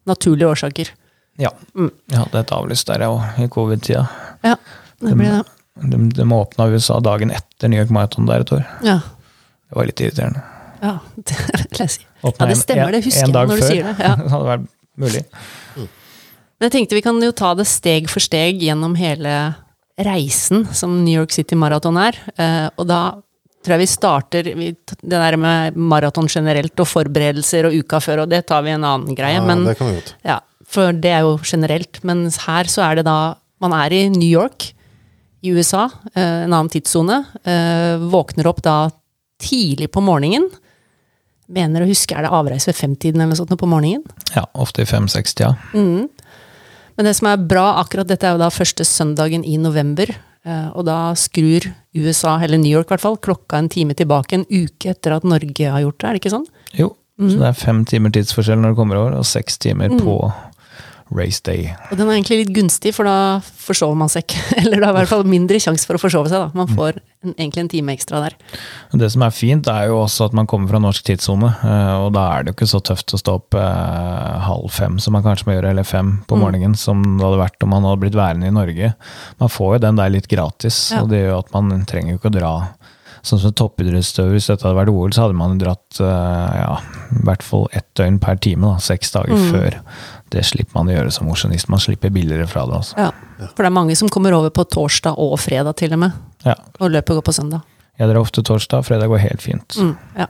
naturlige 0.08 0.48
årsaker. 0.50 0.90
Ja. 1.40 1.52
Mm. 1.72 1.88
Jeg 2.10 2.18
hadde 2.20 2.42
et 2.42 2.52
avlyst 2.52 2.88
der, 2.90 3.04
jeg 3.06 3.14
òg, 3.14 3.40
i 3.40 3.48
covid-tida. 3.52 4.02
Ja, 4.44 4.56
det 5.00 5.14
ble 5.16 5.30
det. 5.38 5.44
De, 5.80 6.00
de 6.18 6.26
åpna 6.36 6.66
USA 6.74 6.98
dagen 7.00 7.30
etter 7.32 7.70
New 7.72 7.80
York 7.80 7.92
Marathon 7.94 8.26
der 8.28 8.42
et 8.44 8.52
år. 8.52 8.66
Ja, 8.84 8.98
Det 9.70 9.78
var 9.78 9.86
litt 9.88 10.00
irriterende. 10.02 10.42
ja 10.82 10.96
det 11.30 11.38
vil 11.70 11.80
jeg 11.84 11.92
si. 11.94 12.04
Åpnet 12.26 12.40
Ja, 12.42 12.48
det 12.50 12.58
stemmer, 12.60 12.92
det 12.92 13.04
husker 13.06 13.24
jeg 13.24 13.32
dag 13.36 13.48
når 13.48 13.56
du 13.56 13.62
før. 13.62 13.70
sier 13.70 13.88
det. 13.88 13.94
Ja. 14.04 14.12
det 14.20 14.30
hadde 14.34 14.50
vært 14.50 14.68
mulig. 15.00 15.22
Men 16.60 16.66
jeg 16.68 16.72
tenkte 16.74 16.98
vi 16.98 17.04
kan 17.06 17.22
jo 17.24 17.32
ta 17.32 17.54
det 17.56 17.64
steg 17.70 18.10
for 18.12 18.20
steg 18.20 18.60
gjennom 18.60 18.98
hele 19.00 19.34
reisen 20.00 20.66
som 20.76 20.98
New 21.04 21.14
York 21.22 21.32
City 21.32 21.56
Marathon 21.56 21.96
er. 22.00 22.18
Eh, 22.36 22.66
og 22.76 22.88
da 22.90 23.00
tror 23.60 23.76
jeg 23.76 23.82
vi 23.82 23.90
starter 23.90 24.50
vi, 24.56 24.70
Det 24.72 25.10
der 25.10 25.36
med 25.40 25.76
maraton 25.76 26.28
generelt 26.30 26.80
og 26.80 26.88
forberedelser 26.88 27.68
og 27.68 27.76
uka 27.76 28.00
før, 28.00 28.24
og 28.24 28.32
det 28.32 28.46
tar 28.48 28.64
vi 28.66 28.74
en 28.74 28.86
annen 28.86 29.16
greie. 29.16 29.38
Ja, 29.38 29.44
men, 29.44 29.66
det 29.68 29.76
kan 29.78 29.90
vi 29.90 29.98
godt. 29.98 30.14
ja, 30.26 30.38
for 30.70 30.96
det 30.96 31.12
er 31.12 31.26
jo 31.26 31.36
generelt. 31.44 32.02
Mens 32.06 32.40
her 32.46 32.70
så 32.70 32.86
er 32.88 33.00
det 33.00 33.08
da 33.10 33.36
Man 33.60 33.74
er 33.76 33.92
i 33.92 34.08
New 34.08 34.24
York 34.24 34.70
i 35.44 35.50
USA, 35.52 35.82
eh, 36.14 36.44
en 36.46 36.52
annen 36.52 36.70
tidssone. 36.72 37.18
Eh, 37.44 38.00
våkner 38.00 38.46
opp 38.48 38.62
da 38.64 38.88
tidlig 39.40 39.90
på 39.92 40.00
morgenen. 40.00 40.46
Mener 41.50 41.84
å 41.84 41.88
huske, 41.88 42.16
er 42.16 42.24
det 42.24 42.32
avreise 42.32 42.70
ved 42.70 42.78
femtiden 42.78 43.20
eller 43.20 43.34
noe 43.34 43.40
sånt 43.40 43.52
på 43.60 43.68
morgenen? 43.68 44.04
Ja, 44.32 44.46
ofte 44.54 44.80
i 44.80 44.88
fem, 44.88 45.08
seks, 45.12 45.34
ja. 45.40 45.52
Mm. 45.74 46.08
Men 46.96 47.08
det 47.08 47.16
som 47.18 47.28
er 47.30 47.36
bra, 47.36 47.80
akkurat 47.82 48.08
dette 48.08 48.28
er 48.28 48.36
jo 48.36 48.42
da 48.42 48.48
første 48.48 48.84
søndagen 48.86 49.44
i 49.44 49.56
november. 49.60 50.12
Eh, 50.46 50.68
Og 50.74 50.86
da 50.88 51.12
skrur 51.18 51.66
USA, 51.96 52.38
eller 52.40 52.58
New 52.58 52.70
York 52.72 52.88
i 52.90 52.94
hvert 52.94 53.04
fall, 53.04 53.18
klokka 53.18 53.58
en 53.58 53.68
time 53.72 53.94
tilbake 53.98 54.38
en 54.38 54.46
uke 54.46 54.92
etter 54.94 55.16
at 55.16 55.26
Norge 55.26 55.70
har 55.74 55.82
gjort 55.82 55.98
det, 55.98 56.06
er 56.08 56.12
det 56.16 56.22
ikke 56.22 56.34
sånn? 56.36 56.46
Jo, 56.78 56.92
så 57.20 57.36
det 57.36 57.48
er 57.50 57.58
fem 57.58 57.82
timer 57.84 58.12
tidsforskjell 58.14 58.60
når 58.62 58.72
det 58.72 58.78
kommer 58.78 58.96
over, 59.00 59.18
og 59.20 59.26
seks 59.28 59.58
timer 59.60 59.92
på 60.00 60.14
race 61.14 61.40
day. 61.44 61.70
Og 61.90 61.98
den 61.98 62.08
er 62.08 62.16
egentlig 62.18 62.38
litt 62.44 62.52
gunstig, 62.54 62.92
for 62.96 63.08
da 63.08 63.40
forsover 63.42 63.96
man 63.98 64.10
seg 64.12 64.24
ikke. 64.26 64.42
Eller 64.62 64.78
det 64.80 64.86
er 64.88 64.92
i 64.92 64.96
hvert 65.00 65.10
fall 65.10 65.24
mindre 65.28 65.60
sjanse 65.62 65.88
for 65.88 65.98
å 65.98 66.02
forsove 66.02 66.30
seg, 66.30 66.44
da. 66.44 66.50
Man 66.56 66.70
får 66.70 67.00
en, 67.00 67.34
egentlig 67.34 67.64
en 67.64 67.70
time 67.72 67.94
ekstra 67.96 68.22
der. 68.24 68.36
Det 69.02 69.10
som 69.12 69.24
er 69.26 69.34
fint, 69.34 69.68
er 69.70 69.88
jo 69.90 69.98
også 70.04 70.28
at 70.30 70.36
man 70.38 70.48
kommer 70.50 70.70
fra 70.72 70.80
norsk 70.82 71.04
tidssone, 71.10 71.50
eh, 71.66 71.92
og 72.06 72.12
da 72.16 72.26
er 72.36 72.44
det 72.46 72.52
jo 72.54 72.58
ikke 72.60 72.70
så 72.72 72.82
tøft 72.90 73.14
å 73.16 73.20
stå 73.20 73.36
opp 73.40 73.58
eh, 73.58 74.46
halv 74.46 74.70
fem, 74.74 74.98
som 75.02 75.16
man 75.16 75.26
kanskje 75.26 75.50
må 75.50 75.56
gjøre, 75.58 75.74
eller 75.74 75.88
fem 75.88 76.16
på 76.30 76.38
morgenen, 76.40 76.76
som 76.78 77.02
det 77.18 77.26
hadde 77.26 77.42
vært 77.42 77.66
om 77.66 77.74
man 77.74 77.86
hadde 77.88 78.02
blitt 78.06 78.18
værende 78.18 78.50
i 78.50 78.54
Norge. 78.56 78.92
Man 79.42 79.52
får 79.52 79.76
jo 79.76 79.84
den 79.88 80.00
der 80.00 80.14
litt 80.14 80.30
gratis, 80.30 80.86
Ja. 80.94 81.02
og 81.04 81.10
det 81.12 81.24
gjør 81.26 81.42
at 81.42 81.52
man 81.56 81.84
trenger 81.90 82.14
jo 82.14 82.20
ikke 82.22 82.32
å 82.32 82.38
dra 82.38 82.54
Sånn 83.26 83.40
som 83.42 83.52
toppidrettsutøver, 83.52 84.32
hvis 84.32 84.46
dette 84.48 84.64
hadde 84.64 84.78
vært 84.78 84.92
OL, 84.94 85.10
så 85.12 85.26
hadde 85.26 85.36
man 85.36 85.58
dratt 85.60 85.98
eh, 86.00 86.54
ja, 86.56 86.76
i 87.18 87.24
hvert 87.28 87.42
fall 87.44 87.66
ett 87.76 87.88
døgn 87.98 88.16
per 88.22 88.38
time, 88.40 88.64
da, 88.64 88.78
seks 88.80 89.12
dager 89.12 89.42
før. 89.50 89.76
Det 90.32 90.44
slipper 90.46 90.78
man 90.78 90.88
å 90.88 90.94
gjøre 90.94 91.12
som 91.12 91.28
mosjonist. 91.28 91.68
Man 91.72 91.82
slipper 91.82 92.12
billigere 92.14 92.46
fra 92.48 92.64
det. 92.70 92.78
Altså. 92.80 92.96
Ja. 92.96 93.10
For 93.50 93.60
det 93.64 93.68
er 93.68 93.76
mange 93.76 93.96
som 93.98 94.08
kommer 94.12 94.36
over 94.38 94.52
på 94.56 94.64
torsdag 94.72 95.20
og 95.20 95.36
fredag 95.42 95.76
til 95.80 95.92
og 95.96 96.00
med, 96.06 96.16
Ja. 96.46 96.54
og 96.78 96.94
løpet 96.94 97.18
går 97.18 97.26
på 97.28 97.36
søndag. 97.36 97.66
Jeg 98.00 98.08
drar 98.08 98.22
ofte 98.22 98.42
torsdag, 98.46 98.86
fredag 98.88 99.12
går 99.12 99.20
helt 99.26 99.44
fint. 99.44 99.76
Mm, 99.76 99.92
ja. 100.16 100.26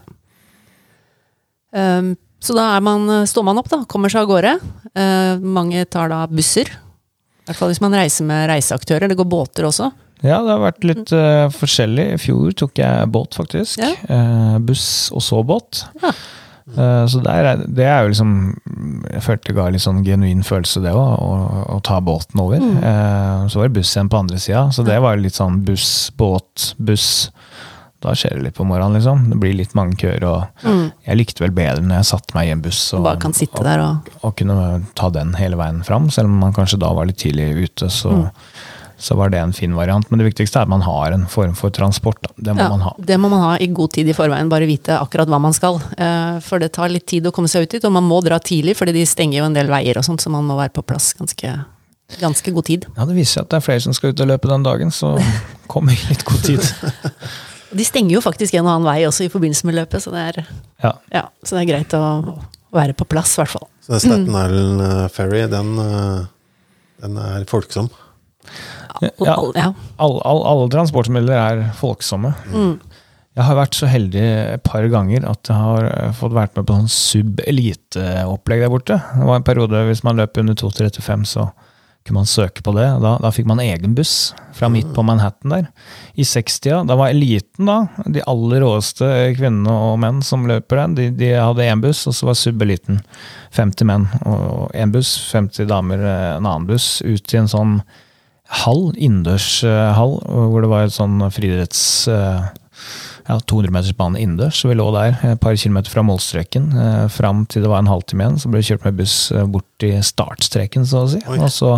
Um, 1.71 2.15
så 2.43 2.57
da 2.57 2.65
er 2.75 2.83
man, 2.83 3.07
står 3.29 3.45
man 3.47 3.61
opp, 3.61 3.69
da. 3.71 3.85
Kommer 3.87 4.11
seg 4.11 4.25
av 4.25 4.31
gårde. 4.33 4.57
Uh, 4.97 5.39
mange 5.45 5.85
tar 5.87 6.11
da 6.11 6.25
busser. 6.27 6.67
I 6.73 7.51
hvert 7.51 7.59
fall 7.61 7.71
hvis 7.71 7.83
man 7.85 7.95
reiser 7.95 8.27
med 8.27 8.49
reiseaktører. 8.51 9.11
Det 9.13 9.19
går 9.21 9.29
båter 9.31 9.69
også. 9.69 9.93
Ja, 10.23 10.41
det 10.45 10.53
har 10.53 10.61
vært 10.67 10.85
litt 10.85 11.13
uh, 11.17 11.47
forskjellig. 11.55 12.05
I 12.15 12.21
fjor 12.21 12.53
tok 12.61 12.79
jeg 12.83 13.09
båt, 13.15 13.39
faktisk. 13.41 13.81
Ja. 13.81 13.95
Uh, 14.11 14.59
buss 14.65 15.09
og 15.17 15.23
så 15.25 15.43
båt. 15.47 15.85
Ja. 16.03 16.13
Eh, 16.71 17.05
så 17.11 17.19
er, 17.27 17.65
det 17.67 17.83
er 17.83 18.05
jo 18.05 18.11
liksom 18.13 18.33
Jeg 19.11 19.23
følte 19.25 19.49
det 19.49 19.55
ga 19.57 19.65
litt 19.75 19.83
sånn 19.83 20.05
genuin 20.07 20.45
følelse, 20.47 20.79
det 20.85 20.93
òg, 20.95 21.17
å, 21.19 21.65
å 21.75 21.79
ta 21.83 21.97
båten 22.05 22.39
over. 22.39 22.63
Mm. 22.63 23.49
Så 23.51 23.59
var 23.59 23.67
det 23.67 23.81
buss 23.81 23.91
igjen 23.97 24.11
på 24.13 24.21
andre 24.21 24.39
sida, 24.39 24.69
så 24.71 24.85
det 24.87 25.01
var 25.03 25.19
litt 25.19 25.35
sånn 25.35 25.65
buss, 25.67 25.89
båt, 26.21 26.69
buss. 26.79 27.09
Da 28.01 28.15
skjer 28.17 28.39
det 28.39 28.45
litt 28.47 28.57
på 28.61 28.65
morgenen, 28.69 29.01
liksom. 29.01 29.27
Det 29.33 29.41
blir 29.43 29.57
litt 29.59 29.75
mange 29.77 29.99
køer. 30.01 30.23
Og 30.31 30.71
jeg 31.09 31.19
likte 31.19 31.43
vel 31.43 31.57
bedre 31.59 31.83
når 31.83 31.99
jeg 32.05 32.11
satte 32.13 32.39
meg 32.39 32.49
i 32.49 32.55
en 32.55 32.63
buss 32.65 32.85
og, 32.95 33.01
Mm. 33.03 33.09
Bare 33.09 33.23
kan 33.27 33.35
sitte 33.41 33.67
der 33.67 33.83
og 33.89 34.15
og 34.23 34.37
kunne 34.39 34.57
ta 34.95 35.11
den 35.11 35.35
hele 35.41 35.59
veien 35.59 35.83
fram, 35.85 36.07
selv 36.15 36.31
om 36.31 36.39
man 36.45 36.55
kanskje 36.55 36.79
da 36.85 36.93
var 36.95 37.11
litt 37.11 37.19
tidlig 37.19 37.51
ute. 37.67 37.91
Så, 37.91 38.15
Mm. 38.15 38.31
Så 39.01 39.15
var 39.15 39.31
det 39.33 39.39
en 39.41 39.53
fin 39.53 39.75
variant. 39.75 40.11
Men 40.11 40.21
det 40.21 40.27
viktigste 40.29 40.61
er 40.61 40.69
at 40.69 40.71
man 40.71 40.83
har 40.85 41.15
en 41.17 41.25
form 41.31 41.55
for 41.57 41.73
transport. 41.73 42.21
Da. 42.23 42.33
Det 42.37 42.55
må 42.55 42.65
ja, 42.67 42.69
man 42.69 42.83
ha. 42.85 42.93
Det 42.99 43.17
må 43.21 43.31
man 43.33 43.41
ha 43.41 43.53
i 43.57 43.71
god 43.73 43.95
tid 43.97 44.11
i 44.13 44.17
forveien. 44.17 44.51
Bare 44.53 44.69
vite 44.69 44.99
akkurat 45.01 45.31
hva 45.31 45.41
man 45.41 45.57
skal. 45.57 45.81
Eh, 45.97 46.37
for 46.45 46.61
det 46.61 46.73
tar 46.77 46.93
litt 46.93 47.07
tid 47.09 47.27
å 47.27 47.33
komme 47.35 47.49
seg 47.49 47.65
ut 47.65 47.77
dit, 47.77 47.87
og 47.89 47.95
man 47.97 48.05
må 48.05 48.21
dra 48.27 48.37
tidlig, 48.39 48.77
fordi 48.77 48.99
de 48.99 49.07
stenger 49.09 49.41
jo 49.41 49.47
en 49.49 49.57
del 49.57 49.73
veier 49.73 49.97
og 49.97 50.05
sånt, 50.05 50.21
så 50.21 50.33
man 50.33 50.45
må 50.49 50.59
være 50.61 50.75
på 50.77 50.85
plass 50.85 51.15
ganske, 51.17 51.55
ganske 52.21 52.53
god 52.57 52.69
tid. 52.69 52.85
Ja, 52.99 53.07
Det 53.09 53.17
viser 53.17 53.41
seg 53.41 53.47
at 53.47 53.55
det 53.55 53.61
er 53.61 53.67
flere 53.71 53.85
som 53.87 53.97
skal 53.97 54.13
ut 54.13 54.21
og 54.21 54.31
løpe 54.35 54.53
den 54.53 54.69
dagen, 54.69 54.93
så 54.93 55.15
kom 55.73 55.89
i 55.89 55.97
litt 56.11 56.27
god 56.29 56.45
tid. 56.45 56.69
De 57.71 57.87
stenger 57.87 58.19
jo 58.19 58.23
faktisk 58.25 58.59
en 58.59 58.67
og 58.67 58.75
annen 58.75 58.89
vei 58.91 59.01
også 59.09 59.25
i 59.25 59.33
forbindelse 59.33 59.69
med 59.69 59.79
løpet, 59.81 60.05
så 60.05 60.13
det 60.13 60.27
er, 60.33 60.43
Ja, 60.85 60.93
ja, 61.15 61.25
så 61.41 61.57
det 61.57 61.65
er 61.65 61.73
greit 61.73 61.97
å 61.97 62.05
være 62.75 62.95
på 62.99 63.09
plass, 63.09 63.37
i 63.39 63.43
hvert 63.43 63.55
fall. 63.57 63.67
Så 63.81 63.97
den 63.97 64.05
Staten 64.05 64.29
Island 64.29 64.85
eh, 64.85 65.09
Ferry, 65.15 65.43
den, 65.51 65.73
eh, 65.79 66.25
den 67.01 67.19
er 67.23 67.49
folksom. 67.49 67.89
Ja. 69.01 69.35
all- 69.37 69.53
alle, 69.99 70.21
alle, 70.25 70.45
alle 70.51 70.69
transportmidler 70.73 71.37
er 71.39 71.63
folksomme. 71.79 72.35
Mm. 72.53 72.79
Jeg 73.39 73.47
har 73.47 73.57
vært 73.57 73.77
så 73.79 73.87
heldig 73.89 74.23
et 74.57 74.63
par 74.67 74.83
ganger 74.91 75.25
at 75.31 75.47
jeg 75.49 75.57
har 75.57 75.85
eh, 75.87 76.13
fått 76.19 76.35
vært 76.35 76.57
med 76.59 76.67
på 76.67 76.75
sånn 76.81 76.91
sub-elite-opplegg 76.91 78.65
der 78.65 78.73
borte. 78.73 78.99
Det 79.15 79.27
var 79.29 79.39
en 79.41 79.47
periode 79.47 79.85
hvis 79.89 80.03
man 80.07 80.19
løp 80.21 80.37
under 80.43 80.55
2.35, 80.59 81.25
så 81.31 81.51
kunne 82.05 82.17
man 82.23 82.27
søke 82.29 82.63
på 82.65 82.73
det. 82.75 82.89
Da, 83.05 83.15
da 83.23 83.31
fikk 83.33 83.47
man 83.47 83.61
egen 83.63 83.95
buss 83.95 84.33
fra 84.57 84.69
midt 84.73 84.91
på 84.97 85.05
Manhattan 85.07 85.53
der. 85.55 85.67
I 86.19 86.25
60-a, 86.27 86.83
da 86.89 86.97
var 86.99 87.13
eliten, 87.13 87.69
da, 87.69 87.79
de 88.09 88.23
aller 88.29 88.65
råeste 88.65 89.07
kvinnene 89.39 89.73
og 89.73 89.99
menn 90.03 90.23
som 90.27 90.47
løper 90.49 90.81
den, 90.83 90.97
de, 90.99 91.09
de 91.23 91.31
hadde 91.37 91.69
én 91.71 91.81
buss, 91.85 92.07
og 92.11 92.17
så 92.17 92.31
var 92.31 92.39
sub-eliten 92.41 93.01
50 93.57 93.89
menn 93.89 94.09
og 94.27 94.73
én 94.75 94.93
buss, 94.95 95.15
50 95.31 95.69
damer 95.71 96.03
eh, 96.03 96.29
en 96.39 96.49
annen 96.49 96.69
buss, 96.73 96.99
ut 97.05 97.35
i 97.37 97.41
en 97.41 97.49
sånn 97.53 97.79
hall, 98.63 98.91
innendørshall, 98.97 100.17
hvor 100.27 100.65
det 100.65 100.73
var 100.73 100.89
et 100.89 100.97
sånn 100.97 101.21
friidretts... 101.35 101.85
eh, 102.11 102.49
ja, 103.31 103.37
200 103.47 103.71
meters 103.71 103.93
bane 103.95 104.19
innendørs, 104.19 104.59
så 104.63 104.71
vi 104.71 104.77
lå 104.79 104.87
der 104.95 105.15
et 105.29 105.41
par 105.43 105.55
kilometer 105.59 105.93
fra 105.93 106.03
målstreken. 106.07 106.65
Eh, 106.75 107.05
fram 107.13 107.45
til 107.51 107.63
det 107.63 107.71
var 107.71 107.83
en 107.85 107.91
halvtime 107.91 108.25
igjen, 108.25 108.39
så 108.43 108.51
ble 108.51 108.63
vi 108.63 108.69
kjørt 108.71 108.87
med 108.89 108.97
buss 108.99 109.17
eh, 109.35 109.45
bort 109.51 109.67
til 109.83 110.01
startstreken, 110.05 110.87
så 110.89 111.05
å 111.05 111.11
si. 111.13 111.21
Oi. 111.31 111.39
Og 111.39 111.53
så 111.55 111.77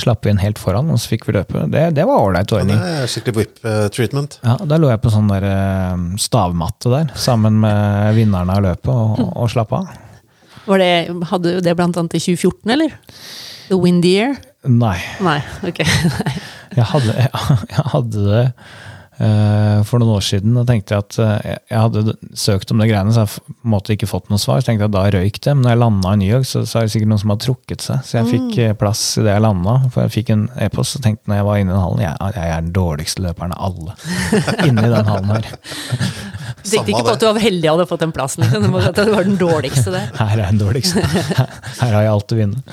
slapp 0.00 0.24
vi 0.24 0.32
inn 0.32 0.40
helt 0.42 0.60
foran, 0.60 0.88
og 0.94 1.00
så 1.02 1.12
fikk 1.12 1.28
vi 1.28 1.36
løpe. 1.36 1.66
Det, 1.72 1.84
det 1.98 2.06
var 2.08 2.22
ålreit 2.24 2.54
Ja, 2.54 2.62
det 2.70 2.78
er 2.78 3.10
skikkelig 3.10 3.36
whip-treatment. 3.42 4.38
Ja, 4.46 4.56
Da 4.64 4.80
lå 4.80 4.88
jeg 4.92 5.02
på 5.04 5.12
sånn 5.12 5.28
der 5.32 5.48
eh, 5.50 6.06
stavmatte 6.24 6.94
der, 6.94 7.12
sammen 7.18 7.60
med 7.64 8.14
vinnerne 8.16 8.56
av 8.56 8.64
løpet, 8.64 8.94
og, 8.94 9.28
og 9.34 9.52
slapp 9.52 9.76
av. 9.76 9.92
Var 10.64 10.80
det, 10.80 10.92
hadde 11.28 11.58
du 11.58 11.64
det 11.64 11.76
blant 11.76 11.98
annet 12.00 12.16
i 12.16 12.22
2014, 12.24 12.72
eller? 12.78 12.96
The 13.68 13.76
Windy 13.80 14.16
Year? 14.16 14.38
Nei. 14.64 14.96
Nei, 15.24 15.38
ok. 15.66 15.84
Jeg 16.74 16.88
hadde, 16.90 17.12
jeg 17.14 17.82
hadde 17.92 18.22
det 18.26 18.40
eh, 19.22 19.82
for 19.86 20.02
noen 20.02 20.16
år 20.16 20.24
siden 20.26 20.56
og 20.58 20.66
tenkte 20.66 20.98
at 20.98 21.18
eh, 21.22 21.52
jeg 21.70 21.78
hadde 21.78 22.16
søkt 22.38 22.72
om 22.74 22.82
det 22.82 22.88
greiene, 22.90 23.12
så 23.14 23.22
jeg 23.22 23.30
måtte 23.30 23.44
på 23.46 23.54
en 23.54 23.74
måte 23.74 23.94
ikke 23.94 24.08
fått 24.10 24.32
noe 24.32 24.42
svar. 24.42 24.58
Så 24.58 24.72
tenkte 24.72 24.86
jeg 24.86 24.90
at 24.90 24.96
da 24.96 25.04
røyk 25.14 25.38
det. 25.38 25.54
Men 25.54 25.62
når 25.66 25.74
jeg 25.74 25.80
landa 25.84 26.14
i 26.14 26.20
New 26.24 26.32
York, 26.32 26.48
så, 26.50 26.64
så 26.66 26.80
er 26.80 26.88
det 26.88 26.94
sikkert 26.96 27.12
noen 27.12 27.22
som 27.22 27.34
har 27.34 27.40
trukket 27.44 27.84
seg. 27.84 28.02
Så 28.06 28.18
jeg 28.18 28.30
fikk 28.32 28.58
mm. 28.58 28.78
plass 28.80 29.04
i 29.20 29.26
det 29.26 29.36
jeg 29.36 29.44
landa. 29.44 29.76
For 29.94 30.02
jeg 30.04 30.14
fikk 30.16 30.34
en 30.34 30.46
e-post 30.66 30.98
og 30.98 31.06
tenkte 31.06 31.30
når 31.30 31.40
jeg 31.40 31.48
var 31.50 31.62
inne 31.62 31.70
i 31.70 31.76
den 31.76 31.84
hallen 31.84 32.04
jeg, 32.04 32.30
jeg 32.40 32.54
er 32.56 32.64
den 32.66 32.76
dårligste 32.80 33.26
løperen 33.28 33.54
av 33.56 33.68
alle. 33.70 33.98
Inni 34.68 34.86
den 34.96 35.12
hallen 35.12 35.34
her. 35.36 35.50
Du 36.64 36.70
tenkte 36.70 36.94
ikke 36.94 37.04
på 37.04 37.14
at 37.14 37.22
du 37.22 37.28
var 37.28 37.42
heldig 37.44 37.68
og 37.68 37.76
hadde 37.76 37.90
fått 37.90 38.06
den 38.06 38.14
plassen. 38.16 38.46
Liksom. 38.46 38.70
Du 38.72 39.12
var 39.14 39.28
den 39.28 39.38
dårligste 39.40 39.94
der. 39.94 40.08
Her 40.18 40.38
er 40.38 40.48
den 40.48 40.62
dårligste. 40.62 41.04
Her 41.80 41.92
har 41.92 42.00
jeg 42.00 42.14
alt 42.14 42.34
å 42.34 42.40
vinne. 42.40 42.64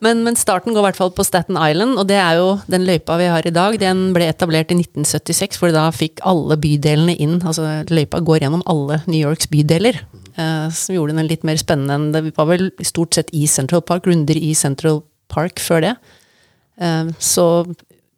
Men, 0.00 0.22
men 0.24 0.36
starten 0.38 0.72
går 0.72 0.80
i 0.80 0.86
hvert 0.88 0.98
fall 0.98 1.12
på 1.12 1.24
Staten 1.26 1.58
Island, 1.60 1.98
og 2.00 2.06
det 2.08 2.16
er 2.16 2.38
jo 2.38 2.54
den 2.72 2.86
løypa 2.88 3.18
vi 3.20 3.28
har 3.28 3.44
i 3.44 3.52
dag. 3.52 3.76
Den 3.80 4.14
ble 4.16 4.30
etablert 4.32 4.72
i 4.72 4.78
1976, 4.78 5.58
hvor 5.60 5.74
da 5.76 5.90
fikk 5.92 6.22
alle 6.28 6.56
bydelene 6.60 7.18
inn. 7.20 7.36
Altså 7.44 7.66
løypa 7.90 8.22
går 8.24 8.46
gjennom 8.46 8.64
alle 8.70 9.02
New 9.06 9.20
Yorks 9.20 9.50
bydeler. 9.52 10.00
eh, 10.40 10.70
som 10.72 10.94
gjorde 10.94 11.16
den 11.18 11.28
litt 11.28 11.44
mer 11.44 11.58
spennende 11.60 11.96
enn 11.98 12.12
det 12.14 12.32
var 12.36 12.46
vel 12.48 12.70
stort 12.86 13.18
sett 13.18 13.32
i 13.36 13.46
Central 13.50 13.82
Park, 13.84 14.06
runder 14.08 14.38
i 14.38 14.54
Central 14.56 15.02
Park 15.28 15.60
før 15.60 15.84
det. 15.84 15.94
Eh, 16.80 17.12
så 17.18 17.46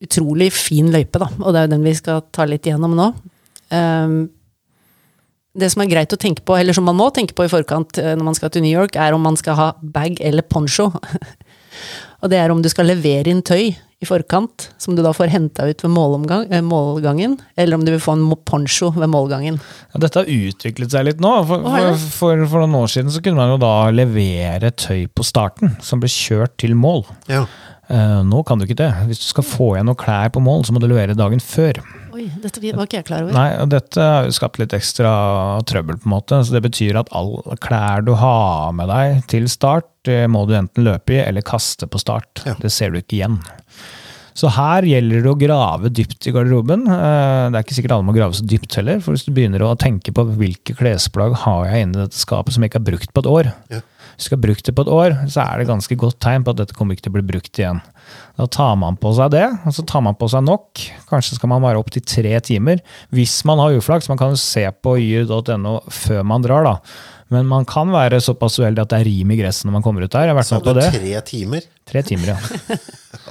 utrolig 0.02 0.52
fin 0.54 0.90
løype, 0.92 1.18
da, 1.18 1.30
og 1.40 1.50
det 1.52 1.60
er 1.60 1.66
jo 1.66 1.74
den 1.76 1.86
vi 1.86 1.96
skal 1.98 2.22
ta 2.34 2.46
litt 2.46 2.66
gjennom 2.66 2.94
nå. 2.98 3.10
Eh, 3.74 4.16
det 5.52 5.68
som 5.72 5.82
er 5.84 5.90
greit 5.90 6.14
å 6.14 6.20
tenke 6.20 6.44
på, 6.46 6.56
eller 6.56 6.76
som 6.76 6.86
man 6.88 6.96
må 6.96 7.10
tenke 7.12 7.34
på 7.36 7.44
i 7.44 7.52
forkant 7.52 7.98
eh, 8.00 8.14
når 8.16 8.30
man 8.30 8.38
skal 8.38 8.52
til 8.52 8.64
New 8.64 8.72
York, 8.72 8.96
er 8.96 9.12
om 9.12 9.24
man 9.24 9.36
skal 9.40 9.58
ha 9.58 9.68
bag 9.82 10.20
eller 10.22 10.46
poncho. 10.46 10.92
Og 12.22 12.30
det 12.30 12.38
er 12.38 12.52
om 12.52 12.62
du 12.62 12.70
skal 12.70 12.90
levere 12.90 13.32
inn 13.32 13.42
tøy 13.42 13.72
i 14.02 14.06
forkant, 14.06 14.68
som 14.82 14.96
du 14.98 15.02
da 15.04 15.12
får 15.14 15.30
henta 15.30 15.68
ut 15.70 15.82
ved 15.84 15.92
målomgang, 15.94 16.48
eh, 16.50 16.62
målgangen, 16.66 17.36
eller 17.54 17.78
om 17.78 17.84
du 17.86 17.92
vil 17.92 18.02
få 18.02 18.16
en 18.16 18.24
poncho 18.48 18.90
ved 18.96 19.10
målgangen. 19.12 19.60
Ja, 19.94 20.00
dette 20.02 20.24
har 20.24 20.30
utviklet 20.30 20.90
seg 20.90 21.06
litt 21.06 21.22
nå. 21.22 21.30
For, 21.46 21.62
for, 21.62 22.06
for, 22.16 22.46
for 22.50 22.64
noen 22.64 22.80
år 22.82 22.90
siden 22.90 23.14
så 23.14 23.22
kunne 23.22 23.38
man 23.38 23.54
jo 23.54 23.60
da 23.62 23.74
levere 23.94 24.72
tøy 24.74 25.06
på 25.06 25.26
starten, 25.26 25.76
som 25.82 26.02
ble 26.02 26.10
kjørt 26.10 26.56
til 26.62 26.74
mål. 26.78 27.04
Ja. 27.30 27.44
Eh, 27.92 28.20
nå 28.24 28.40
kan 28.48 28.58
du 28.60 28.64
ikke 28.64 28.78
det. 28.78 28.90
Hvis 29.10 29.20
du 29.20 29.26
skal 29.28 29.44
få 29.44 29.66
igjen 29.76 29.88
noen 29.90 29.98
klær 30.00 30.30
på 30.32 30.40
mål, 30.40 30.64
så 30.64 30.72
må 30.72 30.80
du 30.80 30.88
levere 30.88 31.16
dagen 31.18 31.42
før. 31.44 31.80
Oi, 32.12 32.26
dette 32.42 32.60
var 32.76 32.86
ikke 32.86 32.98
jeg 33.00 33.06
klar 33.08 33.24
over. 33.24 33.32
Nei, 33.36 33.48
og 33.60 33.70
Dette 33.72 34.00
har 34.04 34.28
skapt 34.36 34.58
litt 34.60 34.74
ekstra 34.76 35.12
trøbbel. 35.68 35.96
på 36.00 36.08
en 36.08 36.14
måte, 36.14 36.38
så 36.44 36.52
Det 36.56 36.62
betyr 36.64 36.98
at 37.00 37.08
alle 37.12 37.56
klær 37.60 38.04
du 38.04 38.14
har 38.14 38.72
med 38.76 38.88
deg 38.88 39.26
til 39.32 39.48
start, 39.48 39.88
må 40.28 40.46
du 40.48 40.54
enten 40.58 40.84
løpe 40.84 41.14
i 41.14 41.20
eller 41.22 41.42
kaste 41.42 41.86
på 41.88 42.00
start. 42.00 42.42
Ja. 42.46 42.54
Det 42.60 42.72
ser 42.72 42.90
du 42.90 42.98
ikke 43.00 43.16
igjen. 43.20 43.38
Så 44.34 44.48
her 44.48 44.82
gjelder 44.88 45.20
det 45.22 45.28
å 45.30 45.36
grave 45.38 45.90
dypt 45.92 46.26
i 46.26 46.32
garderoben. 46.32 46.86
Eh, 46.88 47.50
Det 47.52 47.58
er 47.58 47.62
ikke 47.64 47.76
sikkert 47.76 47.92
alle 47.98 48.08
må 48.08 48.14
grave 48.16 48.32
så 48.32 48.46
dypt 48.48 48.74
heller, 48.76 49.00
for 49.00 49.12
hvis 49.12 49.26
du 49.26 49.32
begynner 49.32 49.60
å 49.60 49.76
tenke 49.76 50.12
på 50.12 50.24
hvilke 50.36 50.74
klesplagg 50.76 51.34
har 51.44 51.66
jeg 51.68 51.82
inni 51.84 52.00
dette 52.00 52.16
skapet 52.16 52.52
som 52.54 52.62
jeg 52.64 52.70
ikke 52.72 52.80
har 52.80 52.90
brukt 52.92 53.12
på 53.12 53.20
et 53.20 53.28
år, 53.28 53.52
Ja. 53.70 53.80
Har 54.20 54.42
brukt 54.42 54.66
det 54.66 54.74
på 54.76 54.84
et 54.84 54.92
år, 54.92 55.14
så 55.32 55.44
er 55.44 55.62
det 55.62 55.68
ganske 55.70 55.96
godt 55.98 56.18
tegn 56.22 56.44
på 56.44 56.54
at 56.54 56.60
dette 56.62 56.76
kommer 56.76 56.96
ikke 56.96 57.06
til 57.08 57.12
å 57.14 57.16
bli 57.18 57.24
brukt 57.32 57.58
igjen. 57.60 57.80
Da 58.38 58.46
tar 58.46 58.76
man 58.80 58.96
på 59.00 59.12
seg 59.16 59.32
det, 59.34 59.46
og 59.66 59.74
så 59.76 59.84
tar 59.88 60.04
man 60.04 60.16
på 60.18 60.28
seg 60.32 60.44
nok. 60.46 60.84
Kanskje 61.10 61.38
skal 61.38 61.52
man 61.52 61.64
være 61.64 61.80
opp 61.82 61.90
til 61.94 62.04
tre 62.06 62.34
timer. 62.44 62.82
Hvis 63.14 63.40
man 63.48 63.60
har 63.62 63.76
uflaks, 63.78 64.08
man 64.12 64.20
kan 64.20 64.34
jo 64.34 64.40
se 64.40 64.64
på 64.82 64.96
yr.no 65.00 65.80
før 65.92 66.22
man 66.28 66.44
drar, 66.44 66.68
da. 66.68 66.76
Men 67.32 67.46
man 67.48 67.64
kan 67.64 67.88
være 67.88 68.18
såpass 68.20 68.58
uheldig 68.60 68.82
at 68.82 68.90
det 68.92 68.98
er 69.00 69.08
rim 69.08 69.30
i 69.32 69.38
gresset 69.38 69.64
når 69.64 69.78
man 69.78 69.84
kommer 69.84 70.04
ut 70.04 70.12
der. 70.12 70.28
Jeg 70.28 70.34
har 70.34 70.36
vært 70.36 70.52
med 70.52 70.66
på 70.66 70.74
det. 70.76 70.88
tre 70.98 71.22
timer? 71.30 71.68
Tre 71.88 72.02
timer, 72.04 72.34
ja. 72.34 72.38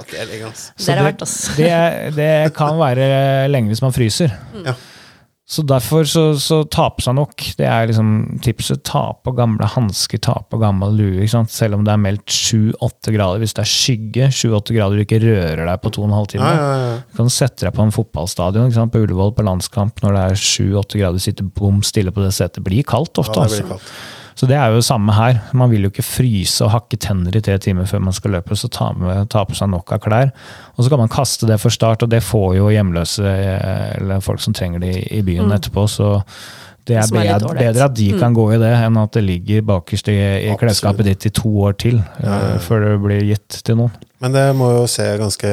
Det 0.02 0.18
er. 0.18 0.30
Det 0.32 0.94
er 0.94 1.04
det, 1.12 1.66
det, 1.66 2.16
det 2.16 2.28
kan 2.56 2.78
være 2.80 3.04
lenge 3.50 3.70
hvis 3.70 3.82
man 3.84 3.94
fryser. 3.94 4.32
Ja. 4.64 4.74
Så 5.42 5.64
derfor 5.66 6.06
så, 6.06 6.22
så 6.38 6.62
ta 6.70 6.86
på 6.94 7.02
seg 7.02 7.16
nok. 7.18 7.42
Det 7.58 7.66
er 7.66 7.88
liksom 7.90 8.38
tipset. 8.44 8.84
Ta 8.88 9.08
på 9.24 9.34
gamle 9.36 9.66
hansker, 9.68 10.20
ta 10.22 10.36
på 10.48 10.60
gammel 10.62 10.94
lue. 10.96 11.26
Selv 11.28 11.76
om 11.76 11.82
det 11.84 11.92
er 11.92 12.00
meldt 12.00 12.30
7-8 12.30 13.12
grader. 13.12 13.42
Hvis 13.42 13.56
det 13.58 13.64
er 13.64 13.72
skygge, 13.72 14.30
7-8 14.32 14.76
grader 14.78 14.96
du 14.96 15.04
ikke 15.04 15.20
rører 15.24 15.64
deg 15.66 15.82
på 15.82 15.92
2 15.98 16.06
12 16.06 16.30
timer. 16.36 16.54
Ja, 16.54 16.62
ja, 16.62 16.86
ja. 16.86 16.96
Du 17.10 17.20
kan 17.20 17.34
sette 17.34 17.66
deg 17.66 17.74
på 17.76 17.84
en 17.84 17.94
fotballstadion 17.94 18.72
på 18.94 19.02
Ullevål 19.02 19.34
på 19.36 19.46
landskamp 19.50 20.00
når 20.04 20.16
det 20.16 20.24
er 20.24 20.42
7-8 20.46 21.02
grader, 21.02 21.26
sitte 21.26 21.46
bom 21.58 21.82
stille 21.84 22.14
på 22.14 22.24
det 22.24 22.32
setet. 22.38 22.60
Det 22.62 22.66
blir 22.70 22.86
kaldt 22.86 23.18
ofte. 23.20 23.42
ja 23.42 23.50
det 23.50 23.64
blir 23.66 23.76
altså. 23.76 23.92
Så 24.34 24.48
det 24.50 24.56
er 24.58 24.72
jo 24.72 24.80
det 24.80 24.86
samme 24.86 25.14
her. 25.16 25.40
Man 25.56 25.70
vil 25.72 25.86
jo 25.86 25.92
ikke 25.92 26.04
fryse 26.04 26.64
og 26.64 26.72
hakke 26.74 26.98
tenner 27.00 27.34
i 27.36 27.42
tre 27.44 27.58
timer 27.62 27.88
før 27.88 28.02
man 28.04 28.16
skal 28.16 28.36
løpe, 28.36 28.58
så 28.58 28.70
ta, 28.72 28.90
med, 28.96 29.28
ta 29.32 29.44
på 29.48 29.56
seg 29.56 29.70
nok 29.72 29.94
av 29.94 30.02
klær. 30.04 30.32
Og 30.76 30.84
så 30.84 30.92
kan 30.92 31.02
man 31.02 31.12
kaste 31.12 31.48
det 31.48 31.60
for 31.62 31.74
start, 31.74 32.04
og 32.04 32.10
det 32.12 32.24
får 32.24 32.56
jo 32.58 32.70
hjemløse 32.72 33.28
eh, 33.28 33.88
eller 34.00 34.24
folk 34.24 34.42
som 34.42 34.56
trenger 34.56 34.82
det 34.82 34.94
i 35.06 35.22
i 35.22 35.24
byen 35.26 35.52
etterpå. 35.52 35.86
så 35.88 36.22
det 36.88 36.96
er, 36.98 37.04
Som 37.06 37.18
er 37.20 37.28
litt 37.28 37.44
bedre, 37.44 37.58
bedre 37.58 37.86
at 37.86 37.94
de 37.94 38.08
kan 38.18 38.34
gå 38.34 38.46
i 38.56 38.60
det, 38.62 38.72
enn 38.74 38.96
at 38.98 39.14
det 39.14 39.22
ligger 39.26 39.66
bakerst 39.68 40.08
i, 40.10 40.18
i 40.48 40.54
klesskapet 40.58 41.06
ditt 41.06 41.28
i 41.28 41.34
to 41.34 41.52
år 41.66 41.76
til 41.78 42.00
eh, 42.00 42.56
før 42.64 42.88
det 42.88 42.96
blir 43.04 43.22
gitt 43.28 43.60
til 43.62 43.78
noen. 43.84 43.94
Men 44.22 44.34
det 44.36 44.42
må 44.54 44.68
jo 44.70 44.82
se 44.90 45.02
ganske 45.18 45.48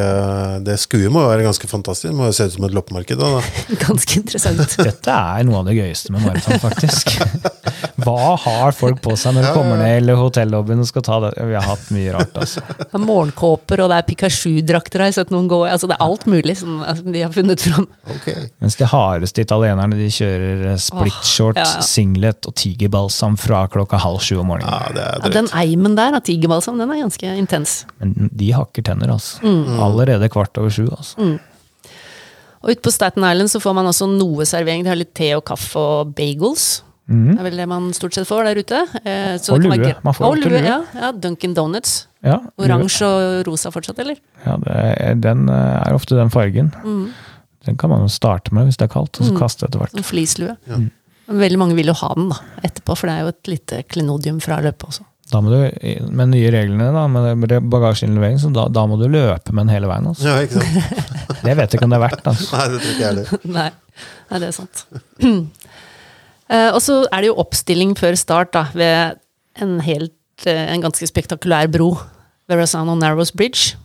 Det 0.66 0.76
skuet 0.78 1.10
må 1.10 1.24
jo 1.24 1.30
være 1.32 1.46
ganske 1.48 1.70
fantastisk. 1.70 2.12
Det 2.12 2.18
må 2.20 2.28
jo 2.28 2.36
se 2.38 2.46
ut 2.46 2.54
som 2.54 2.68
et 2.68 2.76
loppemarked. 2.78 3.18
Da, 3.18 3.40
da. 3.40 3.64
Ganske 3.88 4.20
interessant. 4.20 4.76
Dette 4.90 5.16
er 5.16 5.48
noe 5.48 5.64
av 5.64 5.70
det 5.72 5.78
gøyeste 5.80 6.14
med 6.14 6.28
maraton, 6.28 6.62
faktisk. 6.62 7.16
Hva 8.04 8.36
har 8.44 8.76
folk 8.78 9.02
på 9.04 9.16
seg 9.20 9.36
når 9.36 9.48
de 9.48 9.54
kommer 9.56 9.82
ned 9.82 10.12
i 10.12 10.18
hotellobbyen 10.18 10.84
og 10.84 10.90
skal 10.90 11.06
ta 11.06 11.18
det? 11.26 11.32
Vi 11.50 11.58
har 11.58 11.66
hatt 11.66 11.90
mye 11.96 12.14
rart, 12.14 12.38
altså. 12.44 12.62
Det 12.78 12.88
er 12.94 13.04
morgenkåper, 13.04 13.84
og 13.84 13.90
det 13.92 13.98
er 13.98 14.08
Pikachu-drakter, 14.08 15.04
har 15.04 15.10
jeg 15.10 15.18
sett 15.18 15.34
noen 15.34 15.50
gå 15.52 15.64
i. 15.66 15.72
Altså, 15.74 15.90
det 15.90 15.98
er 15.98 16.06
alt 16.06 16.28
mulig 16.30 16.56
som 16.62 16.84
altså, 16.86 17.10
de 17.10 17.26
har 17.26 17.34
funnet 17.34 17.66
fram. 17.66 17.90
Okay. 18.20 18.48
Mens 18.62 18.78
de 18.80 18.88
hardeste 18.94 19.44
italienerne 19.44 19.98
de 19.98 20.12
kjører 20.14 20.66
eh, 20.76 20.80
splitshorts, 21.20 21.60
ja, 21.60 21.76
ja. 21.80 21.86
singlet 21.86 22.48
og 22.50 22.56
tigerbalsam 22.60 23.38
fra 23.40 23.66
klokka 23.72 24.00
halv 24.02 24.20
sju 24.26 24.40
om 24.42 24.48
morgenen. 24.52 24.72
Ja, 24.72 24.92
det 24.96 25.06
er 25.06 25.24
Ja, 25.28 25.30
den 25.42 25.50
eimen 25.54 25.96
der 26.00 26.16
av 26.18 26.24
tigerbalsam, 26.28 26.78
den 26.80 26.90
er 26.92 27.02
ganske 27.04 27.36
intens. 27.38 27.86
Men 28.00 28.30
de 28.34 28.52
hakker 28.56 28.84
tenner, 28.84 29.12
altså. 29.14 29.40
Allerede 29.80 30.30
kvart 30.30 30.58
over 30.58 30.70
sju. 30.70 30.88
altså. 30.90 31.40
Og 32.60 32.74
ute 32.74 32.82
på 32.84 32.92
Staten 32.92 33.24
Island 33.24 33.50
så 33.52 33.62
får 33.64 33.74
man 33.78 33.88
også 33.88 34.08
noe 34.12 34.44
servering. 34.46 34.84
De 34.84 34.90
har 34.92 35.00
litt 35.00 35.14
te 35.16 35.32
og 35.38 35.46
kaffe 35.48 35.80
og 35.80 36.14
bagels. 36.18 36.82
Det 37.10 37.40
er 37.40 37.46
vel 37.48 37.56
det 37.58 37.66
man 37.72 37.88
stort 37.96 38.14
sett 38.14 38.28
får 38.30 38.46
der 38.46 38.60
ute. 38.60 38.80
Eh, 39.02 39.38
så 39.42 39.56
Og 39.56 39.64
lue. 39.64 39.72
Man, 39.78 39.96
Man 40.04 40.14
får 40.14 40.26
og 40.28 40.36
lue. 40.38 40.50
lue. 40.52 40.60
Ja, 40.62 40.82
ja, 40.94 41.12
Dunkin' 41.12 41.56
Donuts. 41.56 42.06
Ja, 42.22 42.36
Oransje 42.60 43.08
og 43.08 43.48
rosa 43.48 43.72
fortsatt, 43.72 43.98
eller? 44.04 44.20
Ja, 44.46 44.58
det 44.62 44.76
er, 44.76 45.16
den 45.16 45.48
eh, 45.50 45.88
er 45.88 45.96
ofte 45.96 46.16
den 46.20 46.30
fargen. 46.30 46.70
Den 47.66 47.78
kan 47.80 47.90
man 47.90 48.02
jo 48.06 48.12
starte 48.12 48.54
med 48.54 48.68
hvis 48.68 48.78
det 48.78 48.90
er 48.90 48.94
kaldt, 48.94 49.18
og 49.20 49.26
så 49.26 49.38
kaste 49.40 49.66
etter 49.66 49.80
hvert. 49.82 49.96
Sånn 49.96 50.06
fleeceslue. 50.06 50.54
Men 50.68 50.92
Veldig 51.30 51.60
mange 51.62 51.78
vil 51.78 51.92
jo 51.92 51.98
ha 52.00 52.10
den 52.18 52.32
da, 52.32 52.40
etterpå, 52.66 52.96
for 52.98 53.10
det 53.10 53.16
er 53.16 53.26
jo 53.26 53.32
et 53.36 53.52
lite 53.52 53.82
klenodium 53.86 54.40
fra 54.42 54.58
løpet 54.66 54.88
også. 54.90 55.06
Da 55.30 55.42
må 55.46 55.52
du, 55.54 55.60
Med 56.10 56.32
nye 56.32 56.50
reglene 56.54 56.88
da, 56.96 57.04
med 57.10 57.52
bagasjeinnlevering, 57.70 58.40
så 58.42 58.50
da, 58.54 58.66
da 58.74 58.86
må 58.90 58.98
du 58.98 59.06
løpe 59.06 59.54
med 59.54 59.68
den 59.68 59.74
hele 59.76 59.90
veien. 59.92 60.08
Altså. 60.10 60.26
Ja, 60.26 60.40
ikke 60.42 60.64
sant? 60.64 61.06
Det 61.46 61.54
vet 61.56 61.72
jeg 61.72 61.78
ikke 61.78 61.86
om 61.86 61.94
det 61.94 62.00
er 62.00 62.04
verdt. 62.04 62.26
Altså. 62.28 62.48
Nei, 62.58 62.64
det 62.72 62.80
tror 62.82 62.90
ikke 62.94 63.04
jeg 63.04 63.10
heller. 63.12 63.44
Nei, 63.60 63.68
Nei, 64.32 64.40
det 64.42 64.50
er 64.50 64.58
sant. 64.58 64.86
Eh, 66.50 66.72
og 66.74 66.80
så 66.82 67.04
er 67.14 67.22
det 67.22 67.28
jo 67.28 67.36
oppstilling 67.44 67.92
før 67.94 68.16
start 68.18 68.56
da, 68.56 68.64
ved 68.74 69.20
en, 69.62 69.76
helt, 69.86 70.48
eh, 70.50 70.64
en 70.74 70.82
ganske 70.82 71.06
spektakulær 71.06 71.70
bro. 71.70 71.92
Verrazano 72.50 72.96
Narrows 72.98 73.30
Bridge. 73.30 73.76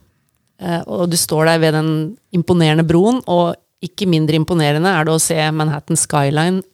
Eh, 0.64 0.80
og 0.88 1.10
du 1.12 1.18
står 1.20 1.50
der 1.50 1.60
ved 1.60 1.76
den 1.76 1.90
imponerende 2.32 2.86
broen, 2.88 3.20
og 3.28 3.52
ikke 3.84 4.08
mindre 4.08 4.38
imponerende 4.40 4.88
er 4.88 5.04
det 5.04 5.12
å 5.12 5.20
se 5.20 5.36
Manhattan 5.52 6.00
Skyline 6.00 6.64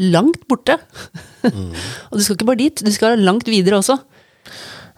langt 0.00 0.46
borte. 0.50 0.78
og 1.44 2.16
du 2.16 2.22
skal 2.24 2.36
ikke 2.36 2.48
bare 2.48 2.62
dit, 2.62 2.84
du 2.84 2.92
skal 2.94 3.20
langt 3.20 3.50
videre 3.50 3.80
også. 3.80 3.98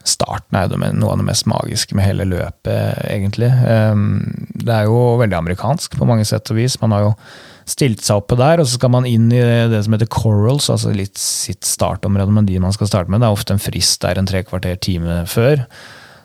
Starten 0.03 0.59
er 0.59 0.67
jo 0.67 0.79
noe 0.99 1.13
av 1.13 1.21
det 1.21 1.29
mest 1.29 1.47
magiske 1.47 1.95
med 1.95 2.09
hele 2.09 2.27
løpet, 2.27 3.05
egentlig. 3.07 3.53
Ehm, 3.71 4.49
Det 4.63 4.75
er 4.75 4.87
jo 4.91 5.17
veldig 5.21 5.39
amerikansk 5.39 5.95
på 5.99 6.07
mange 6.07 6.27
sett 6.27 6.51
og 6.51 6.59
vis. 6.59 6.81
Man 6.83 6.95
har 6.95 7.07
jo 7.07 7.13
stilt 7.67 8.03
seg 8.03 8.19
oppe 8.19 8.37
der, 8.39 8.61
og 8.61 8.67
så 8.67 8.79
skal 8.79 8.91
man 8.91 9.07
inn 9.07 9.31
i 9.31 9.43
det 9.71 9.85
som 9.85 9.95
heter 9.95 10.11
corals, 10.11 10.69
altså 10.71 10.95
litt 10.95 11.19
sitt 11.19 11.63
startområde, 11.67 12.35
men 12.35 12.47
de 12.47 12.59
man 12.63 12.75
skal 12.75 12.91
starte 12.91 13.11
med. 13.11 13.23
Det 13.23 13.31
er 13.31 13.39
ofte 13.39 13.55
en 13.55 13.63
frist 13.63 14.03
der 14.03 14.19
en 14.19 14.27
tre 14.27 14.43
kvarter 14.47 14.79
time 14.83 15.23
før. 15.31 15.63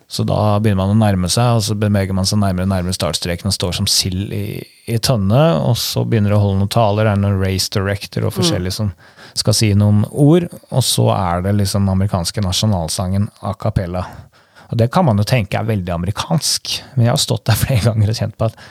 Så 0.07 0.23
da 0.23 0.55
begynner 0.63 0.85
man 0.85 0.93
å 0.95 0.99
nærme 1.01 1.27
seg, 1.27 1.57
og 1.57 1.65
så 1.65 1.75
beveger 1.75 2.15
man 2.15 2.27
seg 2.27 2.39
nærmere 2.39 2.63
og 2.63 2.71
nærmere 2.71 2.95
startstreken 2.95 3.49
og 3.49 3.55
står 3.57 3.75
som 3.75 3.89
sild 3.91 4.31
i, 4.31 4.61
i 4.87 4.99
tønne. 5.03 5.41
Og 5.67 5.75
så 5.81 6.05
begynner 6.07 6.31
det 6.31 6.37
å 6.37 6.43
holde 6.45 6.61
noen 6.61 6.71
taler, 6.71 7.03
det 7.03 7.15
er 7.15 7.21
noen 7.25 7.41
race 7.41 7.67
director 7.73 8.27
og 8.27 8.35
forskjellige 8.37 8.77
som 8.77 8.93
skal 9.37 9.57
si 9.57 9.73
noen 9.75 10.05
ord. 10.07 10.47
Og 10.71 10.85
så 10.87 11.09
er 11.11 11.43
det 11.43 11.57
liksom 11.59 11.83
den 11.83 11.97
amerikanske 11.97 12.43
nasjonalsangen 12.45 13.27
a 13.43 13.51
cappella. 13.59 14.05
Og 14.71 14.79
det 14.79 14.89
kan 14.95 15.07
man 15.07 15.19
jo 15.19 15.27
tenke 15.27 15.59
er 15.59 15.67
veldig 15.67 15.93
amerikansk, 15.95 16.77
men 16.95 17.07
jeg 17.07 17.13
har 17.13 17.23
stått 17.23 17.47
der 17.51 17.59
flere 17.65 17.83
ganger 17.89 18.13
og 18.13 18.21
kjent 18.21 18.39
på 18.39 18.47
at 18.47 18.63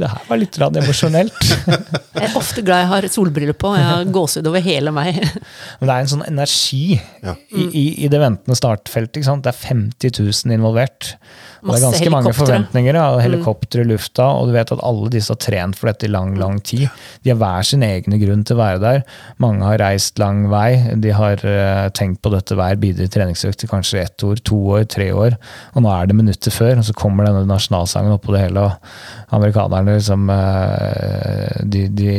det 0.00 0.08
her 0.08 0.24
var 0.28 0.40
litt 0.40 0.56
emosjonelt. 0.56 1.36
Jeg 2.22 2.28
er 2.28 2.36
ofte 2.38 2.62
glad 2.64 2.82
jeg 2.84 2.88
har 2.90 3.06
solbriller 3.10 3.56
på, 3.56 3.70
jeg 3.74 3.82
har 3.82 4.10
gåsehud 4.14 4.46
over 4.46 4.62
hele 4.62 4.92
meg. 4.94 5.16
Men 5.80 5.88
det 5.88 5.94
er 5.94 6.04
en 6.04 6.10
sånn 6.12 6.24
energi 6.28 7.00
Ja. 7.24 7.32
i, 7.50 7.64
i, 7.66 7.84
i 8.04 8.10
det 8.12 8.20
ventende 8.20 8.54
startfeltet. 8.56 9.18
Ikke 9.18 9.26
sant? 9.26 9.42
Det 9.46 9.50
er 9.50 9.58
50 9.58 10.20
000 10.20 10.54
involvert. 10.54 11.14
Og 11.62 11.70
det 11.72 11.78
er 11.78 11.84
ganske 11.86 12.10
mange 12.10 12.32
forventninger 12.34 12.96
ja, 12.98 13.04
helikopter 13.22 13.82
i 13.82 13.86
lufta, 13.86 14.24
og 14.34 14.48
du 14.50 14.54
vet 14.56 14.72
at 14.74 14.80
alle 14.82 15.10
disse 15.14 15.30
har 15.30 15.38
trent 15.42 15.78
for 15.78 15.90
dette 15.90 16.08
i 16.08 16.10
lang, 16.10 16.32
lang 16.40 16.58
tid. 16.66 16.88
De 17.22 17.30
har 17.30 17.38
hver 17.38 17.68
sin 17.68 17.84
egne 17.86 18.18
grunn 18.18 18.42
til 18.46 18.58
å 18.58 18.60
være 18.62 18.80
der. 18.82 19.02
Mange 19.42 19.66
har 19.68 19.78
reist 19.82 20.18
lang 20.22 20.48
vei. 20.50 20.94
De 21.02 21.14
har 21.14 21.42
uh, 21.46 21.86
tenkt 21.94 22.18
på 22.22 22.32
dette 22.34 22.58
hver 22.58 22.80
bidige 22.82 23.12
treningsøkt 23.14 23.62
i 23.62 23.70
kanskje 23.70 24.02
ett 24.02 24.26
år, 24.26 24.42
to 24.42 24.58
år, 24.74 24.88
tre 24.90 25.12
år. 25.14 25.38
Og 25.76 25.86
nå 25.86 25.92
er 25.94 26.10
det 26.10 26.18
minutter 26.18 26.54
før, 26.54 26.80
og 26.82 26.88
så 26.88 26.96
kommer 26.98 27.30
denne 27.30 27.46
nasjonalsangen 27.50 28.16
oppå 28.18 28.34
det 28.34 28.46
hele, 28.48 28.66
og 28.66 29.21
amerikanerne 29.32 29.96
liksom 29.98 30.28
eh, 30.32 31.62
de, 31.72 31.86
de 31.88 32.14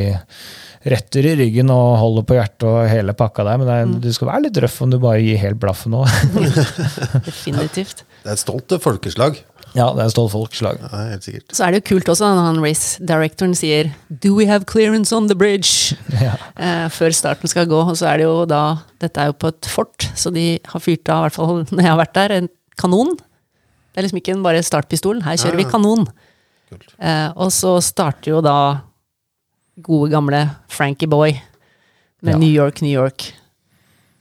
retter 0.84 1.24
i 1.30 1.36
ryggen 1.40 1.70
og 1.72 1.94
holder 2.02 2.26
på 2.28 2.36
hjertet 2.36 2.66
og 2.68 2.90
hele 2.92 3.14
pakka 3.16 3.46
der, 3.48 3.60
men 3.62 3.70
det 3.70 3.76
er, 3.80 3.92
du 4.04 4.10
skal 4.16 4.28
være 4.34 4.46
litt 4.50 4.58
røff 4.66 4.82
om 4.84 4.92
du 4.92 4.98
bare 5.00 5.22
gir 5.24 5.38
helt 5.40 5.60
blaffen 5.62 5.94
nå. 5.96 6.02
Definitivt. 7.28 8.04
Det 8.24 8.30
er 8.32 8.36
et 8.38 8.42
stolt 8.42 8.74
folkeslag. 8.84 9.40
ja, 9.74 9.88
det 9.96 10.04
er 10.06 10.12
stolt 10.14 10.32
folkeslag. 10.34 10.82
Ja, 10.84 11.04
helt 11.14 11.26
sikkert. 11.26 11.54
Så 11.56 11.66
er 11.66 11.74
det 11.74 11.82
jo 11.82 11.88
kult 11.94 12.12
også 12.14 12.28
når 12.30 12.48
han 12.50 12.60
race 12.64 13.00
directoren 13.04 13.56
sier 13.58 13.92
'Do 14.10 14.36
we 14.38 14.46
have 14.50 14.66
clearance 14.70 15.16
on 15.16 15.28
the 15.32 15.36
bridge?' 15.40 15.96
Ja. 16.22 16.36
eh, 16.58 16.90
før 16.90 17.12
starten 17.16 17.48
skal 17.50 17.66
gå. 17.68 17.80
Og 17.80 17.96
så 17.98 18.08
er 18.12 18.18
det 18.18 18.28
jo 18.28 18.46
da 18.46 18.78
Dette 19.02 19.20
er 19.20 19.32
jo 19.32 19.34
på 19.40 19.48
et 19.52 19.66
fort, 19.68 20.10
så 20.16 20.32
de 20.34 20.60
har 20.66 20.80
fyrt 20.80 21.10
av, 21.10 21.24
i 21.26 21.30
hvert 21.30 21.36
fall 21.36 21.64
når 21.72 21.82
jeg 21.82 21.90
har 21.92 21.98
vært 22.00 22.14
der, 22.16 22.32
en 22.38 22.50
kanon. 22.78 23.16
Det 23.18 23.98
er 24.00 24.04
liksom 24.08 24.20
ikke 24.22 24.32
en 24.38 24.44
bare 24.44 24.64
startpistol. 24.64 25.24
Her 25.24 25.36
kjører 25.38 25.56
vi 25.60 25.64
Ja. 25.64 25.70
kanon. 25.70 26.08
Kult. 26.74 26.96
Eh, 27.00 27.30
og 27.38 27.54
så 27.54 27.78
starter 27.84 28.34
jo 28.36 28.42
da 28.46 28.58
gode, 29.84 30.12
gamle 30.14 30.44
Frankie 30.72 31.10
Boy 31.10 31.38
med 32.24 32.36
Ja. 32.36 32.40
New 32.40 32.52
York, 32.52 32.82
New 32.82 32.92
York. 32.94 33.32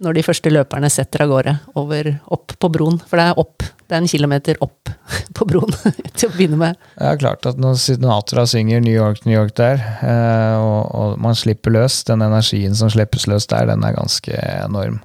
Når 0.03 0.17
de 0.17 0.23
første 0.27 0.51
løperne 0.51 0.89
setter 0.91 1.23
av 1.23 1.31
gårde 1.31 1.53
over, 1.79 2.09
opp 2.35 2.57
på 2.59 2.71
broen. 2.75 2.97
For 3.07 3.21
det 3.21 3.27
er 3.31 3.39
opp. 3.39 3.63
Det 3.87 3.95
er 3.95 4.01
en 4.03 4.09
kilometer 4.11 4.59
opp 4.65 4.91
på 5.37 5.47
broen 5.47 5.71
til 6.17 6.27
å 6.27 6.33
begynne 6.35 6.59
med. 6.59 6.81
Det 6.97 7.11
er 7.13 7.21
klart 7.21 7.47
at 7.47 7.61
når 7.63 7.77
Sinatra 7.79 8.47
synger 8.51 8.83
New 8.83 8.95
York, 8.97 9.23
New 9.29 9.37
York 9.37 9.55
der, 9.61 9.79
eh, 10.03 10.57
og, 10.59 10.91
og 10.91 11.23
man 11.23 11.39
slipper 11.39 11.75
løs, 11.77 12.01
den 12.09 12.25
energien 12.27 12.75
som 12.75 12.91
slippes 12.91 13.29
løs 13.31 13.47
der, 13.53 13.69
den 13.71 13.85
er 13.87 13.95
ganske 13.95 14.35
enorm. 14.65 14.99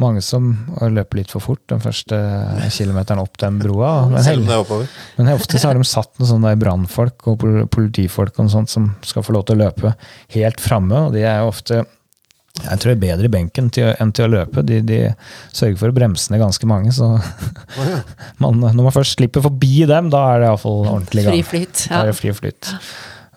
Mange 0.00 0.22
som 0.24 0.46
løper 0.80 1.18
litt 1.20 1.30
for 1.34 1.44
fort 1.44 1.60
den 1.68 1.80
første 1.84 2.16
kilometeren 2.72 3.20
opp 3.20 3.36
den 3.42 3.58
broa. 3.60 4.08
Men, 4.08 4.22
hel- 4.24 4.44
men 5.18 5.28
ofte 5.34 5.58
så 5.60 5.68
har 5.68 5.74
de 5.76 5.84
satt 5.84 6.14
noen 6.18 6.30
sånne 6.30 6.54
brannfolk 6.60 7.26
og 7.28 7.44
politifolk 7.70 8.38
og 8.40 8.48
sånt 8.50 8.72
som 8.72 8.94
skal 9.04 9.22
få 9.26 9.34
lov 9.36 9.44
til 9.50 9.58
å 9.58 9.66
løpe 9.66 9.92
helt 10.36 10.60
framme, 10.64 11.08
og 11.08 11.12
de 11.12 11.26
er 11.28 11.42
jo 11.42 11.50
ofte 11.52 11.82
jeg 12.52 12.78
tror 12.82 12.90
det 12.92 12.96
er 12.98 13.04
bedre 13.16 13.24
i 13.24 13.32
benken 13.32 13.70
til, 13.72 13.94
enn 13.98 14.10
til 14.12 14.26
å 14.26 14.32
løpe. 14.34 14.60
De, 14.68 14.82
de 14.84 14.98
sørger 15.56 15.78
for 15.80 15.88
å 15.88 15.94
bremse 15.96 16.28
ned 16.30 16.42
ganske 16.42 16.66
mange. 16.68 16.92
Så 16.92 17.06
ja. 17.78 17.94
man, 18.44 18.60
når 18.60 18.76
man 18.84 18.92
først 18.92 19.16
slipper 19.16 19.40
forbi 19.46 19.86
dem, 19.88 20.10
da 20.12 20.20
er 20.34 20.42
det 20.42 20.50
iallfall 20.50 20.82
ordentlig 20.84 21.24
gang. 21.24 21.32
Fri 21.32 21.42
flyt. 21.48 21.86
Da 21.88 21.94
Ja. 21.94 22.02
er 22.02 22.10
det 22.12 22.18
fri 22.20 22.34
flyt. 22.36 22.68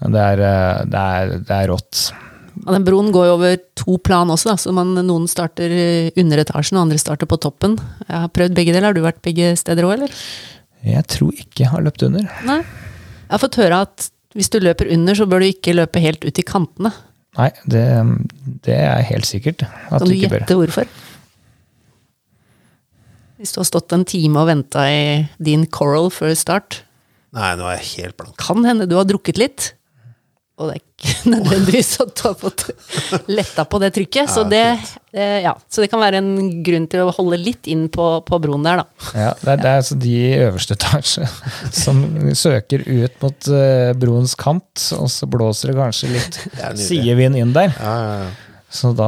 Det 0.03 0.19
er, 0.19 0.43
eh, 0.43 0.83
det 0.91 0.99
er, 1.15 1.31
det 1.47 1.55
er 1.61 1.71
rått. 1.71 2.01
Og 2.63 2.71
den 2.71 2.85
broen 2.87 3.09
går 3.11 3.25
jo 3.27 3.33
over 3.35 3.57
to 3.75 3.97
plan 3.99 4.29
også, 4.31 4.53
da, 4.53 4.55
så 4.61 4.71
man, 4.75 4.93
noen 5.03 5.25
starter 5.27 5.73
under 6.15 6.39
etasjen, 6.39 6.77
og 6.79 6.85
andre 6.85 6.99
starter 7.01 7.27
på 7.27 7.37
toppen. 7.43 7.75
Jeg 8.07 8.15
har 8.23 8.31
prøvd 8.31 8.55
begge 8.55 8.71
deler. 8.71 8.87
Har 8.87 8.95
du 8.95 9.01
vært 9.03 9.19
begge 9.25 9.49
steder 9.59 9.83
òg, 9.87 9.97
eller? 9.97 10.13
Jeg 10.85 11.03
tror 11.11 11.33
ikke 11.35 11.65
jeg 11.65 11.71
har 11.73 11.83
løpt 11.83 12.05
under. 12.07 12.29
Nei. 12.47 12.61
Jeg 12.61 13.33
har 13.33 13.41
fått 13.43 13.59
høre 13.59 13.81
at 13.87 14.07
hvis 14.35 14.51
du 14.53 14.59
løper 14.63 14.87
under, 14.93 15.15
så 15.17 15.27
bør 15.27 15.43
du 15.43 15.49
ikke 15.49 15.75
løpe 15.75 15.99
helt 16.03 16.23
ut 16.27 16.39
i 16.39 16.45
kantene. 16.47 16.93
Nei, 17.35 17.49
det, 17.67 17.83
det 18.63 18.75
er 18.79 19.03
helt 19.09 19.27
sikkert. 19.27 19.65
At 19.89 19.99
Kan 19.99 20.07
du 20.07 20.13
du 20.13 20.17
ikke 20.21 20.31
bør. 20.37 20.45
hvorfor? 20.63 20.87
Hvis 23.39 23.51
du 23.51 23.59
har 23.59 23.67
stått 23.67 23.91
en 23.95 24.05
time 24.07 24.39
og 24.39 24.47
venta 24.47 24.85
i 24.87 24.99
din 25.43 25.65
Coral 25.67 26.07
før 26.13 26.31
start, 26.39 26.81
Nei, 27.35 27.49
nå 27.59 27.65
er 27.67 27.81
jeg 27.81 28.05
helt 28.05 28.15
blank. 28.21 28.37
kan 28.39 28.63
hende 28.63 28.87
du 28.87 28.95
har 28.95 29.03
drukket 29.09 29.37
litt. 29.41 29.73
Og 30.55 30.69
det 30.69 30.75
er 30.77 30.79
ikke 30.79 31.13
nødvendigvis 31.33 31.89
at 31.99 32.11
du 32.15 32.21
har 32.29 32.35
fått 32.39 32.63
letta 33.27 33.65
på 33.67 33.79
det 33.83 33.89
trykket. 33.97 34.31
Så 34.31 34.45
det, 34.47 34.63
eh, 35.11 35.41
ja, 35.43 35.51
så 35.67 35.83
det 35.83 35.89
kan 35.91 35.99
være 35.99 36.21
en 36.21 36.61
grunn 36.63 36.87
til 36.91 37.03
å 37.03 37.11
holde 37.17 37.41
litt 37.41 37.67
inn 37.71 37.89
på, 37.91 38.07
på 38.23 38.39
broen 38.43 38.63
der, 38.63 38.79
da. 38.83 39.09
Ja, 39.11 39.33
det, 39.41 39.49
er, 39.51 39.59
det 39.59 39.69
er 39.73 39.81
altså 39.81 39.99
de 39.99 40.13
i 40.15 40.31
øverste 40.45 40.77
etasje 40.77 41.27
som 41.83 42.01
søker 42.31 42.87
ut 42.87 43.19
mot 43.25 43.51
eh, 43.51 43.91
broens 43.99 44.37
kant, 44.39 44.87
og 44.95 45.11
så 45.11 45.27
blåser 45.27 45.73
det 45.73 45.79
kanskje 45.81 46.15
litt 46.15 46.41
sidevind 46.79 47.41
inn 47.41 47.55
der. 47.55 47.75
Ja, 47.75 47.95
ja, 47.99 48.17
ja. 48.23 48.33
Så 48.75 48.89
da, 48.97 49.07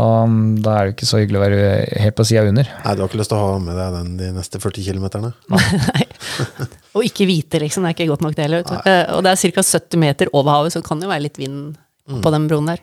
da 0.63 0.73
er 0.79 0.87
det 0.87 0.93
ikke 0.95 1.07
så 1.09 1.19
hyggelig 1.19 1.39
å 1.39 1.43
være 1.43 1.63
helt 2.03 2.15
på 2.15 2.25
sida 2.29 2.45
under. 2.47 2.69
Nei, 2.85 2.93
du 2.95 3.01
har 3.03 3.09
ikke 3.09 3.19
lyst 3.19 3.31
til 3.33 3.39
å 3.39 3.47
ha 3.49 3.57
med 3.59 3.75
deg 3.75 3.95
den 3.97 4.13
de 4.21 4.29
neste 4.37 4.61
40 4.63 4.85
kilometerne? 4.85 5.33
Og 6.95 7.03
ikke 7.05 7.27
hvite, 7.27 7.59
liksom. 7.61 7.83
Det 7.83 7.91
er 7.91 7.97
ikke 7.97 8.11
godt 8.13 8.23
nok, 8.25 8.37
det 8.37 8.45
heller. 8.47 8.63
Eh, 8.87 9.03
Og 9.17 9.25
det 9.25 9.33
er 9.33 9.51
ca. 9.57 9.65
70 9.67 9.99
meter 10.01 10.31
over 10.33 10.53
havet, 10.55 10.73
så 10.73 10.81
det 10.81 10.87
kan 10.89 11.03
jo 11.03 11.11
være 11.11 11.25
litt 11.27 11.37
vind 11.41 11.75
på 12.23 12.31
den 12.33 12.47
broen 12.49 12.71
der. 12.71 12.81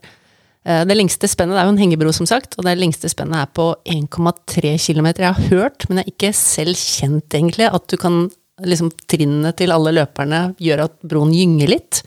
Eh, 0.65 0.85
Det 0.89 0.97
lengste 0.97 1.29
spennet 1.31 1.57
det 1.57 1.63
er 1.65 1.69
jo 1.71 1.75
en 1.75 1.83
hengebro, 1.83 2.13
som 2.13 2.29
sagt, 2.29 2.59
og 2.59 2.65
det 2.69 2.77
lengste 2.81 3.09
spennet 3.13 3.41
er 3.41 3.51
på 3.57 3.71
1,3 3.89 4.75
km. 4.85 5.09
Jeg 5.17 5.33
har 5.33 5.49
hørt, 5.53 5.89
men 5.89 5.99
jeg 6.03 6.05
har 6.09 6.15
ikke 6.17 6.33
selv 6.37 6.77
kjent 6.81 7.39
egentlig, 7.41 7.71
at 7.73 7.87
du 7.89 7.97
kan 8.01 8.27
liksom 8.63 8.93
Trinnene 9.11 9.51
til 9.59 9.73
alle 9.75 9.91
løperne 9.97 10.55
gjør 10.63 10.85
at 10.85 10.93
broen 11.03 11.33
gynger 11.35 11.73
litt. 11.73 12.03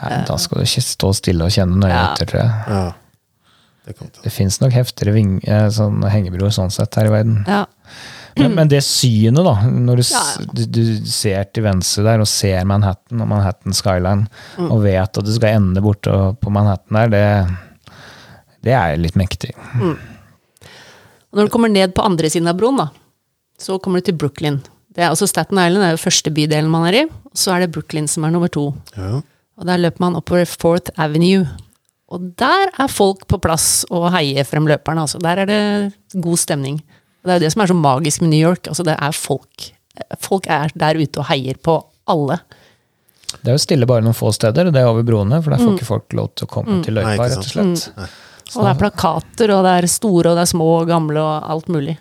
Nei, 0.00 0.22
da 0.28 0.36
skal 0.40 0.60
du 0.62 0.64
ikke 0.68 0.82
stå 0.84 1.10
stille 1.16 1.44
og 1.44 1.52
kjenne 1.52 1.76
nøye 1.80 1.92
Ja. 1.92 2.06
etter, 2.14 2.26
tror 2.30 2.40
jeg. 2.40 2.54
Ja. 2.72 2.86
Det. 3.86 3.94
Det 4.24 4.32
fins 4.34 4.58
nok 4.60 4.72
heftigere 4.74 5.12
ving, 5.14 5.36
eh, 5.46 5.68
sånn 5.70 6.02
hengebroer 6.10 6.50
sånn 6.54 6.72
sett 6.74 6.94
her 6.98 7.06
i 7.06 7.12
verden. 7.14 7.44
Ja. 7.46 7.64
Men, 8.36 8.52
men 8.58 8.68
det 8.68 8.82
synet, 8.84 9.44
da, 9.46 9.52
når 9.64 9.96
du, 9.96 10.02
ja, 10.10 10.22
Ja. 10.40 10.46
du, 10.52 10.64
du 10.66 11.06
ser 11.08 11.44
til 11.54 11.64
venstre 11.64 12.02
der 12.04 12.20
og 12.20 12.26
ser 12.28 12.66
Manhattan 12.68 13.22
og 13.24 13.28
Manhattan 13.30 13.72
Skyline, 13.72 14.26
Mm. 14.58 14.70
og 14.72 14.82
vet 14.82 15.18
at 15.22 15.24
du 15.24 15.32
skal 15.32 15.56
ende 15.60 15.80
borte 15.80 16.10
på 16.42 16.50
Manhattan 16.52 16.98
der, 16.98 17.08
det, 17.14 17.94
det 18.66 18.74
er 18.76 18.96
litt 19.00 19.16
mektig. 19.16 19.54
Og 19.80 21.38
når 21.40 21.48
du 21.48 21.52
kommer 21.52 21.72
ned 21.72 21.94
på 21.96 22.04
andre 22.04 22.28
siden 22.32 22.48
av 22.50 22.56
broen, 22.58 22.76
da, 22.80 22.88
så 23.60 23.78
kommer 23.82 24.00
du 24.02 24.10
til 24.10 24.18
Brooklyn. 24.20 24.60
Det 24.92 25.04
er, 25.04 25.10
altså 25.12 25.28
Staten 25.28 25.58
Island 25.60 25.84
er 25.84 25.94
jo 25.94 26.00
første 26.00 26.32
bydelen 26.32 26.70
man 26.72 26.86
er 26.88 27.02
i, 27.02 27.04
og 27.06 27.36
så 27.36 27.54
er 27.56 27.64
det 27.64 27.72
Brooklyn 27.74 28.06
som 28.08 28.24
er 28.24 28.32
nummer 28.34 28.48
to. 28.52 28.70
Ja. 28.96 29.20
Og 29.56 29.64
der 29.68 29.80
løper 29.80 30.00
man 30.04 30.16
oppover 30.18 30.44
Fourth 30.48 30.90
Avenue. 31.00 31.46
Og 32.14 32.28
der 32.38 32.70
er 32.78 32.92
folk 32.92 33.24
på 33.30 33.38
plass 33.42 33.84
og 33.90 34.08
heier 34.14 34.46
frem 34.46 34.68
løperne. 34.70 35.06
Altså. 35.06 35.18
Der 35.22 35.42
er 35.42 35.48
det 35.50 36.20
god 36.22 36.38
stemning. 36.38 36.78
Og 37.22 37.26
det 37.26 37.34
er 37.34 37.40
jo 37.40 37.44
det 37.46 37.52
som 37.56 37.64
er 37.64 37.72
så 37.72 37.78
magisk 37.78 38.22
med 38.22 38.30
New 38.30 38.42
York. 38.44 38.68
Altså, 38.70 38.86
det 38.86 38.94
er 38.94 39.16
folk. 39.16 39.70
Folk 40.22 40.46
er 40.52 40.70
der 40.78 41.00
ute 41.00 41.22
og 41.22 41.26
heier 41.32 41.58
på 41.58 41.80
alle. 42.06 42.38
Det 43.42 43.50
er 43.50 43.56
jo 43.56 43.62
stille 43.62 43.88
bare 43.90 44.04
noen 44.06 44.14
få 44.16 44.30
steder, 44.34 44.68
og 44.68 44.74
det 44.74 44.80
er 44.82 44.88
over 44.88 45.02
broene, 45.06 45.40
for 45.42 45.52
der 45.52 45.60
får 45.62 45.74
ikke 45.74 45.88
folk 45.88 46.14
lov 46.16 46.30
til 46.38 46.46
å 46.46 46.50
komme 46.52 46.78
til 46.86 46.94
Nei, 46.94 47.02
løypa, 47.02 47.26
ikke 47.26 47.30
rett 47.32 47.42
og 47.42 47.50
slett. 47.50 48.18
Og 48.54 48.62
det 48.62 48.70
er 48.70 48.78
plakater, 48.80 49.52
og 49.56 49.64
det 49.66 49.72
er 49.80 49.88
store, 49.90 50.30
og 50.30 50.38
det 50.38 50.44
er 50.46 50.50
små 50.52 50.68
og 50.76 50.90
gamle, 50.90 51.22
og 51.24 51.48
alt 51.56 51.72
mulig 51.72 51.96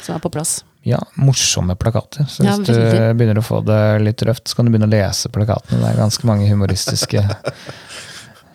som 0.00 0.18
er 0.18 0.22
på 0.22 0.30
plass. 0.32 0.58
Ja, 0.84 1.00
morsomme 1.20 1.74
plakater. 1.80 2.28
Så 2.28 2.44
Ja, 2.44 2.54
hvis 2.56 2.68
du 2.68 3.16
begynner 3.16 3.40
å 3.40 3.44
få 3.44 3.60
det 3.64 3.80
litt 4.04 4.22
røft, 4.28 4.48
så 4.48 4.56
kan 4.56 4.68
du 4.68 4.72
begynne 4.72 4.88
å 4.88 4.92
lese 4.92 5.32
plakatene. 5.32 5.80
Det 5.80 5.90
er 5.90 5.98
ganske 6.00 6.28
mange 6.28 6.48
humoristiske 6.48 7.24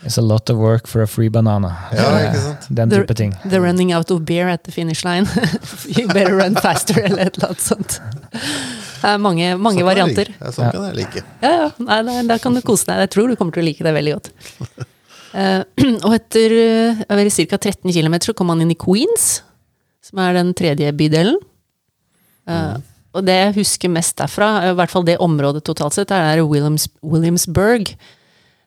It's 0.05 0.17
a 0.19 0.21
lot 0.21 0.49
of 0.53 0.57
work 0.61 0.85
for 0.87 1.01
a 1.01 1.07
free 1.09 1.29
banana. 1.33 1.71
Ja, 1.95 2.05
ikke 2.27 2.41
sant? 2.43 2.67
Den 2.77 2.89
The- 2.91 2.99
type 3.01 3.15
ting. 3.17 3.31
The 3.49 3.59
running 3.59 3.91
out 3.95 4.11
of 4.13 4.21
beer 4.25 4.47
at 4.51 4.63
the 4.67 4.71
finish 4.71 5.03
line. 5.03 5.25
you 5.97 6.05
better 6.07 6.35
run 6.37 6.55
faster, 6.61 6.99
eller 7.01 7.25
et 7.25 7.37
eller 7.39 7.47
annet 7.55 7.63
sånt. 7.65 7.95
Det 9.01 9.09
er 9.11 9.17
mange, 9.21 9.47
mange 9.57 9.81
Sånn 9.81 9.87
varianter. 9.89 10.29
like. 10.29 10.37
Ja, 10.45 10.51
sånn 10.53 10.69
kan 10.75 10.85
jeg 10.91 10.95
like. 10.99 11.23
Ja, 11.41 11.53
ja. 11.63 11.69
Nei, 11.87 11.97
da, 12.05 12.19
da 12.29 12.37
kan 12.41 12.53
du 12.57 12.61
kose 12.65 12.85
deg. 12.91 13.01
Jeg 13.07 13.13
tror 13.15 13.29
du 13.33 13.35
kommer 13.39 13.55
til 13.57 13.65
å 13.65 13.67
like 13.67 13.85
det 13.85 13.93
veldig 13.97 14.13
godt. 14.15 14.29
Uh, 15.35 15.61
og 16.05 16.13
etter 16.15 16.53
uh, 17.01 17.01
ca. 17.09 17.57
13 17.57 17.91
km 17.91 18.15
så 18.29 18.33
kom 18.37 18.47
man 18.53 18.61
inn 18.63 18.71
i 18.71 18.77
Queens, 18.79 19.39
som 20.05 20.21
er 20.21 20.37
den 20.37 20.53
tredje 20.57 20.93
bydelen. 20.95 21.41
Eh, 22.47 22.75
Og 23.15 23.23
det 23.25 23.33
jeg 23.39 23.53
husker 23.55 23.89
mest 23.89 24.17
derfra, 24.19 24.51
i 24.69 24.73
hvert 24.77 24.91
fall 24.91 25.05
det 25.07 25.15
området 25.23 25.63
totalt 25.65 25.95
sett, 25.95 26.11
er 26.13 26.43
Williams, 26.45 26.85
Williamsburg. 27.01 27.93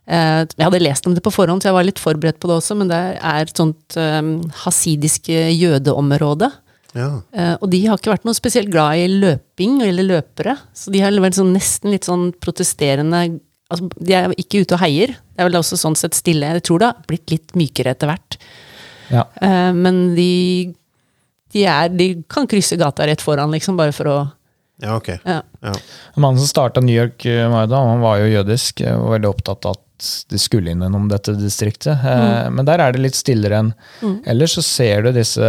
Eh, 0.09 0.45
jeg 0.45 0.65
hadde 0.65 0.81
lest 0.81 1.09
om 1.09 1.17
det 1.17 1.25
på 1.25 1.33
forhånd, 1.35 1.63
så 1.63 1.71
jeg 1.71 1.77
var 1.77 1.87
litt 1.87 2.01
forberedt 2.01 2.41
på 2.41 2.49
det 2.51 2.57
også, 2.61 2.79
men 2.81 2.89
det 2.91 3.03
er 3.19 3.45
et 3.45 3.61
sånt 3.61 3.99
um, 4.01 4.39
hasidisk 4.65 5.29
jødeområde. 5.29 6.49
Ja. 6.97 7.11
Eh, 7.37 7.55
og 7.61 7.69
de 7.73 7.83
har 7.85 8.01
ikke 8.01 8.15
vært 8.15 8.25
noe 8.27 8.37
spesielt 8.37 8.71
glad 8.73 9.03
i 9.03 9.09
løping 9.13 9.83
eller 9.85 10.07
løpere. 10.07 10.57
Så 10.77 10.93
de 10.95 11.03
har 11.05 11.13
vært 11.21 11.39
sånn, 11.39 11.53
nesten 11.57 11.93
litt 11.93 12.09
sånn 12.09 12.31
protesterende 12.41 13.27
altså, 13.69 13.91
De 14.01 14.17
er 14.17 14.33
ikke 14.41 14.65
ute 14.65 14.79
og 14.79 14.83
heier. 14.83 15.13
Det 15.13 15.45
er 15.45 15.51
vel 15.51 15.61
også 15.61 15.79
sånn 15.81 15.99
sett 15.99 16.17
stille. 16.17 16.55
Jeg 16.57 16.65
tror 16.69 16.81
det 16.81 16.91
har 16.91 17.05
blitt 17.11 17.35
litt 17.35 17.55
mykere 17.59 17.93
etter 17.95 18.11
hvert. 18.11 18.41
Ja. 19.13 19.27
Eh, 19.45 19.71
men 19.77 20.17
de, 20.17 20.33
de, 21.53 21.69
er, 21.69 21.93
de 21.93 22.11
kan 22.31 22.49
krysse 22.49 22.81
gata 22.81 23.07
rett 23.09 23.25
foran, 23.25 23.53
liksom, 23.55 23.79
bare 23.79 23.95
for 23.97 24.13
å 24.15 24.19
ja, 24.79 24.93
ok. 24.95 25.09
ja. 25.25 25.41
Ja. 25.59 25.73
Mannen 26.15 26.39
som 26.39 26.47
starta 26.47 26.81
New 26.81 26.95
York 26.95 27.25
eh, 27.27 27.49
Maida, 27.51 27.81
han 27.83 27.99
var 27.99 28.21
jo 28.21 28.29
jødisk 28.31 28.85
eh, 28.87 28.95
og 28.95 29.17
veldig 29.17 29.31
opptatt 29.33 29.67
av 29.67 29.75
at 29.75 29.83
de 30.31 30.39
skulle 30.39 30.71
innom 30.75 31.09
dette 31.11 31.35
distriktet. 31.39 31.99
Eh, 32.05 32.49
Men 32.51 32.65
der 32.69 32.79
er 32.85 32.93
det 32.93 33.01
litt 33.03 33.15
stillere 33.19 33.59
enn 33.63 33.73
ellers. 34.27 34.55
Så 34.59 34.63
ser 34.65 35.03
du 35.03 35.13
disse 35.13 35.43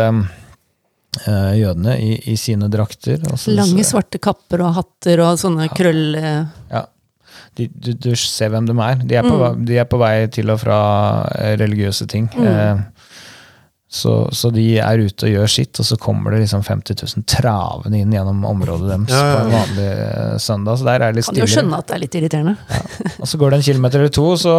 eh, 1.28 1.52
jødene 1.60 1.98
i, 2.02 2.14
i 2.32 2.36
sine 2.38 2.70
drakter. 2.72 3.20
og 3.32 3.38
så- 3.40 3.56
Lange, 3.56 3.84
svarte 3.86 4.20
kapper 4.22 4.62
og 4.66 4.74
hatter 4.80 5.20
og 5.26 5.38
sånne 5.42 5.70
krøll... 5.76 6.16
eh, 6.16 6.46
Ja. 6.72 6.86
Du, 7.56 7.66
du, 7.68 7.94
du 7.94 8.16
ser 8.16 8.50
hvem 8.54 8.66
de 8.70 8.74
er. 8.80 8.96
De 9.04 9.16
er, 9.16 9.24
på, 9.26 9.36
vei- 9.40 9.66
de 9.66 9.78
er 9.82 9.86
på 9.90 9.98
vei 10.00 10.28
til 10.32 10.50
og 10.54 10.60
fra 10.62 10.78
religiøse 11.60 12.06
ting. 12.08 12.30
Eh, 12.40 12.78
så, 13.90 14.14
så 14.38 14.52
de 14.54 14.64
er 14.78 15.02
ute 15.02 15.26
og 15.26 15.32
gjør 15.34 15.50
sitt, 15.50 15.80
og 15.82 15.88
så 15.88 15.96
kommer 15.98 16.36
det 16.36 16.44
liksom 16.44 16.62
50 16.62 17.00
000 17.18 17.26
travende 17.26 17.98
inn 17.98 18.12
gjennom 18.14 18.44
området 18.46 18.86
deres 18.92 19.16
Ja, 19.16 19.24
ja, 19.26 19.32
på 19.34 19.48
en 19.48 19.56
vanlig 19.56 19.88
eh, 19.90 20.36
søndag. 20.46 20.78
Så 20.78 20.86
der 20.86 21.02
er 21.02 21.10
det 21.10 21.18
litt 21.18 21.30
Kan 21.32 21.40
jo 21.42 21.48
skjønne 21.50 21.80
at 21.82 21.90
det 21.90 21.96
er 21.96 22.04
litt 22.04 22.18
irriterende. 22.20 22.54
Og 23.18 23.32
så 23.32 23.40
går 23.42 23.50
det 23.50 23.60
en 23.60 23.66
kilometer 23.72 24.04
eller 24.04 24.14
to, 24.14 24.28
så, 24.38 24.54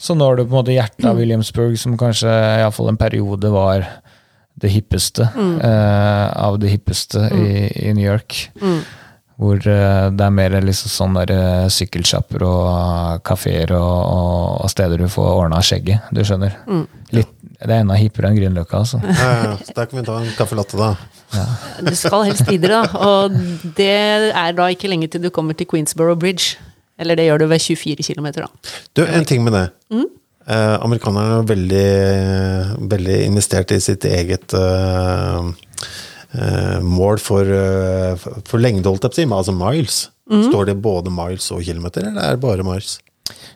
så 0.00 0.16
når 0.16 0.40
du 0.40 0.44
på 0.46 0.48
en 0.54 0.56
måte 0.62 0.72
hjertet 0.78 1.04
av 1.10 1.20
Williamsburg, 1.20 1.76
som 1.84 1.98
kanskje 2.00 2.32
iallfall 2.62 2.88
en 2.94 3.00
periode 3.02 3.52
var 3.52 3.84
det 4.62 4.72
hippeste 4.72 5.28
eh, 5.36 6.26
av 6.32 6.58
det 6.60 6.72
hippeste 6.72 7.28
i, 7.36 7.52
i 7.88 7.92
New 7.92 8.04
York. 8.04 8.40
Hvor 9.42 9.56
eh, 9.68 10.08
det 10.16 10.26
er 10.26 10.34
mer 10.34 10.56
liksom 10.64 10.92
sånn 10.92 11.16
der 11.20 11.32
eh, 11.36 11.68
sykkelsjapper 11.72 12.44
og 12.46 13.22
kafeer 13.26 13.72
og, 13.76 13.94
og, 14.00 14.64
og 14.64 14.72
steder 14.72 15.04
du 15.04 15.08
får 15.12 15.30
ordna 15.44 15.60
skjegget. 15.64 16.08
Du 16.14 16.24
skjønner. 16.24 16.56
Litt, 17.16 17.32
det 17.66 17.74
er 17.76 17.82
enda 17.84 17.94
hippere 17.98 18.30
enn 18.30 18.36
Grünerløkka, 18.38 18.78
altså. 18.84 18.98
Ja, 19.04 19.30
ja, 19.44 19.52
så 19.62 19.74
der 19.76 19.86
kan 19.90 19.98
vi 20.00 20.04
ta 20.06 20.16
en 20.20 20.30
caffè 20.38 20.56
latte, 20.58 20.78
da. 20.80 20.92
Du 21.86 21.94
skal 21.96 22.26
helst 22.28 22.46
videre, 22.48 22.82
da. 22.82 23.02
Og 23.06 23.36
det 23.78 23.88
er 24.32 24.52
da 24.58 24.66
ikke 24.74 24.90
lenge 24.90 25.08
til 25.12 25.22
du 25.24 25.30
kommer 25.34 25.56
til 25.58 25.68
Queensborough 25.70 26.18
Bridge. 26.20 26.56
Eller 27.00 27.16
det 27.18 27.24
gjør 27.28 27.40
du 27.42 27.46
ved 27.50 27.62
24 27.64 28.04
km, 28.04 28.26
da. 28.36 28.48
Du, 28.94 29.04
en 29.06 29.24
ting 29.28 29.42
med 29.46 29.54
det. 29.56 29.64
Eh, 30.42 30.74
amerikanerne 30.82 31.38
er 31.40 31.46
veldig, 31.52 31.86
veldig 32.90 33.18
investert 33.28 33.70
i 33.74 33.78
sitt 33.82 34.04
eget 34.10 34.52
eh, 34.58 35.50
eh, 36.34 36.80
mål 36.82 37.20
for, 37.22 37.46
eh, 37.46 38.16
for- 38.18 38.58
lengde, 38.60 38.88
holdt 38.90 39.06
jeg 39.06 39.12
på 39.12 39.14
å 39.14 39.20
si, 39.22 39.28
altså 39.38 39.54
miles. 39.56 40.00
Står 40.32 40.66
det 40.70 40.76
både 40.82 41.10
miles 41.12 41.50
og 41.52 41.62
kilometer, 41.66 42.06
eller 42.08 42.22
er 42.22 42.36
det 42.36 42.40
bare 42.44 42.64
miles? 42.66 42.98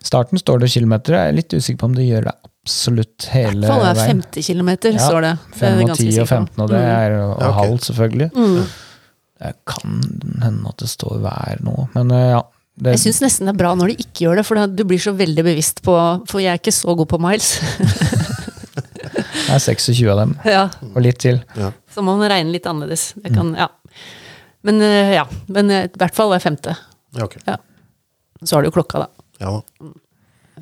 Starten 0.05 0.39
står 0.39 0.61
det 0.63 0.71
kilometer. 0.71 1.15
Jeg 1.17 1.29
er 1.33 1.37
litt 1.41 1.55
usikker 1.57 1.79
på 1.83 1.89
om 1.91 1.95
det 1.97 2.07
gjør 2.07 2.29
det 2.31 2.35
absolutt 2.67 3.29
I 3.29 3.35
hele 3.37 3.63
hvert 3.63 3.71
fall 3.71 3.85
hver 3.85 4.01
veien. 4.01 4.25
50 4.27 4.49
km, 4.51 4.71
Ja, 4.91 5.05
står 5.07 5.23
det. 5.23 5.31
Det 5.55 5.63
er 5.63 5.63
5 5.63 5.71
jeg 5.71 5.77
og 5.77 5.91
ganske 5.93 6.09
10 6.11 6.19
og 6.19 6.29
15, 6.29 6.63
og 6.65 6.69
det 6.73 6.83
er 6.83 7.15
og 7.23 7.55
halv, 7.61 7.79
selvfølgelig. 7.87 8.29
Mm. 8.35 8.59
Det 9.37 9.53
kan 9.69 9.97
hende 10.43 10.71
at 10.73 10.83
det 10.83 10.89
står 10.91 11.19
vær 11.23 11.63
nå, 11.65 11.75
men 11.95 12.15
eh, 12.17 12.29
ja. 12.35 12.45
Det, 12.77 12.93
Jeg 12.93 13.01
syns 13.07 13.23
nesten 13.25 13.49
det 13.49 13.55
er 13.55 13.61
bra 13.63 13.71
når 13.73 13.89
de 13.89 14.03
ikke 14.05 14.27
gjør 14.27 14.37
det, 14.37 14.43
for 14.45 14.69
du 14.69 14.83
blir 14.85 15.01
så 15.01 15.15
veldig 15.17 15.45
bevisst 15.47 15.79
på 15.81 15.95
For 16.29 16.43
jeg 16.43 16.51
er 16.53 16.59
ikke 16.61 16.75
så 16.77 16.93
god 16.99 17.09
på 17.09 17.19
miles. 17.25 17.55
det 18.77 19.55
er 19.55 19.63
26 19.65 20.03
av 20.13 20.21
dem, 20.21 20.35
ja, 20.57 20.67
og 20.91 20.99
litt 21.07 21.23
til. 21.25 21.41
Ja. 21.57 21.71
Så 21.95 22.05
må 22.05 22.19
man 22.19 22.29
regne 22.33 22.53
litt 22.53 22.67
annerledes. 22.69 23.13
Det 23.23 23.33
kan, 23.33 23.55
ja. 23.57 23.71
Men 24.67 24.83
eh, 24.85 25.15
ja, 25.17 25.25
men 25.49 25.73
eh, 25.73 25.87
i 25.89 26.03
hvert 26.03 26.19
fall 26.19 26.35
hver 26.35 26.43
femte. 26.43 26.75
Ja, 27.17 27.31
ok. 27.31 27.39
Så 28.45 28.59
har 28.59 28.67
du 28.67 28.69
jo 28.69 28.77
klokka, 28.77 29.07
da. 29.07 29.09
Ja 29.41 29.55
da. 29.57 29.95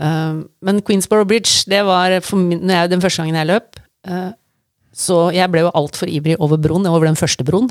Eh, 0.00 0.40
men 0.64 0.82
Queensborough 0.82 1.28
Bridge, 1.28 1.64
det 1.70 1.84
var 1.86 2.14
min, 2.38 2.68
jeg, 2.70 2.90
den 2.90 3.04
første 3.04 3.22
gangen 3.22 3.40
jeg 3.40 3.50
løp. 3.52 3.80
eh, 4.08 4.32
så 4.94 5.32
jeg 5.34 5.50
ble 5.50 5.64
jo 5.64 5.74
altfor 5.74 6.06
ivrig 6.06 6.36
over 6.38 6.56
broen, 6.56 6.86
over 6.86 7.08
den 7.08 7.18
første 7.18 7.42
broen. 7.44 7.70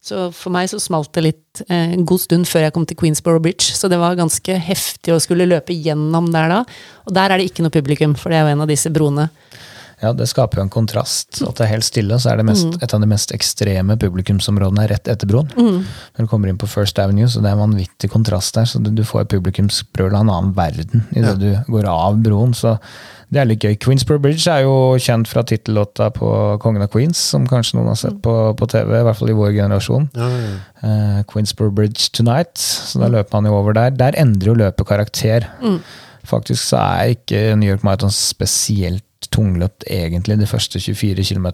Så 0.00 0.30
for 0.32 0.50
meg 0.54 0.70
så 0.72 0.80
smalt 0.80 1.12
det 1.12 1.22
litt 1.22 1.60
eh, 1.68 1.92
en 1.92 2.06
god 2.08 2.22
stund 2.22 2.48
før 2.48 2.64
jeg 2.64 2.74
kom 2.74 2.86
til 2.88 2.96
Queensborough 2.96 3.42
Bridge. 3.44 3.74
Så 3.76 3.90
det 3.92 4.00
var 4.00 4.16
ganske 4.18 4.56
heftig 4.64 5.12
å 5.12 5.20
skulle 5.22 5.48
løpe 5.48 5.76
gjennom 5.76 6.30
der 6.32 6.48
da. 6.50 6.60
Og 7.06 7.14
der 7.14 7.30
er 7.30 7.38
det 7.38 7.50
ikke 7.50 7.66
noe 7.66 7.74
publikum, 7.74 8.16
for 8.18 8.32
det 8.32 8.40
er 8.40 8.48
jo 8.48 8.54
en 8.56 8.64
av 8.64 8.72
disse 8.72 8.90
broene. 8.90 9.28
Ja, 10.00 10.14
det 10.16 10.30
skaper 10.30 10.60
jo 10.60 10.64
en 10.64 10.72
kontrast. 10.72 11.42
At 11.44 11.58
det 11.58 11.66
er 11.66 11.72
helt 11.74 11.84
stille, 11.84 12.16
så 12.22 12.32
er 12.32 12.40
det 12.40 12.46
mest, 12.48 12.78
et 12.80 12.94
av 12.96 13.02
de 13.02 13.08
mest 13.10 13.34
ekstreme 13.36 13.98
publikumsområdene 14.00 14.86
er 14.86 14.94
rett 14.94 15.10
etter 15.12 15.28
broen. 15.28 15.50
Når 15.54 16.24
du 16.24 16.30
kommer 16.30 16.48
inn 16.48 16.60
på 16.60 16.68
First 16.70 16.98
Avenue, 17.02 17.28
så 17.28 17.42
det 17.44 17.50
er 17.50 17.58
en 17.58 17.64
vanvittig 17.66 18.08
kontrast 18.12 18.56
der. 18.56 18.68
Så 18.70 18.80
du, 18.80 18.88
du 18.96 19.04
får 19.04 19.28
publikumsbrøl 19.32 20.14
av 20.14 20.24
en 20.24 20.32
annen 20.32 20.54
verden 20.56 21.04
idet 21.12 21.36
du 21.42 21.50
går 21.68 21.88
av 21.90 22.16
broen. 22.24 22.54
Så 22.56 22.78
det 23.30 23.42
er 23.42 23.50
litt 23.50 23.62
gøy. 23.62 23.76
Queensborough 23.78 24.24
Bridge 24.24 24.48
er 24.50 24.64
jo 24.64 24.96
kjent 24.98 25.28
fra 25.30 25.44
tittellåta 25.46 26.08
på 26.16 26.30
Kongen 26.64 26.82
av 26.82 26.90
Queens, 26.90 27.20
som 27.34 27.44
kanskje 27.50 27.76
noen 27.78 27.92
har 27.92 28.00
sett 28.00 28.16
på, 28.24 28.34
på 28.58 28.70
TV, 28.72 28.96
i 28.98 29.04
hvert 29.06 29.20
fall 29.20 29.30
i 29.30 29.36
vår 29.36 29.52
generasjon. 29.54 30.08
Ja, 30.16 30.30
ja, 30.32 30.40
ja. 30.48 30.56
Eh, 30.80 31.20
Queensborough 31.30 31.76
Bridge 31.76 32.08
Tonight. 32.16 32.56
Så 32.58 33.02
da 33.04 33.12
løper 33.12 33.36
man 33.36 33.52
jo 33.52 33.58
over 33.60 33.76
der. 33.76 33.92
Der 34.00 34.16
endrer 34.18 34.54
jo 34.54 34.56
løpet 34.64 34.88
karakter. 34.88 35.46
Faktisk 36.26 36.72
så 36.72 36.80
er 36.80 37.14
ikke 37.14 37.44
New 37.60 37.68
York 37.70 37.84
Marathon 37.86 38.12
spesielt 38.14 39.04
tungløpt 39.34 39.86
egentlig 39.90 40.38
de 40.40 40.48
første 40.50 40.80
24 40.82 41.24
km. 41.30 41.48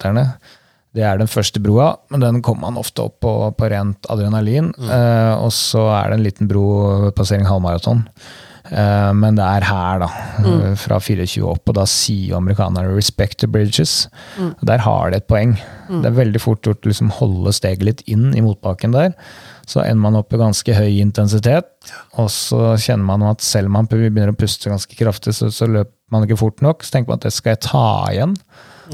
Det 0.97 1.05
er 1.05 1.21
den 1.21 1.29
første 1.29 1.61
broa, 1.61 1.93
men 2.13 2.25
den 2.25 2.43
kommer 2.45 2.71
man 2.71 2.81
ofte 2.81 3.05
opp 3.05 3.21
på, 3.21 3.33
på 3.53 3.71
rent 3.73 4.09
adrenalin. 4.13 4.73
Eh, 4.81 5.35
og 5.37 5.53
så 5.53 5.85
er 5.99 6.11
det 6.11 6.19
en 6.19 6.27
liten 6.27 6.51
bro 6.51 7.11
passering 7.17 7.49
halvmaraton. 7.49 8.07
Eh, 8.71 9.11
men 9.15 9.37
det 9.37 9.45
er 9.45 9.67
her, 9.69 10.01
da. 10.03 10.09
Mm. 10.41 10.79
Fra 10.81 10.99
24 11.03 11.45
opp, 11.47 11.69
og 11.69 11.77
da 11.77 11.85
sier 11.91 12.39
amerikanerne 12.39 12.95
'respect 12.97 13.43
the 13.43 13.51
bridges'. 13.51 14.09
Der 14.65 14.79
har 14.79 15.11
de 15.11 15.21
et 15.21 15.29
poeng. 15.29 15.59
Det 15.89 16.07
er 16.07 16.23
veldig 16.23 16.41
fort 16.41 16.63
gjort 16.63 16.87
å 16.87 16.91
liksom 16.91 17.13
holde 17.21 17.53
steget 17.53 17.85
litt 17.85 18.03
inn 18.07 18.33
i 18.35 18.41
motbakken 18.41 18.97
der. 18.97 19.13
Så 19.67 19.83
ender 19.83 20.03
man 20.05 20.19
opp 20.21 20.31
i 20.35 20.39
ganske 20.39 20.77
høy 20.77 21.01
intensitet, 21.03 21.69
og 22.21 22.31
så 22.31 22.77
kjenner 22.79 23.07
man 23.09 23.25
at 23.33 23.43
selv 23.43 23.71
om 23.71 23.79
man 23.81 23.91
begynner 23.91 24.31
å 24.31 24.39
puste 24.39 24.71
ganske 24.71 24.99
kraftig, 24.99 25.35
så, 25.35 25.51
så 25.51 25.67
løper 25.67 25.95
man 26.15 26.27
ikke 26.27 26.39
fort 26.39 26.63
nok. 26.63 26.87
Så 26.87 26.95
tenker 26.95 27.11
man 27.11 27.19
at 27.19 27.27
det 27.27 27.35
skal 27.35 27.57
jeg 27.57 27.65
ta 27.67 27.87
igjen 28.13 28.37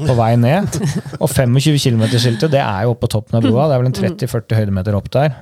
på 0.01 0.15
vei 0.17 0.33
ned. 0.41 0.73
Og 1.21 1.29
25 1.29 1.77
km-skiltet, 1.77 2.49
det 2.53 2.61
er 2.63 2.87
jo 2.87 2.95
oppe 2.95 3.05
på 3.05 3.13
toppen 3.19 3.37
av 3.37 3.45
broa. 3.45 3.69
Det 3.69 3.77
er 3.77 3.83
vel 3.83 3.91
en 3.91 3.99
30-40 3.99 4.61
høydemeter 4.61 4.97
opp 4.97 5.11
der. 5.13 5.35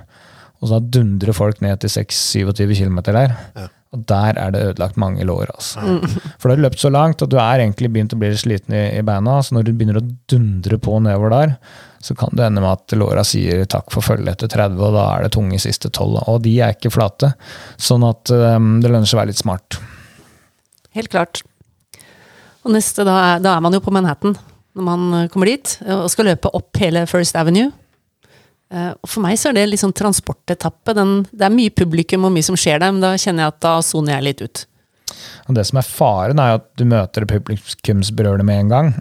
Og 0.62 0.70
så 0.70 0.80
dundrer 0.94 1.34
folk 1.34 1.62
ned 1.64 1.82
til 1.82 1.90
6-27 1.90 2.76
km 2.78 3.00
der. 3.10 3.34
Og 3.92 4.04
der 4.08 4.38
er 4.40 4.52
det 4.54 4.62
ødelagt 4.70 5.00
mange 5.02 5.26
lår. 5.28 5.50
altså. 5.52 5.82
For 6.40 6.48
da 6.48 6.54
har 6.54 6.60
du 6.60 6.66
løpt 6.68 6.80
så 6.80 6.92
langt, 6.94 7.22
og 7.22 7.32
du 7.32 7.36
er 7.42 7.64
egentlig 7.64 7.90
begynt 7.92 8.14
å 8.16 8.20
bli 8.22 8.30
sliten 8.40 8.76
i, 8.78 8.84
i 9.00 9.02
beina. 9.04 9.40
Så 9.44 9.58
når 9.58 9.66
du 9.68 9.72
begynner 9.74 10.00
å 10.00 10.06
dundre 10.32 10.78
på 10.80 11.00
nedover 11.04 11.34
der, 11.34 11.56
så 12.02 12.16
kan 12.18 12.32
det 12.38 12.46
ende 12.46 12.64
med 12.64 12.72
at 12.72 12.96
låra 12.98 13.26
sier 13.28 13.66
takk 13.70 13.92
for 13.94 14.06
følget 14.06 14.38
etter 14.38 14.54
30, 14.54 14.80
og 14.80 14.96
da 14.96 15.08
er 15.16 15.26
det 15.26 15.34
tunge 15.36 15.60
siste 15.62 15.92
12. 15.92 16.22
Og 16.32 16.40
de 16.46 16.56
er 16.62 16.78
ikke 16.78 16.94
flate. 16.94 17.34
Sånn 17.82 18.06
at 18.08 18.32
um, 18.32 18.78
det 18.82 18.90
lønner 18.90 19.10
seg 19.10 19.20
å 19.20 19.22
være 19.24 19.34
litt 19.34 19.42
smart. 19.42 19.82
Helt 20.96 21.12
klart. 21.12 21.44
Og 22.64 22.74
neste, 22.76 23.04
da 23.08 23.18
er, 23.26 23.44
da 23.44 23.58
er 23.58 23.66
man 23.66 23.76
jo 23.76 23.84
på 23.84 23.94
Manhattan 23.94 24.38
når 24.78 24.86
man 24.88 25.02
eh, 25.18 25.28
kommer 25.28 25.50
dit, 25.50 25.74
og 25.84 26.08
skal 26.12 26.30
løpe 26.32 26.48
opp 26.56 26.80
hele 26.80 27.04
First 27.10 27.36
Avenue. 27.36 27.74
Eh, 28.72 28.92
Og 28.96 29.10
for 29.10 29.24
meg 29.26 29.38
så 29.40 29.50
er 29.52 29.58
det 29.60 29.68
litt 29.70 29.84
sånn 29.84 29.96
transportetappe. 29.98 30.96
Den, 30.98 31.22
det 31.32 31.48
er 31.48 31.54
mye 31.56 31.74
publikum 31.76 32.28
og 32.28 32.36
mye 32.36 32.46
som 32.48 32.58
skjer 32.60 32.80
der, 32.84 32.94
men 32.96 33.04
da 33.04 33.14
kjenner 33.20 33.46
jeg 33.48 33.56
at 33.56 33.64
da 33.68 33.74
soner 33.86 34.16
jeg 34.18 34.28
litt 34.30 34.44
ut. 34.46 34.64
Og 35.50 35.58
det 35.58 35.66
som 35.68 35.82
er 35.82 35.88
faren, 35.88 36.40
er 36.40 36.54
jo 36.54 36.60
at 36.62 36.70
du 36.80 36.86
møter 36.88 37.28
publikumsbrølet 37.28 38.48
med 38.48 38.64
en 38.64 38.72
gang. 38.72 38.94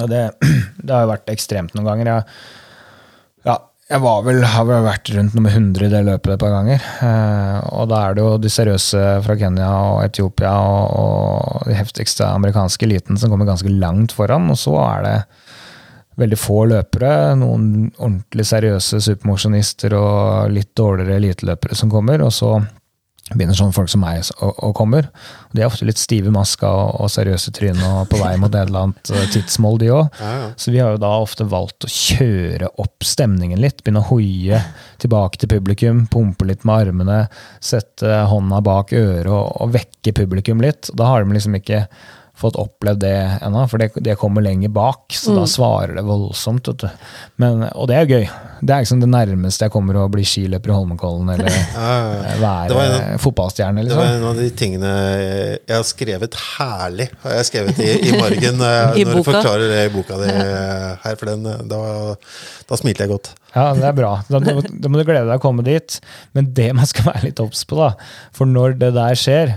Og 0.00 0.06
det, 0.08 0.22
det 0.86 0.94
har 0.94 1.04
jo 1.04 1.12
vært 1.12 1.32
ekstremt 1.34 1.76
noen 1.76 1.90
ganger. 1.90 2.08
Jeg, 2.08 2.24
ja, 3.50 3.58
jeg 3.92 4.00
var 4.06 4.22
vel, 4.24 4.40
har 4.54 4.64
vel 4.64 4.86
vært 4.86 5.10
rundt 5.12 5.36
nummer 5.36 5.52
100 5.52 5.84
i 5.84 5.92
det 5.92 6.02
løpet 6.08 6.32
et 6.32 6.40
par 6.40 6.54
ganger. 6.54 6.86
Eh, 7.04 7.58
og 7.76 7.90
da 7.92 8.00
er 8.06 8.16
det 8.16 8.24
jo 8.24 8.30
de 8.40 8.52
seriøse 8.56 9.02
fra 9.26 9.36
Kenya 9.36 9.68
og 9.90 9.98
Etiopia 10.06 10.54
og, 10.64 10.96
og 11.02 11.68
de 11.68 11.76
heftigste 11.76 12.24
amerikanske 12.30 12.88
eliten 12.88 13.20
som 13.20 13.34
kommer 13.34 13.50
ganske 13.50 13.68
langt 13.68 14.16
foran. 14.16 14.48
Og 14.54 14.56
så 14.62 14.78
er 14.86 15.04
det 15.10 15.16
veldig 16.20 16.38
få 16.38 16.64
løpere, 16.72 17.32
noen 17.40 17.88
ordentlig 17.96 18.46
seriøse 18.48 19.00
supermosjonister 19.00 19.96
og 19.96 20.52
litt 20.52 20.72
dårligere 20.78 21.18
eliteløpere 21.22 21.78
som 21.78 21.92
kommer. 21.92 22.24
Og 22.26 22.32
så 22.36 22.56
begynner 23.32 23.56
sånne 23.56 23.74
folk 23.74 23.88
som 23.88 24.02
meg 24.02 24.20
å, 24.44 24.50
å 24.68 24.70
kommer. 24.76 25.08
De 25.54 25.62
er 25.62 25.68
ofte 25.68 25.86
litt 25.88 26.00
stive 26.00 26.28
i 26.28 26.34
maska 26.34 26.68
og, 26.68 27.02
og 27.04 27.12
seriøse 27.12 27.52
tryn 27.54 27.80
og 27.86 28.10
på 28.10 28.20
vei 28.20 28.34
mot 28.40 28.52
et 28.52 28.66
eller 28.66 28.88
annet 28.88 29.12
eh, 29.14 29.28
tidsmål, 29.32 29.78
de 29.80 29.90
òg. 29.94 30.18
Ja, 30.20 30.32
ja. 30.42 30.48
Så 30.60 30.74
vi 30.74 30.82
har 30.82 30.94
jo 30.94 31.02
da 31.02 31.12
ofte 31.22 31.46
valgt 31.48 31.86
å 31.86 31.92
kjøre 31.92 32.72
opp 32.82 33.06
stemningen 33.06 33.62
litt. 33.62 33.80
Begynne 33.82 34.02
å 34.02 34.10
hoie 34.10 34.62
tilbake 35.02 35.40
til 35.40 35.52
publikum, 35.54 36.04
pumpe 36.12 36.48
litt 36.48 36.66
med 36.68 36.88
armene, 36.88 37.20
sette 37.64 38.24
hånda 38.28 38.60
bak 38.64 38.92
øret 38.96 39.30
og, 39.32 39.54
og 39.64 39.76
vekke 39.78 40.16
publikum 40.18 40.60
litt. 40.64 40.92
Da 40.98 41.12
har 41.12 41.24
de 41.24 41.38
liksom 41.38 41.56
ikke 41.58 41.86
fått 42.42 42.58
opplevd 42.60 43.00
det 43.04 43.14
ennå, 43.46 43.64
for 43.70 43.80
det, 43.82 43.90
det 44.04 44.18
kommer 44.20 44.44
lenger 44.44 44.72
bak. 44.74 45.14
Så 45.14 45.34
da 45.36 45.44
svarer 45.48 45.94
det 45.98 46.04
voldsomt. 46.06 46.68
Vet 46.72 46.82
du. 46.84 46.88
Men, 47.42 47.62
og 47.72 47.88
det 47.90 47.96
er 48.00 48.10
gøy. 48.10 48.26
Det 48.62 48.74
er 48.76 48.84
liksom 48.84 49.00
det 49.02 49.08
nærmeste 49.10 49.66
jeg 49.66 49.72
kommer 49.74 49.96
å 49.98 50.04
bli 50.12 50.22
skiløper 50.26 50.70
i 50.70 50.74
Holmenkollen 50.76 51.32
eller 51.34 51.48
Ja, 51.54 51.86
ja, 51.98 52.18
eh, 52.20 52.26
Det 52.36 52.42
var 52.42 52.68
være 52.76 52.98
en- 53.14 53.22
fotballstjerne, 53.22 53.82
Det 53.86 53.96
var 53.96 54.04
liksom. 54.06 54.20
en 54.20 54.28
av 54.28 54.38
de 54.38 54.50
tingene 54.60 54.92
jeg 55.02 55.74
har 55.74 55.86
skrevet 55.88 56.36
herlig, 56.58 57.08
har 57.24 57.34
jeg 57.40 57.48
skrevet 57.50 57.80
i, 57.82 57.88
i 58.06 58.12
margen 58.20 58.62
eh, 58.68 59.00
I 59.02 59.06
når 59.08 59.18
du 59.18 59.26
forklarer 59.26 59.66
det 59.72 59.80
i 59.88 59.92
boka 59.96 60.18
di 60.22 60.30
her, 61.06 61.16
for 61.18 61.32
den, 61.32 61.48
da, 61.70 61.80
da 62.70 62.78
smilte 62.78 63.02
jeg 63.06 63.14
godt. 63.16 63.32
Ja, 63.56 63.66
det 63.76 63.84
er 63.90 63.96
bra. 63.98 64.12
Da, 64.30 64.38
da, 64.40 64.88
må 64.88 64.96
du 65.00 65.04
glede 65.04 65.26
deg 65.26 65.36
å 65.36 65.42
komme 65.42 65.64
dit. 65.66 65.98
Men 66.36 66.52
det 66.56 66.70
man 66.78 66.86
skal 66.88 67.10
være 67.10 67.26
litt 67.26 67.42
obs 67.42 67.66
på, 67.68 67.76
da 67.82 67.90
For 68.32 68.48
når 68.48 68.78
det 68.80 68.92
der 68.96 69.18
skjer, 69.18 69.56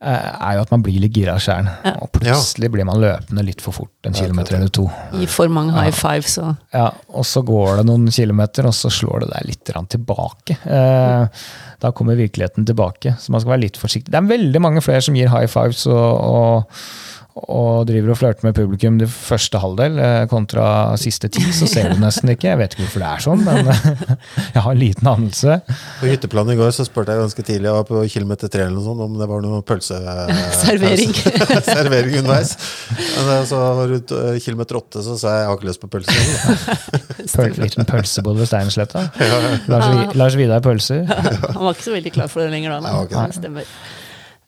er 0.00 0.56
jo 0.58 0.62
at 0.66 0.72
man 0.74 0.82
blir 0.84 1.00
litt 1.00 1.14
gira 1.16 1.38
sjøl. 1.40 1.68
Og 2.02 2.10
plutselig 2.12 2.68
blir 2.74 2.84
man 2.88 3.00
løpende 3.00 3.44
litt 3.46 3.62
for 3.64 3.76
fort 3.76 4.08
en 4.08 4.16
kilometer 4.16 4.58
eller 4.58 4.72
to. 4.72 4.84
I 5.16 5.28
for 5.30 5.48
mange 5.52 5.72
high 5.76 5.94
fives 5.94 6.36
og 6.42 6.52
Ja, 6.74 6.90
Og 7.08 7.24
så 7.24 7.42
går 7.46 7.80
det 7.80 7.86
noen 7.88 8.10
kilometer, 8.12 8.68
og 8.68 8.76
så 8.76 8.92
slår 8.92 9.24
det 9.24 9.30
deg 9.32 9.48
litt 9.50 9.72
tilbake. 9.96 10.58
Eh, 10.64 11.42
da 11.80 11.92
kommer 11.92 12.18
virkeligheten 12.18 12.66
tilbake, 12.68 13.16
så 13.20 13.32
man 13.32 13.42
skal 13.42 13.56
være 13.56 13.64
litt 13.66 13.80
forsiktig. 13.80 14.12
Det 14.12 14.20
er 14.20 14.30
veldig 14.30 14.62
mange 14.62 14.84
flere 14.84 15.02
som 15.04 15.16
gir 15.16 15.32
high 15.32 15.48
fives 15.50 15.86
og, 15.88 15.96
og, 15.96 16.80
og 17.36 17.84
driver 17.88 18.14
og 18.14 18.16
flørter 18.16 18.46
med 18.46 18.54
publikum 18.56 18.94
det 18.96 19.08
første 19.12 19.60
halvdel, 19.60 19.98
eh, 20.00 20.22
kontra 20.30 20.66
siste 21.00 21.28
ti, 21.28 21.42
så 21.52 21.68
ser 21.68 21.90
du 21.92 22.00
nesten 22.00 22.30
ikke. 22.32 22.48
Jeg 22.48 22.60
vet 22.62 22.72
ikke 22.72 22.86
hvorfor 22.86 23.02
det 23.02 23.10
er 23.10 23.24
sånn, 23.26 23.42
men 23.44 23.68
jeg 24.54 24.62
har 24.64 24.70
en 24.72 24.80
liten 24.80 25.10
anelse. 25.10 25.58
På 26.00 26.08
hytteplanen 26.08 26.54
i 26.54 26.58
går 26.60 26.72
så 26.72 26.86
spurte 26.88 27.12
jeg 27.12 27.20
ganske 27.26 27.44
tidlig, 27.44 27.68
jeg 27.68 27.76
var 27.76 27.84
på 27.90 28.00
kilometer 28.14 28.52
tre 28.52 28.64
eller 28.64 28.78
noe 28.78 28.86
sånt, 28.86 29.04
om 29.04 29.18
det 29.20 29.28
var 29.28 29.44
noe 29.44 29.60
pølse... 29.68 29.98
Servering. 30.64 31.12
underveis. 32.22 32.54
Men 32.96 33.28
da- 33.28 33.42
så 33.52 33.60
rundt 33.82 34.14
det 34.14 34.22
eh, 34.32 34.40
kilometer 34.46 34.80
åtte, 34.80 35.04
så 35.04 35.18
sa 35.20 35.36
jeg 35.36 35.44
jeg 35.46 35.50
har 35.52 35.60
ikke 35.60 35.70
lyst 35.70 35.84
på 35.84 35.92
pølse. 35.92 36.16
Pøl, 37.36 37.52
liten 37.60 37.88
pølsebod 37.92 38.40
ved 38.40 38.48
Steinsletta. 38.48 39.04
Lars, 39.68 40.16
Lars 40.16 40.40
Vidar 40.40 40.64
Pølser. 40.64 41.04
Han 41.04 41.62
var 41.68 41.76
ikke 41.76 41.88
så 41.90 41.96
veldig 41.98 42.16
klar 42.16 42.32
for 42.32 42.46
det 42.46 42.50
lenger 42.56 42.78
da. 42.78 42.82
Nei, 42.86 42.96
han 43.12 43.28
Nei, 43.28 43.36
stemmer. 43.36 43.76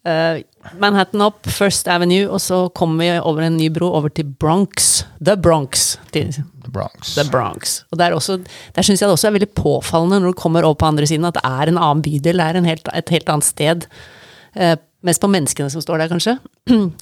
Eh, 0.06 0.42
Manhattan 0.78 1.20
opp, 1.24 1.46
First 1.50 1.88
Avenue, 1.88 2.28
og 2.30 2.40
så 2.40 2.68
kommer 2.76 2.98
vi 3.02 3.08
over 3.18 3.42
en 3.46 3.56
ny 3.56 3.68
bro 3.72 3.88
over 3.98 4.08
til 4.14 4.24
Bronx. 4.24 5.04
The 5.24 5.36
Bronx. 5.36 5.96
Til 6.12 6.30
The 6.32 6.70
Bronx. 6.70 7.14
The 7.14 7.24
Bronx. 7.30 7.82
Og 7.92 7.98
Der, 7.98 8.12
også- 8.14 8.44
der 8.74 8.82
syns 8.82 9.00
jeg 9.00 9.08
det 9.08 9.14
også 9.16 9.28
er 9.28 9.38
veldig 9.38 9.54
påfallende 9.54 10.20
når 10.20 10.32
du 10.34 10.40
kommer 10.40 10.62
over 10.64 10.74
på 10.74 10.86
andre 10.86 11.06
siden, 11.06 11.24
at 11.24 11.34
det 11.34 11.44
er 11.44 11.68
en 11.68 11.78
annen 11.78 12.02
bydel, 12.02 12.36
det 12.36 12.46
er 12.46 12.56
en 12.56 12.64
helt, 12.64 12.88
et 12.94 13.08
helt 13.08 13.28
annet 13.28 13.44
sted. 13.44 13.86
Uh, 14.56 14.76
mest 15.02 15.20
på 15.20 15.28
menneskene 15.30 15.70
som 15.70 15.80
står 15.80 15.98
der, 15.98 16.08
kanskje. 16.08 16.38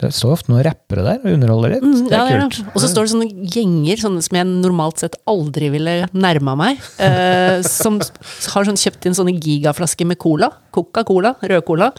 Det 0.00 0.10
står 0.12 0.34
ofte 0.34 0.52
noen 0.52 0.64
rappere 0.66 1.04
der 1.06 1.22
og 1.22 1.32
underholder 1.32 1.74
litt. 1.76 1.84
Mm, 1.86 2.08
Det 2.10 2.18
er 2.18 2.30
er 2.34 2.42
kult. 2.44 2.58
Ja. 2.60 2.72
Og 2.74 2.82
så 2.82 2.90
står 2.92 3.06
det 3.06 3.12
sånne 3.14 3.48
gjenger 3.54 4.02
sånne 4.02 4.24
som 4.26 4.38
jeg 4.38 4.48
normalt 4.50 5.02
sett 5.02 5.16
aldri 5.30 5.70
ville 5.72 5.96
nærma 6.12 6.56
meg. 6.58 6.80
Eh, 7.00 7.62
som 7.80 7.98
har 8.00 8.68
sånn 8.68 8.80
kjøpt 8.80 9.08
inn 9.08 9.16
sånne 9.16 9.36
gigaflasker 9.40 10.08
med 10.08 10.20
cola. 10.22 10.50
Coca-Cola, 10.76 11.36
rød-cola. 11.40 11.92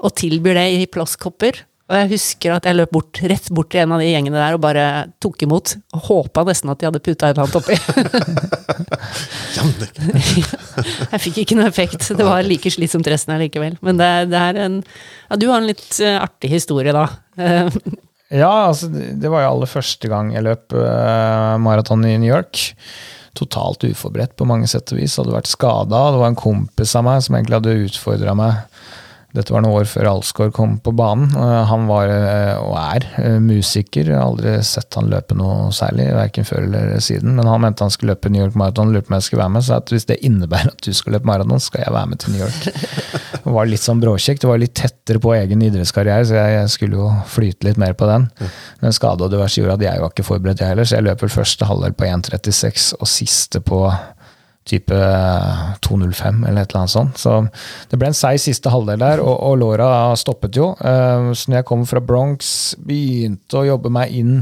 Og 0.00 0.14
tilbyr 0.16 0.58
det 0.58 0.68
i 0.78 0.86
plastkopper. 0.90 1.62
Og 1.90 1.96
jeg 1.98 2.10
husker 2.12 2.54
at 2.54 2.66
jeg 2.68 2.78
løp 2.78 2.92
bort, 2.94 3.18
rett 3.26 3.48
bort 3.50 3.72
til 3.74 3.82
en 3.82 3.96
av 3.96 4.02
de 4.02 4.06
gjengene 4.06 4.38
der 4.38 4.54
og 4.54 4.62
bare 4.62 4.84
tok 5.22 5.42
imot. 5.42 5.74
Og 5.98 6.04
håpa 6.06 6.44
nesten 6.46 6.70
at 6.70 6.78
de 6.78 6.86
hadde 6.86 7.02
putta 7.02 7.30
et 7.30 7.34
eller 7.34 7.48
annet 7.48 7.58
oppi. 7.58 7.74
Jeg 11.10 11.22
fikk 11.24 11.40
ikke 11.42 11.58
noe 11.58 11.70
effekt. 11.70 12.06
Det 12.16 12.26
var 12.26 12.46
like 12.46 12.70
slitsomt 12.72 13.10
resten 13.10 13.34
allikevel. 13.34 13.74
Men 13.84 13.98
det, 14.00 14.10
det 14.30 14.44
er 14.50 14.60
en 14.66 14.78
Ja, 14.84 15.38
du 15.40 15.48
har 15.50 15.58
en 15.58 15.68
litt 15.70 15.98
eh, 15.98 16.18
artig 16.20 16.52
historie, 16.54 16.94
da. 16.96 17.08
Eh, 17.40 17.68
Ja, 18.30 18.68
altså, 18.68 18.86
det 18.94 19.16
det 19.18 19.30
var 19.30 19.42
jo 19.42 19.50
aller 19.56 19.66
første 19.66 20.06
gang 20.06 20.28
jeg 20.30 20.46
løp 20.46 20.70
uh, 20.70 21.56
maraton 21.58 22.04
i 22.06 22.14
New 22.14 22.30
York. 22.30 22.60
Totalt 23.34 23.82
uforberedt 23.82 24.36
på 24.38 24.46
mange 24.46 24.68
sett 24.70 24.92
og 24.94 25.00
vis. 25.00 25.16
Hadde 25.18 25.34
vært 25.34 25.50
skada. 25.50 26.04
Det 26.14 26.20
var 26.22 26.30
en 26.30 26.38
kompis 26.38 26.94
av 26.98 27.08
meg 27.08 27.24
som 27.26 27.34
egentlig 27.34 27.58
hadde 27.58 27.88
utfordra 27.88 28.36
meg. 28.38 28.69
Dette 29.30 29.54
var 29.54 29.62
noen 29.62 29.78
år 29.78 29.86
før 29.86 30.08
Alsgaard 30.10 30.54
kom 30.56 30.72
på 30.82 30.90
banen. 30.98 31.30
Uh, 31.36 31.62
han 31.70 31.84
var, 31.86 32.10
uh, 32.10 32.64
og 32.64 32.74
er, 32.80 33.06
uh, 33.22 33.36
musiker. 33.42 34.08
Jeg 34.10 34.18
har 34.18 34.26
aldri 34.26 34.56
sett 34.66 34.98
han 34.98 35.10
løpe 35.12 35.36
noe 35.38 35.68
særlig, 35.74 36.08
verken 36.16 36.48
før 36.48 36.64
eller 36.66 36.96
siden. 37.04 37.36
Men 37.38 37.46
han 37.46 37.62
mente 37.62 37.86
han 37.86 37.94
skulle 37.94 38.16
løpe 38.16 38.32
New 38.32 38.42
York 38.42 38.58
Marathon, 38.58 38.90
lurte 38.90 39.06
på 39.06 39.14
om 39.14 39.18
jeg 39.20 39.28
skulle 39.28 39.44
være 39.44 39.54
med. 39.54 39.66
Så 39.68 39.76
at 39.78 39.94
hvis 39.94 40.08
det 40.10 40.18
innebærer 40.26 40.74
at 40.74 40.82
du 40.82 40.90
skal 40.96 41.14
løpe 41.14 41.30
maraton, 41.30 41.62
skal 41.62 41.84
jeg 41.84 41.94
være 41.94 42.10
med 42.10 42.22
til 42.24 42.34
New 42.34 42.42
York. 42.42 42.60
Det 43.40 43.54
var 43.54 43.66
litt 43.70 43.82
sånn 43.82 44.02
bråkjekt. 44.02 44.42
Det 44.42 44.48
var 44.50 44.58
litt 44.60 44.74
tettere 44.76 45.20
på 45.22 45.30
egen 45.32 45.62
idrettskarriere, 45.64 46.26
så 46.28 46.36
jeg, 46.36 46.66
skulle 46.74 46.98
jo 46.98 47.06
flyte 47.30 47.66
litt 47.66 47.78
mer 47.80 47.94
på 47.96 48.06
den. 48.10 48.26
Men 48.82 48.92
skade 48.94 49.24
og 49.24 49.32
diverse 49.32 49.56
gjorde 49.58 49.78
at 49.78 49.86
jeg 49.86 50.02
var 50.02 50.12
ikke 50.12 50.26
forberedt, 50.26 50.60
jeg 50.60 50.74
heller. 50.74 50.86
Så 50.86 50.98
jeg 50.98 51.06
løp 51.06 51.24
vel 51.24 51.32
første 51.32 51.66
halvdel 51.70 51.96
på 51.96 52.10
1,36 52.10 52.90
og 52.98 53.08
siste 53.08 53.62
på 53.64 53.80
type 54.70 54.94
2,05 55.84 56.44
eller 56.48 56.62
et 56.62 56.70
eller 56.70 56.80
annet 56.82 56.92
sånt. 56.94 57.18
Så 57.20 57.36
det 57.90 57.98
ble 58.00 58.10
en 58.10 58.16
seig 58.16 58.40
siste 58.42 58.72
halvdel 58.72 59.02
der, 59.02 59.22
og, 59.24 59.34
og 59.50 59.58
låra 59.60 59.88
stoppet 60.20 60.56
jo. 60.60 60.70
Eh, 60.78 61.30
Så 61.34 61.50
når 61.50 61.60
jeg 61.60 61.68
kom 61.70 61.84
fra 61.88 62.02
Bronx, 62.04 62.52
begynte 62.86 63.60
å 63.60 63.66
jobbe 63.68 63.92
meg 63.92 64.14
inn 64.16 64.38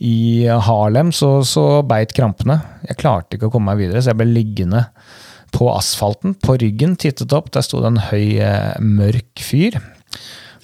i 0.00 0.46
Harlem, 0.48 1.10
så, 1.12 1.40
så 1.44 1.82
beit 1.84 2.14
krampene. 2.16 2.58
Jeg 2.88 3.00
klarte 3.02 3.36
ikke 3.36 3.50
å 3.50 3.54
komme 3.54 3.72
meg 3.74 3.82
videre, 3.84 4.00
så 4.02 4.12
jeg 4.14 4.20
ble 4.22 4.30
liggende 4.32 4.86
på 5.52 5.66
asfalten, 5.74 6.36
på 6.38 6.54
ryggen, 6.62 6.94
tittet 7.00 7.32
opp. 7.36 7.50
Der 7.52 7.64
sto 7.66 7.82
det 7.82 7.90
en 7.90 8.04
høy, 8.10 8.38
eh, 8.40 8.76
mørk 8.80 9.42
fyr. 9.44 9.76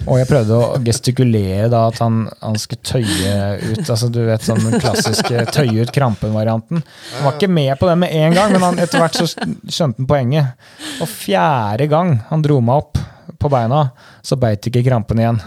Og 0.04 0.18
jeg 0.20 0.28
prøvde 0.28 0.56
å 0.60 0.78
gestikulere 0.84 1.70
da 1.72 1.86
at 1.88 1.98
han, 2.02 2.26
han 2.42 2.58
skulle 2.60 2.84
tøye 2.84 3.36
ut 3.64 3.80
altså 3.80 4.10
du 4.12 4.20
vet 4.26 4.44
sånn 4.44 4.60
den 4.66 4.76
klassiske 4.82 5.46
tøye 5.56 5.86
ut 5.86 5.92
krampen-varianten. 5.94 6.82
Han 7.14 7.24
var 7.26 7.38
ikke 7.38 7.50
med 7.50 7.72
på 7.80 7.88
det 7.88 7.96
med 8.04 8.12
en 8.14 8.36
gang, 8.36 8.52
men 8.52 8.66
han, 8.66 8.80
etter 8.82 9.02
hvert 9.02 9.16
så 9.16 9.26
skjønte 9.30 10.02
han 10.02 10.08
poenget. 10.10 10.68
Og 11.00 11.10
fjerde 11.10 11.88
gang 11.90 12.18
han 12.28 12.44
dro 12.44 12.60
meg 12.64 12.84
opp 12.84 13.02
på 13.40 13.50
beina, 13.52 13.88
så 14.24 14.38
beit 14.40 14.68
ikke 14.68 14.84
krampen 14.86 15.20
igjen. 15.20 15.40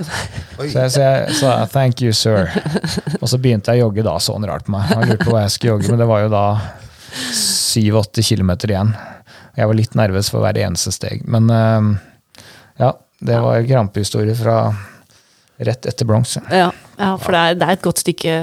Oi. 0.59 0.67
Så 0.67 0.85
jeg 0.85 0.91
sa 0.93 1.07
så, 1.39 1.53
thank 1.71 2.03
you, 2.03 2.13
sir. 2.15 2.49
Og 3.21 3.30
så 3.31 3.39
begynte 3.41 3.73
jeg 3.73 3.84
å 3.84 3.88
jogge 3.88 4.05
da, 4.05 4.17
så 4.21 4.35
han 4.35 4.47
rart 4.49 4.67
på 4.67 4.76
meg. 4.76 4.89
Han 4.91 5.07
lurte 5.09 5.26
på 5.26 5.34
hva 5.34 5.45
jeg 5.45 5.55
skulle 5.55 5.77
jogge, 5.77 5.93
men 5.93 6.01
det 6.01 6.09
var 6.09 6.26
jo 6.26 6.34
da 6.34 6.45
7-8 7.39 8.26
kilometer 8.26 8.73
igjen. 8.73 8.93
Jeg 9.57 9.71
var 9.71 9.77
litt 9.80 9.95
nervøs 9.97 10.30
for 10.31 10.43
hver 10.43 10.59
eneste 10.61 10.93
steg. 10.95 11.23
Men 11.30 11.49
eh, 11.53 11.89
ja, 12.84 12.93
det 13.19 13.39
var 13.43 13.59
en 13.59 13.67
krampehistorie 13.67 14.35
fra 14.37 14.57
rett 15.59 15.85
etter 15.89 16.07
Bronx. 16.07 16.37
Ja, 16.51 16.69
ja 16.99 17.13
for 17.19 17.35
det 17.35 17.39
er, 17.41 17.57
det 17.59 17.67
er 17.67 17.77
et 17.77 17.85
godt 17.85 18.03
stykke 18.03 18.35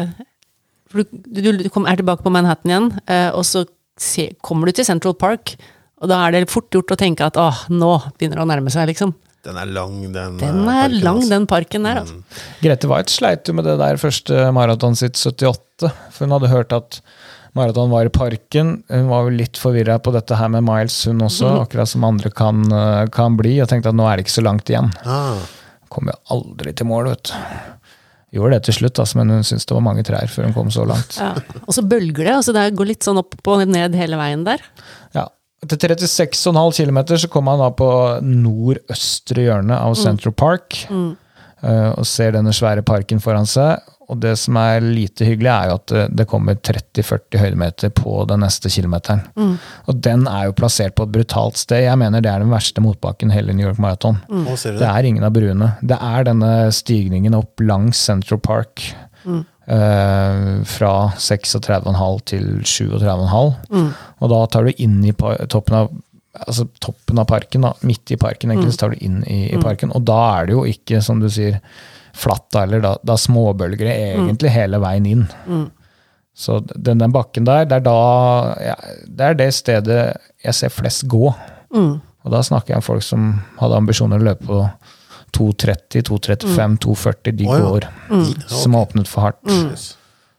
for 0.93 1.03
Du, 1.03 1.41
du, 1.43 1.51
du 1.65 1.67
er 1.67 1.99
tilbake 1.99 2.23
på 2.23 2.31
Manhattan 2.33 2.71
igjen, 2.71 2.91
eh, 3.11 3.31
og 3.35 3.43
så 3.49 3.65
se, 3.99 4.29
kommer 4.45 4.69
du 4.69 4.77
til 4.77 4.87
Central 4.87 5.17
Park. 5.19 5.57
Og 6.01 6.11
da 6.13 6.21
er 6.23 6.37
det 6.37 6.53
fort 6.53 6.69
gjort 6.73 6.93
å 6.93 6.99
tenke 7.01 7.27
at 7.27 7.39
åh, 7.41 7.65
nå 7.73 7.97
begynner 8.17 8.39
det 8.39 8.45
å 8.45 8.51
nærme 8.53 8.73
seg, 8.73 8.91
liksom. 8.93 9.15
Den 9.47 9.59
er 9.61 9.69
lang, 9.71 9.99
den. 10.15 10.39
Den 10.41 10.63
eh, 10.67 10.71
er 10.71 10.91
parken, 10.91 11.03
lang, 11.05 11.21
altså. 11.21 11.33
den 11.33 11.49
parken 11.51 11.89
der, 11.89 12.01
altså. 12.03 12.43
Grete 12.63 12.91
Waitz 12.91 13.19
sleit 13.19 13.49
jo 13.49 13.57
med 13.57 13.67
det 13.69 13.77
der 13.81 14.01
første 14.01 14.49
maraton 14.55 14.99
sitt 14.99 15.19
78, 15.19 15.91
for 16.13 16.27
hun 16.27 16.37
hadde 16.37 16.53
hørt 16.53 16.77
at 16.77 17.01
maraton 17.57 17.91
var 17.91 18.07
i 18.09 18.13
parken. 18.13 18.75
Hun 18.93 19.09
var 19.11 19.27
jo 19.27 19.37
litt 19.39 19.57
forvirra 19.61 19.97
på 20.05 20.13
dette 20.15 20.37
her 20.39 20.51
med 20.53 20.65
miles, 20.67 20.99
hun 21.09 21.25
også, 21.27 21.55
akkurat 21.65 21.89
som 21.91 22.05
andre 22.07 22.31
kan, 22.31 22.61
eh, 22.73 23.07
kan 23.15 23.37
bli, 23.39 23.57
og 23.65 23.69
tenkte 23.73 23.91
at 23.93 23.97
nå 23.99 24.07
er 24.11 24.17
det 24.21 24.27
ikke 24.27 24.37
så 24.39 24.45
langt 24.47 24.69
igjen. 24.73 24.93
Ah, 25.09 25.41
Kom 25.89 26.09
jo 26.11 26.17
aldri 26.35 26.73
til 26.77 26.89
mål, 26.91 27.09
vet 27.13 27.31
du. 27.31 27.35
Gjorde 28.37 28.57
det 28.57 28.65
til 28.67 28.75
slutt, 28.81 28.99
altså, 29.01 29.17
men 29.21 29.31
hun 29.31 29.45
syntes 29.47 29.65
det 29.71 29.73
var 29.77 29.85
mange 29.87 30.03
trær 30.05 30.29
før 30.29 30.49
hun 30.49 30.53
kom 30.57 30.69
så 30.75 30.85
langt. 30.85 31.15
Ja. 31.17 31.31
Og 31.63 31.73
så 31.73 31.85
bølger 31.87 32.25
det, 32.27 32.35
altså 32.35 32.53
det 32.53 32.65
går 32.77 32.91
litt 32.91 33.07
sånn 33.07 33.21
opp 33.23 33.37
og 33.49 33.63
ned 33.71 33.95
hele 33.97 34.19
veien 34.21 34.43
der. 34.45 34.61
Ja. 35.15 35.29
Etter 35.65 35.95
36,5 35.95 36.75
km 36.77 36.99
så 37.17 37.31
kom 37.33 37.47
han 37.49 37.63
da 37.63 37.71
på 37.73 37.87
nordøstre 38.27 39.47
hjørne 39.47 39.79
av 39.79 39.95
Central 39.99 40.35
Park. 40.37 40.83
eh, 40.91 41.91
og 41.97 42.05
ser 42.07 42.35
denne 42.37 42.53
svære 42.53 42.83
parken 42.85 43.23
foran 43.23 43.47
seg. 43.49 43.81
Og 44.13 44.21
det 44.23 44.37
som 44.39 44.59
er 44.61 44.85
lite 44.85 45.27
hyggelig, 45.27 45.51
er 45.51 45.71
jo 45.71 45.79
at 45.81 45.93
det, 45.93 46.05
det 46.21 46.29
kommer 46.31 46.55
30-40 46.55 47.41
høydemeter 47.43 47.91
på 47.97 48.21
den 48.31 48.45
neste 48.45 48.71
kilometeren. 48.71 49.25
Og 49.91 49.99
den 50.05 50.29
er 50.31 50.47
jo 50.47 50.57
plassert 50.61 50.95
på 50.99 51.09
et 51.09 51.15
brutalt 51.17 51.59
sted. 51.59 51.83
Jeg 51.87 51.99
mener 51.99 52.23
det 52.23 52.31
er 52.31 52.45
den 52.45 52.55
verste 52.55 52.85
motbakken 52.85 53.35
hele 53.35 53.57
New 53.57 53.67
York 53.67 53.83
Marathon. 53.83 54.21
Mm. 54.31 54.47
Det 54.47 54.77
det. 54.79 54.87
er 54.87 55.11
ingen 55.11 55.27
av 55.27 55.35
bruene. 55.35 55.73
Det 55.83 55.99
er 55.99 56.31
denne 56.31 56.55
stigningen 56.75 57.35
opp 57.39 57.67
langs 57.67 58.05
Central 58.07 58.43
Park. 58.43 58.87
eh, 59.67 60.63
fra 60.63 60.93
36,5 61.19 62.21
til 62.31 62.45
37,5. 62.63 63.55
Og 64.21 64.31
da 64.31 64.43
tar 64.47 64.69
du 64.69 64.83
inn 64.85 65.01
i 65.05 65.15
toppen 65.17 65.81
av 65.83 65.95
altså 66.37 66.67
toppen 66.85 67.19
av 67.19 67.25
parken, 67.31 67.65
da, 67.65 67.73
midt 67.89 68.13
i 68.13 68.19
parken, 68.21 68.51
egentlig, 68.53 68.75
så 68.75 68.85
tar 68.85 68.93
du 68.93 69.05
inn 69.05 69.23
i, 69.25 69.47
i 69.55 69.61
parken. 69.61 69.93
Og 69.97 70.05
da 70.05 70.19
er 70.37 70.49
det 70.49 70.57
jo 70.57 70.65
ikke, 70.69 71.01
som 71.05 71.23
du 71.23 71.31
sier, 71.33 71.61
flatt 72.17 72.47
da, 72.55 72.65
eller 72.67 72.83
da, 72.85 72.95
da 73.05 73.17
småbølger 73.21 73.89
det 73.89 73.97
egentlig 74.15 74.53
hele 74.55 74.81
veien 74.83 75.09
inn. 75.11 75.25
Så 76.37 76.59
den, 76.75 77.01
den 77.01 77.13
bakken 77.15 77.47
der, 77.49 77.65
det 77.69 77.79
er 77.79 77.85
da 77.87 78.01
ja, 78.61 78.75
Det 79.09 79.29
er 79.31 79.39
det 79.39 79.47
stedet 79.57 80.01
jeg 80.45 80.57
ser 80.59 80.73
flest 80.75 81.07
gå. 81.09 81.31
Og 82.27 82.33
da 82.35 82.43
snakker 82.45 82.75
jeg 82.75 82.83
om 82.83 82.85
folk 82.85 83.05
som 83.07 83.29
hadde 83.61 83.79
ambisjoner 83.79 84.21
å 84.21 84.27
løpe 84.33 84.49
på 84.49 84.63
2.30, 85.37 86.03
2.35, 86.09 86.79
2.40. 86.83 87.37
De 87.39 87.47
oh, 87.47 87.55
ja. 87.55 87.65
går. 87.65 87.87
Ja, 88.11 88.23
Som 88.51 88.75
har 88.77 88.89
åpnet 88.89 89.09
for 89.11 89.29
hardt. 89.29 89.43
Yes. 89.47 89.93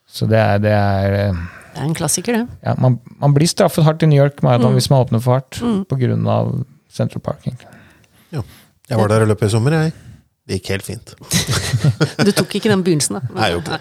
Så 0.08 0.28
det 0.30 0.40
er, 0.40 0.60
det 0.64 0.74
er 0.74 1.16
eh, 1.18 1.42
Det 1.74 1.82
er 1.84 1.88
en 1.90 1.98
klassiker, 1.98 2.40
det. 2.40 2.60
ja, 2.66 2.74
man, 2.82 2.98
man 3.22 3.36
blir 3.36 3.50
straffet 3.50 3.86
hardt 3.86 4.04
i 4.04 4.10
New 4.10 4.18
York 4.18 4.42
Marathon 4.46 4.74
hvis 4.78 4.90
man 4.90 5.04
åpner 5.06 5.22
for 5.24 5.38
hardt 5.38 5.60
på 5.62 6.00
grunn 6.00 6.28
av 6.32 6.54
Central 6.90 7.22
Park. 7.22 7.46
Ja. 8.34 8.44
Jeg 8.88 9.00
var 9.02 9.12
der 9.12 9.26
og 9.26 9.34
løp 9.34 9.44
i 9.44 9.50
sommer, 9.52 9.76
jeg. 9.76 9.94
Det 10.48 10.62
gikk 10.62 10.70
helt 10.78 10.88
fint. 10.88 11.10
Du 12.28 12.32
tok 12.32 12.54
ikke 12.56 12.72
den 12.72 12.84
begynnelsen, 12.86 13.18
da. 13.20 13.36
Nei, 13.36 13.50
jo 13.52 13.60
ikke. 13.60 13.80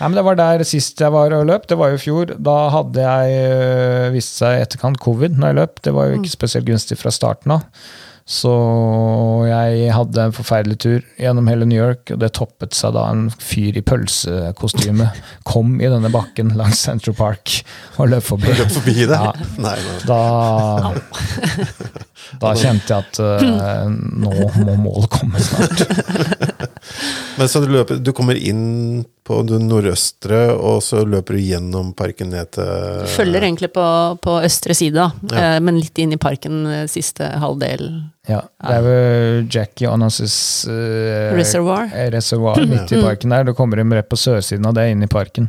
Nei, 0.00 0.08
men 0.08 0.16
Det 0.18 0.24
var 0.26 0.38
der 0.40 0.64
sist 0.66 1.00
jeg 1.00 1.14
var 1.14 1.34
og 1.36 1.46
løp. 1.46 1.68
Det 1.70 1.78
var 1.78 1.92
jo 1.92 2.00
i 2.00 2.02
fjor. 2.02 2.34
Da 2.48 2.56
hadde 2.74 3.06
jeg 3.06 3.38
øh, 3.54 4.10
vist 4.16 4.40
seg 4.40 4.58
i 4.58 4.66
etterkant 4.66 4.98
covid 5.02 5.38
når 5.38 5.52
jeg 5.52 5.58
løp. 5.60 5.80
Det 5.86 5.94
var 5.94 6.10
jo 6.10 6.18
ikke 6.18 6.34
spesielt 6.34 6.66
gunstig 6.66 6.98
fra 6.98 7.14
starten 7.14 7.54
av. 7.54 7.64
Så 8.28 8.50
jeg 9.48 9.86
hadde 9.96 10.24
en 10.26 10.34
forferdelig 10.36 10.76
tur 10.84 10.98
gjennom 11.16 11.46
hele 11.48 11.64
New 11.64 11.78
York, 11.80 12.10
og 12.12 12.18
det 12.20 12.28
toppet 12.36 12.76
seg 12.76 12.92
da 12.92 13.06
en 13.08 13.30
fyr 13.40 13.78
i 13.80 13.82
pølsekostyme 13.88 15.06
kom 15.48 15.78
i 15.80 15.88
denne 15.88 16.10
bakken 16.12 16.52
langs 16.58 16.82
Central 16.84 17.16
Park 17.16 17.54
og 17.96 18.10
løp 18.12 18.26
forbi. 18.28 18.52
Løp 18.58 18.74
forbi 18.74 18.96
det? 19.08 19.16
Ja. 19.16 19.32
Nei, 19.64 19.78
nei. 19.80 19.96
Da, 20.04 20.92
da 22.40 22.52
kjente 22.58 22.92
jeg 22.92 23.06
at 23.06 23.20
uh, 23.22 23.86
nå 24.24 24.32
må 24.64 24.74
målet 24.82 25.08
komme 25.12 25.40
snart. 25.42 25.84
Men 27.38 27.48
så 27.48 27.62
du, 27.62 27.70
løper, 27.72 28.00
du 28.02 28.12
kommer 28.16 28.38
inn 28.38 29.04
på 29.28 29.42
det 29.44 29.58
nordøstre, 29.60 30.38
og 30.56 30.80
så 30.82 31.02
løper 31.06 31.36
du 31.36 31.42
gjennom 31.44 31.90
parken 31.96 32.32
ned 32.32 32.50
til 32.56 33.04
Følger 33.12 33.44
egentlig 33.44 33.70
på, 33.74 33.84
på 34.24 34.38
østre 34.46 34.74
side. 34.76 35.04
Ja. 35.30 35.42
Eh, 35.42 35.58
men 35.62 35.78
litt 35.82 36.00
inn 36.00 36.14
i 36.16 36.20
parken 36.20 36.62
eh, 36.66 36.86
siste 36.90 37.28
halvdel. 37.42 37.84
Ja, 38.28 38.40
det 38.64 38.78
er 38.78 38.86
vel 38.86 39.46
Jackie 39.52 39.88
Onassis 39.88 40.38
uh, 40.68 41.30
Reservoir. 41.36 41.92
reservoir 42.12 42.64
midt 42.68 42.92
i 42.92 43.02
parken 43.04 43.36
der. 43.36 43.46
Da 43.48 43.54
kommer 43.56 43.80
de 43.80 43.86
rett 43.98 44.08
på 44.08 44.18
sørsiden 44.20 44.66
av 44.68 44.76
det, 44.76 44.88
inn 44.92 45.04
i 45.04 45.10
parken. 45.12 45.48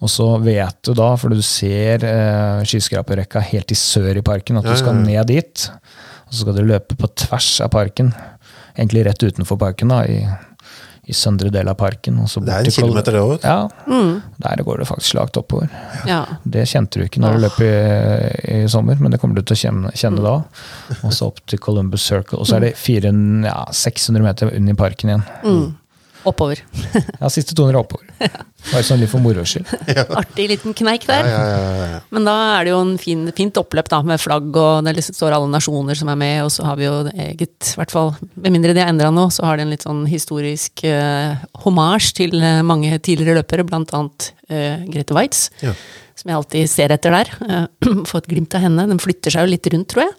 Og 0.00 0.08
så 0.08 0.26
vet 0.40 0.78
du 0.86 0.94
da, 0.96 1.10
for 1.20 1.32
du 1.32 1.42
ser 1.44 2.04
eh, 2.08 2.62
skyskraperrekka 2.68 3.42
helt 3.50 3.72
i 3.72 3.76
sør 3.76 4.16
i 4.16 4.24
parken, 4.24 4.60
at 4.60 4.68
du 4.68 4.72
skal 4.78 4.96
ned 4.96 5.28
dit. 5.28 5.66
Og 6.26 6.32
så 6.32 6.44
skal 6.44 6.56
du 6.56 6.64
løpe 6.64 6.96
på 6.96 7.10
tvers 7.26 7.50
av 7.60 7.72
parken. 7.74 8.14
Egentlig 8.78 9.04
rett 9.04 9.20
utenfor 9.20 9.58
parken, 9.60 9.92
da, 9.92 9.98
i, 10.08 10.22
i 11.04 11.16
søndre 11.16 11.50
del 11.52 11.68
av 11.68 11.76
parken. 11.76 12.16
Og 12.22 12.30
så 12.32 12.40
Det 12.40 12.54
er 12.54 12.70
en 12.70 12.76
kilometer, 12.78 13.18
det 13.18 13.20
òg. 13.26 13.44
Ja, 13.44 13.68
der 14.40 14.62
går 14.64 14.80
det 14.80 14.88
faktisk 14.88 15.12
slakt 15.12 15.36
oppover. 15.36 15.68
Ja. 16.08 16.22
Det 16.48 16.64
kjente 16.70 16.96
du 16.96 17.04
ikke 17.04 17.20
når 17.20 17.36
du 17.36 17.44
løp 17.44 17.60
i, 17.66 17.70
i 18.56 18.62
sommer, 18.72 18.96
men 18.96 19.12
det 19.12 19.20
kommer 19.20 19.36
du 19.36 19.44
til 19.44 19.58
å 19.58 19.62
kjenne, 19.66 19.92
kjenne 19.92 20.24
da. 20.24 20.38
Og 21.02 21.12
så 21.12 21.28
opp 21.28 21.44
til 21.50 21.60
Columbus 21.60 22.08
Circle. 22.08 22.40
Og 22.40 22.48
så 22.48 22.56
er 22.56 22.70
det 22.70 22.72
400, 22.80 23.50
ja, 23.52 23.66
600 23.68 24.24
meter 24.24 24.56
under 24.56 24.80
parken 24.80 25.12
igjen. 25.12 25.28
Mm. 25.44 25.68
Oppover. 26.30 26.60
Ja, 27.20 27.28
siste 27.32 27.54
200 27.56 27.72
er 27.72 27.78
oppover. 27.80 28.06
Bare 28.70 28.82
sånn 28.84 29.00
litt 29.00 29.08
for 29.12 29.22
moro 29.24 29.40
skyld. 29.48 29.68
Artig 30.20 30.50
liten 30.50 30.74
kneik 30.76 31.06
der. 31.08 31.24
ja, 31.30 31.38
ja, 31.48 31.86
ja. 31.94 32.00
Men 32.12 32.26
da 32.28 32.34
er 32.58 32.66
det 32.68 32.74
jo 32.74 32.80
en 32.84 32.92
fin, 33.00 33.22
fint 33.36 33.56
oppløp 33.60 33.88
da, 33.92 34.02
med 34.06 34.20
flagg, 34.20 34.50
og 34.52 34.84
det 34.84 34.92
liksom 34.98 35.16
står 35.16 35.36
alle 35.38 35.48
nasjoner 35.54 35.96
som 35.96 36.10
er 36.12 36.18
med, 36.20 36.42
og 36.44 36.52
så 36.52 36.66
har 36.68 36.76
vi 36.80 36.84
jo 36.88 36.98
det 37.08 37.14
eget, 37.24 37.56
i 37.72 37.78
hvert 37.80 37.94
fall 37.94 38.12
med 38.36 38.52
mindre 38.56 38.74
de 38.76 38.84
har 38.84 38.92
endra 38.92 39.08
nå, 39.14 39.28
så 39.32 39.46
har 39.48 39.56
de 39.56 39.64
en 39.64 39.72
litt 39.72 39.86
sånn 39.86 40.04
historisk 40.10 40.84
eh, 40.88 41.40
hommage 41.64 42.12
til 42.20 42.36
eh, 42.36 42.60
mange 42.66 42.92
tidligere 43.00 43.40
løpere, 43.40 43.64
blant 43.70 43.94
annet 43.96 44.30
eh, 44.52 44.84
Grete 44.92 45.16
Waitz, 45.16 45.46
Ja. 45.64 45.72
som 46.20 46.28
jeg 46.34 46.36
alltid 46.42 46.68
ser 46.68 46.92
etter 46.92 47.16
der. 47.16 47.32
Eh, 47.48 47.64
Få 48.10 48.20
et 48.20 48.28
glimt 48.28 48.52
av 48.58 48.66
henne. 48.66 48.84
Den 48.92 49.00
flytter 49.00 49.32
seg 49.32 49.46
jo 49.48 49.54
litt 49.54 49.72
rundt, 49.72 49.88
tror 49.94 50.04
jeg. 50.04 50.12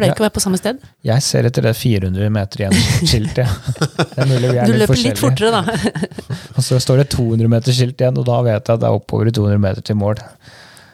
Pleier 0.00 0.14
ikke 0.16 0.24
å 0.24 0.26
være 0.26 0.34
på 0.36 0.42
samme 0.44 0.58
sted. 0.60 0.80
Jeg 1.06 1.22
ser 1.26 1.46
etter 1.50 1.66
det 1.68 1.74
400 1.78 2.30
meter 2.34 2.64
igjen-skiltet. 2.66 3.46
Ja. 4.20 4.64
Du 4.66 4.72
løper 4.74 4.96
litt 4.96 5.04
litt 5.12 5.20
fortere, 5.20 5.50
da. 5.60 5.62
Og 6.56 6.64
så 6.64 6.78
står 6.82 7.02
det 7.04 7.10
200 7.14 7.48
meter 7.52 7.72
skilt 7.76 8.00
igjen, 8.02 8.18
og 8.20 8.26
da 8.28 8.40
vet 8.46 8.58
jeg 8.66 8.74
at 8.76 8.82
det 8.82 8.88
er 8.88 8.96
oppover 8.98 9.30
i 9.30 9.34
200 9.36 9.60
meter 9.62 9.84
til 9.86 9.96
mål. 10.00 10.18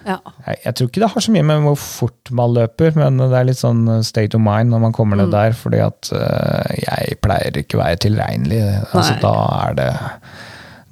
Ja. 0.06 0.20
Jeg, 0.46 0.58
jeg 0.64 0.74
tror 0.78 0.90
ikke 0.90 1.02
det 1.02 1.08
har 1.16 1.24
så 1.24 1.32
mye 1.34 1.46
med 1.48 1.64
hvor 1.64 1.78
fort 1.82 2.30
man 2.38 2.52
løper, 2.54 2.92
men 2.94 3.16
det 3.18 3.26
er 3.40 3.48
litt 3.48 3.58
sånn 3.58 3.80
state 4.06 4.38
of 4.38 4.42
mind 4.44 4.70
når 4.70 4.84
man 4.84 4.94
kommer 4.94 5.18
ned 5.18 5.32
Mm. 5.32 5.34
der, 5.34 5.56
fordi 5.58 5.80
at 5.82 6.10
uh, 6.14 6.76
jeg 6.78 7.16
pleier 7.24 7.58
ikke 7.58 7.78
å 7.78 7.82
være 7.82 7.98
tilregnelig. 8.06 8.60
Altså, 8.92 9.16
da 9.24 9.32
er 9.64 9.74
det 9.80 9.88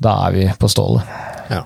Da 0.03 0.17
er 0.27 0.35
vi 0.35 0.49
på 0.59 0.69
stålet. 0.73 1.07
ja. 1.55 1.63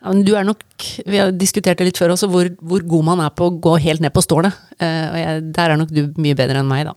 Ja, 0.00 0.14
men 0.14 0.24
du 0.24 0.32
er 0.38 0.46
nok, 0.48 0.64
vi 1.04 1.20
har 1.20 1.32
diskutert 1.36 1.80
det 1.80 1.90
litt 1.90 2.00
før 2.00 2.14
også, 2.14 2.30
hvor, 2.32 2.48
hvor 2.64 2.84
god 2.88 3.06
man 3.10 3.20
er 3.20 3.32
på 3.36 3.50
å 3.50 3.54
gå 3.60 3.74
helt 3.84 4.00
ned 4.00 4.14
på 4.16 4.24
stålet. 4.24 4.56
Uh, 4.80 5.06
og 5.12 5.18
jeg, 5.20 5.46
der 5.56 5.74
er 5.74 5.80
nok 5.80 5.92
du 5.92 6.02
mye 6.20 6.38
bedre 6.38 6.62
enn 6.62 6.70
meg, 6.70 6.88
da. 6.88 6.96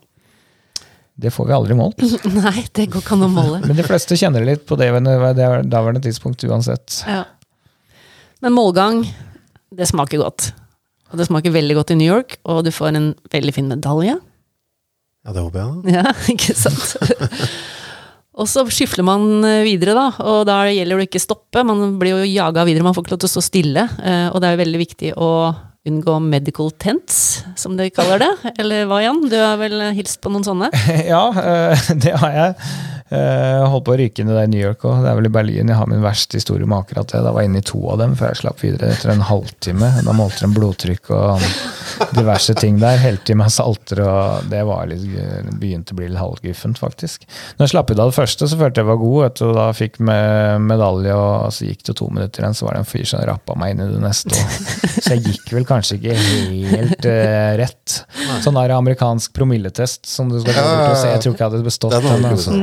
Det 1.14 1.30
får 1.30 1.50
vi 1.50 1.54
aldri 1.54 1.76
målt. 1.78 2.02
Nei, 2.40 2.64
det 2.74 2.88
går 2.94 3.04
ikke 3.04 3.18
an 3.18 3.28
å 3.28 3.32
måle. 3.32 3.60
Men 3.68 3.78
de 3.78 3.86
fleste 3.86 4.18
kjenner 4.18 4.46
litt 4.48 4.64
på 4.70 4.80
det 4.80 4.90
ved 4.96 5.12
det 5.38 5.50
daværende 5.70 6.02
tidspunkt 6.06 6.42
uansett. 6.48 7.04
Ja. 7.06 7.26
Men 8.44 8.56
målgang, 8.56 9.04
det 9.76 9.88
smaker 9.92 10.24
godt. 10.24 10.54
Og 11.14 11.20
det 11.20 11.28
smaker 11.28 11.54
veldig 11.54 11.76
godt 11.78 11.94
i 11.94 12.00
New 12.00 12.10
York, 12.10 12.40
og 12.50 12.64
du 12.66 12.72
får 12.74 12.96
en 12.98 13.12
veldig 13.32 13.54
fin 13.54 13.70
medalje. 13.70 14.16
ja, 14.18 15.36
det 15.36 15.44
håper 15.44 15.60
jeg. 15.60 16.00
Ja, 16.00 16.16
ikke 16.34 16.56
sant? 16.58 16.98
og 18.34 18.48
så 18.50 18.64
skyfler 18.66 19.06
man 19.06 19.28
eh, 19.46 19.62
videre, 19.68 19.94
da, 19.98 20.08
og 20.26 20.46
da 20.50 20.62
gjelder 20.72 20.98
det 20.98 21.06
å 21.06 21.10
ikke 21.10 21.22
stoppe. 21.22 21.62
Man 21.68 22.00
blir 22.02 22.16
jo 22.18 22.24
jaga 22.32 22.64
videre, 22.66 22.84
man 22.88 22.96
får 22.98 23.06
ikke 23.06 23.14
lov 23.16 23.22
til 23.26 23.30
å 23.30 23.36
stå 23.36 23.44
stille. 23.46 23.84
eh, 24.02 24.26
Og 24.34 24.42
det 24.42 24.50
er 24.50 24.56
jo 24.58 24.64
veldig 24.64 24.82
viktig 24.82 25.12
å 25.22 25.30
unngå 25.84 26.14
medical 26.24 26.72
tents, 26.80 27.44
som 27.60 27.76
de 27.76 27.90
kaller 27.92 28.22
det. 28.24 28.32
Eller 28.58 28.86
hva, 28.88 29.02
Jan? 29.04 29.20
Du 29.28 29.36
har 29.36 29.58
vel 29.60 29.82
hilst 29.98 30.22
på 30.24 30.32
noen 30.32 30.46
sånne? 30.48 30.70
Ja, 31.12 31.26
øh, 31.30 31.88
det 32.06 32.14
har 32.22 32.38
jeg. 32.38 32.56
Uh, 33.12 33.68
holdt 33.70 33.86
på 33.88 33.94
å 33.94 33.98
ryke 34.00 34.24
inn 34.24 34.32
i 34.32 34.36
det 34.36 34.46
i 34.48 34.52
New 34.54 34.62
York 34.64 34.86
òg. 34.88 35.04
Det 35.04 35.12
er 35.12 35.18
vel 35.20 35.28
i 35.28 35.34
Berlin 35.34 35.70
jeg 35.70 35.78
har 35.78 35.90
min 35.90 36.04
verste 36.04 36.40
historie 36.40 36.66
om 36.66 36.76
akkurat 36.78 37.10
det. 37.12 37.22
Da 37.26 37.34
var 37.36 37.44
jeg 37.44 37.52
inne 37.52 37.62
i 37.62 37.68
to 37.68 37.82
av 37.92 38.00
dem 38.02 38.16
før 38.18 38.32
jeg 38.32 38.42
slapp 38.44 38.64
videre 38.64 38.94
etter 38.96 39.12
en 39.14 39.26
halvtime. 39.28 39.90
Da 40.08 40.16
målte 40.16 40.46
de 40.46 40.56
blodtrykk 40.56 41.12
og 41.14 41.44
diverse 42.16 42.56
ting 42.58 42.80
der. 42.82 43.02
Helte 43.04 43.36
i 43.36 43.38
meg 43.38 43.52
salter, 43.54 44.02
og 44.06 44.48
det 44.52 44.64
var 44.68 44.88
litt, 44.90 45.04
begynte 45.60 45.94
å 45.94 46.00
bli 46.00 46.10
litt 46.10 46.22
halvguffent, 46.22 46.80
faktisk. 46.82 47.28
Når 47.58 47.68
jeg 47.68 47.74
slapp 47.76 47.92
ut 47.92 48.00
av 48.00 48.14
det 48.14 48.18
første, 48.18 48.50
så 48.50 48.60
følte 48.60 48.82
jeg 48.82 48.90
var 48.90 49.02
god, 49.02 49.20
vet 49.26 49.40
du, 49.40 49.46
og 49.50 49.58
da 49.60 49.68
fikk 49.78 50.00
med 50.04 50.66
medalje, 50.72 51.18
og 51.18 51.54
så 51.54 51.70
gikk 51.70 51.86
det 51.90 51.98
to 52.00 52.10
minutter 52.14 52.46
igjen, 52.46 52.58
så 52.58 52.68
var 52.68 52.78
det 52.78 52.84
en 52.84 52.90
fyr 52.90 53.06
som 53.10 53.24
rappa 53.28 53.58
meg 53.60 53.76
inn 53.76 53.86
i 53.86 53.90
det 53.92 54.02
neste. 54.04 54.34
Og, 54.34 54.58
så 54.96 55.16
jeg 55.16 55.26
gikk 55.28 55.54
vel 55.58 55.68
kanskje 55.70 56.00
ikke 56.00 56.18
helt 56.74 57.08
uh, 57.10 57.52
rett. 57.62 58.00
Sånn 58.44 58.58
der 58.58 58.76
amerikansk 58.78 59.34
promilletest 59.36 60.08
som 60.10 60.32
du 60.32 60.40
skal 60.42 60.58
gå 60.58 60.66
bort 60.66 60.96
og 60.96 61.00
se. 61.02 61.12
Jeg 61.14 61.24
tror 61.24 61.36
ikke 61.36 61.46
jeg 61.46 61.52
hadde 61.52 61.68
bestått 61.68 61.98
Den 62.00 62.32
Altså. 62.34 62.56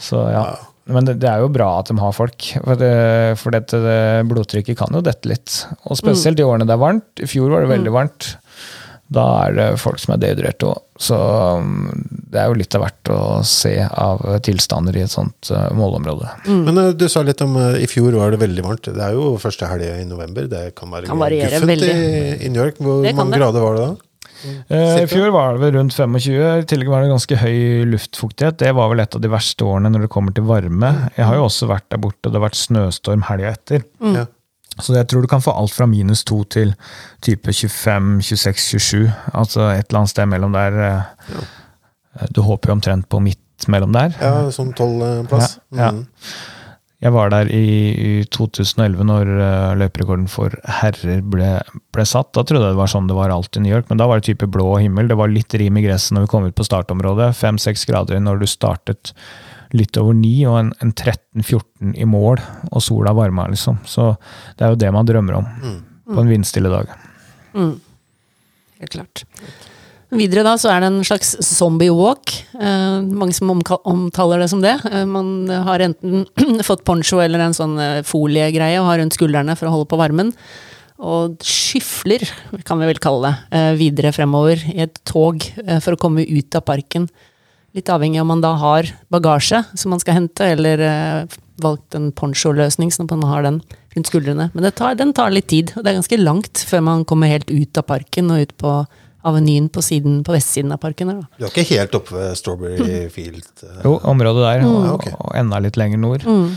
Så 0.00 0.24
ja. 0.32 0.44
Men 0.90 1.06
det, 1.06 1.18
det 1.22 1.28
er 1.30 1.44
jo 1.44 1.52
bra 1.52 1.68
at 1.80 1.90
de 1.90 1.96
har 2.00 2.14
folk, 2.16 2.46
for, 2.64 2.80
det, 2.80 2.94
for 3.38 3.54
dette 3.54 3.78
det 3.84 4.00
blodtrykket 4.30 4.78
kan 4.80 4.96
jo 4.96 5.02
dette 5.04 5.28
litt. 5.30 5.62
Og 5.86 5.98
spesielt 6.00 6.40
i 6.40 6.46
årene 6.46 6.66
det 6.66 6.74
er 6.74 6.82
varmt. 6.82 7.22
I 7.22 7.28
fjor 7.30 7.52
var 7.52 7.64
det 7.64 7.74
veldig 7.76 7.92
varmt. 7.94 8.32
Da 9.10 9.24
er 9.44 9.54
det 9.56 9.66
folk 9.82 9.98
som 9.98 10.14
er 10.14 10.20
dehydrerte 10.22 10.68
òg. 10.70 10.82
Så 11.02 11.16
um, 11.18 11.88
det 12.30 12.38
er 12.38 12.50
jo 12.50 12.58
litt 12.60 12.74
av 12.78 12.84
hvert 12.84 13.10
å 13.10 13.20
se 13.48 13.72
av 13.82 14.22
tilstander 14.46 14.98
i 14.98 15.02
et 15.02 15.10
sånt 15.10 15.50
uh, 15.50 15.70
målområde. 15.74 16.28
Men 16.46 16.78
eh, 16.78 16.92
du 16.94 17.08
sa 17.10 17.24
litt 17.26 17.42
om 17.42 17.56
eh, 17.58 17.80
i 17.82 17.88
fjor 17.90 18.14
var 18.20 18.30
det 18.30 18.38
veldig 18.42 18.66
varmt. 18.66 18.90
Det 18.94 19.02
er 19.02 19.16
jo 19.18 19.32
første 19.42 19.66
helga 19.66 19.96
i 19.98 20.06
november. 20.06 20.46
Det 20.50 20.62
kan 20.78 20.92
være 20.94 21.10
Kan 21.10 21.18
guffent 21.18 21.86
i, 21.88 21.90
i 22.46 22.52
New 22.52 22.62
York. 22.62 22.78
Hvor 22.78 23.02
mange 23.02 23.34
det. 23.34 23.42
grader 23.42 23.66
var 23.66 23.78
det 23.78 23.88
da? 23.88 23.90
Eh, 24.44 25.02
I 25.02 25.06
fjor 25.10 25.30
var 25.34 25.54
det 25.54 25.62
vel 25.64 25.74
rundt 25.78 25.94
25. 25.96 26.18
I 26.60 26.66
tillegg 26.68 26.90
var 26.92 27.04
det 27.04 27.12
ganske 27.12 27.38
høy 27.40 27.86
luftfuktighet. 27.90 28.58
Det 28.62 28.72
var 28.76 28.90
vel 28.92 29.02
et 29.04 29.16
av 29.16 29.22
de 29.22 29.30
verste 29.32 29.66
årene 29.66 29.92
når 29.92 30.06
det 30.06 30.12
kommer 30.12 30.34
til 30.36 30.46
varme. 30.48 30.92
Jeg 31.16 31.26
har 31.28 31.38
jo 31.38 31.46
også 31.46 31.68
vært 31.70 31.88
der 31.92 32.02
borte, 32.02 32.22
og 32.26 32.32
det 32.32 32.40
har 32.40 32.46
vært 32.48 32.60
snøstorm 32.60 33.24
helga 33.28 33.54
etter. 33.54 33.84
Mm. 34.00 34.22
Så 34.80 34.94
jeg 34.96 35.08
tror 35.10 35.24
du 35.24 35.28
kan 35.28 35.42
få 35.44 35.52
alt 35.52 35.74
fra 35.76 35.86
minus 35.90 36.22
2 36.28 36.38
til 36.54 36.72
type 37.24 37.52
25, 37.52 38.22
26, 38.24 38.62
27. 38.80 39.10
Altså 39.34 39.66
et 39.74 39.90
eller 39.90 40.02
annet 40.02 40.14
sted 40.14 40.30
mellom 40.30 40.54
der. 40.56 40.78
Ja. 40.80 41.42
Du 42.32 42.40
håper 42.46 42.70
jo 42.72 42.78
omtrent 42.78 43.08
på 43.10 43.20
midt 43.22 43.68
mellom 43.68 43.92
der. 43.92 44.14
ja, 44.20 44.48
sånn 44.54 44.72
tolvplass. 44.76 45.58
Ja, 45.74 45.90
ja. 45.90 45.92
Mm. 45.98 46.06
Jeg 47.00 47.14
var 47.14 47.30
der 47.32 47.48
i, 47.48 47.64
i 47.96 48.24
2011 48.28 49.06
når 49.08 49.28
uh, 49.32 49.76
løperekorden 49.80 50.26
for 50.28 50.52
herrer 50.80 51.22
ble, 51.24 51.54
ble 51.94 52.04
satt. 52.04 52.28
Da 52.36 52.44
trodde 52.44 52.66
jeg 52.66 52.76
det 52.76 52.80
var 52.82 52.92
sånn 52.92 53.08
det 53.08 53.16
var 53.16 53.32
alltid 53.32 53.62
i 53.62 53.64
New 53.64 53.72
York, 53.72 53.88
men 53.88 54.00
da 54.00 54.08
var 54.10 54.20
det 54.20 54.28
type 54.28 54.48
blå 54.52 54.74
himmel. 54.82 55.08
Det 55.08 55.16
var 55.16 55.32
litt 55.32 55.56
rim 55.56 55.78
i 55.80 55.84
gresset 55.86 56.12
når 56.16 56.26
vi 56.26 56.32
kom 56.34 56.48
ut 56.48 56.58
på 56.58 56.66
startområdet. 56.68 57.30
Fem-seks 57.38 57.86
grader 57.88 58.20
når 58.20 58.42
du 58.42 58.46
startet 58.50 59.14
litt 59.72 59.96
over 60.00 60.16
ni, 60.18 60.34
og 60.50 60.58
en, 60.58 60.74
en 60.82 60.92
13-14 60.92 61.94
i 61.94 62.06
mål, 62.08 62.42
og 62.68 62.82
sola 62.84 63.14
varma, 63.16 63.46
liksom. 63.52 63.78
Så 63.88 64.10
det 64.58 64.66
er 64.66 64.74
jo 64.74 64.80
det 64.82 64.92
man 64.92 65.08
drømmer 65.08 65.38
om 65.38 65.50
på 66.10 66.20
en 66.20 66.32
vindstille 66.32 66.72
dag. 66.72 66.90
Mm. 67.54 67.76
Helt 68.80 68.96
klart. 68.96 69.24
Videre 70.10 70.42
da 70.42 70.56
så 70.58 70.72
er 70.72 70.82
det 70.82 70.88
en 70.90 71.04
slags 71.06 71.36
zombie 71.46 71.92
walk. 71.94 72.32
Eh, 72.58 72.96
mange 73.06 73.34
som 73.36 73.52
omtaler 73.52 74.42
det 74.42 74.48
som 74.50 74.62
det. 74.62 74.74
Eh, 74.90 75.04
man 75.06 75.46
har 75.48 75.84
enten 75.84 76.24
fått 76.66 76.82
poncho 76.88 77.20
eller 77.22 77.44
en 77.44 77.54
sånn 77.54 77.76
eh, 77.78 78.00
foliegreie 78.06 78.80
og 78.80 78.88
har 78.90 78.98
rundt 79.02 79.14
skuldrene 79.14 79.54
for 79.58 79.70
å 79.70 79.76
holde 79.76 79.90
på 79.92 80.00
varmen. 80.00 80.32
Og 81.00 81.38
skyfler, 81.46 82.26
kan 82.66 82.80
vi 82.82 82.88
vel 82.90 82.98
kalle 83.00 83.30
det, 83.30 83.56
eh, 83.56 83.72
videre 83.78 84.10
fremover 84.12 84.60
i 84.74 84.82
et 84.84 84.98
tog 85.08 85.46
eh, 85.62 85.78
for 85.78 85.94
å 85.94 86.00
komme 86.00 86.26
ut 86.26 86.58
av 86.58 86.66
parken. 86.66 87.06
Litt 87.78 87.88
avhengig 87.88 88.18
av 88.18 88.26
om 88.26 88.34
man 88.34 88.42
da 88.42 88.56
har 88.58 88.90
bagasje 89.14 89.62
som 89.78 89.94
man 89.94 90.02
skal 90.02 90.18
hente, 90.18 90.44
eller 90.56 90.82
eh, 90.84 91.38
valgt 91.62 91.94
en 91.94 92.10
poncho-løsning, 92.10 92.90
sånn 92.90 93.06
at 93.06 93.14
man 93.14 93.30
har 93.30 93.46
den 93.46 93.60
rundt 93.94 94.10
skuldrene. 94.10 94.50
Men 94.52 94.72
tar, 94.74 94.98
den 94.98 95.14
tar 95.14 95.30
litt 95.30 95.48
tid, 95.54 95.70
og 95.76 95.84
det 95.84 95.92
er 95.92 96.00
ganske 96.00 96.18
langt 96.20 96.64
før 96.66 96.82
man 96.82 97.06
kommer 97.08 97.30
helt 97.30 97.50
ut 97.50 97.78
av 97.78 97.86
parken 97.88 98.34
og 98.34 98.42
ut 98.42 98.56
på 98.60 98.74
avenyen 99.26 99.66
på, 99.72 99.82
siden, 99.84 100.22
på 100.24 100.32
vestsiden 100.32 100.72
av 100.72 100.78
parken. 100.80 101.08
Her, 101.12 101.18
da. 101.20 101.26
Du 101.38 101.44
er 101.44 101.50
ikke 101.52 101.64
helt 101.76 101.94
oppe 101.98 102.14
ved 102.16 102.36
Strawberry 102.38 103.08
Field? 103.12 103.42
Mm. 103.62 103.80
Jo, 103.84 103.92
området 104.12 104.44
der, 104.46 104.64
og, 104.68 105.04
Ja, 105.06 105.16
og 105.20 105.34
enda 105.36 105.58
litt 105.60 105.76
lenger 105.76 106.00
nord. 106.00 106.24
Mm. 106.24 106.54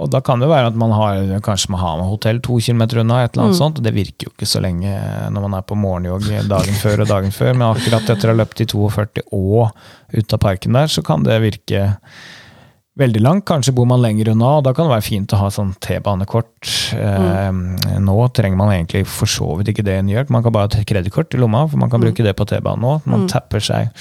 Og 0.00 0.10
da 0.12 0.20
kan 0.24 0.40
det 0.40 0.48
være 0.48 0.70
at 0.72 0.76
man 0.80 0.92
har, 0.92 1.20
kanskje 1.44 1.70
man 1.72 1.80
har 1.80 1.98
med 2.00 2.08
hotell 2.10 2.40
to 2.44 2.58
kilometer 2.60 3.00
unna, 3.02 3.22
et 3.24 3.32
eller 3.36 3.44
Mm. 3.44 3.50
annet 3.50 3.60
sånt. 3.60 3.82
Det 3.82 3.94
virker 3.94 4.28
jo 4.28 4.32
ikke 4.34 4.48
så 4.48 4.60
lenge 4.64 4.92
når 5.32 5.40
man 5.48 5.54
er 5.54 5.62
på 5.68 5.76
morgenjogg 5.76 6.48
dagen 6.48 6.74
før 6.80 7.00
og 7.04 7.08
dagen 7.08 7.32
før, 7.32 7.52
men 7.54 7.68
akkurat 7.74 8.08
etter 8.10 8.28
å 8.28 8.34
ha 8.36 8.40
løpt 8.44 8.60
i 8.60 8.66
42 8.66 9.22
og 9.32 9.70
ut 10.16 10.32
av 10.32 10.38
parken 10.40 10.72
der, 10.72 10.86
så 10.86 11.02
kan 11.04 11.22
det 11.22 11.40
virke 11.42 11.96
veldig 13.00 13.22
langt. 13.22 13.46
Kanskje 13.48 13.74
bor 13.76 13.88
man 13.88 14.02
lenger 14.02 14.32
unna, 14.32 14.56
og 14.58 14.66
da 14.66 14.72
kan 14.76 14.88
det 14.88 14.96
være 14.96 15.06
fint 15.06 15.32
å 15.36 15.40
ha 15.40 15.50
sånn 15.52 15.74
T-banekort. 15.84 16.70
Eh, 16.96 17.98
nå 18.02 18.18
trenger 18.36 18.60
man 18.60 18.74
egentlig 18.74 19.04
for 19.10 19.30
så 19.30 19.52
vidt 19.58 19.74
ikke 19.74 19.86
det 19.86 19.98
i 20.00 20.06
New 20.06 20.16
York, 20.16 20.32
man 20.32 20.44
kan 20.46 20.54
bare 20.54 20.70
ha 20.70 20.72
et 20.72 20.88
kredittkort 20.88 21.36
i 21.36 21.42
lomma, 21.42 21.66
for 21.70 21.82
man 21.82 21.92
kan 21.92 22.02
bruke 22.02 22.24
det 22.24 22.36
på 22.38 22.48
T-banen 22.48 22.84
nå. 22.86 23.00
Man 23.08 23.28
tapper 23.32 23.62
seg 23.64 23.92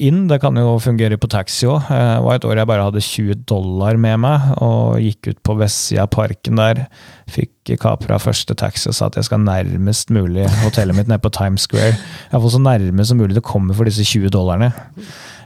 inn. 0.00 0.24
Det 0.30 0.40
kan 0.42 0.56
jo 0.56 0.78
fungere 0.82 1.18
på 1.20 1.28
taxi 1.30 1.68
òg. 1.68 1.88
Det 1.90 2.24
var 2.24 2.38
et 2.38 2.46
år 2.48 2.60
jeg 2.60 2.70
bare 2.70 2.86
hadde 2.88 3.02
20 3.04 3.42
dollar 3.50 3.98
med 4.00 4.20
meg, 4.24 4.52
og 4.64 5.00
gikk 5.02 5.32
ut 5.32 5.40
på 5.46 5.56
vestsida 5.60 6.06
av 6.06 6.12
parken 6.14 6.60
der. 6.60 6.84
Fikk 7.30 7.74
kapra 7.80 8.18
første 8.18 8.56
taxi 8.58 8.88
og 8.90 8.96
sa 8.96 9.10
at 9.10 9.18
jeg 9.18 9.28
skal 9.28 9.42
nærmest 9.44 10.10
mulig 10.14 10.48
hotellet 10.64 10.96
mitt 10.96 11.10
nede 11.10 11.22
på 11.22 11.32
Times 11.34 11.68
Square. 11.68 11.98
Iallfall 12.30 12.56
så 12.56 12.62
nærme 12.62 13.06
som 13.06 13.20
mulig 13.20 13.36
det 13.36 13.46
kommer 13.46 13.76
for 13.76 13.88
disse 13.88 14.06
20 14.06 14.32
dollarene. 14.34 14.72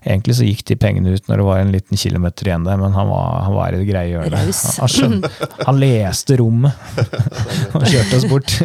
Egentlig 0.05 0.36
så 0.36 0.47
gikk 0.47 0.64
de 0.68 0.76
pengene 0.76 1.14
ut 1.14 1.28
når 1.31 1.40
det 1.40 1.48
var 1.48 1.60
en 1.62 1.72
liten 1.72 2.01
kilometer 2.01 2.51
igjen 2.51 2.66
der, 2.66 2.78
men 2.81 2.93
han 2.93 3.09
var, 3.09 3.43
han 3.47 3.55
var 3.56 3.72
i 3.72 3.81
det 3.81 3.89
greie 3.89 4.12
hjørnet. 4.12 4.62
Han, 4.76 4.94
han, 5.01 5.60
han 5.64 5.81
leste 5.81 6.36
rommet 6.40 6.97
og 7.78 7.86
kjørte 7.89 8.18
oss 8.18 8.26
bort. 8.28 8.56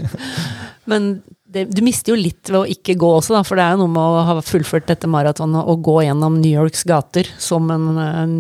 Men 0.90 1.14
det, 1.50 1.66
du 1.74 1.82
mister 1.86 2.14
jo 2.14 2.20
litt 2.20 2.50
ved 2.52 2.60
å 2.60 2.68
ikke 2.70 2.98
gå 3.00 3.08
også, 3.20 3.34
da, 3.38 3.44
for 3.48 3.58
det 3.58 3.66
er 3.66 3.74
jo 3.74 3.84
noe 3.84 3.94
med 3.94 4.02
å 4.04 4.26
ha 4.28 4.36
fullført 4.46 4.90
dette 4.90 5.10
maratonet 5.10 5.70
og 5.72 5.82
gå 5.86 5.96
gjennom 6.06 6.38
New 6.42 6.52
Yorks 6.52 6.84
gater 6.90 7.30
som 7.42 7.72
en, 7.74 7.88
en 7.98 8.36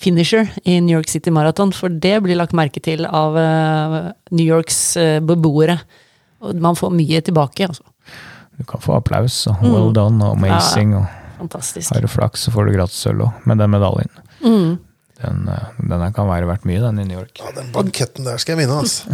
finisher 0.00 0.50
i 0.64 0.78
New 0.82 0.96
York 0.96 1.08
City 1.12 1.32
Marathon, 1.32 1.72
for 1.76 1.92
det 1.92 2.18
blir 2.24 2.36
lagt 2.40 2.56
merke 2.56 2.82
til 2.84 3.06
av 3.06 3.38
eh, 3.40 3.96
New 4.34 4.44
Yorks 4.44 4.80
eh, 5.00 5.20
beboere. 5.24 5.78
Og 6.44 6.60
man 6.62 6.76
får 6.78 6.92
mye 6.94 7.22
tilbake, 7.24 7.70
altså. 7.70 7.86
Du 8.58 8.66
kan 8.66 8.82
få 8.82 8.96
applaus 8.98 9.44
og 9.50 9.62
well 9.62 9.92
done 9.94 10.18
og 10.24 10.36
amazing. 10.36 10.96
og 10.98 11.06
Fantastisk. 11.38 11.94
Har 11.94 12.04
du 12.04 12.10
flaks, 12.10 12.46
så 12.46 12.54
får 12.54 12.68
du 12.68 12.76
gratissølv 12.76 13.26
òg, 13.28 13.48
med 13.48 13.62
den 13.62 13.74
medaljen. 13.74 14.20
Mm. 14.42 14.76
Den, 15.18 15.48
eh, 15.50 15.78
den 15.90 16.12
kan 16.14 16.28
være 16.30 16.46
verdt 16.46 16.66
mye, 16.68 16.78
den 16.78 17.00
i 17.02 17.04
New 17.08 17.18
York. 17.18 17.40
Ja, 17.42 17.50
den 17.56 17.72
banketten 17.74 18.26
der 18.28 18.38
skal 18.38 18.54
jeg 18.54 18.60
vinne, 18.62 18.76
altså. 18.78 19.10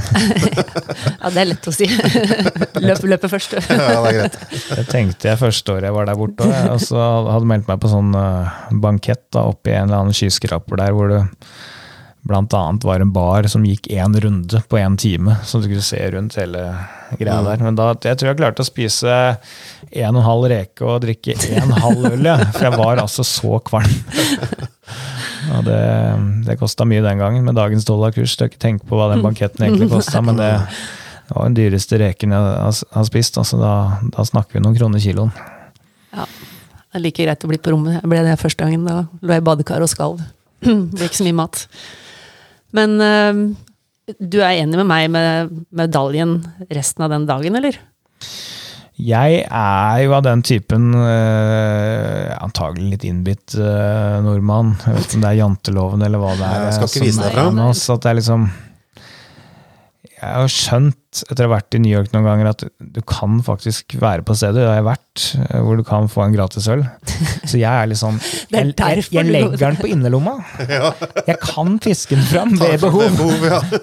Ja, 1.23 1.31
det 1.33 1.41
er 1.41 1.49
lett 1.49 1.69
å 1.71 1.73
si. 1.73 1.89
Løp, 2.85 3.07
løpe 3.09 3.31
først. 3.33 3.57
Ja, 3.73 4.03
det 4.05 4.11
er 4.11 4.19
greit. 4.19 4.37
Det 4.53 4.85
tenkte 4.91 5.31
jeg 5.31 5.41
første 5.41 5.77
året 5.79 5.89
jeg 5.89 5.97
var 5.97 6.11
der 6.11 6.19
borte. 6.21 6.49
Og 6.75 6.83
så 6.85 7.01
hadde 7.01 7.49
meldt 7.49 7.71
meg 7.73 7.81
på 7.81 7.93
sånn 7.93 8.13
eh, 8.21 8.59
bankett 8.85 9.25
da, 9.33 9.47
oppi 9.49 9.73
en 9.73 9.89
eller 9.89 10.05
annen 10.05 10.17
skyskraper 10.17 10.83
der, 10.83 10.93
hvor 10.97 11.09
det 11.13 11.23
blant 12.25 12.55
annet 12.57 12.85
var 12.85 12.99
det 12.99 13.05
en 13.05 13.13
bar 13.13 13.47
som 13.53 13.65
gikk 13.69 13.91
én 13.93 14.15
runde 14.21 14.61
på 14.69 14.79
én 14.81 14.97
time, 15.01 15.37
så 15.45 15.61
du 15.61 15.69
kunne 15.69 15.85
se 15.85 16.01
rundt 16.15 16.39
hele 16.41 16.63
greia 17.19 17.43
der. 17.45 17.65
Men 17.67 17.77
da, 17.77 17.91
jeg 18.01 18.21
tror 18.21 18.31
jeg 18.31 18.39
klarte 18.41 18.65
å 18.65 18.69
spise 18.69 19.17
en 19.91 20.17
og 20.17 20.23
en 20.23 20.27
halv 20.29 20.47
reke 20.55 20.87
og 20.89 21.03
drikke 21.05 21.37
en 21.61 21.75
halv 21.85 22.07
øl, 22.15 22.25
ja, 22.25 22.39
for 22.49 22.69
jeg 22.71 22.79
var 22.81 23.03
altså 23.03 23.27
så 23.29 23.61
kvalm. 23.65 23.99
Og 25.55 25.67
det, 25.67 25.81
det 26.47 26.55
kosta 26.57 26.87
mye 26.89 27.03
den 27.05 27.21
gangen, 27.21 27.45
med 27.45 27.57
dagens 27.59 27.85
dollarkurs. 27.85 28.33
Du 28.33 28.45
har 28.45 28.49
ikke 28.49 28.63
tenke 28.63 28.87
på 28.89 28.97
hva 28.97 29.11
den 29.13 29.21
banketten 29.25 29.67
egentlig 29.67 29.91
kosta, 29.93 30.23
men 30.25 30.39
det, 30.41 30.49
det 31.29 31.37
var 31.37 31.51
den 31.51 31.57
dyreste 31.59 31.99
reken 32.01 32.33
jeg 32.33 32.47
har, 32.47 32.79
har 32.97 33.05
spist. 33.09 33.37
Altså 33.41 33.59
da, 33.61 33.75
da 34.15 34.25
snakker 34.25 34.57
vi 34.57 34.63
noen 34.65 34.79
kroner 34.79 35.03
kiloen. 35.05 35.35
Ja. 36.17 36.25
Det 36.25 37.01
er 37.01 37.05
like 37.05 37.27
greit 37.27 37.45
å 37.45 37.51
bli 37.51 37.59
på 37.61 37.75
rommet. 37.75 37.99
Jeg 37.99 38.09
ble 38.09 38.23
det 38.25 38.39
første 38.41 38.65
gangen. 38.65 38.89
Da 38.89 39.05
lå 39.21 39.37
jeg 39.37 39.45
i 39.45 39.47
badekaret 39.51 39.85
og 39.85 39.93
skalv. 39.93 40.25
Det 40.65 40.97
ble 40.97 41.11
ikke 41.11 41.21
så 41.21 41.29
mye 41.29 41.41
mat. 41.43 41.67
Men 42.75 42.97
uh, 43.01 44.15
du 44.19 44.41
er 44.43 44.61
enig 44.61 44.81
med 44.83 44.89
meg 44.91 45.11
med 45.15 45.53
medaljen 45.75 46.41
resten 46.69 47.07
av 47.07 47.15
den 47.15 47.29
dagen, 47.31 47.57
eller? 47.61 47.79
Jeg 48.95 49.41
er 49.43 50.01
jo 50.05 50.13
av 50.15 50.23
den 50.23 50.43
typen 50.47 50.93
eh, 50.95 52.31
antagelig 52.39 52.93
litt 52.93 53.07
innbitt 53.09 53.57
eh, 53.59 54.21
nordmann. 54.23 54.77
Jeg 54.85 54.95
vet 54.95 55.09
ikke 55.09 55.19
om 55.19 55.25
det 55.25 55.31
er 55.33 55.41
janteloven 55.41 56.05
eller 56.07 56.23
hva 56.23 56.35
det 56.39 56.47
er. 56.47 56.67
Jeg 56.69 56.77
skal 56.77 56.91
ikke 56.93 57.03
vise 57.09 57.25
deg 57.25 57.35
fra. 57.35 57.47
fram. 57.49 57.59
oss, 57.65 57.83
at 57.91 58.05
det 58.05 58.13
er 58.13 58.19
liksom 58.21 58.47
Jeg 60.25 60.41
har 60.41 60.53
skjønt, 60.53 61.01
etter 61.31 61.45
å 61.45 61.51
ha 61.51 61.55
vært 61.59 61.77
i 61.77 61.79
New 61.79 61.93
York 61.93 62.09
noen 62.15 62.25
ganger, 62.27 62.49
at 62.51 62.63
du 62.81 63.01
kan 63.07 63.37
faktisk 63.47 63.95
være 64.01 64.25
på 64.27 64.35
stedet. 64.35 64.57
Det 64.59 64.67
har 64.67 64.79
jeg 64.81 64.87
vært, 64.89 65.25
eh, 65.45 65.61
hvor 65.63 65.79
du 65.79 65.85
kan 65.87 66.09
få 66.11 66.25
en 66.25 66.35
gratis 66.35 66.67
øl. 66.73 66.83
Så 67.51 67.61
jeg 67.61 67.69
er 67.69 67.87
litt 67.91 68.01
sånn 68.01 68.17
Jeg, 68.51 68.73
jeg, 68.73 69.05
jeg 69.15 69.29
legger 69.31 69.61
den 69.61 69.79
på 69.79 69.91
innerlomma. 69.93 70.33
Jeg 71.29 71.37
kan 71.43 71.77
fiske 71.85 72.17
den 72.17 72.25
fram 72.29 72.55
ved 72.61 72.81
behov. 72.83 73.21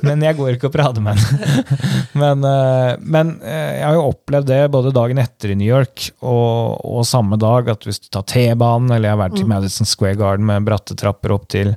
Men 0.06 0.22
jeg 0.26 0.38
går 0.38 0.56
ikke 0.58 0.70
og 0.70 0.76
prater 0.76 1.04
med 1.06 1.18
den. 1.22 1.78
Men, 2.20 2.44
eh, 2.48 2.92
men 3.02 3.32
eh, 3.40 3.78
jeg 3.80 3.86
har 3.88 3.96
jo 3.98 4.08
opplevd 4.12 4.50
det 4.52 4.60
både 4.74 4.92
dagen 4.96 5.22
etter 5.22 5.54
i 5.54 5.58
New 5.58 5.70
York 5.70 6.10
og, 6.20 6.82
og 6.86 7.06
samme 7.08 7.40
dag, 7.42 7.70
at 7.74 7.88
hvis 7.88 8.02
du 8.04 8.10
tar 8.14 8.26
T-banen, 8.30 8.92
eller 8.92 9.10
jeg 9.12 9.18
har 9.18 9.24
vært 9.24 9.40
Mm. 9.42 9.46
i 9.46 9.48
Madison 9.48 9.88
Square 9.88 10.18
Garden 10.20 10.46
med 10.46 10.66
bratte 10.68 10.96
trapper 11.00 11.32
opp 11.38 11.46
til 11.54 11.72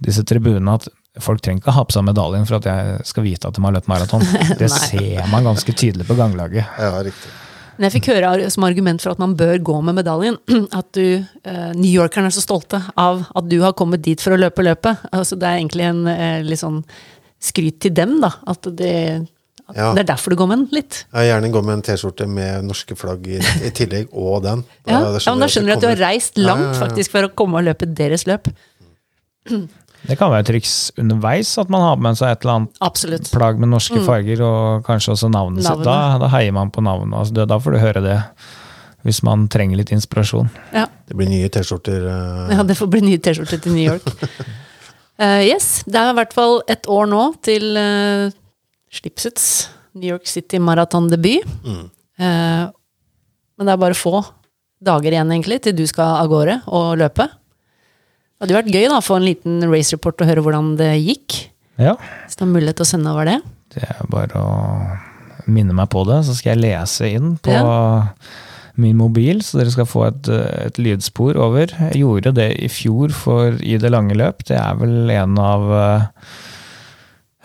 disse 0.00 0.22
tribunene, 0.26 0.78
at 0.80 0.88
folk 1.24 1.42
trenger 1.44 1.62
ikke 1.62 1.74
ha 1.76 1.84
på 1.86 1.94
seg 1.96 2.04
medaljen 2.08 2.46
for 2.48 2.58
at 2.60 2.66
jeg 2.70 3.04
skal 3.08 3.24
vite 3.26 3.48
at 3.50 3.56
de 3.58 3.62
har 3.64 3.76
løpt 3.76 3.88
maraton. 3.90 4.24
Det 4.60 4.70
ser 4.72 5.22
man 5.32 5.46
ganske 5.50 5.72
tydelig 5.76 6.06
på 6.08 6.16
ganglaget. 6.18 6.66
ja, 6.78 6.90
riktig. 7.06 7.36
Men 7.80 7.86
jeg 7.88 7.94
fikk 8.02 8.10
høre 8.12 8.50
som 8.52 8.64
argument 8.66 9.00
for 9.00 9.14
at 9.14 9.20
man 9.22 9.32
bør 9.40 9.56
gå 9.64 9.78
med 9.86 9.96
medaljen, 9.96 10.34
at 10.76 10.90
du, 10.92 11.22
eh, 11.48 11.70
New 11.78 11.88
Yorkerne 11.88 12.28
er 12.28 12.34
så 12.36 12.42
stolte 12.44 12.82
av 13.00 13.22
at 13.32 13.46
du 13.48 13.56
har 13.62 13.72
kommet 13.78 14.02
dit 14.04 14.20
for 14.20 14.36
å 14.36 14.40
løpe 14.42 14.60
løpet. 14.66 15.06
Altså, 15.16 15.38
det 15.40 15.48
er 15.48 15.60
egentlig 15.62 15.86
en 15.88 16.02
eh, 16.12 16.42
litt 16.44 16.60
sånn 16.60 16.82
skryt 17.40 17.78
til 17.80 17.94
dem, 17.96 18.18
da. 18.20 18.34
At 18.52 18.68
det, 18.76 18.92
at 19.70 19.78
Ja. 19.78 19.94
det 19.96 20.02
er 20.02 20.10
derfor 20.12 20.34
du 20.34 20.36
går 20.42 20.50
med 20.50 20.58
den, 20.58 20.68
litt. 20.76 20.98
Jeg 21.14 21.30
gjerne 21.30 21.52
gå 21.54 21.62
med 21.64 21.78
en 21.78 21.82
T-skjorte 21.88 22.28
med 22.28 22.68
norske 22.68 22.98
flagg 23.00 23.24
i, 23.32 23.40
i 23.64 23.72
tillegg, 23.72 24.12
og 24.12 24.42
den. 24.44 24.66
Ja, 24.84 24.98
ja, 25.16 25.32
men 25.32 25.40
da 25.46 25.48
skjønner 25.48 25.72
du 25.72 25.76
at 25.78 25.84
du 25.86 25.88
har 25.94 26.02
reist 26.04 26.36
langt 26.36 26.66
Ja, 26.66 26.72
ja, 26.74 26.76
ja. 26.76 26.80
faktisk 26.84 27.16
for 27.16 27.30
å 27.30 27.32
komme 27.32 27.62
og 27.62 27.68
løpe 27.70 27.88
deres 27.88 28.26
løp. 28.28 28.50
Det 30.08 30.16
kan 30.16 30.32
være 30.32 30.46
triks 30.48 30.74
underveis 30.98 31.50
at 31.60 31.70
man 31.72 31.84
har 31.84 32.00
med 32.00 32.16
seg 32.18 32.32
et 32.32 32.44
eller 32.44 32.56
annet 32.56 32.80
Absolutt. 32.84 33.28
plagg 33.34 33.60
med 33.60 33.72
norske 33.72 34.00
farger, 34.06 34.40
og 34.46 34.86
kanskje 34.86 35.14
også 35.14 35.28
navnet, 35.32 35.64
sitt. 35.66 35.84
Da, 35.86 36.16
da 36.22 36.30
heier 36.32 36.54
man 36.56 36.72
på 36.72 36.84
navnet. 36.84 37.12
Altså, 37.18 37.44
da 37.44 37.58
får 37.60 37.76
du 37.76 37.80
høre 37.82 38.04
det, 38.04 38.16
hvis 39.06 39.20
man 39.26 39.44
trenger 39.52 39.80
litt 39.80 39.92
inspirasjon. 39.94 40.48
Ja. 40.76 40.86
Det 41.08 41.18
blir 41.18 41.28
nye 41.30 41.50
T-skjorter. 41.52 42.06
Uh... 42.06 42.54
ja, 42.56 42.64
det 42.66 42.78
får 42.78 42.90
bli 42.92 43.04
nye 43.04 43.20
T-skjorter 43.20 43.60
til 43.60 43.76
New 43.76 43.84
York. 43.84 44.08
uh, 45.20 45.42
yes, 45.52 45.82
det 45.86 46.00
er 46.00 46.14
i 46.14 46.18
hvert 46.20 46.36
fall 46.36 46.60
et 46.70 46.88
år 46.88 47.10
nå 47.10 47.26
til 47.44 47.76
uh, 47.76 48.32
Slipsets 48.90 49.68
New 49.92 50.10
York 50.10 50.26
City 50.26 50.58
Marathon-debut. 50.58 51.46
Mm. 51.64 51.90
Eh, 52.20 52.64
men 53.58 53.68
det 53.68 53.74
er 53.74 53.80
bare 53.80 53.98
få 53.98 54.20
dager 54.80 55.12
igjen, 55.12 55.32
egentlig, 55.34 55.60
til 55.64 55.76
du 55.76 55.84
skal 55.88 56.20
av 56.22 56.30
gårde 56.30 56.60
og 56.72 56.96
løpe. 57.00 57.26
Det 58.40 58.46
hadde 58.48 58.56
vært 58.56 58.72
gøy 58.72 58.86
da, 58.88 58.96
å 58.96 59.04
få 59.04 59.18
en 59.18 59.26
liten 59.26 59.64
race 59.68 59.92
report 59.92 60.22
og 60.24 60.30
høre 60.30 60.40
hvordan 60.40 60.70
det 60.80 60.94
gikk. 60.96 61.34
Ja, 61.76 61.98
Hvis 62.24 62.38
du 62.38 62.46
har 62.46 62.48
mulighet 62.54 62.78
til 62.80 62.86
å 62.86 62.88
sende 62.88 63.12
over 63.12 63.28
det. 63.28 63.34
det 63.76 63.82
er 63.84 63.98
bare 64.08 64.40
å 64.40 64.54
minne 65.44 65.76
meg 65.76 65.90
på 65.92 66.06
det, 66.08 66.22
så 66.24 66.32
skal 66.36 66.54
jeg 66.54 66.62
lese 66.62 67.10
inn 67.12 67.34
på 67.44 67.58
min 68.80 68.96
mobil, 68.96 69.42
så 69.44 69.60
dere 69.60 69.72
skal 69.74 69.88
få 69.88 70.06
et, 70.08 70.30
et 70.32 70.80
lydspor 70.80 71.36
over. 71.36 71.68
Jeg 71.90 72.00
gjorde 72.00 72.32
det 72.38 72.48
i 72.64 72.70
fjor 72.72 73.12
for 73.12 73.60
I 73.60 73.76
det 73.82 73.92
lange 73.92 74.16
løp. 74.16 74.40
Det 74.48 74.56
er 74.56 74.78
vel 74.80 75.12
en 75.12 75.36
av 75.36 75.66
eh, 75.76 76.06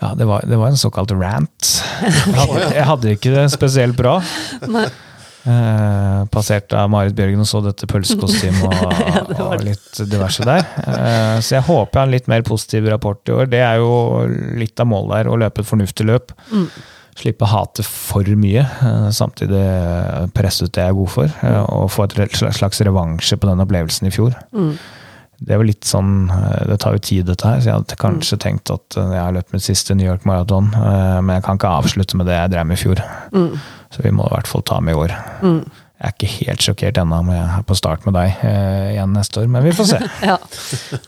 ja, 0.00 0.14
det 0.16 0.28
var, 0.32 0.48
det 0.48 0.56
var 0.60 0.72
en 0.72 0.80
såkalt 0.80 1.12
rant. 1.12 1.72
Jeg 2.00 2.36
hadde, 2.40 2.62
jeg 2.72 2.88
hadde 2.88 3.12
ikke 3.18 3.34
det 3.36 3.50
spesielt 3.52 4.00
bra. 4.00 4.16
Nei. 4.64 4.88
Eh, 5.46 6.24
passert 6.34 6.74
av 6.74 6.88
Marit 6.90 7.14
Bjørgen 7.14 7.42
og 7.44 7.46
så 7.46 7.60
dette 7.62 7.86
pølsekostymet 7.86 8.64
og, 8.66 8.96
det 9.30 9.38
var 9.38 9.54
og 9.54 9.62
litt 9.62 10.00
diverse 10.10 10.46
der. 10.46 10.66
Eh, 10.82 11.36
så 11.38 11.58
jeg 11.58 11.66
håper 11.68 11.92
jeg 11.92 12.00
har 12.00 12.08
en 12.08 12.14
litt 12.16 12.30
mer 12.32 12.44
positiv 12.46 12.88
rapport 12.90 13.30
i 13.30 13.34
år. 13.36 13.46
Det 13.52 13.62
er 13.62 13.78
jo 13.78 14.26
litt 14.58 14.82
av 14.82 14.90
målet 14.90 15.20
her, 15.20 15.30
å 15.30 15.38
løpe 15.38 15.62
et 15.62 15.70
fornuftig 15.70 16.08
løp. 16.08 16.34
Mm. 16.50 16.66
Slippe 17.16 17.48
hate 17.48 17.86
for 17.86 18.26
mye, 18.36 18.66
eh, 18.66 19.08
samtidig 19.14 19.62
presse 20.36 20.66
ut 20.66 20.74
det 20.74 20.82
jeg 20.82 20.96
er 20.96 20.98
god 20.98 21.14
for. 21.14 21.38
Mm. 21.46 21.62
og 21.78 21.90
få 21.94 22.08
et 22.08 22.38
slags 22.58 22.82
revansje 22.82 23.38
på 23.38 23.50
den 23.52 23.62
opplevelsen 23.62 24.10
i 24.10 24.14
fjor. 24.14 24.34
Mm. 24.50 24.74
Det 25.38 25.52
er 25.52 25.60
jo 25.60 25.68
litt 25.68 25.84
sånn, 25.84 26.30
eh, 26.32 26.66
det 26.70 26.78
tar 26.80 26.96
jo 26.96 27.02
tid 27.04 27.26
dette 27.28 27.46
her, 27.46 27.60
så 27.60 27.70
jeg 27.70 27.78
hadde 27.80 27.98
kanskje 28.00 28.38
tenkt 28.40 28.72
at 28.72 28.96
eh, 28.96 29.16
jeg 29.16 29.22
har 29.22 29.34
løpt 29.36 29.52
mitt 29.52 29.64
siste 29.66 29.96
New 29.96 30.08
York 30.08 30.24
Marathon, 30.28 30.70
eh, 30.72 31.18
men 31.20 31.36
jeg 31.36 31.44
kan 31.46 31.60
ikke 31.60 31.72
avslutte 31.82 32.16
med 32.16 32.30
det 32.30 32.38
jeg 32.38 32.54
drev 32.54 32.70
med 32.70 32.78
i 32.78 32.82
fjor. 32.82 33.02
Mm. 33.36 33.50
Så 33.92 34.04
vi 34.04 34.14
må 34.16 34.28
i 34.28 34.32
hvert 34.32 34.48
fall 34.50 34.64
ta 34.66 34.80
med 34.80 34.96
i 34.96 35.02
år. 35.04 35.12
Mm. 35.44 35.60
Jeg 35.96 36.10
er 36.10 36.12
ikke 36.12 36.32
helt 36.44 36.64
sjokkert 36.64 36.98
ennå 37.00 37.18
om 37.22 37.28
jeg 37.32 37.40
er 37.40 37.62
på 37.64 37.74
start 37.78 38.02
med 38.04 38.12
deg 38.18 38.42
eh, 38.44 38.88
igjen 38.92 39.14
neste 39.16 39.40
år, 39.40 39.46
men 39.52 39.64
vi 39.64 39.72
får 39.76 39.86
se. 39.94 40.00
Ja. 40.28 40.36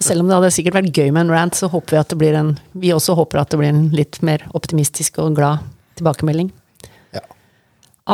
Selv 0.01 0.23
om 0.23 0.31
det 0.31 0.39
hadde 0.39 0.53
sikkert 0.57 0.79
vært 0.79 0.97
gøy 0.97 1.11
med 1.11 1.27
en 1.27 1.33
rant, 1.35 1.57
så 1.57 1.69
håper 1.69 1.97
vi 1.97 2.01
at 2.01 2.13
det 2.13 2.21
blir 2.21 2.39
en 2.39 2.55
Vi 2.73 2.95
også 2.95 3.17
håper 3.19 3.43
at 3.43 3.53
det 3.53 3.61
blir 3.61 3.69
en 3.69 3.91
litt 3.93 4.21
mer 4.25 4.47
optimistisk 4.57 5.21
og 5.21 5.37
glad 5.37 5.61
tilbakemelding. 6.01 6.49
Ja. 7.13 7.21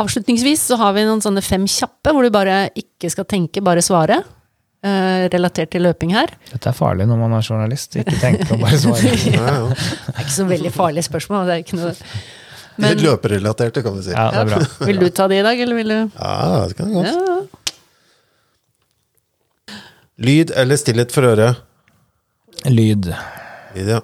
Avslutningsvis 0.01 0.65
så 0.67 0.79
har 0.81 0.97
vi 0.97 1.05
noen 1.07 1.23
sånne 1.23 1.43
fem 1.45 1.63
kjappe, 1.69 2.11
hvor 2.11 2.27
du 2.27 2.33
bare 2.33 2.65
ikke 2.75 3.11
skal 3.13 3.27
tenke, 3.29 3.63
bare 3.63 3.83
svare. 3.85 4.19
Eh, 4.85 5.25
relatert 5.33 5.71
til 5.73 5.83
løping 5.85 6.13
her. 6.15 6.31
Dette 6.51 6.69
er 6.71 6.77
farlig 6.77 7.07
når 7.09 7.19
man 7.23 7.35
er 7.37 7.43
journalist. 7.45 7.97
Ikke 8.01 8.17
tenke 8.21 8.47
og 8.53 8.61
bare 8.63 8.79
svare. 8.81 9.13
Ja, 9.35 9.45
ja. 9.45 9.67
Det 9.75 10.15
er 10.15 10.23
ikke 10.25 10.37
så 10.37 10.47
veldig 10.49 10.71
farlige 10.75 11.07
spørsmål. 11.09 11.45
Det 11.49 11.55
er 11.57 11.63
ikke 11.65 11.79
noe 11.81 11.93
Men 12.75 12.91
Litt 12.91 13.05
løperelaterte, 13.05 13.83
kan 13.85 13.93
vi 13.97 14.01
si. 14.07 14.11
Ja, 14.15 14.25
det 14.33 14.41
er 14.41 14.49
bra. 14.51 14.59
vil 14.89 14.99
du 15.03 15.07
ta 15.15 15.29
det 15.31 15.37
i 15.39 15.45
dag, 15.47 15.61
eller 15.65 15.79
vil 15.79 15.93
du 15.93 15.97
Ja, 15.99 16.33
det 16.67 16.75
kan 16.79 16.91
jeg 16.91 16.95
godt. 16.97 17.13
Ja. 17.13 17.37
Lyd 20.25 20.51
eller 20.55 20.79
stillhet 20.79 21.11
for 21.11 21.27
øret? 21.27 21.63
Lyd. 22.71 23.09
Lyd, 23.75 23.89
ja. 23.97 24.01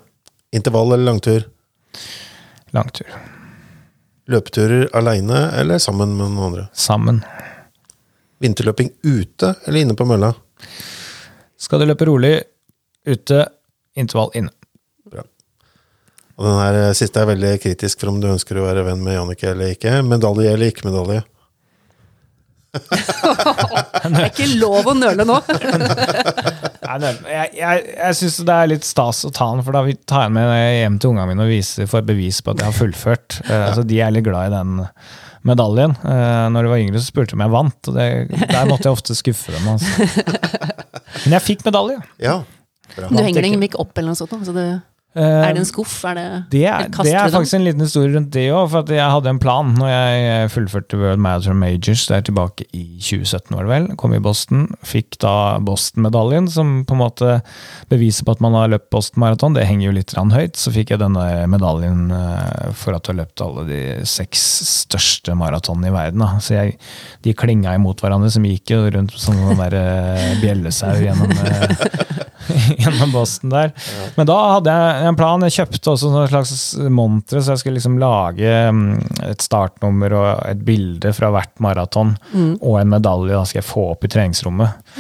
Intervall 0.52 0.92
eller 0.92 1.08
langtur? 1.08 1.46
Langtur. 2.76 3.08
Løpeturer 4.32 4.90
aleine 4.96 5.46
eller 5.60 5.80
sammen 5.84 6.12
med 6.18 6.32
noen 6.34 6.46
andre? 6.52 6.66
Sammen. 6.76 7.22
Vinterløping 8.44 8.92
ute 9.04 9.54
eller 9.68 9.84
inne 9.86 9.96
på 9.98 10.08
mølla? 10.08 10.34
Skal 11.62 11.82
du 11.82 11.88
løpe 11.90 12.08
rolig 12.10 12.36
ute, 13.08 13.46
intervall 13.98 14.32
inne. 14.38 14.54
Bra. 15.10 15.26
Og 16.38 16.48
den 16.48 16.58
her 16.62 16.80
eh, 16.86 16.94
siste 16.98 17.22
er 17.22 17.30
veldig 17.30 17.58
kritisk 17.64 18.02
for 18.02 18.14
om 18.14 18.22
du 18.22 18.30
ønsker 18.32 18.60
å 18.60 18.66
være 18.66 18.86
venn 18.88 19.04
med 19.06 19.18
Jannicke 19.18 19.52
eller 19.54 19.76
ikke. 19.76 20.00
Medalje 20.08 20.56
eller 20.56 20.74
ikke 20.74 20.90
medalje? 20.90 21.24
Det 22.72 24.16
er 24.16 24.30
ikke 24.30 24.48
lov 24.62 24.88
å 24.88 24.94
nøle 24.96 25.26
nå! 25.28 25.38
Nei, 26.92 27.10
jeg 27.28 27.50
jeg, 27.56 27.84
jeg 27.96 28.18
syns 28.20 28.38
det 28.48 28.56
er 28.56 28.70
litt 28.72 28.88
stas 28.88 29.22
å 29.28 29.32
ta 29.32 29.50
den, 29.52 29.64
for 29.64 29.76
da 29.76 29.84
tar 30.08 30.26
jeg 30.26 30.32
den 30.32 30.38
med 30.38 30.54
hjem 30.78 30.98
til 31.00 31.12
ungene 31.12 31.28
mine 31.30 31.46
og 31.46 31.52
viser, 31.52 31.90
får 31.92 32.08
bevis 32.08 32.42
på 32.44 32.54
at 32.54 32.64
jeg 32.64 32.72
har 32.72 32.78
fullført. 32.78 33.38
Eh, 33.46 33.68
så 33.76 33.86
de 33.88 34.00
er 34.04 34.16
litt 34.16 34.26
glad 34.28 34.52
i 34.52 34.56
den 34.56 34.82
medaljen. 35.48 35.96
Eh, 36.06 36.46
når 36.54 36.66
de 36.66 36.72
var 36.74 36.82
yngre, 36.84 37.02
så 37.02 37.12
spurte 37.12 37.34
de 37.34 37.40
om 37.40 37.44
jeg 37.46 37.54
vant, 37.56 37.90
og 37.92 37.98
det, 37.98 38.08
der 38.52 38.70
måtte 38.70 38.88
jeg 38.88 38.98
ofte 38.98 39.18
skuffe 39.18 39.54
dem. 39.56 39.70
Altså. 39.74 40.08
Men 41.26 41.38
jeg 41.38 41.46
fikk 41.48 41.66
medalje. 41.68 42.00
Ja. 42.22 42.42
Bra. 42.96 43.08
Du 43.08 43.22
henger 43.24 43.46
den 43.46 43.64
ikke 43.64 43.80
opp 43.82 43.96
eller 43.98 44.12
noe 44.12 44.20
sånt? 44.20 44.34
Så 44.48 44.54
det, 44.56 44.68
er 45.20 45.52
det 45.52 45.60
en 45.60 45.68
skuff? 45.68 45.94
Er 46.08 46.16
det, 46.16 46.26
Det 46.54 46.62
er, 46.70 46.86
det 46.88 47.12
er 47.12 47.32
faktisk 47.34 47.58
en 47.58 47.66
liten 47.66 47.84
historie 47.84 48.14
rundt 48.14 48.32
det 48.32 48.46
òg. 48.56 48.70
For 48.72 48.94
jeg 48.96 49.12
hadde 49.12 49.32
en 49.34 49.42
plan 49.44 49.74
når 49.76 49.90
jeg 49.92 50.52
fullførte 50.54 51.00
World 51.02 51.20
Marathon 51.20 51.60
Majors 51.60 52.06
der 52.08 52.24
tilbake 52.24 52.64
i 52.72 52.86
2017, 53.02 53.52
var 53.52 53.68
det 53.68 53.72
vel. 53.74 53.88
Kom 54.00 54.16
i 54.16 54.22
Boston. 54.24 54.70
Fikk 54.88 55.20
da 55.24 55.60
Boston-medaljen, 55.68 56.48
som 56.52 56.74
på 56.88 56.96
en 56.96 57.02
måte 57.04 57.42
beviser 57.92 58.28
på 58.28 58.38
at 58.38 58.44
man 58.46 58.56
har 58.56 58.72
løpt 58.72 58.88
Boston 58.94 59.26
Marathon. 59.26 59.58
Det 59.58 59.68
henger 59.68 59.90
jo 59.90 59.98
litt 60.00 60.16
høyt. 60.16 60.56
Så 60.56 60.72
fikk 60.72 60.96
jeg 60.96 61.04
denne 61.04 61.28
medaljen 61.52 62.08
eh, 62.16 62.72
for 62.78 62.96
at 62.96 63.04
du 63.04 63.12
har 63.12 63.20
løpt 63.26 63.44
alle 63.44 63.68
de 63.68 63.82
seks 64.08 64.46
største 64.70 65.36
maratonene 65.36 65.92
i 65.92 65.96
verden. 65.96 66.24
Da. 66.24 66.40
Så 66.40 66.56
jeg, 66.56 66.80
de 67.26 67.36
klinga 67.36 67.76
imot 67.76 68.00
hverandre, 68.00 68.32
som 68.32 68.48
gikk 68.48 68.72
jo 68.78 68.86
rundt 68.96 69.20
som 69.20 69.36
sånn 69.36 69.60
der 69.60 69.76
eh, 69.76 70.32
bjellesau 70.40 70.96
gjennom 71.04 71.36
eh, 71.36 72.20
gjennom 72.82 73.12
Boston 73.14 73.52
der. 73.54 73.72
Men 74.18 74.30
da 74.30 74.38
hadde 74.56 74.76
jeg 74.76 75.01
en 75.08 75.16
plan. 75.18 75.44
Jeg 75.48 75.56
kjøpte 75.56 75.92
også 75.92 76.10
en 76.12 76.28
slags 76.32 76.52
montre, 76.94 77.42
så 77.42 77.54
jeg 77.54 77.62
skulle 77.62 77.78
liksom 77.80 77.98
lage 78.02 78.52
mm, 78.72 78.82
et 79.30 79.44
startnummer 79.46 80.16
og 80.18 80.30
et 80.50 80.62
bilde 80.68 81.12
fra 81.18 81.30
hvert 81.34 81.54
maraton. 81.64 82.14
Og 82.60 82.78
en 82.82 82.92
medalje 82.94 83.34
da 83.36 83.44
skal 83.48 83.62
jeg 83.62 83.68
få 83.70 83.86
opp 83.94 84.08
i 84.08 84.12
treningsrommet. 84.12 84.92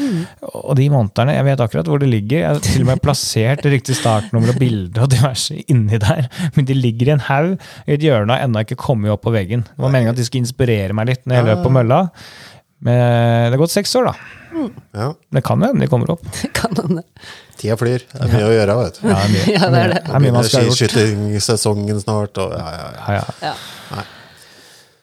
Og 0.51 0.75
de 0.79 0.87
montrene, 0.93 1.35
jeg 1.37 1.47
vet 1.47 1.63
akkurat 1.65 1.89
hvor 1.91 2.01
de 2.01 2.09
ligger. 2.11 2.41
Jeg 2.43 2.49
har 2.49 2.63
til 2.65 2.85
og 2.85 2.91
med 2.91 3.03
plassert 3.03 3.63
det 3.65 3.73
riktige 3.75 3.99
startnummer 3.99 4.53
og 4.53 4.61
bilde 4.61 5.03
og 5.05 5.11
diverse 5.13 5.59
inni 5.71 5.99
der. 6.01 6.27
Men 6.57 6.69
de 6.69 6.77
ligger 6.77 7.11
i 7.11 7.15
en 7.17 7.25
haug 7.27 7.53
i 7.87 7.95
et 7.97 8.05
hjørne 8.05 8.29
og 8.31 8.37
har 8.37 8.47
ennå 8.47 8.65
ikke 8.65 8.79
kommet 8.81 9.13
opp 9.13 9.25
på 9.27 9.35
veggen. 9.35 9.67
Det 9.67 9.81
var 9.83 9.93
meningen 9.93 10.15
at 10.15 10.19
de 10.21 10.25
skulle 10.27 10.45
inspirere 10.45 10.95
meg 10.97 11.11
litt 11.11 11.25
når 11.25 11.39
jeg 11.39 11.49
løp 11.51 11.63
på 11.67 11.73
mølla. 11.77 12.03
Men 12.81 12.97
det 12.97 13.53
har 13.53 13.61
gått 13.61 13.75
seks 13.75 13.93
år, 13.99 14.09
da. 14.09 14.67
ja. 14.97 15.11
Det 15.31 15.43
kan 15.45 15.61
hende 15.61 15.85
de 15.85 15.89
kommer 15.91 16.15
opp. 16.15 16.23
Det 16.41 16.49
Kan 16.57 16.73
hende. 16.79 17.03
Tida 17.61 17.75
flyr. 17.77 18.03
Det 18.09 18.21
er 18.25 18.31
mye 18.33 18.47
å 18.47 18.53
gjøre, 18.55 18.75
vet 18.81 18.95
du. 18.97 19.03
Ja, 19.11 19.17
det 19.21 19.31
mye, 19.35 19.45
Ja, 19.53 19.67
det 19.69 19.81
er 19.85 19.91
det. 19.93 20.01
det 20.07 20.15
er 20.17 20.23
mye 20.25 20.35
man 20.39 20.47
skal 20.49 20.63
ha 20.63 20.67
gjort. 20.67 20.79
Skiskytingsesongen 20.81 22.01
snart, 22.01 22.39
og 22.41 22.55
ja, 22.57 22.67
ja, 22.73 22.87
ja. 22.89 23.01
Ja, 23.19 23.21
ja. 23.21 23.55
Ja. 24.01 24.05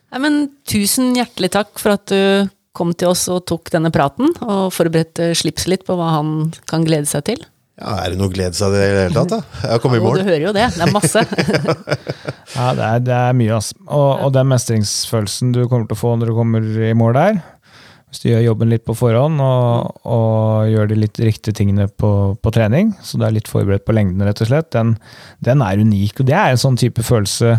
Nei, 0.09 0.21
men 0.25 0.39
tusen 0.69 1.13
hjertelig 1.19 1.51
takk 1.55 1.75
for 1.79 1.95
at 1.99 2.09
du 2.11 2.49
kom 2.79 2.93
til 2.97 3.11
oss 3.11 3.25
og 3.33 3.43
tok 3.51 3.71
denne 3.75 3.91
praten, 3.95 4.31
og 4.47 4.69
forberedte 4.73 5.33
Slips 5.37 5.67
litt 5.71 5.83
på 5.87 5.97
hva 5.99 6.13
han 6.17 6.35
kan 6.71 6.85
glede 6.87 7.09
seg 7.11 7.25
til. 7.27 7.41
ja, 7.79 7.97
Er 8.05 8.15
det 8.15 8.19
noe 8.21 8.31
å 8.31 8.33
glede 8.35 8.55
seg 8.57 8.71
til 8.73 8.79
i 8.79 8.87
det 8.95 9.03
hele 9.05 9.17
tatt, 9.19 9.33
da? 9.35 9.41
Jeg 9.65 9.73
har 9.75 9.83
kommet 9.83 10.01
i 10.01 10.05
mål. 10.07 10.19
du 10.23 10.29
hører 10.31 10.45
jo 10.47 10.53
det, 10.57 10.67
det 10.79 10.87
er 10.87 10.95
masse. 10.95 11.25
Ja, 12.59 12.71
det 12.75 12.85
er, 12.87 13.01
det 13.05 13.13
er 13.15 13.35
mye, 13.37 13.53
altså. 13.59 13.77
Og, 13.93 14.23
og 14.25 14.31
den 14.35 14.49
mestringsfølelsen 14.49 15.51
du 15.55 15.61
kommer 15.69 15.85
til 15.91 15.95
å 15.99 16.01
få 16.01 16.15
når 16.19 16.31
du 16.31 16.35
kommer 16.39 16.65
i 16.89 16.95
mål 16.97 17.13
der, 17.19 17.37
hvis 18.09 18.23
du 18.23 18.29
gjør 18.31 18.45
jobben 18.47 18.71
litt 18.73 18.87
på 18.89 18.95
forhånd 18.97 19.41
og, 19.45 19.99
og 20.09 20.71
gjør 20.73 20.89
de 20.89 20.97
litt 21.03 21.19
riktige 21.21 21.57
tingene 21.59 21.89
på, 21.93 22.11
på 22.41 22.53
trening, 22.55 22.95
så 23.05 23.21
du 23.21 23.27
er 23.27 23.35
litt 23.37 23.51
forberedt 23.51 23.85
på 23.85 23.97
lengden, 23.97 24.25
rett 24.25 24.41
og 24.45 24.49
slett, 24.49 24.71
den, 24.73 24.95
den 25.45 25.65
er 25.65 25.83
unik. 25.83 26.23
Og 26.23 26.31
det 26.31 26.37
er 26.39 26.55
en 26.55 26.63
sånn 26.63 26.79
type 26.81 27.05
følelse 27.05 27.59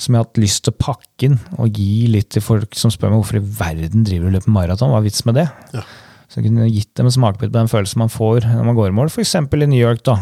som 0.00 0.14
jeg 0.14 0.18
har 0.18 0.24
hatt 0.24 0.40
lyst 0.40 0.64
til 0.64 0.72
å 0.72 0.80
pakke 0.80 1.28
inn 1.28 1.36
og 1.60 1.76
gi 1.76 2.06
litt 2.10 2.30
til 2.32 2.44
folk 2.44 2.78
som 2.78 2.92
spør 2.92 3.12
meg 3.12 3.20
hvorfor 3.20 3.42
i 3.42 3.44
verden 3.60 4.08
driver 4.08 4.26
du 4.26 4.32
og 4.32 4.38
løper 4.38 4.56
maraton, 4.56 4.94
hva 4.94 5.02
er 5.02 5.06
vits 5.10 5.26
med 5.28 5.38
det? 5.42 5.46
Ja. 5.76 5.84
Så 6.32 6.40
jeg 6.40 6.48
kunne 6.48 6.72
gitt 6.72 6.94
dem 6.96 7.10
en 7.10 7.12
smakebit 7.12 7.52
på 7.52 7.58
den 7.58 7.68
følelsen 7.68 8.00
man 8.00 8.12
får 8.12 8.48
når 8.48 8.64
man 8.70 8.78
går 8.78 8.88
i 8.88 8.96
mål, 8.96 9.12
f.eks. 9.12 9.36
i 9.36 9.66
New 9.66 9.78
York. 9.78 10.00
da 10.08 10.18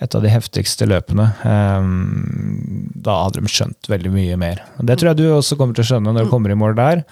et 0.00 0.16
av 0.16 0.24
de 0.24 0.32
heftigste 0.32 0.86
løpene. 0.88 1.26
Ehm, 1.44 2.86
da 3.04 3.18
hadde 3.26 3.42
de 3.44 3.52
skjønt 3.52 3.90
veldig 3.90 4.12
mye 4.14 4.38
mer. 4.40 4.62
Det 4.80 4.96
tror 4.96 5.10
jeg 5.10 5.20
du 5.20 5.26
også 5.34 5.58
kommer 5.60 5.76
til 5.76 5.84
å 5.84 5.90
skjønne 5.90 6.14
når 6.16 6.24
du 6.24 6.32
kommer 6.32 6.52
i 6.52 6.56
mål 6.56 6.76
der. 6.78 7.02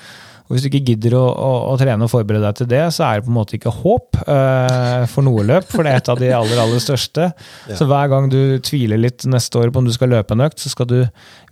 Og 0.49 0.57
Hvis 0.57 0.65
du 0.65 0.71
ikke 0.71 0.95
gidder 0.95 1.15
å, 1.19 1.25
å, 1.29 1.49
å 1.69 1.75
trene 1.77 2.07
og 2.07 2.13
forberede 2.13 2.47
deg 2.47 2.57
til 2.57 2.69
det, 2.71 2.81
så 2.97 3.05
er 3.05 3.19
det 3.19 3.27
på 3.27 3.33
en 3.33 3.37
måte 3.37 3.57
ikke 3.59 3.73
håp 3.83 4.21
uh, 4.25 5.05
for 5.13 5.27
noe 5.27 5.45
løp, 5.45 5.69
for 5.69 5.85
det 5.85 5.93
er 5.93 6.01
et 6.01 6.09
av 6.09 6.23
de 6.23 6.31
aller 6.33 6.63
aller 6.63 6.81
største. 6.81 7.29
Så 7.69 7.89
hver 7.89 8.09
gang 8.09 8.31
du 8.33 8.41
tviler 8.65 9.01
litt 9.01 9.27
neste 9.29 9.61
år 9.61 9.73
på 9.73 9.83
om 9.83 9.89
du 9.89 9.93
skal 9.93 10.13
løpe 10.15 10.33
en 10.33 10.47
økt, 10.47 10.63
så 10.65 10.73
skal 10.73 10.89
du 10.89 10.97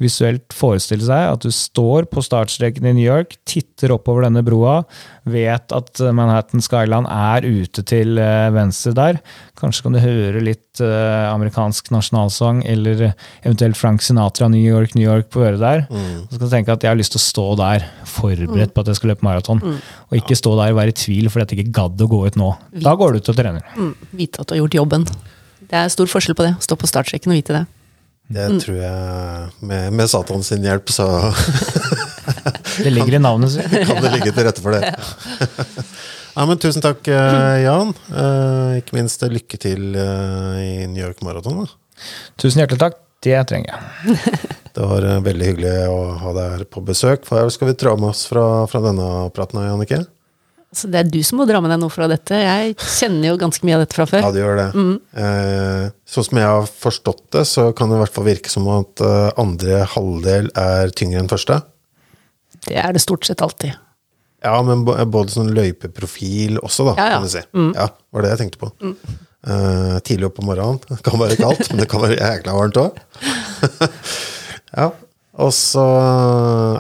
visuelt 0.01 0.57
forestille 0.57 1.05
seg 1.05 1.29
at 1.35 1.45
du 1.45 1.53
står 1.53 2.09
på 2.09 2.25
startstreken 2.25 2.89
i 2.89 2.95
New 2.97 3.05
York, 3.05 3.37
titter 3.45 3.93
oppover 3.93 4.25
denne 4.25 4.45
broa, 4.47 4.81
vet 5.27 5.73
at 5.75 6.01
Manhattan 6.15 6.63
Skyland 6.63 7.09
er 7.11 7.47
ute 7.47 7.83
til 7.87 8.19
eh, 8.23 8.49
venstre 8.55 8.93
der. 8.97 9.19
Kanskje 9.59 9.87
kan 9.87 9.97
du 9.97 10.01
høre 10.03 10.43
litt 10.45 10.83
eh, 10.85 11.27
amerikansk 11.33 11.91
nasjonalsang, 11.95 12.63
eller 12.69 13.09
eventuelt 13.43 13.79
Frank 13.79 14.05
Sinatra, 14.07 14.49
New 14.53 14.63
York, 14.63 14.95
New 14.95 15.07
York 15.07 15.31
på 15.35 15.43
øret 15.47 15.63
der. 15.63 15.87
Mm. 15.91 16.27
så 16.31 16.39
kan 16.39 16.45
du 16.45 16.53
tenke 16.55 16.77
at 16.77 16.87
jeg 16.87 16.93
har 16.93 17.01
lyst 17.01 17.17
til 17.17 17.23
å 17.23 17.27
stå 17.27 17.47
der, 17.61 17.87
forberedt 18.17 18.75
på 18.75 18.85
at 18.85 18.93
jeg 18.93 19.01
skal 19.01 19.15
løpe 19.15 19.27
maraton. 19.27 19.63
Og 20.11 20.19
ikke 20.21 20.39
stå 20.39 20.55
der 20.61 20.75
og 20.75 20.81
være 20.81 20.95
i 20.95 20.99
tvil 21.05 21.31
fordi 21.33 21.47
at 21.47 21.55
jeg 21.55 21.65
ikke 21.65 21.79
gadd 21.81 22.07
å 22.07 22.11
gå 22.11 22.23
ut 22.27 22.39
nå. 22.41 22.53
Da 22.87 22.95
går 22.99 23.17
du 23.17 23.23
ut 23.23 23.33
og 23.33 23.39
trener. 23.39 23.67
Mm, 23.77 23.95
vite 24.17 24.43
at 24.43 24.49
du 24.49 24.57
har 24.57 24.63
gjort 24.65 24.81
jobben. 24.81 25.09
Det 25.67 25.81
er 25.81 25.91
stor 25.91 26.11
forskjell 26.11 26.39
på 26.39 26.47
det, 26.47 26.55
stå 26.63 26.79
på 26.79 26.91
startstreken 26.91 27.35
og 27.35 27.41
vite 27.41 27.57
det. 27.57 27.65
Det 28.37 28.47
tror 28.59 28.79
jeg, 28.81 29.51
med, 29.63 29.93
med 29.95 30.11
Satan 30.11 30.43
sin 30.43 30.65
hjelp, 30.67 30.91
så 30.91 31.07
Det 32.83 32.93
ligger 32.93 33.19
i 33.19 33.23
navnet 33.23 33.55
sitt. 33.57 33.73
kan 33.89 34.03
det 34.05 34.13
ligge 34.19 34.33
til 34.37 34.47
rette 34.49 34.65
for 34.65 34.77
det. 34.77 34.93
Ja, 36.37 36.45
men 36.45 36.59
Tusen 36.61 36.85
takk, 36.85 37.07
eh, 37.09 37.63
Jan. 37.65 37.95
Eh, 38.13 38.79
Ikke 38.83 38.99
minst 38.99 39.23
eh, 39.25 39.33
lykke 39.33 39.57
til 39.61 39.95
i 39.97 40.85
New 40.85 41.01
York 41.01 41.23
Marathon. 41.25 41.65
Tusen 42.37 42.61
hjertelig 42.61 42.83
takk. 42.83 42.99
Det 43.25 43.39
trenger 43.49 43.73
jeg. 43.73 44.19
Det 44.77 44.85
var 44.85 45.07
veldig 45.25 45.47
hyggelig 45.49 45.71
å 45.89 46.01
ha 46.21 46.33
deg 46.37 46.51
her 46.53 46.65
på 46.69 46.83
besøk. 46.85 47.23
Hva 47.25 47.47
skal 47.49 47.71
vi 47.71 47.75
dra 47.81 47.95
med 47.97 48.11
oss 48.11 48.27
fra, 48.29 48.43
fra 48.69 48.83
denne 48.85 49.07
praten, 49.33 49.63
Jannicke? 49.65 50.03
Så 50.77 50.91
det 50.93 50.99
er 51.01 51.09
du 51.09 51.17
som 51.25 51.41
må 51.41 51.47
dra 51.49 51.63
med 51.65 51.73
deg 51.73 51.81
noe 51.81 51.95
fra 51.95 52.05
dette. 52.13 52.37
Jeg 52.37 52.75
kjenner 52.77 53.31
jo 53.31 53.39
ganske 53.41 53.65
mye 53.65 53.79
av 53.79 53.87
dette 53.87 53.97
fra 53.97 54.05
før. 54.11 54.27
Ja, 54.27 54.35
det 54.35 54.43
gjør 54.43 54.61
det. 54.61 54.67
Eh, 55.23 55.87
sånn 56.13 56.27
som 56.29 56.43
jeg 56.43 56.51
har 56.53 56.69
forstått 56.85 57.23
det, 57.39 57.47
så 57.49 57.71
kan 57.73 57.89
det 57.89 57.97
i 57.97 58.03
hvert 58.03 58.19
fall 58.19 58.29
virke 58.29 58.53
som 58.53 58.69
at 58.75 59.01
andre 59.41 59.81
halvdel 59.95 60.53
er 60.53 60.93
tyngre 60.93 61.25
enn 61.25 61.33
første. 61.33 61.63
Det 62.67 62.79
er 62.83 62.93
det 62.97 63.03
stort 63.05 63.27
sett 63.29 63.43
alltid. 63.45 63.77
Ja, 64.45 64.57
men 64.63 64.85
både 64.87 65.33
sånn 65.33 65.55
løypeprofil 65.57 66.59
også, 66.61 66.91
da, 66.91 66.95
Ja, 66.99 67.07
ja. 67.07 67.15
kan 67.17 67.25
du 67.27 67.33
si. 67.33 67.43
Ja, 67.79 67.89
var 68.13 68.23
det 68.27 68.35
jeg 68.35 68.41
tenkte 68.45 68.61
på. 68.67 68.71
Eh, 69.47 69.97
tidlig 70.07 70.29
opp 70.29 70.37
på 70.41 70.45
morgenen. 70.47 70.81
Det 70.91 71.01
kan 71.07 71.21
være 71.23 71.39
kaldt, 71.41 71.69
men 71.71 71.83
det 71.83 71.89
kan 71.91 72.03
være 72.03 72.19
jækla 72.19 72.55
varmt 72.59 72.81
òg. 72.83 73.01
ja. 74.81 74.91
Og 75.37 75.51
så 75.53 75.83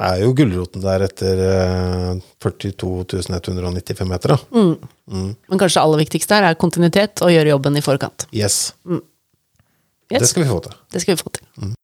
er 0.00 0.22
jo 0.22 0.30
gulroten 0.36 0.80
der 0.80 1.02
etter 1.04 1.42
eh, 1.44 2.22
42 2.40 3.26
195 3.36 4.08
meter, 4.08 4.32
da. 4.32 4.62
Men 5.12 5.60
kanskje 5.60 5.76
det 5.76 5.82
aller 5.84 6.00
viktigste 6.00 6.38
her 6.38 6.46
er 6.50 6.56
kontinuitet 6.60 7.20
og 7.26 7.34
gjøre 7.34 7.52
jobben 7.52 7.76
i 7.76 7.84
forkant. 7.84 8.24
Yes. 8.32 8.72
Yes. 8.88 10.22
Det 10.22 10.30
skal 10.30 10.46
vi 10.46 10.48
få 10.54 10.62
til. 10.64 10.78
Det 10.94 11.02
skal 11.04 11.16
vi 11.18 11.20
få 11.20 11.34
til. 11.36 11.74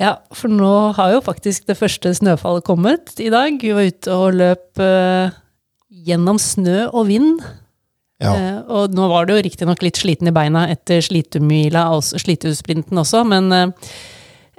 Ja, 0.00 0.16
for 0.34 0.50
nå 0.50 0.72
har 0.96 1.12
jo 1.14 1.22
faktisk 1.22 1.68
det 1.70 1.76
første 1.78 2.10
snøfallet 2.18 2.66
kommet 2.66 3.14
i 3.22 3.30
dag. 3.30 3.60
Vi 3.62 3.74
var 3.76 3.86
ute 3.86 4.16
og 4.16 4.38
løp 4.40 4.82
eh, 4.82 5.36
gjennom 6.08 6.40
snø 6.42 6.88
og 6.88 7.06
vind. 7.12 7.38
Ja. 8.22 8.32
Eh, 8.34 8.58
og 8.70 8.94
nå 8.94 9.06
var 9.10 9.26
det 9.26 9.36
jo 9.36 9.44
riktignok 9.46 9.84
litt 9.84 10.00
sliten 10.00 10.30
i 10.30 10.34
beina 10.34 10.66
etter 10.72 11.02
slitemila 11.04 11.88
og 11.94 12.04
Slitusprinten 12.06 12.98
også, 13.00 13.24
men 13.26 13.50
eh, 13.52 13.94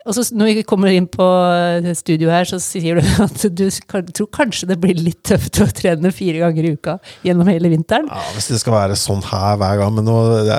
Og 0.06 0.14
så 0.14 0.22
når 0.38 0.52
vi 0.52 0.64
kommer 0.68 0.94
inn 0.94 1.07
på 1.10 1.26
eh, 1.26 1.88
studio 1.98 2.30
her, 2.30 2.45
så 2.45 2.60
sier 2.62 2.99
du 2.99 3.07
at 3.26 3.45
du 3.49 3.66
tror 4.14 4.30
kanskje 4.32 4.70
det 4.70 4.80
blir 4.80 4.99
litt 4.99 5.24
tøft 5.26 5.60
å 5.64 5.68
trene 5.68 6.14
fire 6.14 6.44
ganger 6.45 6.68
i 6.68 6.74
uka 6.78 6.98
gjennom 7.26 7.49
hele 7.49 7.74
vinteren. 7.74 8.07
Ja, 8.12 8.24
Hvis 8.38 8.52
det 8.53 8.62
skal 8.62 8.78
være 8.78 8.99
sånn 8.99 9.24
her 9.26 9.60
hver 9.60 9.82
gang. 9.82 9.95
Men 9.98 10.07
nå, 10.07 10.18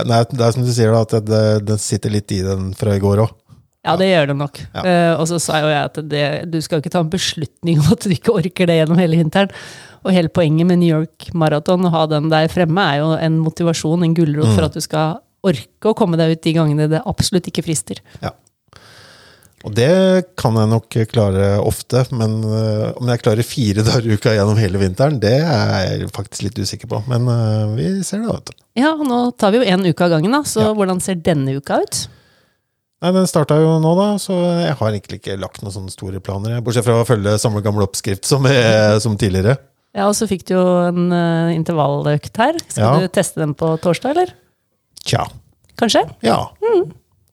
nei, 0.09 0.23
det 0.32 0.43
er 0.43 0.57
som 0.57 0.66
du 0.66 0.73
sier, 0.73 0.93
da, 0.93 1.05
at 1.07 1.31
det, 1.31 1.44
det 1.69 1.81
sitter 1.81 2.16
litt 2.16 2.35
i 2.35 2.43
den 2.44 2.73
fra 2.77 2.97
i 2.97 3.03
går 3.03 3.24
òg. 3.28 3.36
Ja, 3.86 3.96
det 4.00 4.08
gjør 4.10 4.26
det 4.32 4.36
nok. 4.42 4.60
Ja. 4.74 4.82
Uh, 4.82 5.12
og 5.22 5.26
så 5.30 5.38
sa 5.42 5.60
jo 5.62 5.68
jeg 5.70 5.82
at 5.88 6.00
det, 6.10 6.22
du 6.52 6.58
skal 6.64 6.82
ikke 6.82 6.90
ta 6.92 7.00
en 7.04 7.12
beslutning 7.12 7.78
om 7.82 7.92
at 7.94 8.02
du 8.06 8.10
ikke 8.14 8.34
orker 8.34 8.66
det 8.68 8.80
gjennom 8.82 8.98
hele 9.00 9.20
vinteren. 9.22 9.52
Og 10.06 10.12
hele 10.14 10.30
poenget 10.30 10.66
med 10.68 10.78
New 10.82 10.90
York 10.92 11.30
Marathon, 11.34 11.86
å 11.88 11.90
ha 11.94 12.04
den 12.10 12.28
der 12.30 12.46
fremme, 12.52 12.82
er 12.92 13.00
jo 13.02 13.12
en 13.18 13.38
motivasjon, 13.42 14.04
en 14.06 14.14
gulrot, 14.14 14.46
Mm. 14.50 14.54
for 14.58 14.66
at 14.68 14.74
du 14.76 14.80
skal 14.84 15.16
orke 15.46 15.90
å 15.90 15.94
komme 15.98 16.18
deg 16.18 16.34
ut 16.36 16.42
de 16.42 16.52
gangene 16.54 16.86
det 16.90 17.00
absolutt 17.06 17.46
ikke 17.50 17.64
frister. 17.66 17.98
Ja. 18.22 18.30
Og 19.66 19.72
det 19.74 19.88
kan 20.38 20.54
jeg 20.54 20.68
nok 20.70 20.94
klare 21.10 21.46
ofte, 21.64 22.04
men 22.14 22.36
uh, 22.44 22.92
om 23.00 23.08
jeg 23.10 23.22
klarer 23.24 23.46
fire 23.46 23.82
dager 23.86 24.06
i 24.06 24.14
uka 24.14 24.34
gjennom 24.36 24.58
hele 24.60 24.78
vinteren, 24.78 25.16
det 25.22 25.32
er 25.42 25.80
jeg 26.02 26.10
faktisk 26.14 26.44
litt 26.46 26.60
usikker 26.60 26.90
på. 26.92 27.00
Men 27.10 27.26
uh, 27.26 27.72
vi 27.74 27.88
ser 28.06 28.22
det, 28.22 28.28
vet 28.30 28.52
du. 28.52 28.60
Ja, 28.78 28.92
nå 29.00 29.18
tar 29.40 29.54
vi 29.54 29.62
jo 29.62 29.66
én 29.66 29.82
uke 29.88 30.06
av 30.06 30.12
gangen, 30.14 30.30
da. 30.36 30.44
Så 30.46 30.60
Ja. 30.68 30.74
hvordan 30.76 31.00
ser 31.02 31.16
denne 31.18 31.56
uka 31.56 31.80
ut? 31.82 32.04
Nei, 33.02 33.10
Den 33.12 33.27
starta 33.28 33.59
jo 33.60 33.74
nå, 33.82 33.90
da, 33.98 34.06
så 34.23 34.32
jeg 34.64 34.74
har 34.78 34.90
egentlig 34.94 35.18
ikke 35.20 35.35
lagt 35.39 35.60
noen 35.62 35.74
sånne 35.74 35.93
store 35.93 36.20
planer. 36.24 36.55
jeg. 36.56 36.64
Bortsett 36.64 36.86
fra 36.86 37.01
å 37.02 37.06
følge 37.09 37.35
samme 37.43 37.60
gamle 37.64 37.85
oppskrift 37.85 38.24
som, 38.24 38.44
jeg- 38.48 39.01
som 39.05 39.16
tidligere. 39.20 39.59
Ja, 39.97 40.09
og 40.09 40.14
så 40.16 40.27
fikk 40.28 40.44
du 40.48 40.55
jo 40.55 40.62
en 40.89 41.10
uh, 41.12 41.52
intervalløkt 41.56 42.36
her. 42.36 42.56
Skal 42.68 42.82
Ja. 42.85 42.98
du 43.01 43.09
teste 43.09 43.40
den 43.40 43.55
på 43.55 43.74
torsdag, 43.81 44.10
eller? 44.16 44.32
Tja. 45.05 45.27
Kanskje? 45.77 46.02
Ja. 46.24 46.39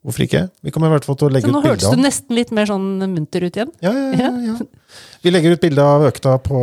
Hvorfor 0.04 0.24
ikke? 0.26 0.50
Vi 0.64 0.72
kommer 0.72 0.88
i 0.92 0.98
hvert 0.98 1.06
fall 1.08 1.16
til 1.16 1.30
å 1.30 1.32
legge 1.32 1.48
Så 1.48 1.54
nå 1.56 1.62
ut 1.64 1.66
hørtes 1.70 1.92
du 1.96 2.00
nesten 2.04 2.36
litt 2.36 2.52
mer 2.52 2.66
sånn 2.68 3.00
munter 3.08 3.44
ut 3.48 3.56
igjen. 3.56 3.72
ja, 3.82 3.92
ja, 3.92 4.12
ja, 4.20 4.32
ja. 4.52 4.56
Vi 5.24 5.32
legger 5.32 5.56
ut 5.56 5.62
bilde 5.64 5.80
av 5.80 6.04
økta 6.10 6.36
på, 6.44 6.60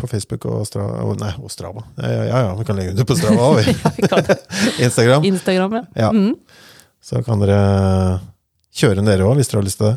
på 0.00 0.08
Facebook 0.08 0.46
og, 0.48 0.64
Stra 0.66 0.86
nei, 1.20 1.34
og 1.36 1.50
Strava. 1.52 1.84
Ja, 2.00 2.08
ja, 2.24 2.38
ja, 2.48 2.54
vi 2.56 2.64
kan 2.64 2.76
legge 2.80 2.92
ut 2.92 2.96
det 2.96 3.06
på 3.06 3.16
Strava 3.20 3.52
òg, 3.52 3.60
Vi. 3.60 4.84
Instagram. 4.88 5.24
Instagram, 5.28 5.76
ja. 5.76 5.84
Ja. 6.06 6.10
Mm, 6.16 6.32
Så 7.04 7.20
kan 7.28 7.40
dere 7.44 7.60
kjøre 8.78 9.04
dere 9.06 9.26
òg, 9.26 9.38
hvis 9.38 9.50
dere 9.50 9.62
har 9.62 9.68
lyst 9.68 9.80
til 9.80 9.90
det. 9.90 9.96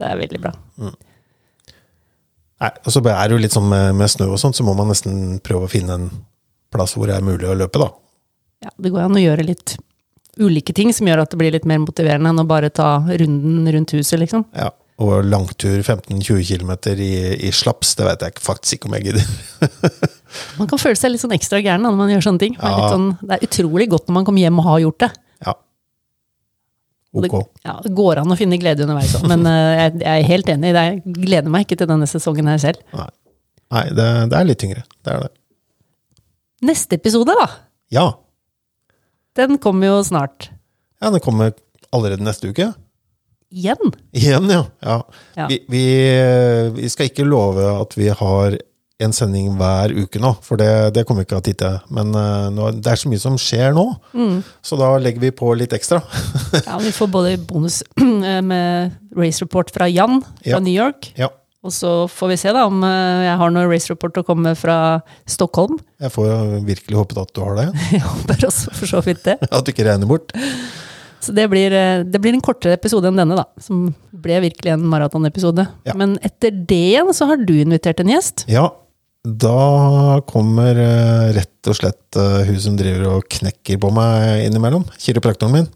det 0.00 0.10
er 0.10 0.22
veldig 0.22 0.40
bra. 0.44 0.54
Nei, 2.64 2.70
og 2.70 2.92
så 2.94 3.02
er 3.02 3.26
det 3.28 3.34
jo 3.34 3.42
litt 3.42 3.56
sånn 3.56 3.68
med, 3.68 3.90
med 3.98 4.10
snø 4.10 4.30
og 4.32 4.40
sånt, 4.40 4.56
så 4.56 4.66
må 4.66 4.76
man 4.78 4.88
nesten 4.92 5.40
prøve 5.44 5.66
å 5.66 5.72
finne 5.72 5.98
en 5.98 6.06
plass 6.74 6.96
hvor 6.96 7.10
det 7.10 7.18
er 7.18 7.26
mulig 7.26 7.48
å 7.50 7.56
løpe, 7.58 7.82
da. 7.82 7.90
Ja, 8.64 8.72
det 8.80 8.94
går 8.94 9.04
an 9.04 9.18
å 9.18 9.22
gjøre 9.22 9.44
litt 9.46 9.76
ulike 10.40 10.74
ting 10.74 10.90
som 10.94 11.06
gjør 11.06 11.22
at 11.22 11.34
det 11.34 11.38
blir 11.38 11.54
litt 11.54 11.66
mer 11.68 11.82
motiverende 11.82 12.32
enn 12.32 12.42
å 12.42 12.48
bare 12.48 12.72
ta 12.74 12.96
runden 13.06 13.68
rundt 13.76 13.94
huset, 13.94 14.18
liksom. 14.22 14.46
Ja. 14.56 14.72
Og 15.02 15.26
langtur 15.26 15.80
15-20 15.82 16.44
km 16.46 16.72
i, 17.02 17.14
i 17.48 17.50
slaps, 17.54 17.96
det 17.98 18.06
vet 18.06 18.20
jeg 18.22 18.42
faktisk 18.42 18.76
ikke 18.76 18.90
om 18.90 18.94
jeg 18.94 19.08
gidder. 19.08 19.32
Man 20.58 20.70
kan 20.70 20.78
føle 20.78 20.98
seg 20.98 21.10
litt 21.10 21.22
sånn 21.22 21.34
ekstra 21.34 21.58
gæren 21.62 21.82
når 21.82 21.96
man 21.98 22.10
gjør 22.10 22.24
sånne 22.26 22.42
ting. 22.42 22.54
Ja. 22.58 22.88
sånn, 22.90 23.12
det 23.22 23.36
er 23.36 23.44
utrolig 23.46 23.86
godt 23.90 24.08
når 24.08 24.16
man 24.16 24.24
kommer 24.26 24.42
hjem 24.42 24.56
og 24.58 24.66
har 24.66 24.80
gjort 24.82 25.04
det. 25.04 25.10
Og. 27.14 27.22
Det, 27.24 27.30
ja, 27.64 27.76
det 27.84 27.92
går 27.94 28.18
an 28.24 28.32
å 28.34 28.36
finne 28.38 28.58
glede 28.58 28.82
underveis 28.86 29.12
òg, 29.14 29.28
men 29.30 29.46
eh, 29.50 29.70
jeg, 29.78 29.92
jeg 30.02 30.24
er 30.24 30.28
helt 30.32 30.48
enig. 30.50 30.72
Jeg 30.74 31.02
gleder 31.22 31.52
meg 31.54 31.66
ikke 31.68 31.78
til 31.78 31.90
denne 31.90 32.08
sesongen 32.10 32.50
her 32.50 32.58
selv. 32.62 32.80
Nei, 32.96 33.08
Nei 33.74 33.84
det, 33.94 34.08
det 34.32 34.38
er 34.40 34.48
litt 34.48 34.60
tyngre. 34.64 34.82
Det 35.06 35.14
er 35.14 35.24
det. 35.28 35.32
Neste 36.64 36.98
episode, 36.98 37.34
da, 37.38 37.46
Ja. 37.94 38.06
den 39.36 39.58
kommer 39.62 39.86
jo 39.92 40.02
snart. 40.06 40.50
ja, 41.02 41.10
den 41.10 41.20
kommer 41.20 41.52
allerede 41.94 42.24
neste 42.24 42.48
uke. 42.50 42.72
Igjen. 43.54 43.92
Igjen, 44.16 44.48
ja. 44.50 44.64
ja. 44.82 44.96
Ja. 45.36 45.46
Vi, 45.50 45.60
vi, 45.70 45.82
vi 46.74 46.88
skal 46.90 47.06
ikke 47.10 47.26
love 47.28 47.62
at 47.80 47.94
vi 47.98 48.08
har 48.10 48.56
en 49.02 49.10
sending 49.12 49.48
hver 49.58 49.90
uke 50.04 50.20
nå, 50.22 50.30
for 50.46 50.60
det, 50.60 50.68
det 50.94 51.02
kommer 51.06 51.24
vi 51.24 51.26
ikke 51.26 51.40
til. 51.48 51.56
til. 51.58 51.78
Men 51.90 52.12
uh, 52.14 52.46
nå, 52.54 52.68
det 52.78 52.92
er 52.92 53.00
så 53.00 53.10
mye 53.10 53.18
som 53.22 53.34
skjer 53.40 53.72
nå, 53.74 53.88
Mm. 54.14 54.36
så 54.62 54.78
da 54.78 54.92
legger 55.02 55.20
vi 55.24 55.32
på 55.34 55.50
litt 55.58 55.74
ekstra. 55.74 55.98
Ja, 56.68 56.76
vi 56.78 56.92
får 56.94 57.10
både 57.10 57.32
bonus 57.48 57.80
eh, 57.98 58.38
med 58.46 58.92
race 59.18 59.42
report 59.42 59.72
fra 59.74 59.88
Jan 59.90 60.20
fra 60.22 60.52
Ja. 60.54 60.60
New 60.62 60.70
York, 60.74 61.10
Ja, 61.18 61.28
og 61.64 61.72
så 61.74 62.04
får 62.12 62.28
vi 62.30 62.36
se 62.38 62.52
da 62.54 62.66
om 62.68 62.82
eh, 62.86 63.24
jeg 63.26 63.34
har 63.40 63.50
noen 63.50 63.66
race 63.72 63.90
report 63.90 64.18
å 64.20 64.24
komme 64.28 64.54
fra 64.54 65.00
Stockholm. 65.26 65.78
jeg 66.04 66.12
får 66.14 66.62
virkelig 66.68 67.00
håpet 67.02 67.18
at 67.24 67.34
du 67.34 67.42
har 67.42 67.58
det. 67.58 67.66
Jeg 67.96 68.04
håper 68.06 68.46
også 68.46 68.74
for 68.78 68.86
så 68.94 69.02
vidt 69.02 69.24
det. 69.26 69.38
At 69.50 69.64
du 69.66 69.72
ikke 69.74 69.88
regner 69.90 70.06
bort. 70.06 70.30
Så 71.24 71.32
det 71.32 71.48
blir, 71.48 71.72
det 72.04 72.20
blir 72.20 72.36
en 72.36 72.42
kortere 72.44 72.76
episode 72.76 73.08
enn 73.08 73.16
denne, 73.16 73.38
da. 73.40 73.46
Som 73.64 73.86
ble 74.12 74.38
virkelig 74.44 74.74
en 74.74 74.82
maratonepisode. 74.92 75.64
Ja. 75.88 75.94
Men 75.96 76.18
etter 76.20 76.52
det 76.52 76.76
igjen 76.92 77.10
så 77.16 77.24
har 77.30 77.40
du 77.40 77.54
invitert 77.56 78.02
en 78.04 78.12
gjest. 78.12 78.44
Ja, 78.46 78.68
da 79.24 80.20
kommer 80.28 80.76
eh, 80.76 81.32
rett 81.32 81.70
og 81.70 81.78
slett 81.78 82.16
eh, 82.20 82.44
hun 82.44 82.60
som 82.60 82.76
driver 82.76 83.06
og 83.08 83.28
knekker 83.32 83.78
på 83.80 83.90
meg 83.96 84.44
innimellom. 84.44 84.84
Kiropraktoren 85.00 85.54
min. 85.54 85.68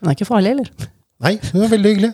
Hun 0.00 0.08
er 0.08 0.16
ikke 0.16 0.30
farlig, 0.30 0.54
eller? 0.56 0.90
Nei, 1.22 1.36
hun 1.52 1.66
er 1.66 1.72
veldig 1.72 1.92
hyggelig. 1.92 2.12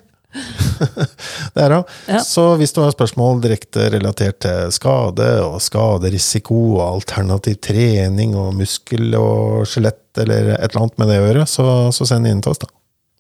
det 1.55 1.63
er 1.63 1.77
hun. 1.77 1.87
Ja. 2.11 2.25
Så 2.27 2.49
hvis 2.59 2.75
du 2.75 2.83
har 2.83 2.91
spørsmål 2.93 3.39
direkte 3.47 3.87
relatert 3.95 4.41
til 4.45 4.75
skade 4.75 5.31
og 5.47 5.61
skaderisiko 5.63 6.59
og 6.81 6.85
alternativ 6.89 7.61
trening 7.65 8.35
og 8.37 8.51
muskel 8.59 9.15
og 9.15 9.63
skjelett 9.71 10.25
eller 10.25 10.57
et 10.57 10.69
eller 10.73 10.83
annet 10.83 10.99
med 10.99 11.13
det 11.13 11.23
å 11.23 11.27
gjøre, 11.31 11.49
så, 11.55 11.71
så 11.95 12.11
send 12.11 12.27
inn 12.27 12.43
til 12.43 12.57
oss, 12.57 12.65
da. 12.67 12.73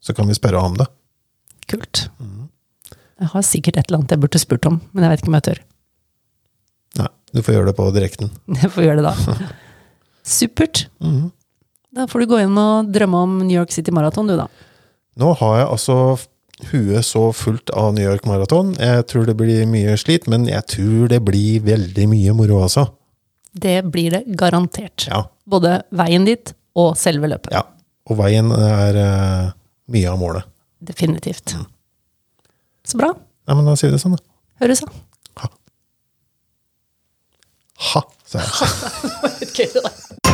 Så 0.03 0.15
kan 0.15 0.27
vi 0.27 0.35
spørre 0.35 0.59
om 0.59 0.75
det. 0.79 0.91
Kult. 1.71 2.09
Jeg 3.19 3.31
har 3.31 3.47
sikkert 3.47 3.79
et 3.79 3.87
eller 3.87 4.03
annet 4.03 4.19
jeg 4.19 4.27
burde 4.27 4.43
spurt 4.43 4.67
om, 4.67 4.83
men 4.91 5.07
jeg 5.07 5.15
vet 5.15 5.23
ikke 5.23 5.31
om 5.31 5.39
jeg 5.39 5.51
tør. 5.53 5.67
Du 7.35 7.43
får 7.45 7.59
gjøre 7.59 7.71
det 7.71 7.77
på 7.79 7.89
direkten. 7.95 8.31
Jeg 8.63 8.71
får 8.75 8.87
gjøre 8.89 9.03
det 9.03 9.11
da. 9.11 9.51
Supert. 10.39 10.87
Mhm. 11.05 11.29
Da 11.99 12.05
får 12.07 12.21
du 12.21 12.27
gå 12.31 12.39
inn 12.45 12.59
og 12.61 12.91
drømme 12.93 13.21
om 13.25 13.39
New 13.41 13.57
York 13.57 13.73
City 13.73 13.91
Marathon, 13.97 14.29
du, 14.29 14.35
da. 14.37 14.45
Nå 15.19 15.31
har 15.41 15.55
jeg 15.59 15.69
altså 15.73 15.95
huet 16.69 17.07
så 17.09 17.23
fullt 17.35 17.73
av 17.75 17.95
New 17.97 18.05
York 18.05 18.27
Marathon. 18.29 18.75
Jeg 18.79 19.07
tror 19.11 19.25
det 19.27 19.35
blir 19.41 19.65
mye 19.67 19.97
slit, 19.99 20.29
men 20.31 20.45
jeg 20.47 20.63
tror 20.71 21.09
det 21.11 21.19
blir 21.27 21.65
veldig 21.65 22.05
mye 22.13 22.35
moro 22.37 22.61
altså. 22.67 22.85
Det 23.57 23.81
blir 23.89 24.13
det 24.15 24.21
garantert. 24.39 25.09
Ja, 25.09 25.25
Både 25.49 25.81
veien 25.97 26.29
dit 26.29 26.53
og 26.79 26.93
selve 27.01 27.33
løpet. 27.33 27.51
ja. 27.57 27.65
Og 28.09 28.17
veien 28.21 28.53
er 28.55 28.97
uh, 28.97 29.49
mye 29.93 30.09
av 30.13 30.21
målet. 30.21 30.47
Definitivt. 30.81 31.57
Så 32.89 32.97
bra. 33.01 33.11
Nei, 33.49 33.57
men 33.59 33.67
da 33.69 33.75
sier 33.77 33.91
vi 33.91 33.97
det 33.97 34.01
sånn, 34.05 34.15
da. 34.17 34.23
Høres 34.63 34.81
da. 34.85 34.93
Ha, 37.79 38.03
sa 38.27 38.39
jeg. 38.43 39.71